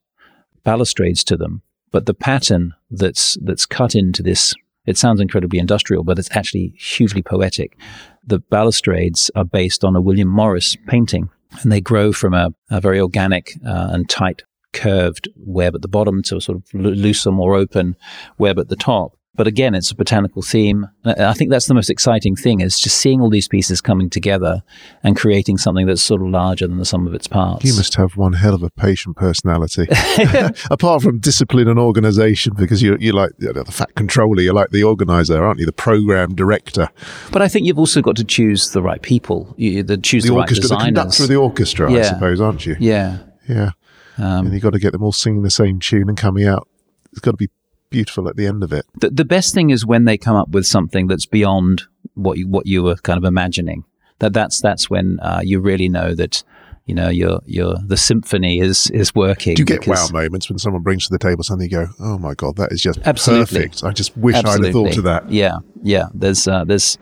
balustrades 0.63 1.23
to 1.25 1.37
them. 1.37 1.61
But 1.91 2.05
the 2.05 2.13
pattern 2.13 2.73
that's 2.89 3.37
that's 3.41 3.65
cut 3.65 3.95
into 3.95 4.23
this, 4.23 4.53
it 4.85 4.97
sounds 4.97 5.21
incredibly 5.21 5.59
industrial, 5.59 6.03
but 6.03 6.17
it's 6.17 6.35
actually 6.35 6.73
hugely 6.77 7.21
poetic. 7.21 7.77
The 8.25 8.39
balustrades 8.39 9.31
are 9.35 9.45
based 9.45 9.83
on 9.83 9.95
a 9.95 10.01
William 10.01 10.27
Morris 10.27 10.75
painting 10.87 11.29
and 11.61 11.71
they 11.71 11.81
grow 11.81 12.11
from 12.11 12.33
a, 12.33 12.49
a 12.69 12.81
very 12.81 12.99
organic 12.99 13.53
uh, 13.65 13.89
and 13.91 14.09
tight 14.09 14.43
curved 14.73 15.27
web 15.35 15.75
at 15.75 15.81
the 15.81 15.87
bottom 15.87 16.21
to 16.23 16.37
a 16.37 16.41
sort 16.41 16.57
of 16.57 16.73
looser, 16.73 17.31
more 17.31 17.55
open 17.55 17.95
web 18.37 18.59
at 18.59 18.69
the 18.69 18.75
top. 18.75 19.17
But 19.37 19.45
again, 19.45 19.75
it's 19.75 19.91
a 19.91 19.95
botanical 19.95 20.41
theme. 20.41 20.87
I 21.05 21.33
think 21.33 21.51
that's 21.51 21.67
the 21.67 21.75
most 21.75 21.91
exciting 21.91 22.35
thing 22.35 22.59
is 22.59 22.79
just 22.79 22.97
seeing 22.97 23.21
all 23.21 23.29
these 23.29 23.47
pieces 23.47 23.81
coming 23.81 24.09
together 24.09 24.63
and 25.03 25.15
creating 25.15 25.59
something 25.59 25.85
that's 25.85 26.01
sort 26.01 26.23
of 26.23 26.29
larger 26.29 26.67
than 26.67 26.79
the 26.79 26.85
sum 26.85 27.05
of 27.05 27.13
its 27.13 27.27
parts. 27.27 27.63
You 27.63 27.75
must 27.75 27.93
have 27.95 28.17
one 28.17 28.33
hell 28.33 28.55
of 28.55 28.63
a 28.63 28.71
patient 28.71 29.15
personality. 29.15 29.85
Apart 30.71 31.03
from 31.03 31.19
discipline 31.19 31.67
and 31.67 31.77
organization, 31.77 32.55
because 32.57 32.81
you're, 32.81 32.97
you're 32.97 33.13
like 33.13 33.31
you 33.37 33.53
know, 33.53 33.61
the 33.61 33.71
fat 33.71 33.93
controller, 33.93 34.41
you're 34.41 34.55
like 34.55 34.71
the 34.71 34.83
organizer, 34.83 35.45
aren't 35.45 35.59
you? 35.59 35.67
The 35.67 35.71
program 35.71 36.33
director. 36.33 36.89
But 37.31 37.43
I 37.43 37.47
think 37.47 37.67
you've 37.67 37.79
also 37.79 38.01
got 38.01 38.15
to 38.15 38.23
choose 38.23 38.71
the 38.71 38.81
right 38.81 39.03
people. 39.03 39.53
You, 39.55 39.83
the, 39.83 39.97
choose 39.97 40.23
the, 40.23 40.29
the 40.29 40.35
orchestra, 40.35 40.63
right 40.75 40.79
designers. 40.79 40.83
the 40.83 41.01
conductor 41.01 41.23
of 41.23 41.29
the 41.29 41.35
orchestra, 41.35 41.91
yeah. 41.91 41.99
I 41.99 42.03
suppose, 42.03 42.41
aren't 42.41 42.65
you? 42.65 42.75
Yeah. 42.79 43.19
Yeah. 43.47 43.71
Um, 44.17 44.45
and 44.45 44.53
you've 44.53 44.63
got 44.63 44.73
to 44.73 44.79
get 44.79 44.91
them 44.91 45.03
all 45.03 45.11
singing 45.11 45.43
the 45.43 45.49
same 45.49 45.79
tune 45.79 46.09
and 46.09 46.17
coming 46.17 46.45
out. 46.45 46.67
It's 47.11 47.21
got 47.21 47.31
to 47.31 47.37
be 47.37 47.49
beautiful 47.89 48.27
at 48.27 48.35
the 48.35 48.45
end 48.45 48.63
of 48.63 48.73
it. 48.73 48.85
The, 48.95 49.09
the 49.09 49.25
best 49.25 49.53
thing 49.53 49.69
is 49.69 49.85
when 49.85 50.05
they 50.05 50.17
come 50.17 50.35
up 50.35 50.49
with 50.49 50.65
something 50.65 51.07
that's 51.07 51.25
beyond 51.25 51.83
what 52.15 52.37
you, 52.37 52.47
what 52.47 52.65
you 52.65 52.83
were 52.83 52.95
kind 52.95 53.17
of 53.17 53.23
imagining. 53.23 53.83
That 54.19 54.33
that's 54.33 54.59
that's 54.59 54.89
when 54.89 55.19
uh, 55.19 55.41
you 55.43 55.59
really 55.59 55.89
know 55.89 56.15
that 56.15 56.43
you 56.87 56.95
know 56.95 57.09
your 57.09 57.39
your 57.45 57.75
the 57.85 57.97
symphony 57.97 58.59
is 58.59 58.89
is 58.89 59.13
working. 59.13 59.53
Do 59.53 59.61
you 59.61 59.65
get 59.65 59.85
wow 59.85 60.07
moments 60.11 60.49
when 60.49 60.57
someone 60.57 60.81
brings 60.81 61.05
to 61.05 61.11
the 61.11 61.19
table 61.19 61.43
something 61.43 61.69
you 61.69 61.85
go, 61.85 61.87
oh 61.99 62.17
my 62.17 62.33
god, 62.33 62.55
that 62.55 62.71
is 62.71 62.81
just 62.81 62.99
absolutely. 63.05 63.67
perfect. 63.67 63.83
I 63.83 63.91
just 63.91 64.17
wish 64.17 64.35
absolutely. 64.35 64.69
I'd 64.69 64.73
have 64.73 64.73
thought 64.73 64.97
of 64.97 65.03
that. 65.03 65.31
Yeah, 65.31 65.59
yeah. 65.83 66.07
There's 66.15 66.47
uh, 66.47 66.63
there's 66.63 66.97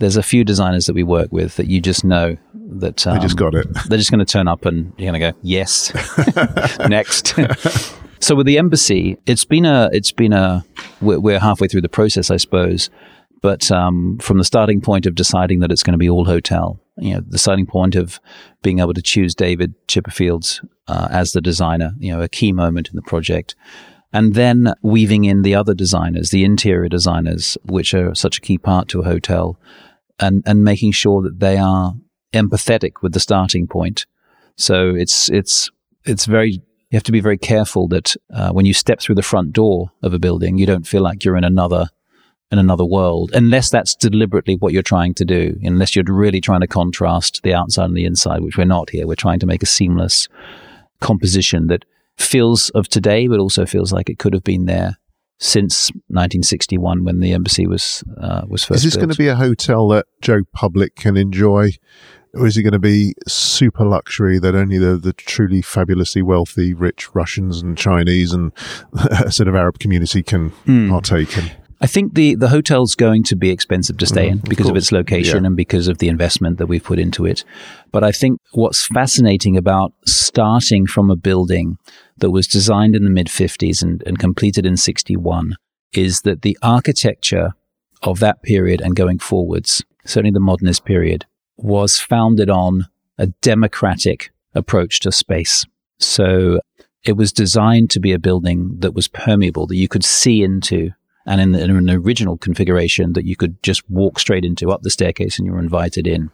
there's 0.00 0.16
a 0.16 0.22
few 0.22 0.44
designers 0.44 0.86
that 0.86 0.94
we 0.94 1.02
work 1.02 1.30
with 1.30 1.56
that 1.56 1.66
you 1.66 1.80
just 1.80 2.04
know 2.04 2.36
that 2.54 3.06
um, 3.06 3.14
they 3.14 3.20
just 3.20 3.36
got 3.36 3.54
it. 3.54 3.66
They're 3.88 3.98
just 3.98 4.10
going 4.10 4.24
to 4.24 4.24
turn 4.24 4.48
up 4.48 4.64
and 4.64 4.92
you're 4.96 5.12
going 5.12 5.20
to 5.20 5.32
go 5.32 5.38
yes, 5.42 5.92
next. 6.88 7.34
so 8.20 8.34
with 8.34 8.46
the 8.46 8.58
embassy, 8.58 9.18
it's 9.26 9.44
been 9.44 9.66
a 9.66 9.90
it's 9.92 10.12
been 10.12 10.32
a 10.32 10.64
we're, 11.00 11.20
we're 11.20 11.38
halfway 11.38 11.68
through 11.68 11.82
the 11.82 11.88
process, 11.88 12.30
I 12.30 12.38
suppose. 12.38 12.90
But 13.42 13.70
um, 13.70 14.18
from 14.20 14.38
the 14.38 14.44
starting 14.44 14.80
point 14.80 15.06
of 15.06 15.14
deciding 15.14 15.60
that 15.60 15.70
it's 15.70 15.82
going 15.82 15.92
to 15.92 15.98
be 15.98 16.10
all 16.10 16.26
hotel, 16.26 16.78
you 16.98 17.14
know, 17.14 17.22
the 17.26 17.38
starting 17.38 17.66
point 17.66 17.94
of 17.94 18.20
being 18.62 18.80
able 18.80 18.92
to 18.92 19.02
choose 19.02 19.34
David 19.34 19.74
Chipperfield 19.86 20.62
uh, 20.88 21.08
as 21.10 21.32
the 21.32 21.40
designer, 21.40 21.94
you 21.98 22.12
know, 22.12 22.20
a 22.20 22.28
key 22.28 22.52
moment 22.52 22.88
in 22.88 22.96
the 22.96 23.02
project. 23.02 23.54
And 24.12 24.34
then 24.34 24.74
weaving 24.82 25.24
in 25.24 25.42
the 25.42 25.54
other 25.54 25.72
designers, 25.72 26.30
the 26.30 26.44
interior 26.44 26.88
designers, 26.88 27.56
which 27.64 27.94
are 27.94 28.14
such 28.14 28.38
a 28.38 28.40
key 28.40 28.58
part 28.58 28.88
to 28.88 29.00
a 29.00 29.04
hotel, 29.04 29.58
and, 30.20 30.42
and 30.46 30.62
making 30.62 30.92
sure 30.92 31.22
that 31.22 31.40
they 31.40 31.56
are 31.56 31.94
empathetic 32.32 33.02
with 33.02 33.12
the 33.12 33.20
starting 33.20 33.66
point. 33.66 34.06
So 34.56 34.94
it's 34.94 35.30
it's 35.30 35.70
it's 36.04 36.26
very 36.26 36.62
you 36.90 36.96
have 36.96 37.02
to 37.04 37.12
be 37.12 37.20
very 37.20 37.38
careful 37.38 37.88
that 37.88 38.16
uh, 38.34 38.50
when 38.50 38.66
you 38.66 38.74
step 38.74 39.00
through 39.00 39.14
the 39.14 39.22
front 39.22 39.52
door 39.52 39.90
of 40.02 40.12
a 40.12 40.18
building, 40.18 40.58
you 40.58 40.66
don't 40.66 40.86
feel 40.86 41.02
like 41.02 41.24
you're 41.24 41.36
in 41.36 41.44
another 41.44 41.88
in 42.52 42.58
another 42.58 42.84
world, 42.84 43.30
unless 43.32 43.70
that's 43.70 43.94
deliberately 43.94 44.56
what 44.56 44.72
you're 44.72 44.82
trying 44.82 45.14
to 45.14 45.24
do. 45.24 45.56
Unless 45.62 45.94
you're 45.94 46.04
really 46.08 46.40
trying 46.40 46.60
to 46.60 46.66
contrast 46.66 47.40
the 47.42 47.54
outside 47.54 47.86
and 47.86 47.96
the 47.96 48.04
inside, 48.04 48.42
which 48.42 48.56
we're 48.56 48.64
not 48.64 48.90
here. 48.90 49.06
We're 49.06 49.14
trying 49.14 49.38
to 49.40 49.46
make 49.46 49.62
a 49.62 49.66
seamless 49.66 50.28
composition 51.00 51.68
that 51.68 51.84
feels 52.18 52.70
of 52.70 52.88
today, 52.88 53.28
but 53.28 53.38
also 53.38 53.66
feels 53.66 53.92
like 53.92 54.10
it 54.10 54.18
could 54.18 54.34
have 54.34 54.44
been 54.44 54.66
there 54.66 54.99
since 55.40 55.90
1961 56.08 57.02
when 57.02 57.20
the 57.20 57.32
embassy 57.32 57.66
was 57.66 58.04
uh, 58.20 58.42
was 58.46 58.62
first. 58.62 58.78
Is 58.78 58.84
this 58.84 58.94
built. 58.94 59.06
going 59.06 59.14
to 59.14 59.18
be 59.18 59.28
a 59.28 59.36
hotel 59.36 59.88
that 59.88 60.06
Joe 60.20 60.42
Public 60.52 60.94
can 60.94 61.16
enjoy, 61.16 61.70
or 62.34 62.46
is 62.46 62.56
it 62.56 62.62
going 62.62 62.74
to 62.74 62.78
be 62.78 63.14
super 63.26 63.84
luxury 63.84 64.38
that 64.38 64.54
only 64.54 64.78
the, 64.78 64.96
the 64.96 65.14
truly 65.14 65.62
fabulously 65.62 66.22
wealthy, 66.22 66.74
rich 66.74 67.14
Russians 67.14 67.62
and 67.62 67.76
Chinese 67.76 68.32
and 68.32 68.52
a 68.92 69.32
sort 69.32 69.48
of 69.48 69.54
Arab 69.54 69.78
community 69.78 70.22
can 70.22 70.50
mm. 70.66 70.90
partake 70.90 71.36
in? 71.36 71.50
I 71.82 71.86
think 71.86 72.14
the, 72.14 72.34
the 72.34 72.48
hotel's 72.48 72.94
going 72.94 73.22
to 73.24 73.36
be 73.36 73.48
expensive 73.48 73.96
to 73.98 74.06
stay 74.06 74.28
mm, 74.28 74.32
in 74.32 74.38
because 74.40 74.66
of, 74.66 74.72
of, 74.72 74.76
its 74.76 74.92
location 74.92 75.44
yeah. 75.44 75.46
and 75.46 75.56
because 75.56 75.88
of 75.88 75.98
the 75.98 76.08
investment 76.08 76.58
that 76.58 76.66
we've 76.66 76.84
put 76.84 76.98
into 76.98 77.24
it. 77.24 77.42
But 77.90 78.04
I 78.04 78.12
think 78.12 78.38
what's 78.52 78.86
fascinating 78.86 79.56
about 79.56 79.94
starting 80.04 80.86
from 80.86 81.10
a 81.10 81.16
building 81.16 81.78
that 82.18 82.30
was 82.30 82.46
designed 82.46 82.94
in 82.94 83.04
the 83.04 83.10
mid 83.10 83.28
50s 83.28 83.82
and, 83.82 84.02
and 84.06 84.18
completed 84.18 84.66
in 84.66 84.76
61 84.76 85.54
is 85.92 86.20
that 86.22 86.42
the 86.42 86.56
architecture 86.62 87.54
of 88.02 88.20
that 88.20 88.42
period 88.42 88.80
and 88.80 88.94
going 88.94 89.18
forwards, 89.18 89.82
certainly 90.04 90.30
the 90.32 90.40
modernist 90.40 90.84
period, 90.84 91.24
was 91.56 91.98
founded 91.98 92.50
on 92.50 92.86
a 93.18 93.28
democratic 93.42 94.30
approach 94.54 95.00
to 95.00 95.12
space. 95.12 95.64
So 95.98 96.60
it 97.04 97.12
was 97.12 97.32
designed 97.32 97.90
to 97.90 98.00
be 98.00 98.12
a 98.12 98.18
building 98.18 98.76
that 98.78 98.94
was 98.94 99.08
permeable, 99.08 99.66
that 99.66 99.76
you 99.76 99.88
could 99.88 100.04
see 100.04 100.42
into, 100.42 100.90
and 101.30 101.40
in, 101.40 101.52
the, 101.52 101.62
in 101.62 101.70
an 101.70 101.90
original 101.90 102.36
configuration 102.36 103.14
that 103.14 103.24
you 103.24 103.36
could 103.36 103.62
just 103.62 103.88
walk 103.88 104.18
straight 104.18 104.44
into 104.44 104.70
up 104.70 104.82
the 104.82 104.90
staircase 104.90 105.38
and 105.38 105.46
you 105.46 105.52
were 105.52 105.60
invited 105.60 106.06
in. 106.06 106.30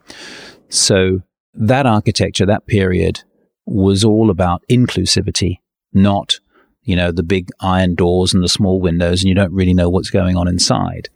So 0.68 1.22
that 1.54 1.86
architecture, 1.86 2.46
that 2.46 2.66
period, 2.66 3.22
was 3.66 4.04
all 4.04 4.30
about 4.30 4.64
inclusivity 4.68 5.58
not 5.92 6.40
you 6.86 6.94
know, 6.94 7.10
the 7.10 7.24
big 7.24 7.50
iron 7.60 7.96
doors 7.96 8.32
and 8.32 8.42
the 8.42 8.48
small 8.48 8.80
windows, 8.80 9.20
and 9.20 9.28
you 9.28 9.34
don't 9.34 9.52
really 9.52 9.74
know 9.74 9.90
what's 9.90 10.08
going 10.08 10.36
on 10.36 10.46
inside. 10.46 11.08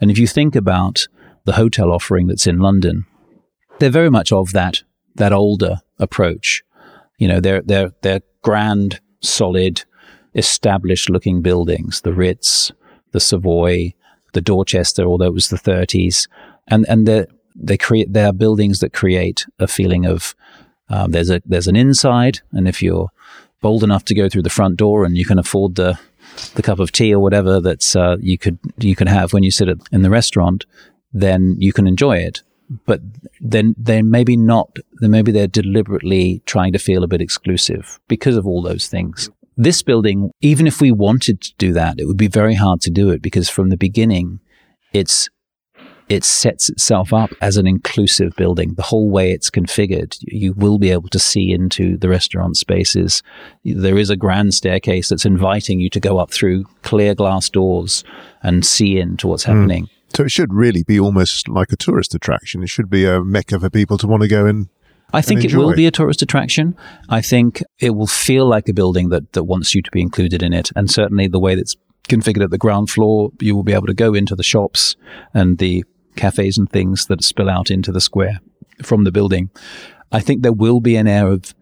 And 0.00 0.10
if 0.10 0.18
you 0.18 0.26
think 0.26 0.56
about 0.56 1.06
the 1.44 1.52
hotel 1.52 1.92
offering 1.92 2.26
that's 2.26 2.46
in 2.46 2.58
London, 2.58 3.06
they're 3.78 3.88
very 3.88 4.10
much 4.10 4.32
of 4.32 4.52
that 4.52 4.82
that 5.14 5.32
older 5.32 5.76
approach. 5.98 6.64
You 7.18 7.28
know, 7.28 7.40
they're 7.40 7.62
they're 7.62 7.92
they're 8.02 8.22
grand, 8.42 9.00
solid, 9.20 9.84
established 10.34 11.08
looking 11.08 11.40
buildings, 11.40 12.00
the 12.00 12.12
Ritz, 12.12 12.72
the 13.12 13.20
Savoy, 13.20 13.94
the 14.32 14.40
Dorchester, 14.40 15.04
although 15.04 15.26
it 15.26 15.34
was 15.34 15.48
the 15.48 15.56
30s, 15.56 16.28
and 16.68 16.86
and 16.88 17.06
they 17.06 17.26
they 17.54 17.76
create 17.76 18.12
they 18.12 18.24
are 18.24 18.32
buildings 18.32 18.80
that 18.80 18.92
create 18.92 19.46
a 19.58 19.66
feeling 19.66 20.06
of 20.06 20.34
um, 20.88 21.12
there's 21.12 21.30
a 21.30 21.40
there's 21.46 21.68
an 21.68 21.76
inside, 21.76 22.40
and 22.52 22.68
if 22.68 22.82
you're 22.82 23.10
bold 23.60 23.84
enough 23.84 24.04
to 24.04 24.14
go 24.14 24.28
through 24.28 24.42
the 24.42 24.50
front 24.50 24.76
door 24.76 25.04
and 25.04 25.16
you 25.16 25.24
can 25.24 25.38
afford 25.38 25.76
the 25.76 25.98
the 26.54 26.62
cup 26.62 26.78
of 26.78 26.92
tea 26.92 27.14
or 27.14 27.20
whatever 27.20 27.60
that's 27.60 27.94
uh, 27.94 28.16
you 28.20 28.38
could 28.38 28.58
you 28.78 28.96
could 28.96 29.08
have 29.08 29.32
when 29.32 29.42
you 29.42 29.50
sit 29.50 29.68
at, 29.68 29.78
in 29.90 30.02
the 30.02 30.10
restaurant, 30.10 30.66
then 31.12 31.56
you 31.58 31.72
can 31.72 31.86
enjoy 31.86 32.16
it. 32.16 32.42
But 32.86 33.00
then 33.40 33.74
then 33.78 34.10
maybe 34.10 34.36
not. 34.36 34.76
Then 35.00 35.10
maybe 35.10 35.32
they're 35.32 35.46
deliberately 35.46 36.42
trying 36.46 36.72
to 36.72 36.78
feel 36.78 37.04
a 37.04 37.08
bit 37.08 37.20
exclusive 37.20 38.00
because 38.08 38.36
of 38.36 38.46
all 38.46 38.62
those 38.62 38.86
things. 38.86 39.30
This 39.56 39.82
building, 39.82 40.30
even 40.40 40.66
if 40.66 40.80
we 40.80 40.92
wanted 40.92 41.40
to 41.42 41.54
do 41.58 41.72
that, 41.74 42.00
it 42.00 42.06
would 42.06 42.16
be 42.16 42.28
very 42.28 42.54
hard 42.54 42.80
to 42.82 42.90
do 42.90 43.10
it 43.10 43.20
because 43.22 43.48
from 43.48 43.68
the 43.68 43.76
beginning, 43.76 44.40
it's 44.92 45.28
it 46.08 46.24
sets 46.24 46.68
itself 46.68 47.12
up 47.12 47.30
as 47.40 47.56
an 47.56 47.66
inclusive 47.66 48.34
building. 48.36 48.74
The 48.74 48.82
whole 48.82 49.08
way 49.08 49.32
it's 49.32 49.50
configured, 49.50 50.18
you 50.20 50.52
will 50.52 50.78
be 50.78 50.90
able 50.90 51.08
to 51.08 51.18
see 51.18 51.52
into 51.52 51.96
the 51.96 52.08
restaurant 52.08 52.56
spaces. 52.56 53.22
There 53.64 53.96
is 53.96 54.10
a 54.10 54.16
grand 54.16 54.52
staircase 54.52 55.08
that's 55.08 55.24
inviting 55.24 55.80
you 55.80 55.88
to 55.90 56.00
go 56.00 56.18
up 56.18 56.30
through 56.30 56.64
clear 56.82 57.14
glass 57.14 57.48
doors 57.48 58.04
and 58.42 58.66
see 58.66 58.98
into 58.98 59.26
what's 59.26 59.44
hmm. 59.44 59.52
happening. 59.52 59.84
Mm. 59.84 59.90
So 60.16 60.24
it 60.24 60.30
should 60.30 60.52
really 60.52 60.82
be 60.82 61.00
almost 61.00 61.48
like 61.48 61.72
a 61.72 61.76
tourist 61.76 62.14
attraction. 62.14 62.62
It 62.62 62.68
should 62.68 62.90
be 62.90 63.06
a 63.06 63.24
mecca 63.24 63.58
for 63.58 63.70
people 63.70 63.96
to 63.98 64.06
want 64.06 64.22
to 64.22 64.28
go 64.28 64.44
and 64.44 64.68
I 65.12 65.20
think 65.22 65.44
it 65.44 65.54
will 65.54 65.74
be 65.74 65.86
a 65.86 65.90
tourist 65.90 66.22
attraction. 66.22 66.76
I 67.08 67.20
think 67.20 67.62
it 67.78 67.90
will 67.90 68.06
feel 68.06 68.46
like 68.46 68.68
a 68.68 68.72
building 68.72 69.10
that, 69.10 69.32
that 69.32 69.44
wants 69.44 69.74
you 69.74 69.82
to 69.82 69.90
be 69.90 70.00
included 70.00 70.42
in 70.42 70.52
it. 70.52 70.70
And 70.74 70.90
certainly 70.90 71.28
the 71.28 71.38
way 71.40 71.54
that's 71.54 71.76
configured 72.08 72.42
at 72.44 72.50
the 72.50 72.58
ground 72.58 72.90
floor. 72.90 73.30
You 73.40 73.54
will 73.54 73.62
be 73.62 73.72
able 73.72 73.86
to 73.86 73.94
go 73.94 74.14
into 74.14 74.34
the 74.34 74.42
shops 74.42 74.96
and 75.34 75.58
the 75.58 75.84
cafes 76.16 76.58
and 76.58 76.68
things 76.70 77.06
that 77.06 77.22
spill 77.24 77.48
out 77.48 77.70
into 77.70 77.92
the 77.92 78.00
square 78.00 78.40
from 78.82 79.04
the 79.04 79.12
building. 79.12 79.50
I 80.10 80.20
think 80.20 80.42
there 80.42 80.52
will 80.52 80.80
be 80.80 80.96
an 80.96 81.06
air 81.08 81.28
of 81.28 81.54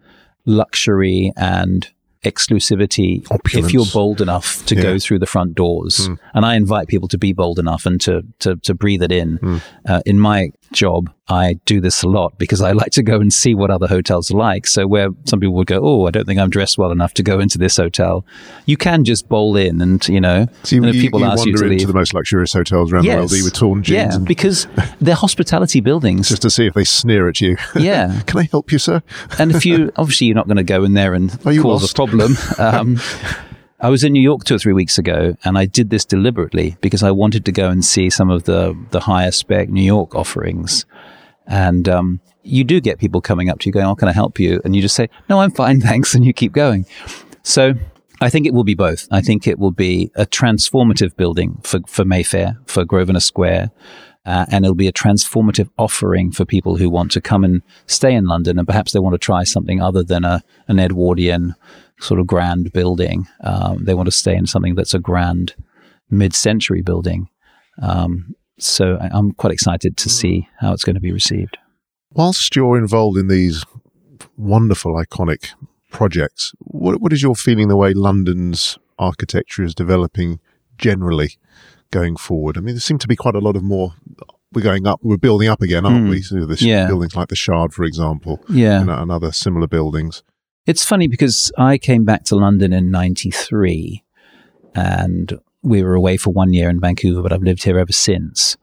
luxury 0.45 1.31
and 1.37 1.87
exclusivity 2.25 3.25
Opulence. 3.31 3.67
if 3.67 3.73
you're 3.73 3.85
bold 3.93 4.21
enough 4.21 4.63
to 4.67 4.75
Yeah. 4.75 4.81
go 4.83 4.99
through 4.99 5.19
the 5.19 5.25
front 5.25 5.55
doors. 5.55 6.09
And 6.33 6.45
I 6.45 6.55
invite 6.55 6.87
people 6.87 7.07
to 7.09 7.17
be 7.17 7.33
bold 7.33 7.57
enough 7.59 7.85
and 7.85 7.99
to 8.01 8.23
to, 8.39 8.55
to 8.57 8.73
breathe 8.73 9.01
it 9.03 9.11
in. 9.11 9.61
Uh, 9.87 10.01
in 10.05 10.19
my 10.19 10.51
job, 10.71 11.11
I 11.27 11.59
do 11.65 11.79
this 11.79 12.03
a 12.03 12.07
lot 12.07 12.37
because 12.37 12.61
I 12.61 12.71
like 12.71 12.91
to 12.91 13.03
go 13.03 13.19
and 13.19 13.31
see 13.31 13.55
what 13.55 13.71
other 13.71 13.87
hotels 13.87 14.31
are 14.31 14.37
like. 14.37 14.67
So 14.67 14.87
where 14.87 15.09
some 15.25 15.39
people 15.39 15.55
would 15.55 15.67
go, 15.67 15.79
oh, 15.81 16.07
I 16.07 16.11
don't 16.11 16.25
think 16.25 16.39
I'm 16.39 16.49
dressed 16.49 16.77
well 16.77 16.91
enough 16.91 17.13
to 17.15 17.23
go 17.23 17.39
into 17.39 17.57
this 17.57 17.77
hotel, 17.77 18.25
you 18.65 18.77
can 18.77 19.03
just 19.03 19.29
bowl 19.29 19.55
in 19.55 19.81
and 19.81 20.05
you 20.07 20.19
know. 20.19 20.47
So 20.63 20.75
you, 20.75 20.83
and 20.83 20.89
if 20.89 20.95
you, 20.95 21.01
people 21.01 21.21
you 21.21 21.25
ask 21.25 21.45
you 21.45 21.51
wander 21.53 21.59
to 21.59 21.65
into 21.65 21.77
leave, 21.77 21.87
the 21.87 21.93
most 21.93 22.13
luxurious 22.13 22.53
hotels 22.53 22.91
around 22.91 23.05
the 23.05 23.15
world, 23.15 23.31
with 23.31 23.53
torn 23.53 23.83
jeans, 23.83 24.15
yeah, 24.15 24.17
because 24.19 24.67
they're 25.01 25.15
hospitality 25.15 25.79
buildings. 25.79 26.29
just 26.29 26.41
to 26.41 26.49
see 26.49 26.67
if 26.67 26.73
they 26.73 26.83
sneer 26.83 27.27
at 27.29 27.39
you. 27.41 27.57
yeah, 27.75 28.21
Can 28.25 28.39
I 28.39 28.43
help 28.43 28.71
you, 28.71 28.79
sir? 28.79 29.01
and 29.39 29.51
if 29.51 29.65
you 29.65 29.91
obviously 29.95 30.27
you're 30.27 30.35
not 30.35 30.47
going 30.47 30.57
to 30.57 30.63
go 30.63 30.83
in 30.83 30.93
there 30.93 31.13
and 31.13 31.31
cause 31.41 31.57
lost? 31.63 31.91
a 31.91 31.95
problem. 31.95 32.35
Um, 32.57 32.99
I 33.81 33.89
was 33.89 34.03
in 34.03 34.13
New 34.13 34.21
York 34.21 34.43
two 34.43 34.55
or 34.55 34.59
three 34.59 34.73
weeks 34.73 34.99
ago, 34.99 35.35
and 35.43 35.57
I 35.57 35.65
did 35.65 35.89
this 35.89 36.05
deliberately 36.05 36.77
because 36.81 37.01
I 37.01 37.09
wanted 37.09 37.45
to 37.45 37.51
go 37.51 37.69
and 37.69 37.83
see 37.83 38.11
some 38.11 38.29
of 38.29 38.43
the 38.43 38.77
the 38.91 38.99
higher 38.99 39.31
spec 39.31 39.69
New 39.69 39.83
York 39.83 40.13
offerings, 40.13 40.85
and 41.47 41.89
um, 41.89 42.21
you 42.43 42.63
do 42.63 42.79
get 42.79 42.99
people 42.99 43.21
coming 43.21 43.49
up 43.49 43.59
to 43.59 43.65
you 43.69 43.73
going, 43.73 43.87
"Oh, 43.87 43.95
can 43.95 44.07
I 44.07 44.13
help 44.13 44.39
you?" 44.39 44.61
And 44.63 44.75
you 44.75 44.83
just 44.83 44.95
say, 44.95 45.09
"No, 45.29 45.39
I'm 45.39 45.49
fine, 45.49 45.81
thanks," 45.89 46.13
and 46.13 46.23
you 46.23 46.31
keep 46.33 46.53
going. 46.53 46.85
So. 47.43 47.73
I 48.23 48.29
think 48.29 48.45
it 48.45 48.53
will 48.53 48.63
be 48.63 48.75
both. 48.75 49.07
I 49.09 49.19
think 49.19 49.47
it 49.47 49.57
will 49.57 49.71
be 49.71 50.11
a 50.13 50.27
transformative 50.27 51.15
building 51.15 51.59
for, 51.63 51.79
for 51.87 52.05
Mayfair, 52.05 52.55
for 52.67 52.85
Grosvenor 52.85 53.19
Square, 53.19 53.71
uh, 54.27 54.45
and 54.51 54.63
it'll 54.63 54.75
be 54.75 54.87
a 54.87 54.93
transformative 54.93 55.69
offering 55.79 56.31
for 56.31 56.45
people 56.45 56.75
who 56.75 56.87
want 56.87 57.11
to 57.13 57.19
come 57.21 57.43
and 57.43 57.63
stay 57.87 58.13
in 58.13 58.25
London, 58.25 58.59
and 58.59 58.67
perhaps 58.67 58.91
they 58.91 58.99
want 58.99 59.15
to 59.15 59.17
try 59.17 59.43
something 59.43 59.81
other 59.81 60.03
than 60.03 60.23
a 60.23 60.43
an 60.67 60.79
Edwardian 60.79 61.55
sort 62.01 62.19
of 62.19 62.27
grand 62.27 62.73
building. 62.73 63.27
Um, 63.43 63.85
they 63.85 63.93
want 63.93 64.07
to 64.07 64.11
stay 64.11 64.35
in 64.35 64.47
something 64.47 64.75
that's 64.75 64.93
a 64.93 64.99
grand 64.99 65.53
mid-century 66.09 66.81
building. 66.81 67.29
Um, 67.81 68.35
so 68.59 68.97
I'm 68.99 69.31
quite 69.33 69.53
excited 69.53 69.97
to 69.97 70.09
see 70.09 70.47
how 70.59 70.73
it's 70.73 70.83
going 70.83 70.95
to 70.95 70.99
be 71.01 71.11
received. 71.11 71.57
Whilst 72.13 72.55
you're 72.55 72.77
involved 72.77 73.17
in 73.17 73.27
these 73.27 73.63
wonderful, 74.37 74.93
iconic 74.95 75.49
projects, 75.89 76.53
what, 76.59 77.01
what 77.01 77.13
is 77.13 77.21
your 77.21 77.35
feeling 77.35 77.67
the 77.69 77.77
way 77.77 77.93
London's 77.93 78.77
architecture 78.99 79.63
is 79.63 79.73
developing 79.73 80.39
generally 80.77 81.37
going 81.91 82.17
forward? 82.17 82.57
I 82.57 82.61
mean, 82.61 82.75
there 82.75 82.79
seem 82.81 82.97
to 82.99 83.07
be 83.07 83.15
quite 83.15 83.35
a 83.35 83.39
lot 83.39 83.55
of 83.55 83.63
more. 83.63 83.93
We're 84.53 84.61
going 84.61 84.85
up. 84.85 84.99
We're 85.01 85.17
building 85.17 85.47
up 85.47 85.61
again, 85.61 85.85
aren't 85.85 86.05
Hmm. 86.05 86.09
we? 86.09 86.21
So 86.21 86.45
this 86.45 86.61
Yeah. 86.61 86.87
buildings 86.87 87.15
like 87.15 87.29
the 87.29 87.35
Shard, 87.35 87.73
for 87.73 87.83
example, 87.85 88.43
Yeah. 88.49 88.81
and, 88.81 88.89
and 88.89 89.11
other 89.11 89.31
similar 89.31 89.67
buildings. 89.67 90.23
It's 90.67 90.85
funny 90.85 91.07
because 91.07 91.51
I 91.57 91.79
came 91.79 92.05
back 92.05 92.23
to 92.25 92.35
London 92.35 92.71
in 92.71 92.91
93 92.91 94.03
and 94.75 95.39
we 95.63 95.83
were 95.83 95.95
away 95.95 96.17
for 96.17 96.31
one 96.31 96.53
year 96.53 96.69
in 96.69 96.79
Vancouver, 96.79 97.23
but 97.23 97.33
I've 97.33 97.41
lived 97.41 97.63
here 97.63 97.79
ever 97.79 97.91
since. 97.91 98.57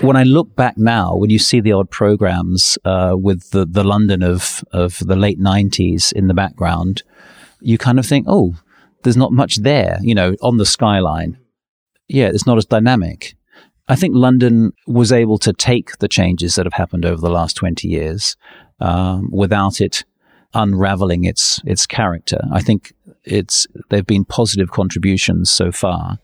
When 0.00 0.16
I 0.16 0.24
look 0.24 0.56
back 0.56 0.76
now, 0.76 1.14
when 1.14 1.30
you 1.30 1.38
see 1.38 1.60
the 1.60 1.72
odd 1.72 1.90
programs 1.90 2.78
uh, 2.84 3.14
with 3.14 3.50
the, 3.50 3.64
the 3.64 3.84
London 3.84 4.22
of, 4.22 4.64
of 4.72 4.98
the 4.98 5.16
late 5.16 5.38
90s 5.38 6.12
in 6.12 6.26
the 6.26 6.34
background, 6.34 7.02
you 7.60 7.78
kind 7.78 7.98
of 7.98 8.06
think, 8.06 8.26
oh, 8.28 8.54
there's 9.02 9.16
not 9.16 9.32
much 9.32 9.56
there, 9.58 9.98
you 10.02 10.14
know, 10.14 10.34
on 10.42 10.56
the 10.56 10.66
skyline. 10.66 11.38
Yeah, 12.08 12.26
it's 12.26 12.46
not 12.46 12.58
as 12.58 12.66
dynamic. 12.66 13.36
I 13.88 13.96
think 13.96 14.14
London 14.16 14.72
was 14.86 15.12
able 15.12 15.38
to 15.38 15.52
take 15.52 15.98
the 15.98 16.08
changes 16.08 16.56
that 16.56 16.66
have 16.66 16.74
happened 16.74 17.04
over 17.04 17.20
the 17.20 17.30
last 17.30 17.54
20 17.54 17.86
years 17.88 18.36
um, 18.80 19.30
without 19.32 19.80
it 19.80 20.04
unraveling 20.54 21.24
its 21.24 21.60
its 21.64 21.86
character. 21.86 22.40
I 22.52 22.60
think 22.60 22.92
it's 23.24 23.66
there've 23.88 24.06
been 24.06 24.24
positive 24.24 24.70
contributions 24.70 25.50
so 25.50 25.72
far. 25.72 26.18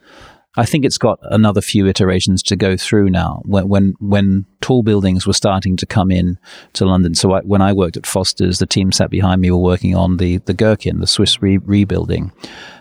I 0.58 0.64
think 0.64 0.86
it's 0.86 0.96
got 0.96 1.18
another 1.22 1.60
few 1.60 1.86
iterations 1.86 2.42
to 2.44 2.56
go 2.56 2.78
through 2.78 3.10
now. 3.10 3.42
When 3.44 3.68
when 3.68 3.94
when 4.00 4.46
tall 4.62 4.82
buildings 4.82 5.26
were 5.26 5.34
starting 5.34 5.76
to 5.76 5.86
come 5.86 6.10
in 6.10 6.38
to 6.72 6.86
London, 6.86 7.14
so 7.14 7.32
I, 7.32 7.40
when 7.42 7.60
I 7.60 7.74
worked 7.74 7.98
at 7.98 8.06
Foster's, 8.06 8.58
the 8.58 8.66
team 8.66 8.90
sat 8.90 9.10
behind 9.10 9.42
me 9.42 9.50
were 9.50 9.58
working 9.58 9.94
on 9.94 10.16
the 10.16 10.38
the 10.38 10.54
Gherkin, 10.54 11.00
the 11.00 11.06
Swiss 11.06 11.42
re- 11.42 11.58
rebuilding, 11.58 12.32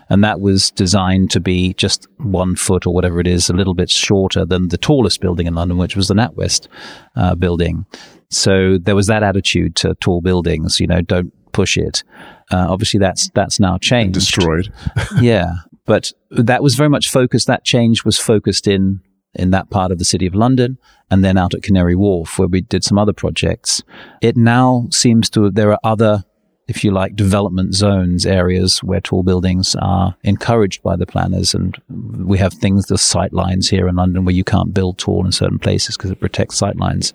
and 0.08 0.24
that 0.24 0.40
was 0.40 0.70
designed 0.70 1.30
to 1.32 1.40
be 1.40 1.74
just 1.74 2.08
one 2.16 2.56
foot 2.56 2.86
or 2.86 2.94
whatever 2.94 3.20
it 3.20 3.26
is, 3.26 3.50
a 3.50 3.54
little 3.54 3.74
bit 3.74 3.90
shorter 3.90 4.46
than 4.46 4.68
the 4.68 4.78
tallest 4.78 5.20
building 5.20 5.46
in 5.46 5.54
London, 5.54 5.76
which 5.76 5.96
was 5.96 6.08
the 6.08 6.14
NatWest 6.14 6.68
uh, 7.14 7.34
building. 7.34 7.84
So 8.30 8.78
there 8.78 8.96
was 8.96 9.06
that 9.06 9.22
attitude 9.22 9.76
to 9.76 9.94
tall 9.96 10.20
buildings, 10.20 10.80
you 10.80 10.86
know, 10.86 11.00
don't 11.00 11.32
push 11.56 11.78
it. 11.78 12.04
Uh, 12.52 12.66
obviously, 12.68 13.00
that's 13.00 13.30
that's 13.30 13.58
now 13.58 13.78
changed. 13.78 14.14
Destroyed. 14.14 14.72
yeah, 15.20 15.52
but 15.86 16.12
that 16.30 16.62
was 16.62 16.74
very 16.74 16.90
much 16.90 17.10
focused. 17.10 17.46
That 17.46 17.64
change 17.64 18.04
was 18.04 18.18
focused 18.18 18.68
in 18.68 19.00
in 19.34 19.50
that 19.50 19.70
part 19.70 19.90
of 19.90 19.98
the 19.98 20.04
city 20.04 20.26
of 20.26 20.34
London, 20.34 20.78
and 21.10 21.24
then 21.24 21.38
out 21.38 21.54
at 21.54 21.62
Canary 21.62 21.96
Wharf, 21.96 22.38
where 22.38 22.48
we 22.48 22.60
did 22.60 22.84
some 22.84 22.98
other 22.98 23.12
projects. 23.12 23.82
It 24.20 24.36
now 24.36 24.86
seems 24.90 25.30
to 25.30 25.50
there 25.50 25.72
are 25.72 25.80
other, 25.82 26.24
if 26.68 26.84
you 26.84 26.90
like, 26.90 27.16
development 27.16 27.74
zones, 27.74 28.26
areas 28.26 28.82
where 28.82 29.00
tall 29.00 29.22
buildings 29.22 29.74
are 29.80 30.16
encouraged 30.22 30.82
by 30.82 30.96
the 30.96 31.06
planners, 31.06 31.54
and 31.54 31.76
we 31.88 32.38
have 32.38 32.52
things, 32.52 32.86
the 32.86 32.98
sight 32.98 33.32
lines 33.32 33.70
here 33.70 33.88
in 33.88 33.96
London, 33.96 34.24
where 34.24 34.34
you 34.34 34.44
can't 34.44 34.74
build 34.74 34.98
tall 34.98 35.24
in 35.24 35.32
certain 35.32 35.58
places 35.58 35.96
because 35.96 36.10
it 36.10 36.20
protects 36.20 36.56
sight 36.56 36.76
lines. 36.76 37.14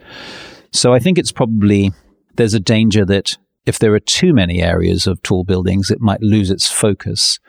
So 0.72 0.94
I 0.94 1.00
think 1.00 1.18
it's 1.18 1.32
probably 1.32 1.92
there's 2.36 2.54
a 2.54 2.60
danger 2.60 3.06
that 3.06 3.38
if 3.66 3.80
there 3.80 3.94
are 3.94 4.00
too 4.00 4.34
many 4.34 4.62
areas 4.62 5.08
of 5.08 5.22
tall 5.24 5.44
buildings, 5.44 5.92
it 5.92 6.02
might 6.02 6.22
lose 6.22 6.50
its 6.50 6.72
focus. 6.72 7.40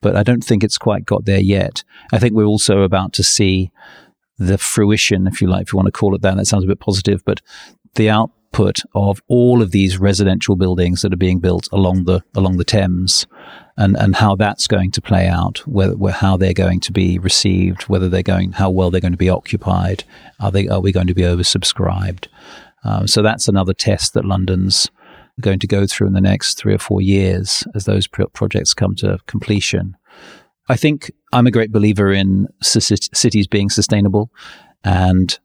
But 0.00 0.16
I 0.16 0.22
don't 0.22 0.42
think 0.42 0.64
it's 0.64 0.78
quite 0.78 1.04
got 1.04 1.26
there 1.26 1.40
yet. 1.40 1.84
I 2.12 2.18
think 2.18 2.34
we're 2.34 2.44
also 2.44 2.82
about 2.82 3.12
to 3.14 3.22
see 3.22 3.70
the 4.38 4.58
fruition, 4.58 5.26
if 5.26 5.40
you 5.40 5.48
like, 5.48 5.66
if 5.66 5.72
you 5.72 5.76
want 5.76 5.86
to 5.86 5.92
call 5.92 6.14
it 6.14 6.22
that. 6.22 6.36
That 6.36 6.46
sounds 6.46 6.64
a 6.64 6.68
bit 6.68 6.80
positive, 6.80 7.22
but 7.24 7.42
the 7.94 8.08
output 8.08 8.80
of 8.94 9.20
all 9.28 9.60
of 9.60 9.70
these 9.70 9.98
residential 9.98 10.56
buildings 10.56 11.02
that 11.02 11.12
are 11.12 11.18
being 11.18 11.38
built 11.38 11.68
along 11.70 12.04
the 12.04 12.22
along 12.34 12.56
the 12.56 12.64
Thames, 12.64 13.26
and 13.76 13.96
and 13.96 14.16
how 14.16 14.34
that's 14.36 14.66
going 14.66 14.90
to 14.92 15.02
play 15.02 15.28
out, 15.28 15.58
whether, 15.66 15.94
how 16.10 16.38
they're 16.38 16.54
going 16.54 16.80
to 16.80 16.92
be 16.92 17.18
received, 17.18 17.82
whether 17.82 18.08
they're 18.08 18.22
going, 18.22 18.52
how 18.52 18.70
well 18.70 18.90
they're 18.90 19.00
going 19.00 19.12
to 19.12 19.18
be 19.18 19.28
occupied, 19.28 20.04
are 20.40 20.50
they 20.50 20.66
are 20.68 20.80
we 20.80 20.92
going 20.92 21.06
to 21.08 21.14
be 21.14 21.22
oversubscribed? 21.22 22.26
Um, 22.82 23.06
so 23.06 23.20
that's 23.20 23.46
another 23.46 23.74
test 23.74 24.14
that 24.14 24.24
London's 24.24 24.90
going 25.40 25.58
to 25.60 25.66
go 25.66 25.86
through 25.86 26.06
in 26.06 26.12
the 26.12 26.20
next 26.20 26.54
three 26.56 26.74
or 26.74 26.78
four 26.78 27.00
years 27.00 27.64
as 27.74 27.84
those 27.84 28.06
pro- 28.06 28.28
projects 28.28 28.74
come 28.74 28.94
to 28.96 29.18
completion. 29.26 29.96
I 30.68 30.76
think 30.76 31.10
I'm 31.32 31.46
a 31.46 31.50
great 31.50 31.72
believer 31.72 32.12
in 32.12 32.46
c- 32.62 32.96
cities 33.12 33.46
being 33.46 33.70
sustainable, 33.70 34.30
and 34.84 35.38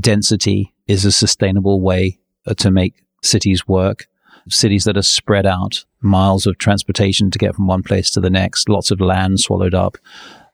density 0.00 0.74
is 0.86 1.04
a 1.04 1.12
sustainable 1.12 1.80
way 1.80 2.18
uh, 2.46 2.54
to 2.54 2.70
make 2.70 3.04
cities 3.22 3.66
work. 3.66 4.06
Cities 4.48 4.84
that 4.84 4.96
are 4.96 5.02
spread 5.02 5.46
out, 5.46 5.84
miles 6.00 6.46
of 6.46 6.58
transportation 6.58 7.30
to 7.30 7.38
get 7.38 7.54
from 7.54 7.66
one 7.68 7.82
place 7.82 8.10
to 8.10 8.20
the 8.20 8.30
next, 8.30 8.68
lots 8.68 8.90
of 8.90 9.00
land 9.00 9.38
swallowed 9.40 9.74
up, 9.74 9.96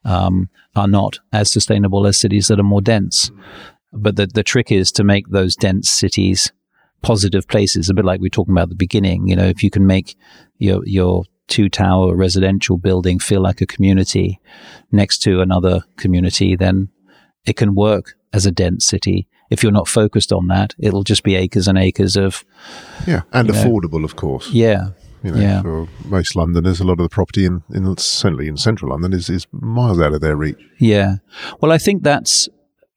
um, 0.05 0.49
are 0.76 0.89
not 0.89 1.18
as 1.33 1.51
sustainable 1.51 2.07
as 2.07 2.16
cities 2.16 2.49
that 2.49 2.61
are 2.61 2.64
more 2.64 2.83
dense. 2.83 3.31
But 3.93 4.16
the, 4.16 4.26
the 4.26 4.43
trick 4.43 4.70
is 4.70 4.93
to 4.93 5.05
make 5.05 5.29
those 5.29 5.57
dense 5.57 5.89
cities 5.89 6.53
positive 7.03 7.46
places, 7.49 7.88
a 7.88 7.94
bit 7.94 8.05
like 8.05 8.20
we 8.20 8.26
were 8.26 8.30
talking 8.30 8.53
about 8.53 8.64
at 8.64 8.68
the 8.70 8.74
beginning. 8.74 9.28
You 9.28 9.36
know, 9.36 9.46
if 9.46 9.62
you 9.62 9.70
can 9.70 9.86
make 9.86 10.16
your, 10.59 10.82
your 10.86 11.24
two 11.46 11.68
tower 11.68 12.14
residential 12.14 12.76
building 12.76 13.18
feel 13.18 13.40
like 13.40 13.61
a 13.61 13.66
community 13.66 14.40
next 14.92 15.18
to 15.22 15.40
another 15.40 15.82
community, 15.96 16.57
then 16.57 16.88
it 17.46 17.57
can 17.57 17.74
work 17.74 18.14
as 18.32 18.44
a 18.46 18.51
dense 18.51 18.86
city. 18.86 19.28
If 19.51 19.62
you're 19.62 19.72
not 19.72 19.88
focused 19.88 20.32
on 20.32 20.49
that, 20.49 20.74
it'll 20.78 21.05
just 21.05 21.22
be 21.22 21.34
acres 21.36 21.68
and 21.68 21.78
acres 21.78 22.16
of, 22.16 22.44
Yeah, 23.07 23.22
and 23.32 23.49
You 23.49 23.55
know. 23.55 23.64
affordable, 23.64 24.05
of 24.05 24.16
course. 24.16 24.51
yeah, 24.51 24.90
You 25.24 25.32
know, 25.32 25.40
Yeah. 25.40 25.62
for 25.62 25.88
most 26.05 26.36
Londoners, 26.36 26.80
a 26.80 26.84
lot 26.84 27.01
of 27.01 27.05
the 27.05 27.09
property 27.09 27.46
in, 27.46 27.62
in 27.72 27.96
certainly 27.96 28.49
in 28.49 28.59
central 28.59 28.90
London 28.90 29.14
is, 29.14 29.30
is 29.30 29.46
miles 29.53 29.99
out 30.01 30.12
of 30.12 30.20
their 30.20 30.36
reach. 30.36 30.59
Yeah. 30.78 31.16
Well, 31.61 31.72
I 31.72 31.78
think 31.78 32.03
that's 32.03 32.49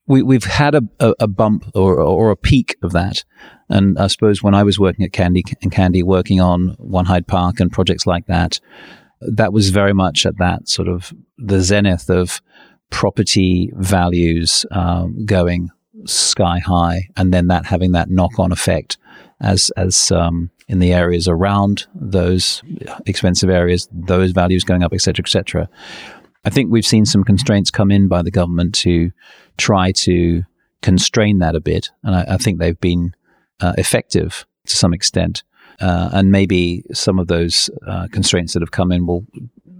we 0.07 0.21
we've 0.23 0.43
had 0.43 0.75
a, 0.75 0.81
a, 0.99 1.13
a 1.21 1.27
bump 1.27 1.71
or 1.73 2.01
or 2.01 2.31
a 2.31 2.35
peak 2.35 2.75
of 2.83 2.91
that, 2.91 3.23
and 3.71 3.97
I 3.97 4.07
suppose 4.07 4.43
when 4.43 4.53
I 4.53 4.63
was 4.63 4.79
working 4.79 5.05
at 5.05 5.13
Candy 5.13 5.43
and 5.61 5.71
Candy, 5.71 6.03
working 6.03 6.39
on 6.39 6.75
One 6.77 7.05
Hyde 7.05 7.27
Park 7.27 7.59
and 7.59 7.71
projects 7.71 8.05
like 8.05 8.27
that, 8.27 8.59
that 9.21 9.53
was 9.53 9.69
very 9.69 9.93
much 9.93 10.25
at 10.25 10.37
that 10.37 10.67
sort 10.67 10.87
of 10.87 11.13
the 11.37 11.61
zenith 11.61 12.09
of 12.09 12.41
property 12.89 13.71
values 13.75 14.65
um, 14.71 15.25
going 15.25 15.69
sky 16.05 16.59
high, 16.59 17.07
and 17.15 17.33
then 17.33 17.47
that 17.47 17.65
having 17.65 17.91
that 17.93 18.09
knock 18.09 18.39
on 18.39 18.51
effect 18.51 18.97
as 19.39 19.71
as 19.77 20.11
um, 20.11 20.51
in 20.67 20.79
the 20.79 20.93
areas 20.93 21.27
around 21.27 21.87
those 21.95 22.61
expensive 23.05 23.49
areas, 23.49 23.87
those 23.91 24.31
values 24.31 24.63
going 24.63 24.83
up, 24.83 24.93
etc., 24.93 25.23
etc 25.23 25.69
I 26.43 26.49
think 26.49 26.71
we've 26.71 26.85
seen 26.85 27.05
some 27.05 27.23
constraints 27.23 27.69
come 27.69 27.91
in 27.91 28.07
by 28.07 28.21
the 28.21 28.31
government 28.31 28.73
to 28.75 29.11
try 29.57 29.91
to 29.91 30.43
constrain 30.81 31.39
that 31.39 31.55
a 31.55 31.59
bit, 31.59 31.91
and 32.03 32.15
I, 32.15 32.25
I 32.29 32.37
think 32.37 32.59
they've 32.59 32.79
been 32.79 33.13
uh, 33.61 33.73
effective 33.77 34.45
to 34.65 34.75
some 34.75 34.93
extent. 34.93 35.43
Uh, 35.79 36.09
and 36.13 36.31
maybe 36.31 36.83
some 36.93 37.17
of 37.17 37.27
those 37.27 37.69
uh, 37.87 38.07
constraints 38.11 38.53
that 38.53 38.61
have 38.61 38.71
come 38.71 38.91
in 38.91 39.07
will 39.07 39.25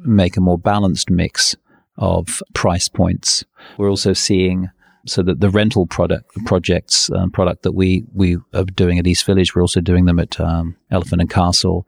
make 0.04 0.36
a 0.36 0.42
more 0.42 0.58
balanced 0.58 1.10
mix 1.10 1.56
of 1.98 2.42
price 2.54 2.88
points. 2.88 3.46
We're 3.78 3.90
also 3.90 4.14
seeing 4.14 4.70
so 5.06 5.24
that 5.24 5.40
the 5.40 5.50
rental 5.50 5.88
product 5.88 6.32
projects 6.46 7.10
um, 7.12 7.32
product 7.32 7.64
that 7.64 7.74
we 7.74 8.04
we 8.14 8.38
are 8.54 8.64
doing 8.64 9.00
at 9.00 9.08
East 9.08 9.26
Village, 9.26 9.56
we're 9.56 9.62
also 9.62 9.82
doing 9.82 10.06
them 10.06 10.20
at 10.20 10.40
um, 10.40 10.76
Elephant 10.90 11.22
and 11.22 11.30
Castle, 11.30 11.88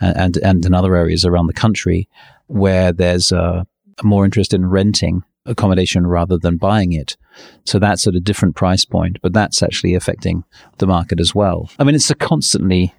and 0.00 0.36
and 0.38 0.64
in 0.64 0.74
other 0.74 0.94
areas 0.96 1.24
around 1.24 1.46
the 1.46 1.52
country 1.52 2.08
where 2.46 2.92
there's 2.92 3.32
a 3.32 3.66
more 4.02 4.24
interest 4.24 4.54
in 4.54 4.66
renting 4.66 5.22
accommodation 5.46 6.06
rather 6.06 6.38
than 6.38 6.56
buying 6.56 6.92
it. 6.92 7.16
So 7.64 7.78
that's 7.78 8.06
at 8.06 8.14
a 8.14 8.20
different 8.20 8.56
price 8.56 8.84
point, 8.84 9.18
but 9.22 9.32
that's 9.32 9.62
actually 9.62 9.94
affecting 9.94 10.44
the 10.78 10.86
market 10.86 11.20
as 11.20 11.34
well. 11.34 11.70
I 11.78 11.84
mean, 11.84 11.94
it's 11.94 12.10
a 12.10 12.14
constantly 12.14 12.94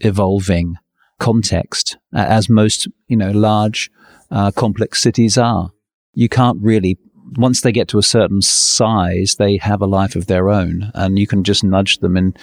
evolving 0.00 0.76
context, 1.18 1.96
as 2.12 2.48
most 2.48 2.88
you 3.08 3.16
know 3.16 3.30
large, 3.30 3.90
uh, 4.30 4.50
complex 4.50 5.00
cities 5.00 5.38
are. 5.38 5.70
You 6.14 6.28
can't 6.28 6.58
really 6.60 6.98
once 7.36 7.60
they 7.60 7.72
get 7.72 7.88
to 7.88 7.98
a 7.98 8.02
certain 8.02 8.42
size, 8.42 9.36
they 9.38 9.56
have 9.56 9.80
a 9.80 9.86
life 9.86 10.16
of 10.16 10.26
their 10.26 10.50
own, 10.50 10.90
and 10.94 11.18
you 11.18 11.26
can 11.26 11.44
just 11.44 11.64
nudge 11.64 11.98
them 11.98 12.16
in 12.16 12.34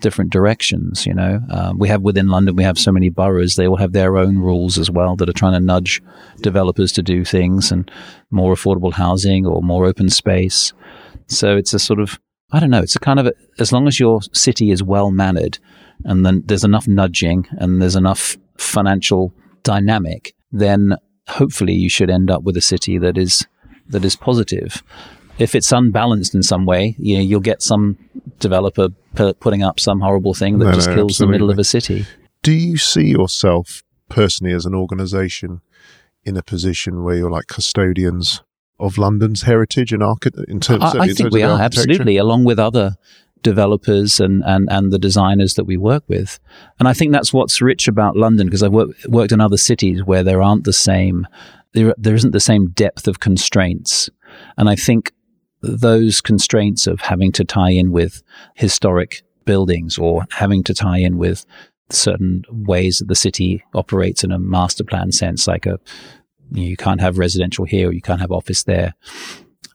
different 0.00 0.30
directions. 0.30 1.06
You 1.06 1.14
know, 1.14 1.40
um, 1.50 1.78
we 1.78 1.88
have 1.88 2.02
within 2.02 2.28
London, 2.28 2.56
we 2.56 2.64
have 2.64 2.78
so 2.78 2.92
many 2.92 3.08
boroughs; 3.08 3.56
they 3.56 3.66
all 3.66 3.76
have 3.76 3.92
their 3.92 4.16
own 4.16 4.38
rules 4.38 4.78
as 4.78 4.90
well 4.90 5.16
that 5.16 5.28
are 5.28 5.34
trying 5.34 5.52
to 5.52 5.60
nudge 5.60 6.02
developers 6.40 6.92
to 6.92 7.02
do 7.02 7.24
things 7.24 7.70
and 7.70 7.90
more 8.30 8.54
affordable 8.54 8.92
housing 8.92 9.46
or 9.46 9.62
more 9.62 9.86
open 9.86 10.10
space. 10.10 10.72
So 11.26 11.56
it's 11.56 11.74
a 11.74 11.78
sort 11.78 12.00
of 12.00 12.18
I 12.52 12.58
don't 12.58 12.70
know. 12.70 12.82
It's 12.82 12.96
a 12.96 13.00
kind 13.00 13.20
of 13.20 13.26
a, 13.26 13.32
as 13.58 13.72
long 13.72 13.86
as 13.86 14.00
your 14.00 14.20
city 14.32 14.70
is 14.70 14.82
well 14.82 15.10
mannered, 15.10 15.58
and 16.04 16.26
then 16.26 16.42
there's 16.46 16.64
enough 16.64 16.88
nudging 16.88 17.46
and 17.52 17.80
there's 17.80 17.96
enough 17.96 18.36
financial 18.56 19.32
dynamic, 19.62 20.34
then 20.52 20.96
hopefully 21.28 21.74
you 21.74 21.88
should 21.88 22.10
end 22.10 22.30
up 22.30 22.42
with 22.42 22.56
a 22.56 22.60
city 22.60 22.98
that 22.98 23.16
is 23.16 23.46
that 23.88 24.04
is 24.04 24.16
positive. 24.16 24.82
If 25.40 25.54
it's 25.54 25.72
unbalanced 25.72 26.34
in 26.34 26.42
some 26.42 26.66
way, 26.66 26.94
you 26.98 27.16
know, 27.16 27.22
you'll 27.22 27.40
get 27.40 27.62
some 27.62 27.96
developer 28.38 28.90
p- 29.16 29.32
putting 29.34 29.62
up 29.62 29.80
some 29.80 30.00
horrible 30.00 30.34
thing 30.34 30.58
that 30.58 30.66
No, 30.66 30.72
just 30.72 30.88
no, 30.88 30.96
kills 30.96 31.18
the 31.18 31.26
middle 31.26 31.50
of 31.50 31.58
a 31.58 31.64
city. 31.64 32.06
Do 32.42 32.52
you 32.52 32.76
see 32.76 33.06
yourself 33.06 33.82
personally 34.08 34.52
as 34.52 34.66
an 34.66 34.74
organisation 34.74 35.62
in 36.24 36.36
a 36.36 36.42
position 36.42 37.02
where 37.02 37.16
you're 37.16 37.30
like 37.30 37.46
custodians 37.46 38.42
of 38.78 38.98
London's 38.98 39.42
heritage 39.42 39.92
and 39.92 40.02
architecture? 40.02 40.44
In 40.48 40.60
terms, 40.60 40.84
I, 40.84 40.98
I 40.98 41.06
in 41.06 41.14
think 41.14 41.32
we 41.32 41.42
are 41.42 41.60
absolutely, 41.60 42.18
along 42.18 42.44
with 42.44 42.58
other 42.58 42.96
developers 43.42 44.20
and, 44.20 44.42
and, 44.44 44.68
and 44.70 44.92
the 44.92 44.98
designers 44.98 45.54
that 45.54 45.64
we 45.64 45.76
work 45.76 46.04
with. 46.08 46.38
And 46.78 46.86
I 46.86 46.92
think 46.92 47.12
that's 47.12 47.32
what's 47.32 47.62
rich 47.62 47.88
about 47.88 48.16
London 48.16 48.46
because 48.46 48.62
I've 48.62 48.72
worked, 48.72 49.06
worked 49.08 49.32
in 49.32 49.40
other 49.40 49.56
cities 49.56 50.04
where 50.04 50.22
there 50.22 50.42
aren't 50.42 50.64
the 50.64 50.72
same, 50.72 51.26
there, 51.72 51.94
there 51.96 52.14
isn't 52.14 52.32
the 52.32 52.40
same 52.40 52.70
depth 52.70 53.08
of 53.08 53.20
constraints. 53.20 54.10
And 54.58 54.68
I 54.68 54.76
think 54.76 55.12
those 55.62 56.20
constraints 56.20 56.86
of 56.86 57.00
having 57.00 57.32
to 57.32 57.44
tie 57.44 57.70
in 57.70 57.92
with 57.92 58.22
historic 58.54 59.22
buildings 59.44 59.98
or 59.98 60.26
having 60.32 60.62
to 60.64 60.74
tie 60.74 60.98
in 60.98 61.18
with 61.18 61.44
certain 61.90 62.44
ways 62.50 62.98
that 62.98 63.08
the 63.08 63.14
city 63.14 63.62
operates 63.74 64.24
in 64.24 64.30
a 64.30 64.38
master 64.38 64.84
plan 64.84 65.12
sense, 65.12 65.46
like 65.46 65.66
a 65.66 65.78
you, 66.52 66.76
can't 66.76 67.00
have 67.00 67.18
residential 67.18 67.64
here 67.64 67.88
or 67.88 67.92
you 67.92 68.00
can't 68.00 68.20
have 68.20 68.32
office 68.32 68.64
there. 68.64 68.94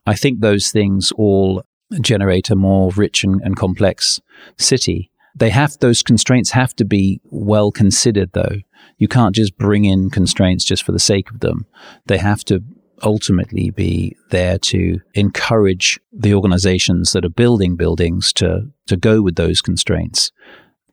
I 0.06 0.16
think 0.16 0.40
those 0.40 0.72
things 0.72 1.12
all 1.18 1.64
generate 2.02 2.50
a 2.50 2.56
more 2.56 2.92
rich 2.92 3.24
and, 3.24 3.42
and 3.42 3.56
complex 3.56 4.20
city. 4.58 5.12
They 5.36 5.50
have 5.50 5.78
those 5.80 6.02
constraints 6.02 6.52
have 6.52 6.76
to 6.78 6.86
be 6.86 7.22
well 7.26 7.72
considered 7.72 8.32
though. 8.34 8.58
You 8.98 9.08
can't 9.08 9.36
just 9.36 9.58
bring 9.58 9.86
in 9.86 10.10
constraints 10.10 10.64
just 10.64 10.84
for 10.84 10.92
the 10.92 11.00
sake 11.00 11.30
of 11.32 11.42
them. 11.42 11.66
They 12.06 12.18
have 12.18 12.44
to 12.46 12.64
ultimately 13.04 13.70
be 13.70 14.16
there 14.30 14.58
to 14.58 15.00
encourage 15.14 16.00
the 16.12 16.34
organizations 16.34 17.12
that 17.12 17.26
are 17.26 17.30
building 17.30 17.76
buildings 17.76 18.32
to 18.34 18.70
to 18.88 18.96
go 18.96 19.22
with 19.22 19.36
those 19.36 19.62
constraints. 19.62 20.32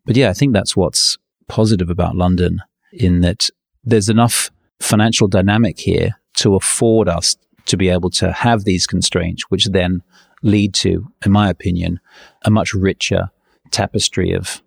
But 0.05 0.16
yeah, 0.16 0.30
I 0.30 0.32
think 0.32 0.53
that's 0.53 0.76
what's 0.76 1.18
positive 1.48 1.90
about 1.90 2.16
London 2.16 2.61
in 2.92 3.20
that 3.20 3.48
there's 3.84 4.09
enough 4.09 4.50
financial 4.80 5.28
dynamic 5.28 5.78
here 5.78 6.16
to 6.34 6.55
afford 6.55 7.09
us 7.09 7.36
to 7.66 7.76
be 7.76 7.88
able 7.88 8.11
to 8.11 8.32
have 8.32 8.64
these 8.64 8.86
constraints, 8.86 9.44
which 9.48 9.66
then 9.66 10.03
lead 10.42 10.74
to, 10.74 11.09
in 11.24 11.30
my 11.30 11.48
opinion, 11.48 12.00
a 12.44 12.50
much 12.50 12.74
richer 12.74 13.30
tapestry 13.70 14.32
of 14.32 14.62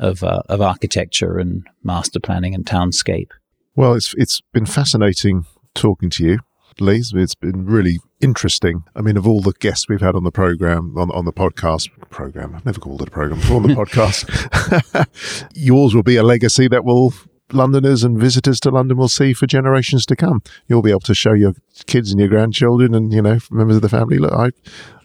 of, 0.00 0.24
uh, 0.24 0.42
of 0.48 0.60
architecture 0.60 1.38
and 1.38 1.68
master 1.84 2.18
planning 2.18 2.52
and 2.52 2.66
townscape. 2.66 3.30
Well, 3.76 3.94
it's 3.94 4.14
it's 4.18 4.40
been 4.52 4.66
fascinating 4.66 5.46
talking 5.74 6.10
to 6.10 6.24
you, 6.24 6.38
Lee. 6.80 7.02
It's 7.12 7.34
been 7.34 7.66
really 7.66 7.98
interesting. 8.20 8.84
I 8.94 9.00
mean, 9.00 9.16
of 9.16 9.26
all 9.26 9.40
the 9.40 9.52
guests 9.52 9.88
we've 9.88 10.00
had 10.00 10.14
on 10.14 10.24
the 10.24 10.32
program, 10.32 10.96
on 10.96 11.10
on 11.10 11.24
the 11.24 11.32
podcast 11.32 11.88
program, 12.10 12.54
I've 12.54 12.66
never 12.66 12.80
called 12.80 13.02
it 13.02 13.08
a 13.08 13.10
program, 13.10 13.40
before 13.40 13.56
on 13.56 13.62
the 13.62 13.68
podcast, 13.74 15.48
yours 15.54 15.94
will 15.94 16.02
be 16.02 16.16
a 16.16 16.22
legacy 16.22 16.68
that 16.68 16.84
will 16.84 17.12
Londoners 17.52 18.02
and 18.02 18.18
visitors 18.18 18.58
to 18.60 18.70
London 18.70 18.96
will 18.96 19.08
see 19.08 19.32
for 19.32 19.46
generations 19.46 20.06
to 20.06 20.16
come. 20.16 20.42
You'll 20.66 20.82
be 20.82 20.90
able 20.90 21.00
to 21.00 21.14
show 21.14 21.32
your 21.32 21.54
kids 21.86 22.10
and 22.10 22.18
your 22.18 22.28
grandchildren 22.28 22.94
and 22.94 23.12
you 23.12 23.22
know 23.22 23.38
members 23.50 23.76
of 23.76 23.82
the 23.82 23.88
family. 23.88 24.18
Look, 24.18 24.32
I 24.32 24.50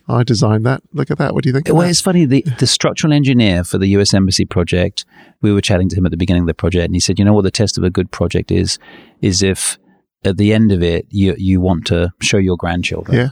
I 0.08 0.24
designed 0.24 0.66
that. 0.66 0.82
Look 0.94 1.12
at 1.12 1.20
that. 1.20 1.34
What 1.34 1.44
do 1.44 1.50
you 1.50 1.54
think? 1.54 1.68
Well, 1.70 1.88
it's 1.88 2.02
funny. 2.02 2.26
The, 2.26 2.42
the 2.58 2.66
structural 2.66 3.14
engineer 3.14 3.64
for 3.64 3.78
the 3.78 3.88
US 3.90 4.14
Embassy 4.14 4.46
project, 4.46 5.06
we 5.42 5.54
were 5.54 5.62
chatting 5.62 5.88
to 5.90 5.96
him 5.96 6.06
at 6.06 6.12
the 6.12 6.18
beginning 6.18 6.44
of 6.44 6.48
the 6.48 6.54
project, 6.54 6.86
and 6.86 6.96
he 6.96 7.00
said, 7.00 7.20
"You 7.20 7.26
know 7.26 7.34
what 7.34 7.44
the 7.44 7.52
test 7.52 7.78
of 7.78 7.84
a 7.84 7.90
good 7.90 8.10
project 8.12 8.52
is? 8.52 8.80
Is 9.22 9.44
if 9.44 9.78
at 10.24 10.38
the 10.38 10.54
end 10.54 10.72
of 10.72 10.84
it, 10.84 11.08
you 11.10 11.36
you 11.38 11.62
want 11.62 11.88
to 11.88 12.12
show 12.22 12.38
your 12.38 12.58
grandchildren." 12.58 13.18
Yeah. 13.18 13.30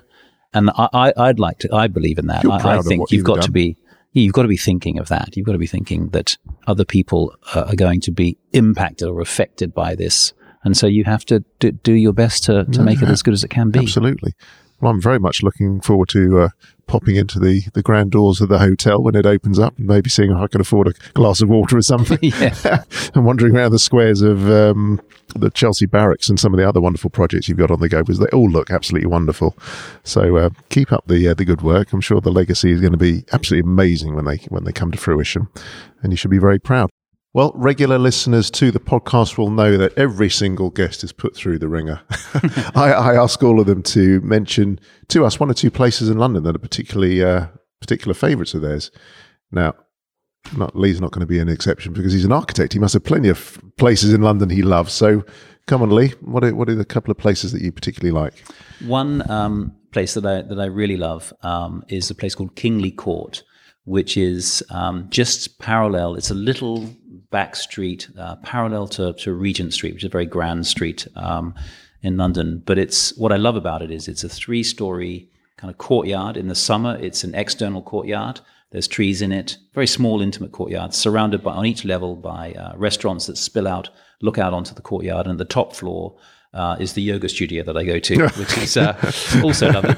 And 0.54 0.70
I, 0.72 0.90
I 0.94 1.14
I'd 1.18 1.40
like 1.40 1.60
to. 1.60 1.76
I 1.76 1.88
believe 1.88 2.18
in 2.18 2.28
that. 2.28 2.46
I, 2.46 2.78
I 2.78 2.82
think 2.82 3.12
you've 3.12 3.20
you've 3.20 3.26
got 3.26 3.36
done. 3.36 3.46
to 3.46 3.52
be. 3.52 3.78
yeah, 4.14 4.24
You've 4.24 4.34
got 4.34 4.44
to 4.44 4.48
be 4.48 4.58
thinking 4.58 4.98
of 4.98 5.10
that. 5.10 5.36
You've 5.36 5.46
got 5.46 5.52
to 5.52 5.58
be 5.58 5.68
thinking 5.68 6.10
that 6.10 6.38
other 6.66 6.86
people 6.86 7.36
uh, 7.54 7.66
are 7.68 7.76
going 7.76 8.02
to 8.02 8.12
be 8.12 8.38
impacted 8.54 9.08
or 9.08 9.22
affected 9.22 9.74
by 9.74 9.96
this, 9.96 10.34
and 10.64 10.76
so 10.76 10.88
you 10.88 11.04
have 11.04 11.26
to 11.26 11.44
do, 11.60 11.72
do 11.72 11.94
your 11.94 12.14
best 12.14 12.46
to, 12.46 12.66
to 12.66 12.82
make 12.82 13.02
it 13.02 13.10
as 13.10 13.22
good 13.22 13.34
as 13.34 13.44
it 13.44 13.50
can 13.50 13.70
be. 13.70 13.80
Absolutely. 13.80 14.34
Well, 14.80 14.92
I'm 14.92 15.02
very 15.02 15.20
much 15.20 15.42
looking 15.42 15.82
forward 15.82 16.10
to 16.10 16.42
uh, 16.42 16.50
popping 16.86 17.16
into 17.16 17.40
the, 17.40 17.64
the 17.74 17.82
grand 17.82 18.12
doors 18.12 18.42
of 18.42 18.50
the 18.50 18.60
hotel 18.60 19.02
when 19.02 19.16
it 19.16 19.26
opens 19.26 19.58
up 19.58 19.78
and 19.78 19.88
maybe 19.88 20.10
seeing 20.10 20.32
if 20.32 20.38
I 20.38 20.48
can 20.48 20.62
afford 20.62 20.88
a 20.88 20.94
glass 21.14 21.42
of 21.42 21.50
water 21.50 21.78
or 21.78 21.82
something. 21.82 22.20
And 23.14 23.26
wandering 23.26 23.56
around 23.56 23.72
the 23.72 23.80
squares 23.80 24.22
of 24.22 24.50
um, 24.50 25.02
the 25.36 25.50
Chelsea 25.50 25.86
Barracks 25.86 26.30
and 26.30 26.40
some 26.40 26.54
of 26.54 26.60
the 26.60 26.68
other 26.68 26.82
wonderful 26.82 27.10
projects 27.10 27.48
you've 27.48 27.58
got 27.58 27.72
on 27.72 27.80
the 27.80 27.90
go 27.90 28.02
because 28.02 28.20
they 28.20 28.28
all 28.28 28.50
look 28.50 28.70
absolutely 28.72 29.08
wonderful. 29.08 29.56
So 30.04 30.38
uh, 30.38 30.50
keep 30.70 30.92
up 30.92 31.06
the 31.08 31.28
uh, 31.30 31.34
the 31.34 31.46
good 31.46 31.62
work. 31.62 31.94
I'm 31.94 32.02
sure 32.02 32.22
the 32.22 32.32
legacy 32.32 32.72
is 32.72 32.80
going 32.80 32.94
to 32.94 32.98
be 32.98 33.26
absolutely 33.34 33.70
amazing 33.70 34.16
when 34.16 34.26
they 34.26 34.38
when 34.50 34.64
they 34.64 34.72
come 34.72 34.92
to 34.92 34.98
fruition, 34.98 35.48
and 36.02 36.12
you 36.12 36.18
should 36.18 36.32
be 36.32 36.40
very 36.40 36.60
proud. 36.60 36.90
Well, 37.38 37.52
regular 37.54 38.00
listeners 38.00 38.50
to 38.50 38.72
the 38.72 38.80
podcast 38.80 39.38
will 39.38 39.52
know 39.52 39.78
that 39.78 39.96
every 39.96 40.28
single 40.28 40.72
guest 40.72 41.04
is 41.04 41.12
put 41.12 41.36
through 41.36 41.60
the 41.60 41.68
wringer. 41.68 42.02
I, 42.74 42.92
I 42.94 43.16
ask 43.16 43.44
all 43.44 43.60
of 43.60 43.68
them 43.68 43.84
to 43.84 44.20
mention 44.22 44.80
to 45.10 45.24
us 45.24 45.40
one 45.40 45.52
or 45.52 45.54
two 45.54 45.70
places 45.70 46.10
in 46.10 46.18
London 46.18 46.42
that 46.46 46.56
are 46.56 46.58
particularly 46.58 47.24
uh, 47.24 47.46
particular 47.80 48.16
favourites 48.16 48.56
of 48.56 48.64
theirs. 48.64 48.90
Now, 49.52 49.76
not 50.58 50.76
Lee's 50.76 51.00
not 51.00 51.12
going 51.12 51.20
to 51.20 51.28
be 51.28 51.38
an 51.38 51.48
exception 51.48 51.94
because 51.94 52.12
he's 52.12 52.26
an 52.26 52.32
architect. 52.32 52.74
He 52.74 52.80
must 52.80 52.96
have 52.96 53.04
plenty 53.04 53.30
of 53.30 53.62
places 53.78 54.16
in 54.16 54.22
London 54.24 54.50
he 54.50 54.64
loves. 54.64 54.92
So, 54.92 55.24
come 55.68 55.84
on, 55.84 55.92
Lee. 55.92 56.16
What 56.22 56.44
are, 56.44 56.56
what 56.56 56.70
are 56.70 56.74
the 56.76 56.86
couple 56.86 57.12
of 57.12 57.20
places 57.20 57.52
that 57.52 57.62
you 57.62 57.72
particularly 57.72 58.20
like? 58.20 58.34
One 58.84 59.30
um, 59.30 59.76
place 59.92 60.16
that 60.16 60.26
I 60.26 60.42
that 60.42 60.60
I 60.60 60.66
really 60.66 60.98
love 60.98 61.32
um, 61.44 61.84
is 61.88 62.10
a 62.10 62.16
place 62.16 62.34
called 62.34 62.56
Kingly 62.56 62.90
Court, 62.90 63.44
which 63.84 64.18
is 64.18 64.64
um, 64.72 65.06
just 65.12 65.60
parallel. 65.60 66.16
It's 66.16 66.32
a 66.32 66.36
little 66.36 66.90
back 67.30 67.56
street 67.56 68.10
uh, 68.18 68.36
parallel 68.38 68.88
to, 68.88 69.14
to 69.14 69.34
Regent 69.34 69.74
Street, 69.74 69.94
which 69.94 70.04
is 70.04 70.08
a 70.08 70.12
very 70.12 70.26
grand 70.26 70.66
street 70.68 71.08
um, 71.16 71.54
in 72.02 72.18
London. 72.18 72.62
But 72.66 72.78
it's 72.78 73.16
what 73.18 73.32
I 73.32 73.38
love 73.38 73.56
about 73.56 73.82
it 73.82 73.92
is 73.92 74.08
it's 74.08 74.24
a 74.24 74.30
three 74.30 74.64
story 74.64 75.30
kind 75.58 75.72
of 75.72 75.78
courtyard. 75.78 76.38
In 76.38 76.48
the 76.48 76.56
summer, 76.56 76.98
it's 77.00 77.24
an 77.24 77.36
external 77.36 77.82
courtyard. 77.82 78.40
There's 78.72 78.88
trees 78.88 79.22
in 79.22 79.32
it, 79.32 79.58
very 79.74 79.88
small, 79.88 80.22
intimate 80.22 80.52
courtyard, 80.52 80.94
surrounded 80.94 81.42
by 81.42 81.54
on 81.54 81.66
each 81.66 81.86
level 81.86 82.16
by 82.16 82.54
uh, 82.54 82.74
restaurants 82.76 83.28
that 83.28 83.38
spill 83.38 83.68
out, 83.68 83.90
look 84.22 84.38
out 84.38 84.54
onto 84.54 84.74
the 84.74 84.82
courtyard, 84.82 85.26
and 85.26 85.40
the 85.40 85.46
top 85.46 85.74
floor 85.74 86.18
uh, 86.54 86.76
is 86.80 86.94
the 86.94 87.02
yoga 87.02 87.30
studio 87.30 87.64
that 87.64 87.78
I 87.78 87.84
go 87.84 88.00
to, 88.00 88.28
which 88.38 88.58
is 88.58 88.76
uh, 88.76 88.96
also 89.44 89.72
lovely. 89.72 89.96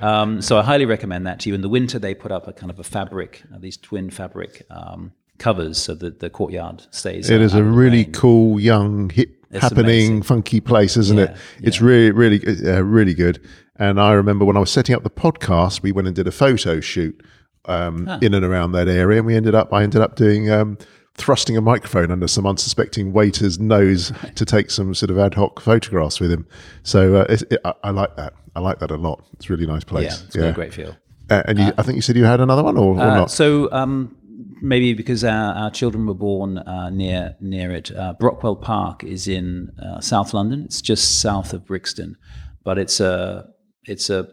Um, 0.00 0.40
so 0.40 0.58
I 0.58 0.62
highly 0.62 0.84
recommend 0.84 1.26
that 1.26 1.40
to 1.40 1.48
you. 1.48 1.54
In 1.54 1.62
the 1.62 1.68
winter, 1.68 1.98
they 1.98 2.14
put 2.14 2.30
up 2.30 2.46
a 2.46 2.52
kind 2.52 2.70
of 2.70 2.78
a 2.78 2.84
fabric, 2.84 3.42
uh, 3.52 3.58
these 3.58 3.76
twin 3.76 4.10
fabric 4.10 4.66
um, 4.70 5.12
covers, 5.42 5.76
so 5.78 5.94
that 5.96 6.20
the 6.20 6.30
courtyard 6.30 6.86
stays. 6.90 7.28
It 7.30 7.40
uh, 7.40 7.44
is 7.44 7.54
a 7.54 7.62
really 7.62 8.04
cool, 8.06 8.60
young, 8.60 9.10
hip 9.10 9.30
It's 9.50 9.62
happening, 9.62 9.84
amazing. 10.06 10.22
funky 10.22 10.60
place, 10.60 10.96
isn't 10.96 11.18
it? 11.18 11.30
Yeah, 11.30 11.66
It's 11.68 11.80
yeah. 11.80 11.86
really, 11.86 12.10
really, 12.12 12.40
uh, 12.72 12.80
really 12.82 13.14
good. 13.14 13.40
And 13.76 14.00
I 14.00 14.12
remember 14.12 14.44
when 14.44 14.56
I 14.56 14.60
was 14.60 14.70
setting 14.70 14.94
up 14.94 15.02
the 15.02 15.10
podcast, 15.10 15.82
we 15.82 15.92
went 15.92 16.06
and 16.06 16.14
did 16.16 16.26
a 16.28 16.32
photo 16.32 16.80
shoot 16.80 17.20
um, 17.66 18.06
Ah. 18.08 18.18
in 18.22 18.34
and 18.34 18.44
around 18.44 18.72
that 18.72 18.88
area, 18.88 19.18
and 19.18 19.26
we 19.26 19.36
ended 19.36 19.54
up, 19.54 19.72
I 19.72 19.82
ended 19.82 20.00
up 20.00 20.16
doing. 20.16 20.50
Um, 20.50 20.78
Thrusting 21.14 21.58
a 21.58 21.60
microphone 21.60 22.10
under 22.10 22.26
some 22.26 22.46
unsuspecting 22.46 23.12
waiter's 23.12 23.58
nose 23.60 24.12
to 24.34 24.46
take 24.46 24.70
some 24.70 24.94
sort 24.94 25.10
of 25.10 25.18
ad 25.18 25.34
hoc 25.34 25.60
photographs 25.60 26.18
with 26.20 26.32
him. 26.32 26.46
So 26.84 27.16
uh, 27.16 27.26
it's, 27.28 27.42
it, 27.50 27.60
I, 27.66 27.74
I 27.84 27.90
like 27.90 28.16
that. 28.16 28.32
I 28.56 28.60
like 28.60 28.78
that 28.78 28.90
a 28.90 28.96
lot. 28.96 29.22
It's 29.34 29.50
a 29.50 29.52
really 29.52 29.66
nice 29.66 29.84
place. 29.84 30.04
Yeah, 30.20 30.26
it's 30.26 30.36
got 30.36 30.48
a 30.48 30.52
great 30.52 30.72
feel. 30.72 30.96
Uh, 31.28 31.42
and 31.44 31.58
you, 31.58 31.70
I 31.76 31.82
think 31.82 31.96
you 31.96 32.02
said 32.02 32.16
you 32.16 32.24
had 32.24 32.40
another 32.40 32.62
one, 32.62 32.78
or, 32.78 32.94
or 32.96 33.00
Uh, 33.00 33.14
not? 33.14 33.30
so 33.30 33.70
um, 33.72 34.16
maybe 34.60 34.94
because 34.94 35.24
our, 35.24 35.54
our 35.54 35.70
children 35.70 36.06
were 36.06 36.14
born 36.14 36.58
uh, 36.58 36.90
near 36.90 37.36
near 37.40 37.70
it, 37.72 37.90
uh, 37.94 38.14
Brockwell 38.20 38.60
Park 38.60 39.04
is 39.04 39.28
in 39.28 39.70
uh, 39.82 40.00
South 40.00 40.32
London. 40.34 40.62
It's 40.64 40.80
just 40.80 41.20
south 41.20 41.52
of 41.52 41.66
Brixton, 41.66 42.16
but 42.64 42.78
it's 42.78 43.00
a 43.00 43.48
it's 43.84 44.10
a, 44.10 44.28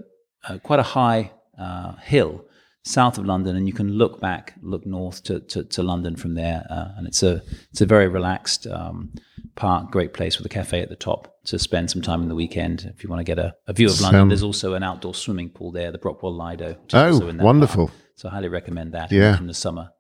a 0.48 0.60
quite 0.60 0.80
a 0.80 0.84
high 0.84 1.32
uh, 1.58 1.96
hill 1.98 2.46
south 2.86 3.18
of 3.18 3.26
London, 3.26 3.56
and 3.56 3.68
you 3.68 3.74
can 3.74 3.90
look 3.92 4.20
back, 4.22 4.54
look 4.62 4.86
north 4.86 5.22
to, 5.24 5.42
to, 5.42 5.64
to 5.66 5.84
London 5.84 6.16
from 6.16 6.34
there, 6.36 6.66
uh, 6.70 6.88
and 6.98 7.06
it's 7.08 7.22
a 7.24 7.42
it's 7.72 7.82
a 7.82 7.86
very 7.86 8.08
relaxed 8.08 8.66
um, 8.68 9.12
park, 9.56 9.92
great 9.92 10.14
place 10.14 10.38
with 10.38 10.46
a 10.46 10.50
cafe 10.50 10.82
at 10.82 10.90
the 10.90 10.96
top 10.96 11.36
to 11.46 11.60
spend 11.60 11.92
some 11.92 12.02
time 12.02 12.22
in 12.22 12.30
the 12.30 12.36
weekend 12.36 12.92
if 12.96 13.04
you 13.04 13.10
want 13.10 13.20
to 13.20 13.24
get 13.24 13.38
a, 13.38 13.54
a 13.68 13.74
view 13.74 13.88
of 13.88 14.00
London. 14.00 14.20
Sound- 14.22 14.32
There's 14.32 14.44
also 14.44 14.74
an 14.76 14.84
outdoor 14.84 15.14
swimming 15.14 15.50
pool 15.50 15.72
there, 15.72 15.92
the 15.92 15.98
Brockwell 15.98 16.34
Lido. 16.38 16.78
which 16.84 16.94
is 16.94 17.22
also 17.22 17.30
Oh, 17.30 17.44
wonderful. 17.44 17.88
park. 17.88 17.98
So 18.20 18.28
I 18.28 18.32
highly 18.34 18.50
recommend 18.50 18.92
that 18.96 19.14
Yeah. 19.14 19.38
in 19.38 19.48
the 19.48 19.54
summer. 19.54 19.92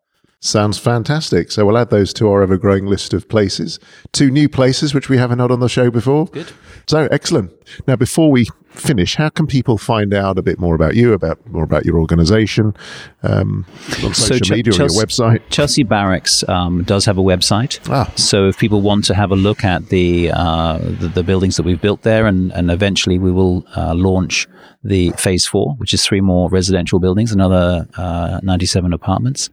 Sounds 0.41 0.77
fantastic. 0.77 1.51
So 1.51 1.65
we'll 1.65 1.77
add 1.77 1.89
those 1.89 2.13
to 2.13 2.29
our 2.29 2.41
ever 2.41 2.57
growing 2.57 2.85
list 2.85 3.13
of 3.13 3.27
places. 3.27 3.77
Two 4.13 4.31
new 4.31 4.47
places 4.47 4.93
which 4.93 5.09
we 5.09 5.17
haven't 5.17 5.39
had 5.39 5.51
on 5.51 5.59
the 5.59 5.67
show 5.67 5.91
before. 5.91 6.27
Good. 6.27 6.53
So 6.87 7.09
excellent. 7.11 7.51
Now, 7.87 7.97
before 7.97 8.31
we 8.31 8.47
finish, 8.69 9.15
how 9.15 9.27
can 9.27 9.47
people 9.47 9.77
find 9.77 10.13
out 10.13 10.37
a 10.37 10.41
bit 10.41 10.57
more 10.57 10.75
about 10.75 10.95
you, 10.95 11.11
about 11.11 11.45
more 11.47 11.63
about 11.65 11.85
your 11.85 11.99
organisation, 11.99 12.73
um, 13.21 13.65
on 14.01 14.13
So 14.13 14.35
social 14.35 14.45
Ch- 14.45 14.51
media 14.51 14.71
or 14.73 14.77
your 14.77 14.87
Chelsea- 14.87 15.05
website? 15.05 15.41
Chelsea 15.49 15.83
Barracks 15.83 16.47
um, 16.47 16.83
does 16.83 17.03
have 17.03 17.17
a 17.17 17.21
website. 17.21 17.77
Ah. 17.89 18.09
So 18.15 18.47
if 18.47 18.57
people 18.57 18.81
want 18.81 19.03
to 19.05 19.15
have 19.15 19.31
a 19.31 19.35
look 19.35 19.65
at 19.65 19.89
the 19.89 20.31
uh, 20.33 20.77
the, 20.77 21.09
the 21.15 21.23
buildings 21.23 21.57
that 21.57 21.63
we've 21.63 21.81
built 21.81 22.03
there, 22.03 22.25
and, 22.27 22.53
and 22.53 22.71
eventually 22.71 23.19
we 23.19 23.31
will 23.31 23.65
uh, 23.75 23.93
launch 23.93 24.47
the 24.85 25.09
phase 25.17 25.45
four, 25.45 25.73
which 25.79 25.93
is 25.93 26.05
three 26.05 26.21
more 26.21 26.49
residential 26.49 27.01
buildings, 27.01 27.33
another 27.33 27.85
uh, 27.97 28.39
97 28.41 28.93
apartments. 28.93 29.49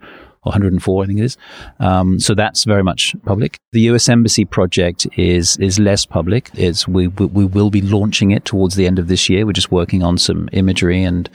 Or 0.47 0.51
104, 0.51 1.03
I 1.03 1.07
think 1.07 1.19
it 1.19 1.25
is. 1.25 1.37
Um, 1.81 2.21
so 2.21 2.35
that's 2.35 2.63
very 2.65 2.85
much 2.85 3.17
public. 3.25 3.59
The 3.73 3.81
U.S. 3.83 4.09
Embassy 4.09 4.45
project 4.45 5.07
is 5.17 5.57
is 5.57 5.81
less 5.81 6.07
public. 6.07 6.51
It's 6.55 6.87
we 6.87 7.09
we, 7.09 7.27
we 7.27 7.45
will 7.45 7.71
be 7.71 7.83
launching 7.83 8.31
it 8.31 8.45
towards 8.45 8.77
the 8.77 8.87
end 8.87 9.01
of 9.01 9.09
this 9.09 9.29
year. 9.29 9.45
We're 9.45 9.53
just 9.53 9.73
working 9.73 10.05
on 10.05 10.19
some 10.19 10.49
imagery 10.53 11.03
and 11.03 11.29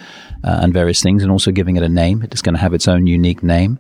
uh, 0.45 0.59
and 0.61 0.73
various 0.73 1.03
things, 1.03 1.23
and 1.23 1.31
also 1.31 1.51
giving 1.51 1.75
it 1.75 1.83
a 1.83 1.89
name. 1.89 2.23
It's 2.23 2.41
going 2.41 2.55
to 2.55 2.61
have 2.61 2.73
its 2.73 2.87
own 2.87 3.05
unique 3.05 3.43
name. 3.43 3.79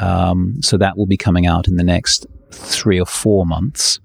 Um, 0.00 0.56
so 0.60 0.76
that 0.78 0.96
will 0.96 1.06
be 1.06 1.16
coming 1.16 1.46
out 1.46 1.68
in 1.68 1.76
the 1.76 1.84
next 1.84 2.26
three 2.50 3.00
or 3.00 3.06
four 3.06 3.46
months. 3.46 4.00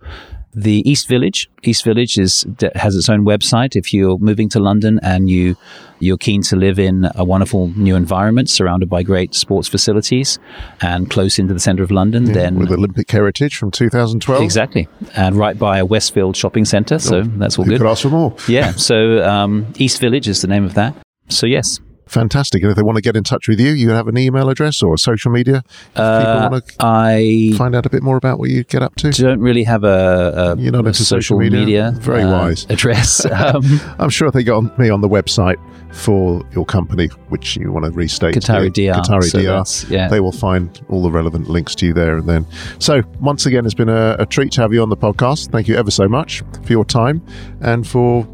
The 0.54 0.90
East 0.90 1.08
Village, 1.08 1.50
East 1.64 1.84
Village 1.84 2.18
is 2.18 2.46
has 2.76 2.96
its 2.96 3.08
own 3.08 3.24
website. 3.24 3.76
If 3.76 3.94
you're 3.94 4.18
moving 4.18 4.50
to 4.50 4.60
London 4.60 5.00
and 5.04 5.30
you 5.30 5.56
you're 6.00 6.18
keen 6.18 6.42
to 6.44 6.56
live 6.56 6.80
in 6.80 7.08
a 7.16 7.24
wonderful 7.24 7.68
new 7.76 7.96
environment 7.96 8.50
surrounded 8.50 8.90
by 8.90 9.04
great 9.04 9.36
sports 9.36 9.68
facilities 9.68 10.40
and 10.82 11.10
close 11.10 11.38
into 11.38 11.54
the 11.54 11.60
centre 11.60 11.84
of 11.84 11.92
London, 11.92 12.24
then 12.34 12.56
With 12.58 12.72
Olympic 12.72 13.12
Heritage 13.12 13.56
from 13.58 13.70
2012. 13.70 14.42
exactly, 14.42 14.88
and 15.16 15.36
right 15.36 15.58
by 15.60 15.78
a 15.78 15.86
Westfield 15.86 16.36
shopping 16.36 16.66
centre. 16.66 16.98
So 17.00 17.22
that's 17.24 17.60
all 17.60 17.66
good. 17.66 17.78
could 17.80 17.88
ask 17.88 18.02
for 18.02 18.10
more? 18.10 18.36
Yeah. 18.48 18.72
So 18.72 19.24
um, 19.24 19.72
East 19.78 20.00
Village 20.02 20.28
is 20.28 20.42
the 20.42 20.48
name 20.48 20.64
of 20.66 20.74
that. 20.74 20.96
So 21.28 21.46
yes, 21.46 21.80
Fantastic. 22.10 22.64
And 22.64 22.72
if 22.72 22.76
they 22.76 22.82
want 22.84 22.96
to 22.98 23.02
get 23.02 23.16
in 23.16 23.24
touch 23.24 23.48
with 23.48 23.60
you, 23.60 23.70
you 23.72 23.92
have 23.92 24.08
an 24.08 24.18
email 24.18 24.50
address 24.50 24.82
or 24.82 24.98
social 24.98 25.32
media. 25.32 25.58
If 25.68 25.94
people 25.94 26.04
Uh, 26.04 26.50
want 26.52 26.68
to 26.68 26.74
I 26.80 27.54
find 27.58 27.76
out 27.76 27.86
a 27.86 27.90
bit 27.90 28.02
more 28.04 28.18
about 28.18 28.40
what 28.40 28.50
you 28.50 28.64
get 28.64 28.82
up 28.82 28.96
to. 28.96 29.12
don't 29.12 29.40
really 29.40 29.64
have 29.64 29.84
a, 29.84 30.56
a 30.58 30.62
You're 30.62 30.72
not 30.72 30.86
a 30.86 30.88
into 30.88 31.04
social 31.06 31.20
social 31.22 31.38
media? 31.40 31.60
media, 31.60 31.92
Very 32.02 32.24
uh, 32.24 32.32
wise. 32.32 32.66
address. 32.70 33.26
Um, 33.40 33.64
I'm 34.00 34.10
sure 34.10 34.28
if 34.28 34.34
they 34.34 34.44
got 34.44 34.58
on 34.58 34.72
me 34.78 34.90
on 34.90 35.02
the 35.02 35.08
website 35.08 35.58
for 35.94 36.44
your 36.54 36.66
company, 36.66 37.08
which 37.30 37.56
you 37.56 37.72
want 37.72 37.86
to 37.86 37.92
restate, 37.92 38.36
Qatari 38.36 38.70
Diar, 38.70 38.96
DR. 38.96 39.02
Qatari 39.02 39.24
So 39.24 39.40
DR, 39.40 39.92
yeah. 39.92 40.08
they 40.10 40.20
will 40.20 40.32
find 40.32 40.68
all 40.90 41.02
the 41.02 41.12
relevant 41.12 41.50
links 41.50 41.74
to 41.76 41.86
you 41.88 41.94
there 41.94 42.18
and 42.18 42.28
then. 42.28 42.46
So 42.80 43.02
once 43.20 43.46
again, 43.46 43.66
it's 43.66 43.74
been 43.76 43.88
a, 43.90 44.16
a 44.20 44.26
treat 44.26 44.52
to 44.54 44.62
have 44.62 44.74
you 44.74 44.82
on 44.82 44.90
the 44.90 44.98
podcast. 44.98 45.52
Thank 45.52 45.68
you 45.68 45.76
ever 45.76 45.92
so 45.92 46.08
much 46.08 46.44
for 46.64 46.72
your 46.74 46.86
time 46.86 47.22
and 47.62 47.88
for 47.88 48.28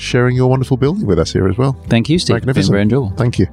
sharing 0.00 0.34
your 0.34 0.48
wonderful 0.48 0.76
building 0.76 1.06
with 1.06 1.18
us 1.18 1.32
here 1.32 1.48
as 1.48 1.56
well. 1.58 1.72
Thank 1.88 2.08
you, 2.08 2.18
Steve. 2.18 2.36
It's 2.36 2.44
been 2.44 2.48
Magnificent. 2.48 2.72
very 2.72 2.82
enjoyable. 2.82 3.10
Thank 3.16 3.38
you. 3.38 3.46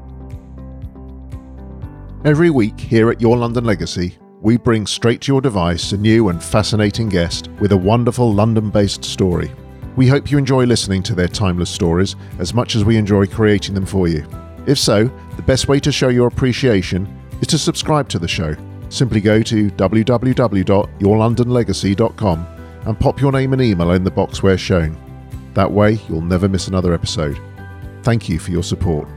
Every 2.25 2.49
week 2.49 2.79
here 2.79 3.11
at 3.11 3.21
Your 3.21 3.37
London 3.37 3.65
Legacy, 3.65 4.17
we 4.41 4.57
bring 4.57 4.87
straight 4.87 5.21
to 5.21 5.31
your 5.31 5.41
device 5.41 5.91
a 5.91 5.97
new 5.97 6.29
and 6.29 6.43
fascinating 6.43 7.09
guest 7.09 7.49
with 7.59 7.71
a 7.71 7.77
wonderful 7.77 8.33
London 8.33 8.69
based 8.69 9.03
story. 9.03 9.51
We 9.95 10.07
hope 10.07 10.31
you 10.31 10.37
enjoy 10.37 10.65
listening 10.65 11.01
to 11.03 11.15
their 11.15 11.27
timeless 11.27 11.69
stories 11.69 12.15
as 12.39 12.53
much 12.53 12.75
as 12.75 12.85
we 12.85 12.97
enjoy 12.97 13.27
creating 13.27 13.75
them 13.75 13.85
for 13.85 14.07
you. 14.07 14.25
If 14.67 14.77
so, 14.77 15.05
the 15.35 15.41
best 15.41 15.67
way 15.67 15.79
to 15.79 15.91
show 15.91 16.09
your 16.09 16.27
appreciation 16.27 17.07
is 17.41 17.47
to 17.47 17.57
subscribe 17.57 18.07
to 18.09 18.19
the 18.19 18.27
show. 18.27 18.55
Simply 18.89 19.21
go 19.21 19.41
to 19.41 19.69
www.yourlondonlegacy.com 19.71 22.47
and 22.85 22.99
pop 22.99 23.21
your 23.21 23.31
name 23.31 23.53
and 23.53 23.61
email 23.61 23.91
in 23.91 24.03
the 24.03 24.11
box 24.11 24.43
where 24.43 24.57
shown. 24.57 24.97
That 25.57 25.71
way, 25.71 25.99
you'll 26.07 26.21
never 26.21 26.47
miss 26.47 26.67
another 26.67 26.93
episode. 26.93 27.41
Thank 28.03 28.29
you 28.29 28.38
for 28.38 28.51
your 28.51 28.61
support. 28.61 29.09